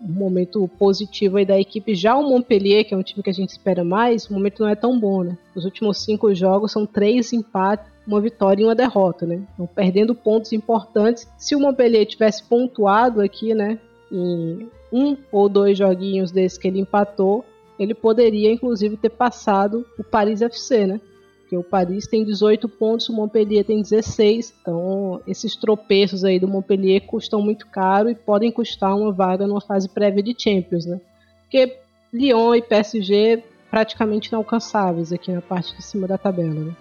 momento 0.00 0.66
positivo 0.78 1.36
aí 1.36 1.44
da 1.44 1.60
equipe. 1.60 1.94
Já 1.94 2.16
o 2.16 2.22
Montpellier, 2.22 2.86
que 2.86 2.94
é 2.94 2.96
um 2.96 3.02
time 3.02 3.22
que 3.22 3.28
a 3.28 3.34
gente 3.34 3.50
espera 3.50 3.84
mais, 3.84 4.26
o 4.26 4.32
momento 4.32 4.62
não 4.62 4.70
é 4.70 4.74
tão 4.74 4.98
bom, 4.98 5.22
né? 5.22 5.36
Os 5.54 5.66
últimos 5.66 5.98
cinco 5.98 6.34
jogos 6.34 6.72
são 6.72 6.86
três 6.86 7.30
empates, 7.34 7.86
uma 8.08 8.20
vitória 8.22 8.62
e 8.62 8.64
uma 8.64 8.74
derrota, 8.74 9.26
né? 9.26 9.42
Então, 9.52 9.66
perdendo 9.66 10.14
pontos 10.14 10.52
importantes. 10.54 11.28
Se 11.36 11.54
o 11.54 11.60
Montpellier 11.60 12.06
tivesse 12.06 12.42
pontuado 12.42 13.20
aqui, 13.20 13.54
né? 13.54 13.78
Em 14.10 14.66
um 14.90 15.14
ou 15.30 15.48
dois 15.48 15.76
joguinhos 15.76 16.32
desses 16.32 16.56
que 16.56 16.66
ele 16.66 16.80
empatou, 16.80 17.44
ele 17.78 17.94
poderia, 17.94 18.50
inclusive, 18.50 18.96
ter 18.96 19.10
passado 19.10 19.84
o 19.98 20.02
Paris 20.02 20.40
FC, 20.40 20.86
né? 20.86 21.00
Porque 21.40 21.56
o 21.56 21.62
Paris 21.62 22.06
tem 22.06 22.24
18 22.24 22.66
pontos, 22.68 23.08
o 23.10 23.12
Montpellier 23.12 23.64
tem 23.64 23.82
16. 23.82 24.54
Então, 24.62 25.20
esses 25.26 25.54
tropeços 25.54 26.24
aí 26.24 26.40
do 26.40 26.48
Montpellier 26.48 27.02
custam 27.02 27.42
muito 27.42 27.66
caro 27.66 28.08
e 28.08 28.14
podem 28.14 28.50
custar 28.50 28.96
uma 28.96 29.12
vaga 29.12 29.46
numa 29.46 29.60
fase 29.60 29.88
prévia 29.88 30.22
de 30.22 30.34
Champions, 30.36 30.86
né? 30.86 30.98
Porque 31.42 31.76
Lyon 32.12 32.54
e 32.54 32.62
PSG 32.62 33.44
praticamente 33.70 34.28
inalcançáveis 34.28 35.12
aqui 35.12 35.30
na 35.30 35.42
parte 35.42 35.76
de 35.76 35.82
cima 35.82 36.06
da 36.06 36.16
tabela, 36.16 36.54
né? 36.54 36.76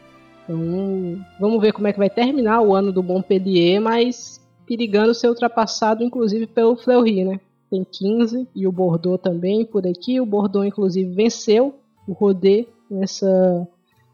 Então, 0.47 1.19
vamos 1.39 1.61
ver 1.61 1.73
como 1.73 1.87
é 1.87 1.93
que 1.93 1.99
vai 1.99 2.09
terminar 2.09 2.61
o 2.61 2.73
ano 2.73 2.91
do 2.91 3.03
Montpellier, 3.03 3.81
mas 3.81 4.39
perigando 4.65 5.13
ser 5.13 5.27
ultrapassado, 5.27 6.03
inclusive, 6.03 6.47
pelo 6.47 6.77
Fleury, 6.77 7.25
né? 7.25 7.39
Tem 7.69 7.83
15 7.83 8.47
e 8.55 8.65
o 8.65 8.71
Bordeaux 8.71 9.21
também 9.21 9.65
por 9.65 9.85
aqui. 9.85 10.21
O 10.21 10.25
Bordeaux, 10.25 10.65
inclusive, 10.65 11.13
venceu 11.13 11.75
o 12.07 12.13
Rodé 12.13 12.65
nessa 12.89 13.67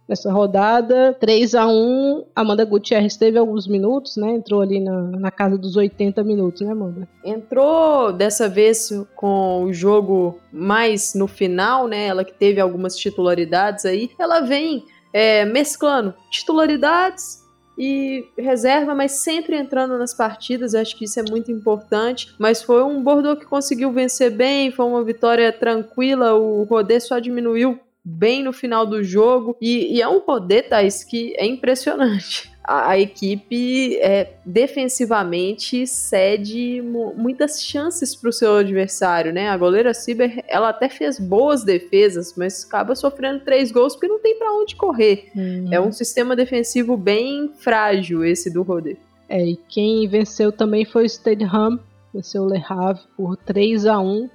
nessa 0.08 0.32
rodada. 0.32 1.16
3 1.20 1.56
a 1.56 1.68
1 1.68 2.26
Amanda 2.36 2.66
Gutierrez 2.66 3.16
teve 3.16 3.38
alguns 3.38 3.68
minutos, 3.68 4.18
né? 4.18 4.34
Entrou 4.34 4.62
ali 4.62 4.80
na, 4.80 5.02
na 5.04 5.32
casa 5.32 5.58
dos 5.58 5.76
80 5.76 6.24
minutos, 6.24 6.62
né, 6.62 6.72
Amanda? 6.72 7.08
Entrou 7.24 8.12
dessa 8.12 8.50
vez 8.50 8.90
com 9.16 9.64
o 9.64 9.74
jogo 9.74 10.40
mais 10.52 11.14
no 11.14 11.28
final, 11.28 11.88
né? 11.88 12.08
Ela 12.08 12.24
que 12.24 12.34
teve 12.34 12.60
algumas 12.60 12.98
titularidades 12.98 13.86
aí. 13.86 14.12
Ela 14.20 14.42
vem 14.42 14.84
é, 15.14 15.46
mesclando 15.46 16.14
titularidades 16.30 17.44
e 17.78 18.28
reserva, 18.38 18.94
mas 18.94 19.14
sempre 19.24 19.56
entrando 19.56 19.98
nas 19.98 20.14
partidas, 20.14 20.76
acho 20.76 20.96
que 20.98 21.06
isso 21.06 21.20
é 21.20 21.24
muito 21.24 21.52
importante. 21.52 22.34
Mas 22.38 22.62
foi 22.62 22.84
um 22.84 23.02
Bordeaux 23.02 23.40
que 23.40 23.46
conseguiu 23.46 23.92
vencer 23.92 24.32
bem, 24.32 24.72
foi 24.72 24.86
uma 24.86 25.04
vitória 25.04 25.52
tranquila, 25.52 26.36
o 26.36 26.64
Rodê 26.64 27.00
só 27.00 27.20
diminuiu 27.20 27.80
bem 28.06 28.44
no 28.44 28.52
final 28.52 28.86
do 28.86 29.02
jogo, 29.04 29.56
e, 29.62 29.96
e 29.96 30.02
é 30.02 30.08
um 30.08 30.20
Rodê, 30.20 30.62
Thaís, 30.62 31.04
que 31.04 31.34
é 31.38 31.46
impressionante 31.46 32.53
a, 32.64 32.92
a 32.92 33.00
equipe 33.00 33.98
é, 33.98 34.34
defensivamente 34.46 35.86
cede 35.86 36.82
muitas 37.16 37.62
chances 37.62 38.16
para 38.16 38.30
o 38.30 38.34
seu 38.34 38.58
adversário, 38.58 39.34
né? 39.34 39.50
A 39.50 39.58
goleira 39.58 39.94
Ciber, 39.94 40.44
ela 40.48 40.70
até 40.70 40.90
fez 40.90 41.20
boas 41.20 41.64
defesas, 41.64 42.34
mas 42.38 42.66
acaba 42.66 42.96
sofrendo 42.96 43.44
três 43.44 43.72
gols 43.72 43.94
porque 43.96 44.08
não 44.08 44.20
tem 44.20 44.38
para 44.38 44.54
onde 44.54 44.76
correr. 44.76 45.32
Uhum. 45.36 45.70
É 45.72 45.80
um 45.80 45.92
sistema 45.92 46.36
defensivo 46.36 46.96
bem 46.96 47.52
frágil 47.58 48.24
esse 48.24 48.52
do 48.52 48.64
Rodê. 48.64 48.98
É, 49.28 49.44
e 49.44 49.56
quem 49.68 50.08
venceu 50.08 50.52
também 50.52 50.86
foi 50.86 51.06
o 51.06 51.10
Stedham, 51.10 51.80
venceu 52.14 52.44
o 52.44 52.50
Le 52.50 52.64
Havre 52.68 53.04
por 53.18 53.36
3 53.38 53.86
a 53.86 54.00
1 54.00 54.30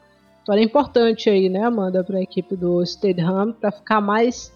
Vitória 0.49 0.65
importante 0.65 1.29
aí, 1.29 1.51
né, 1.51 1.63
Amanda, 1.63 2.03
para 2.03 2.17
a 2.17 2.23
equipe 2.23 2.57
do 2.57 2.83
Stedham, 2.87 3.53
para 3.53 3.71
ficar 3.71 4.01
mais 4.01 4.51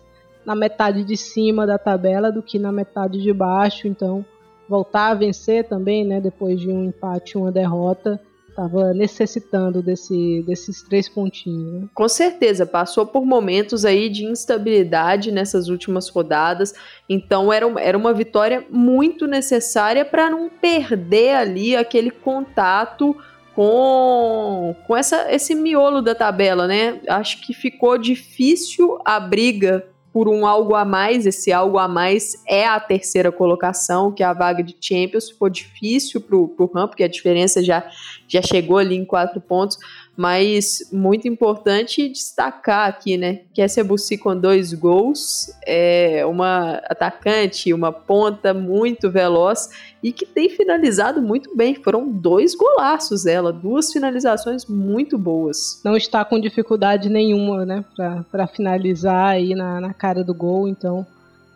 na 0.45 0.55
metade 0.55 1.05
de 1.05 1.17
cima 1.17 1.67
da 1.67 1.79
tabela 1.79 2.31
do 2.31 2.43
que 2.43 2.59
na 2.59 2.73
metade 2.73 3.21
de 3.21 3.33
baixo. 3.33 3.87
Então, 3.87 4.25
voltar 4.69 5.11
a 5.11 5.15
vencer 5.15 5.65
também, 5.65 6.05
né, 6.05 6.21
depois 6.21 6.61
de 6.61 6.69
um 6.69 6.85
empate 6.85 7.37
uma 7.37 7.53
derrota, 7.53 8.21
estava 8.53 8.93
necessitando 8.93 9.83
desse, 9.83 10.43
desses 10.47 10.83
três 10.83 11.09
pontinhos. 11.09 11.73
Né? 11.73 11.89
Com 11.95 12.09
certeza, 12.09 12.67
passou 12.67 13.07
por 13.07 13.25
momentos 13.25 13.85
aí 13.85 14.09
de 14.09 14.25
instabilidade 14.25 15.33
nessas 15.33 15.69
últimas 15.69 16.09
rodadas, 16.09 16.75
então 17.09 17.53
era, 17.53 17.67
era 17.81 17.97
uma 17.99 18.13
vitória 18.13 18.65
muito 18.71 19.27
necessária 19.27 20.05
para 20.05 20.31
não 20.31 20.49
perder 20.49 21.35
ali 21.35 21.75
aquele 21.75 22.11
contato 22.11 23.17
com, 23.55 24.75
com 24.87 24.97
essa, 24.97 25.33
esse 25.33 25.55
miolo 25.55 26.01
da 26.01 26.15
tabela, 26.15 26.67
né? 26.67 27.01
Acho 27.09 27.41
que 27.43 27.53
ficou 27.53 27.99
difícil 27.99 28.99
a 29.05 29.21
briga 29.21 29.92
por 30.13 30.29
um 30.29 30.47
algo 30.47 30.75
a 30.75 30.85
mais. 30.85 31.27
Esse 31.27 31.53
algo 31.53 31.79
a 31.79 31.89
mais 31.89 32.35
é 32.47 32.67
a 32.67 32.79
terceira 32.79 33.33
colocação, 33.33 34.13
que 34.13 34.23
é 34.23 34.27
a 34.27 34.33
vaga 34.33 34.63
de 34.63 34.77
Champions. 34.81 35.31
Ficou 35.31 35.49
difícil 35.49 36.21
para 36.21 36.37
o 36.37 36.71
Ram, 36.75 36.89
porque 36.89 37.03
a 37.03 37.09
diferença 37.09 37.63
já, 37.63 37.89
já 38.29 38.43
chegou 38.43 38.79
ali 38.79 38.97
em 38.97 39.05
quatro 39.05 39.41
pontos 39.41 39.79
mas 40.17 40.89
muito 40.93 41.27
importante 41.27 42.09
destacar 42.09 42.89
aqui, 42.89 43.17
né, 43.17 43.41
que 43.53 43.63
essa 43.63 43.83
Bussi 43.83 44.19
com 44.19 44.37
dois 44.37 44.75
gols, 44.75 45.51
é 45.67 46.25
uma 46.27 46.75
atacante, 46.85 47.73
uma 47.73 47.91
ponta 47.91 48.53
muito 48.53 49.11
veloz 49.11 49.71
e 50.03 50.13
que 50.13 50.27
tem 50.27 50.51
finalizado 50.51 51.23
muito 51.23 51.57
bem. 51.57 51.75
Foram 51.75 52.11
dois 52.11 52.55
golaços 52.55 53.25
dela, 53.25 53.53
duas 53.53 53.93
finalizações 53.93 54.67
muito 54.67 55.17
boas. 55.17 55.81
Não 55.85 55.97
está 55.97 56.25
com 56.25 56.39
dificuldade 56.39 57.09
nenhuma, 57.09 57.65
né, 57.65 57.85
para 58.31 58.47
finalizar 58.47 59.31
aí 59.31 59.55
na, 59.55 59.81
na 59.81 59.95
cara 59.95 60.23
do 60.23 60.35
gol, 60.35 60.69
então 60.69 61.07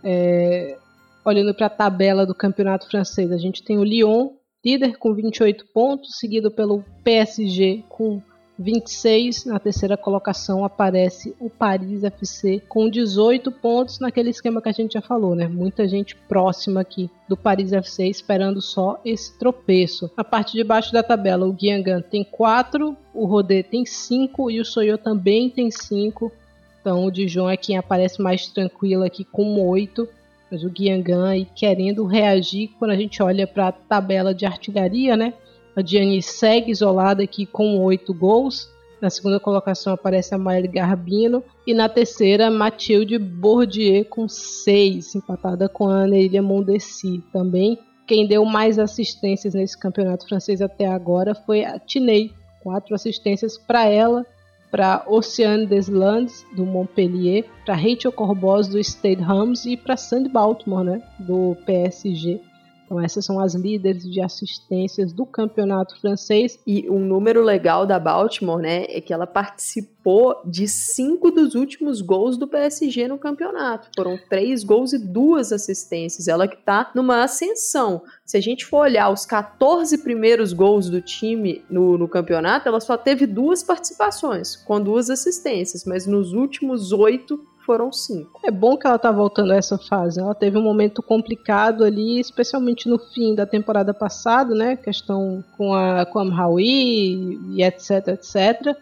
é, 0.03 0.78
olhando 1.24 1.55
para 1.55 1.66
a 1.66 1.70
tabela 1.70 2.24
do 2.24 2.35
campeonato 2.35 2.89
francês, 2.89 3.31
a 3.31 3.37
gente 3.37 3.62
tem 3.62 3.78
o 3.78 3.85
Lyon 3.85 4.31
líder 4.65 4.97
com 4.99 5.15
28 5.15 5.66
pontos, 5.73 6.19
seguido 6.19 6.51
pelo 6.51 6.83
PSG 7.05 7.85
com 7.89 8.20
26, 8.59 9.45
na 9.45 9.59
terceira 9.59 9.97
colocação 9.97 10.65
aparece 10.65 11.35
o 11.39 11.51
Paris 11.51 12.03
FC 12.03 12.62
com 12.69 12.89
18 12.89 13.53
pontos 13.53 14.01
naquele 14.01 14.31
esquema 14.31 14.62
que 14.62 14.69
a 14.69 14.73
gente 14.73 14.95
já 14.95 15.03
falou, 15.03 15.35
né? 15.35 15.47
Muita 15.47 15.87
gente 15.87 16.16
próxima 16.16 16.81
aqui 16.81 17.11
do 17.28 17.37
Paris 17.37 17.73
FC 17.73 18.07
esperando 18.07 18.62
só 18.62 18.99
esse 19.05 19.39
tropeço. 19.39 20.11
Na 20.16 20.24
parte 20.24 20.55
de 20.55 20.65
baixo 20.65 20.93
da 20.93 21.03
tabela, 21.03 21.47
o 21.47 21.53
Guingamp 21.53 22.07
tem 22.07 22.24
4, 22.24 22.97
o 23.12 23.27
Rodé 23.27 23.62
tem 23.62 23.85
5 23.85 24.51
e 24.51 24.61
o 24.61 24.65
Soyo 24.65 24.97
também 24.97 25.51
tem 25.51 25.70
5. 25.70 26.33
Então 26.81 27.05
o 27.05 27.11
Dijon 27.11 27.51
é 27.51 27.57
quem 27.57 27.77
aparece 27.77 28.23
mais 28.23 28.47
tranquilo 28.47 29.05
aqui 29.05 29.24
com 29.24 29.61
8. 29.69 30.09
Mas 30.51 30.62
o 30.62 30.70
Guingamp 30.70 31.49
querendo 31.55 32.07
reagir 32.07 32.70
quando 32.78 32.93
a 32.93 32.97
gente 32.97 33.23
olha 33.23 33.47
para 33.47 33.69
a 33.69 33.73
tabela 33.73 34.33
de 34.33 34.47
artilharia, 34.47 35.16
né? 35.16 35.35
A 35.77 35.82
Diane 35.82 36.23
segue 36.23 36.73
isolada 36.73 37.23
aqui 37.23 37.44
com 37.44 37.78
oito 37.85 38.15
gols. 38.15 38.74
Na 38.98 39.11
segunda 39.11 39.39
colocação 39.39 39.93
aparece 39.93 40.35
a 40.35 40.39
Maíra 40.39 40.66
Garbino. 40.66 41.44
E 41.66 41.74
na 41.74 41.86
terceira, 41.86 42.51
Mathilde 42.51 43.19
Bourdieu 43.19 44.03
com 44.07 44.27
seis, 44.27 45.15
empatada 45.15 45.69
com 45.69 45.86
a 45.89 46.05
Anelia 46.05 46.40
Mondesi 46.40 47.23
também. 47.31 47.78
Quem 48.07 48.27
deu 48.27 48.44
mais 48.47 48.78
assistências 48.78 49.53
nesse 49.53 49.77
campeonato 49.77 50.27
francês 50.27 50.62
até 50.62 50.86
agora 50.86 51.35
foi 51.35 51.62
a 51.62 51.78
Tinei. 51.78 52.32
Quatro 52.62 52.94
assistências 52.94 53.59
para 53.59 53.85
ela, 53.85 54.24
para 54.70 55.05
Oceane 55.07 55.66
Deslandes, 55.66 56.44
do 56.57 56.65
Montpellier, 56.65 57.44
para 57.65 57.74
Rachel 57.74 58.11
Corbos, 58.12 58.66
do 58.66 58.78
Stade 58.78 59.23
Rams 59.23 59.66
e 59.66 59.77
para 59.77 59.97
Sandy 59.97 60.28
Baltimore, 60.28 60.85
né, 60.85 61.03
do 61.19 61.57
PSG. 61.66 62.40
Então 62.86 63.00
essas 63.00 63.24
são 63.24 63.40
as 63.40 63.54
líderes 63.54 64.08
de 64.08 64.20
assistências 64.20 65.12
do 65.12 65.26
campeonato 65.26 66.00
francês. 66.00 66.58
E 66.64 66.88
um 66.88 67.00
número 67.00 67.42
legal 67.42 67.84
da 67.84 67.98
Baltimore, 67.98 68.62
né, 68.62 68.84
é 68.88 69.00
que 69.00 69.12
ela 69.12 69.26
participou 69.26 70.40
de 70.44 70.68
cinco 70.68 71.32
dos 71.32 71.56
últimos 71.56 72.00
gols 72.00 72.36
do 72.36 72.46
PSG 72.46 73.08
no 73.08 73.18
campeonato. 73.18 73.88
Foram 73.94 74.16
três 74.30 74.62
gols 74.62 74.92
e 74.92 74.98
duas 74.98 75.52
assistências. 75.52 76.28
Ela 76.28 76.46
que 76.46 76.54
está 76.54 76.92
numa 76.94 77.24
ascensão. 77.24 78.02
Se 78.24 78.36
a 78.36 78.40
gente 78.40 78.64
for 78.64 78.78
olhar 78.78 79.10
os 79.10 79.26
14 79.26 79.98
primeiros 79.98 80.52
gols 80.52 80.88
do 80.88 81.00
time 81.00 81.64
no, 81.68 81.98
no 81.98 82.08
campeonato, 82.08 82.68
ela 82.68 82.80
só 82.80 82.96
teve 82.96 83.26
duas 83.26 83.64
participações, 83.64 84.54
com 84.54 84.80
duas 84.80 85.10
assistências, 85.10 85.84
mas 85.84 86.06
nos 86.06 86.32
últimos 86.32 86.92
oito 86.92 87.44
foram 87.66 87.93
cinco. 87.93 88.40
É 88.44 88.51
bom 88.51 88.76
que 88.76 88.86
ela 88.86 88.98
tá 88.98 89.10
voltando 89.10 89.52
a 89.52 89.56
essa 89.56 89.76
fase. 89.76 90.20
Ela 90.20 90.34
teve 90.34 90.56
um 90.56 90.62
momento 90.62 91.02
complicado 91.02 91.82
ali, 91.82 92.20
especialmente 92.20 92.88
no 92.88 92.97
fim 92.98 93.34
da 93.34 93.44
temporada 93.44 93.93
passada, 93.93 94.55
né? 94.55 94.76
Questão 94.76 95.44
com 95.59 95.74
a 95.74 96.06
com 96.06 96.20
a 96.20 96.62
e 96.62 97.62
etc, 97.62 98.09
etc. 98.09 98.76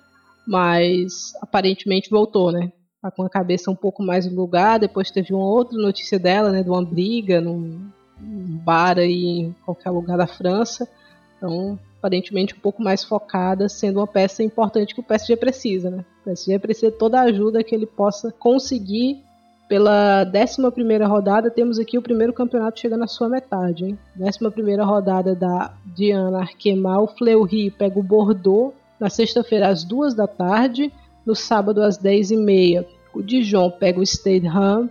Mas 0.46 1.32
aparentemente 1.40 2.10
voltou, 2.10 2.52
né? 2.52 2.70
Tá 3.00 3.10
com 3.10 3.22
a 3.22 3.30
cabeça 3.30 3.70
um 3.70 3.74
pouco 3.74 4.02
mais 4.02 4.26
no 4.26 4.36
lugar. 4.36 4.78
Depois 4.78 5.10
teve 5.10 5.32
uma 5.32 5.46
outra 5.46 5.78
notícia 5.78 6.18
dela, 6.18 6.52
né? 6.52 6.62
De 6.62 6.68
uma 6.68 6.84
briga 6.84 7.40
num, 7.40 7.80
num 8.20 8.58
bar 8.58 8.98
aí 8.98 9.40
em 9.40 9.56
qualquer 9.64 9.90
lugar 9.90 10.18
da 10.18 10.26
França. 10.26 10.86
Então, 11.38 11.78
aparentemente 12.04 12.54
um 12.54 12.60
pouco 12.60 12.82
mais 12.82 13.02
focada, 13.02 13.66
sendo 13.66 13.98
uma 13.98 14.06
peça 14.06 14.42
importante 14.42 14.94
que 14.94 15.00
o 15.00 15.04
PSG 15.04 15.36
precisa, 15.36 15.90
né? 15.90 16.04
O 16.20 16.24
PSG 16.24 16.58
precisa 16.58 16.90
de 16.90 16.98
toda 16.98 17.18
a 17.18 17.22
ajuda 17.22 17.64
que 17.64 17.74
ele 17.74 17.86
possa 17.86 18.30
conseguir. 18.30 19.24
Pela 19.66 20.22
11 20.26 21.02
rodada, 21.04 21.50
temos 21.50 21.78
aqui 21.78 21.96
o 21.96 22.02
primeiro 22.02 22.34
campeonato 22.34 22.78
chegando 22.78 23.00
na 23.00 23.06
sua 23.06 23.30
metade. 23.30 23.86
Hein? 23.86 23.98
11 24.20 24.76
rodada 24.82 25.34
da 25.34 25.72
Diana 25.96 26.40
Arquemal, 26.40 27.08
Fleury 27.16 27.70
pega 27.70 27.98
o 27.98 28.02
Bordeaux 28.02 28.74
na 29.00 29.08
sexta-feira 29.08 29.68
às 29.68 29.82
2 29.82 30.12
da 30.12 30.26
tarde, 30.26 30.92
no 31.24 31.34
sábado 31.34 31.82
às 31.82 31.98
10h30. 31.98 32.84
O 33.14 33.22
Dijon 33.22 33.70
pega 33.70 33.98
o 33.98 34.06
Stade 34.06 34.46
Ham, 34.46 34.90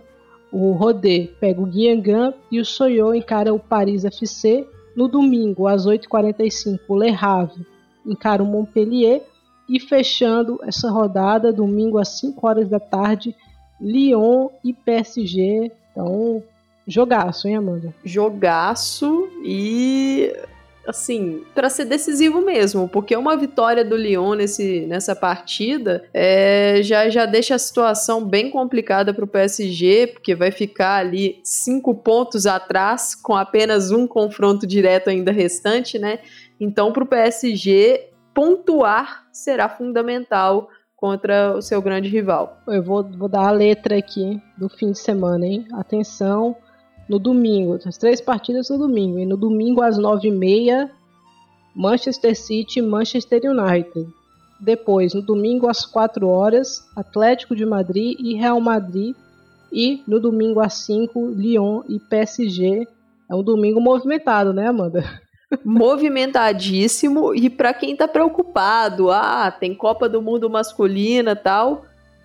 o 0.50 0.72
Rodé 0.72 1.28
pega 1.38 1.60
o 1.60 1.66
Guingamp 1.66 2.34
e 2.50 2.58
o 2.58 2.64
Soyo 2.64 3.14
encara 3.14 3.54
o 3.54 3.60
Paris 3.60 4.04
FC 4.04 4.66
no 4.96 5.08
domingo, 5.08 5.66
às 5.66 5.86
8h45, 5.86 6.80
o 6.88 6.96
Le 6.96 7.10
Havre 7.10 7.66
encara 8.06 8.42
o 8.42 8.46
Montpellier. 8.46 9.22
E 9.66 9.80
fechando 9.80 10.60
essa 10.62 10.90
rodada, 10.90 11.50
domingo 11.50 11.96
às 11.96 12.18
5 12.18 12.46
horas 12.46 12.68
da 12.68 12.78
tarde, 12.78 13.34
Lyon 13.80 14.50
e 14.62 14.74
PSG. 14.74 15.72
Então, 15.90 16.42
jogaço, 16.86 17.48
hein, 17.48 17.56
Amanda? 17.56 17.94
Jogaço 18.04 19.26
e 19.42 20.36
assim, 20.86 21.44
para 21.54 21.68
ser 21.68 21.84
decisivo 21.84 22.40
mesmo, 22.40 22.88
porque 22.88 23.16
uma 23.16 23.36
vitória 23.36 23.84
do 23.84 23.96
Lyon 23.96 24.34
nesse, 24.34 24.86
nessa 24.86 25.16
partida 25.16 26.04
é, 26.12 26.80
já, 26.82 27.08
já 27.08 27.26
deixa 27.26 27.54
a 27.54 27.58
situação 27.58 28.24
bem 28.24 28.50
complicada 28.50 29.12
para 29.12 29.24
o 29.24 29.28
PSG, 29.28 30.08
porque 30.08 30.34
vai 30.34 30.50
ficar 30.50 30.96
ali 30.96 31.40
cinco 31.42 31.94
pontos 31.94 32.46
atrás, 32.46 33.14
com 33.14 33.34
apenas 33.34 33.90
um 33.90 34.06
confronto 34.06 34.66
direto 34.66 35.08
ainda 35.08 35.32
restante, 35.32 35.98
né? 35.98 36.18
Então, 36.60 36.92
para 36.92 37.04
o 37.04 37.06
PSG, 37.06 38.08
pontuar 38.32 39.26
será 39.32 39.68
fundamental 39.68 40.68
contra 40.96 41.54
o 41.54 41.60
seu 41.60 41.82
grande 41.82 42.08
rival. 42.08 42.62
Eu 42.66 42.82
vou, 42.82 43.04
vou 43.04 43.28
dar 43.28 43.48
a 43.48 43.50
letra 43.50 43.98
aqui 43.98 44.40
do 44.56 44.68
fim 44.68 44.92
de 44.92 44.98
semana, 44.98 45.46
hein? 45.46 45.66
Atenção, 45.74 46.56
no 47.08 47.18
domingo, 47.18 47.78
as 47.84 47.98
três 47.98 48.20
partidas 48.20 48.70
no 48.70 48.78
domingo. 48.78 49.18
E 49.18 49.26
no 49.26 49.36
domingo 49.36 49.82
às 49.82 49.98
nove 49.98 50.28
e 50.28 50.30
meia, 50.30 50.90
Manchester 51.74 52.36
City 52.36 52.78
e 52.78 52.82
Manchester 52.82 53.42
United. 53.44 54.08
Depois, 54.60 55.12
no 55.12 55.20
domingo 55.20 55.68
às 55.68 55.84
4 55.84 56.26
horas, 56.26 56.86
Atlético 56.96 57.54
de 57.54 57.66
Madrid 57.66 58.16
e 58.18 58.34
Real 58.34 58.60
Madrid. 58.60 59.14
E 59.72 60.02
no 60.06 60.20
domingo 60.20 60.60
às 60.60 60.74
5, 60.74 61.30
Lyon 61.30 61.82
e 61.88 61.98
PSG. 61.98 62.86
É 63.28 63.34
um 63.34 63.42
domingo 63.42 63.80
movimentado, 63.80 64.52
né, 64.52 64.68
Amanda? 64.68 65.04
Movimentadíssimo 65.64 67.34
e 67.34 67.50
para 67.50 67.74
quem 67.74 67.94
tá 67.94 68.08
preocupado, 68.08 69.10
ah, 69.10 69.50
tem 69.50 69.74
Copa 69.74 70.08
do 70.08 70.20
Mundo 70.22 70.48
masculina, 70.50 71.36
tal, 71.36 71.84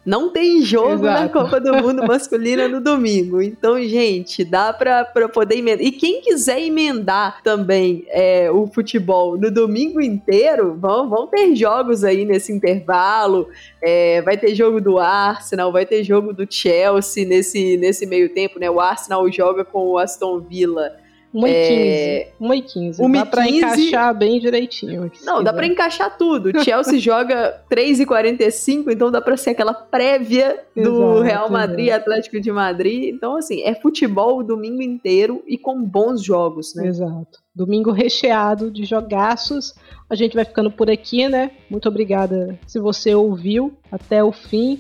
não 0.10 0.32
tem 0.32 0.64
jogo 0.64 1.06
Exato. 1.06 1.22
na 1.22 1.30
Copa 1.30 1.62
do 1.62 1.72
Mundo 1.72 2.02
masculina 2.08 2.68
no 2.68 2.82
domingo. 2.82 3.40
Então, 3.44 3.80
gente, 3.84 4.44
dá 4.44 4.74
pra, 4.74 5.06
pra 5.06 5.30
poder 5.30 5.58
emendar. 5.58 5.86
E 5.86 5.92
quem 5.92 6.20
quiser 6.20 6.60
emendar 6.60 7.44
também 7.44 8.08
é, 8.08 8.50
o 8.50 8.66
futebol 8.66 9.38
no 9.38 9.52
domingo 9.52 10.02
inteiro, 10.02 10.74
vão, 10.74 11.08
vão 11.08 11.28
ter 11.28 11.56
jogos 11.56 12.04
aí 12.04 12.26
nesse 12.26 12.52
intervalo. 12.52 13.50
É, 13.84 14.24
vai 14.24 14.36
ter 14.36 14.56
jogo 14.56 14.82
do 14.82 14.98
Arsenal, 14.98 15.72
vai 15.72 15.86
ter 15.86 16.04
jogo 16.04 16.34
do 16.34 16.52
Chelsea 16.52 17.24
nesse, 17.24 17.78
nesse 17.78 18.08
meio 18.08 18.30
tempo, 18.30 18.58
né? 18.58 18.68
O 18.68 18.80
Arsenal 18.80 19.32
joga 19.32 19.64
com 19.64 19.90
o 19.90 19.98
Aston 20.00 20.40
Villa. 20.40 20.98
1 21.34 21.48
e 21.48 21.52
15. 21.52 21.74
É... 21.74 22.32
1 22.40 22.54
e 22.54 22.62
15. 22.62 23.04
1 23.04 23.12
dá 23.12 23.26
pra 23.26 23.44
15... 23.44 23.58
encaixar 23.58 24.16
bem 24.16 24.40
direitinho. 24.40 25.12
Não, 25.24 25.44
dá 25.44 25.54
pra 25.54 25.66
encaixar 25.66 26.18
tudo. 26.18 26.50
O 26.50 26.64
Chelsea 26.64 26.98
joga 27.00 27.62
3 27.70 28.00
e 28.00 28.06
45, 28.06 28.92
então 28.92 29.12
dá 29.12 29.22
pra 29.22 29.38
ser 29.38 29.52
aquela 29.52 29.74
prévia 29.74 30.60
do 30.76 30.82
exato, 30.82 31.22
Real 31.22 31.50
Madrid 31.50 31.88
e 31.88 31.92
Atlético 31.92 32.40
de 32.40 32.52
Madrid. 32.52 33.14
Então, 33.14 33.36
assim, 33.36 33.62
é 33.62 33.76
futebol 33.76 34.40
o 34.40 34.44
domingo 34.44 34.82
inteiro 34.82 35.44
e 35.48 35.58
com 35.58 35.84
bons 35.84 36.24
jogos, 36.24 36.74
né? 36.76 36.88
Exato. 36.88 37.40
Domingo 37.54 37.92
recheado 37.92 38.72
de 38.72 38.86
jogaços. 38.86 39.76
A 40.10 40.16
gente 40.16 40.36
vai 40.36 40.46
ficando 40.46 40.72
por 40.72 40.90
aqui, 40.90 41.28
né? 41.28 41.52
Muito 41.70 41.88
obrigada 41.88 42.58
se 42.66 42.80
você 42.80 43.14
ouviu 43.14 43.74
até 43.92 44.24
o 44.24 44.32
fim. 44.32 44.80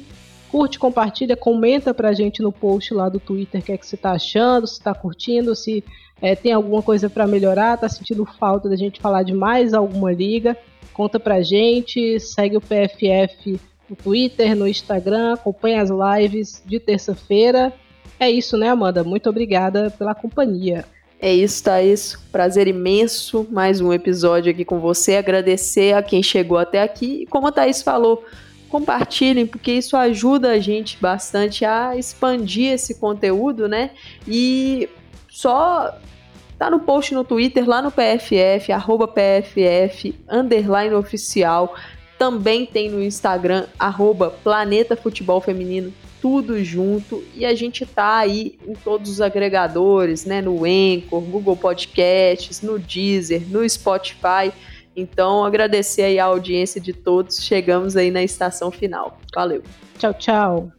Curte, 0.49 0.79
compartilha, 0.79 1.37
comenta 1.37 1.93
pra 1.93 2.11
gente 2.11 2.41
no 2.41 2.51
post 2.51 2.91
lá 2.91 3.07
do 3.07 3.19
Twitter 3.19 3.61
o 3.61 3.63
que 3.63 3.71
é 3.71 3.77
que 3.77 3.85
você 3.85 3.95
tá 3.95 4.13
achando, 4.13 4.65
se 4.65 4.81
tá 4.81 4.95
curtindo, 4.95 5.55
se 5.55 5.83
é, 6.21 6.35
tem 6.35 6.51
alguma 6.51 6.81
coisa 6.81 7.09
para 7.09 7.25
melhorar, 7.25 7.77
tá 7.77 7.87
sentindo 7.87 8.25
falta 8.25 8.67
da 8.67 8.75
gente 8.75 8.99
falar 8.99 9.23
de 9.23 9.33
mais 9.33 9.73
alguma 9.73 10.11
liga, 10.11 10.57
conta 10.93 11.19
pra 11.19 11.41
gente, 11.41 12.19
segue 12.19 12.57
o 12.57 12.61
PFF 12.61 13.59
no 13.89 13.95
Twitter, 13.95 14.55
no 14.55 14.67
Instagram, 14.67 15.33
acompanha 15.33 15.81
as 15.81 15.89
lives 15.89 16.61
de 16.65 16.79
terça-feira. 16.79 17.73
É 18.19 18.29
isso, 18.29 18.57
né, 18.57 18.69
Amanda? 18.69 19.03
Muito 19.03 19.29
obrigada 19.29 19.89
pela 19.89 20.13
companhia. 20.13 20.85
É 21.21 21.33
isso, 21.33 21.63
Thaís. 21.63 22.17
Prazer 22.31 22.67
imenso. 22.67 23.47
Mais 23.49 23.81
um 23.81 23.91
episódio 23.91 24.51
aqui 24.51 24.63
com 24.63 24.79
você. 24.79 25.15
Agradecer 25.17 25.93
a 25.93 26.03
quem 26.03 26.23
chegou 26.23 26.57
até 26.57 26.81
aqui. 26.81 27.23
E 27.23 27.25
como 27.25 27.47
a 27.47 27.51
Thaís 27.51 27.81
falou, 27.81 28.23
compartilhem, 28.69 29.45
porque 29.45 29.71
isso 29.71 29.97
ajuda 29.97 30.51
a 30.51 30.59
gente 30.59 30.97
bastante 31.01 31.65
a 31.65 31.97
expandir 31.97 32.73
esse 32.73 32.99
conteúdo, 32.99 33.67
né? 33.67 33.91
E 34.25 34.87
só 35.29 35.97
Tá 36.59 36.69
no 36.69 36.81
post 36.81 37.13
no 37.13 37.23
Twitter, 37.23 37.67
lá 37.67 37.81
no 37.81 37.89
PFF, 37.89 38.73
arroba 38.73 39.07
PFF, 39.07 40.13
underline 40.29 40.93
oficial. 40.93 41.73
Também 42.17 42.65
tem 42.65 42.89
no 42.89 43.01
Instagram, 43.01 43.65
arroba 43.79 44.29
Planeta 44.29 44.97
Futebol 44.97 45.39
Feminino, 45.39 45.93
tudo 46.21 46.61
junto. 46.61 47.23
E 47.33 47.45
a 47.45 47.55
gente 47.55 47.85
tá 47.85 48.17
aí 48.17 48.59
em 48.67 48.73
todos 48.73 49.09
os 49.09 49.21
agregadores, 49.21 50.25
né? 50.25 50.41
No 50.41 50.65
Anchor, 50.65 51.21
Google 51.21 51.55
Podcasts, 51.55 52.61
no 52.61 52.77
Deezer, 52.77 53.43
no 53.47 53.67
Spotify. 53.67 54.51
Então, 54.93 55.45
agradecer 55.45 56.01
aí 56.01 56.19
a 56.19 56.25
audiência 56.25 56.81
de 56.81 56.91
todos. 56.91 57.41
Chegamos 57.41 57.95
aí 57.95 58.11
na 58.11 58.21
estação 58.21 58.69
final. 58.69 59.17
Valeu. 59.33 59.63
Tchau, 59.97 60.13
tchau. 60.13 60.71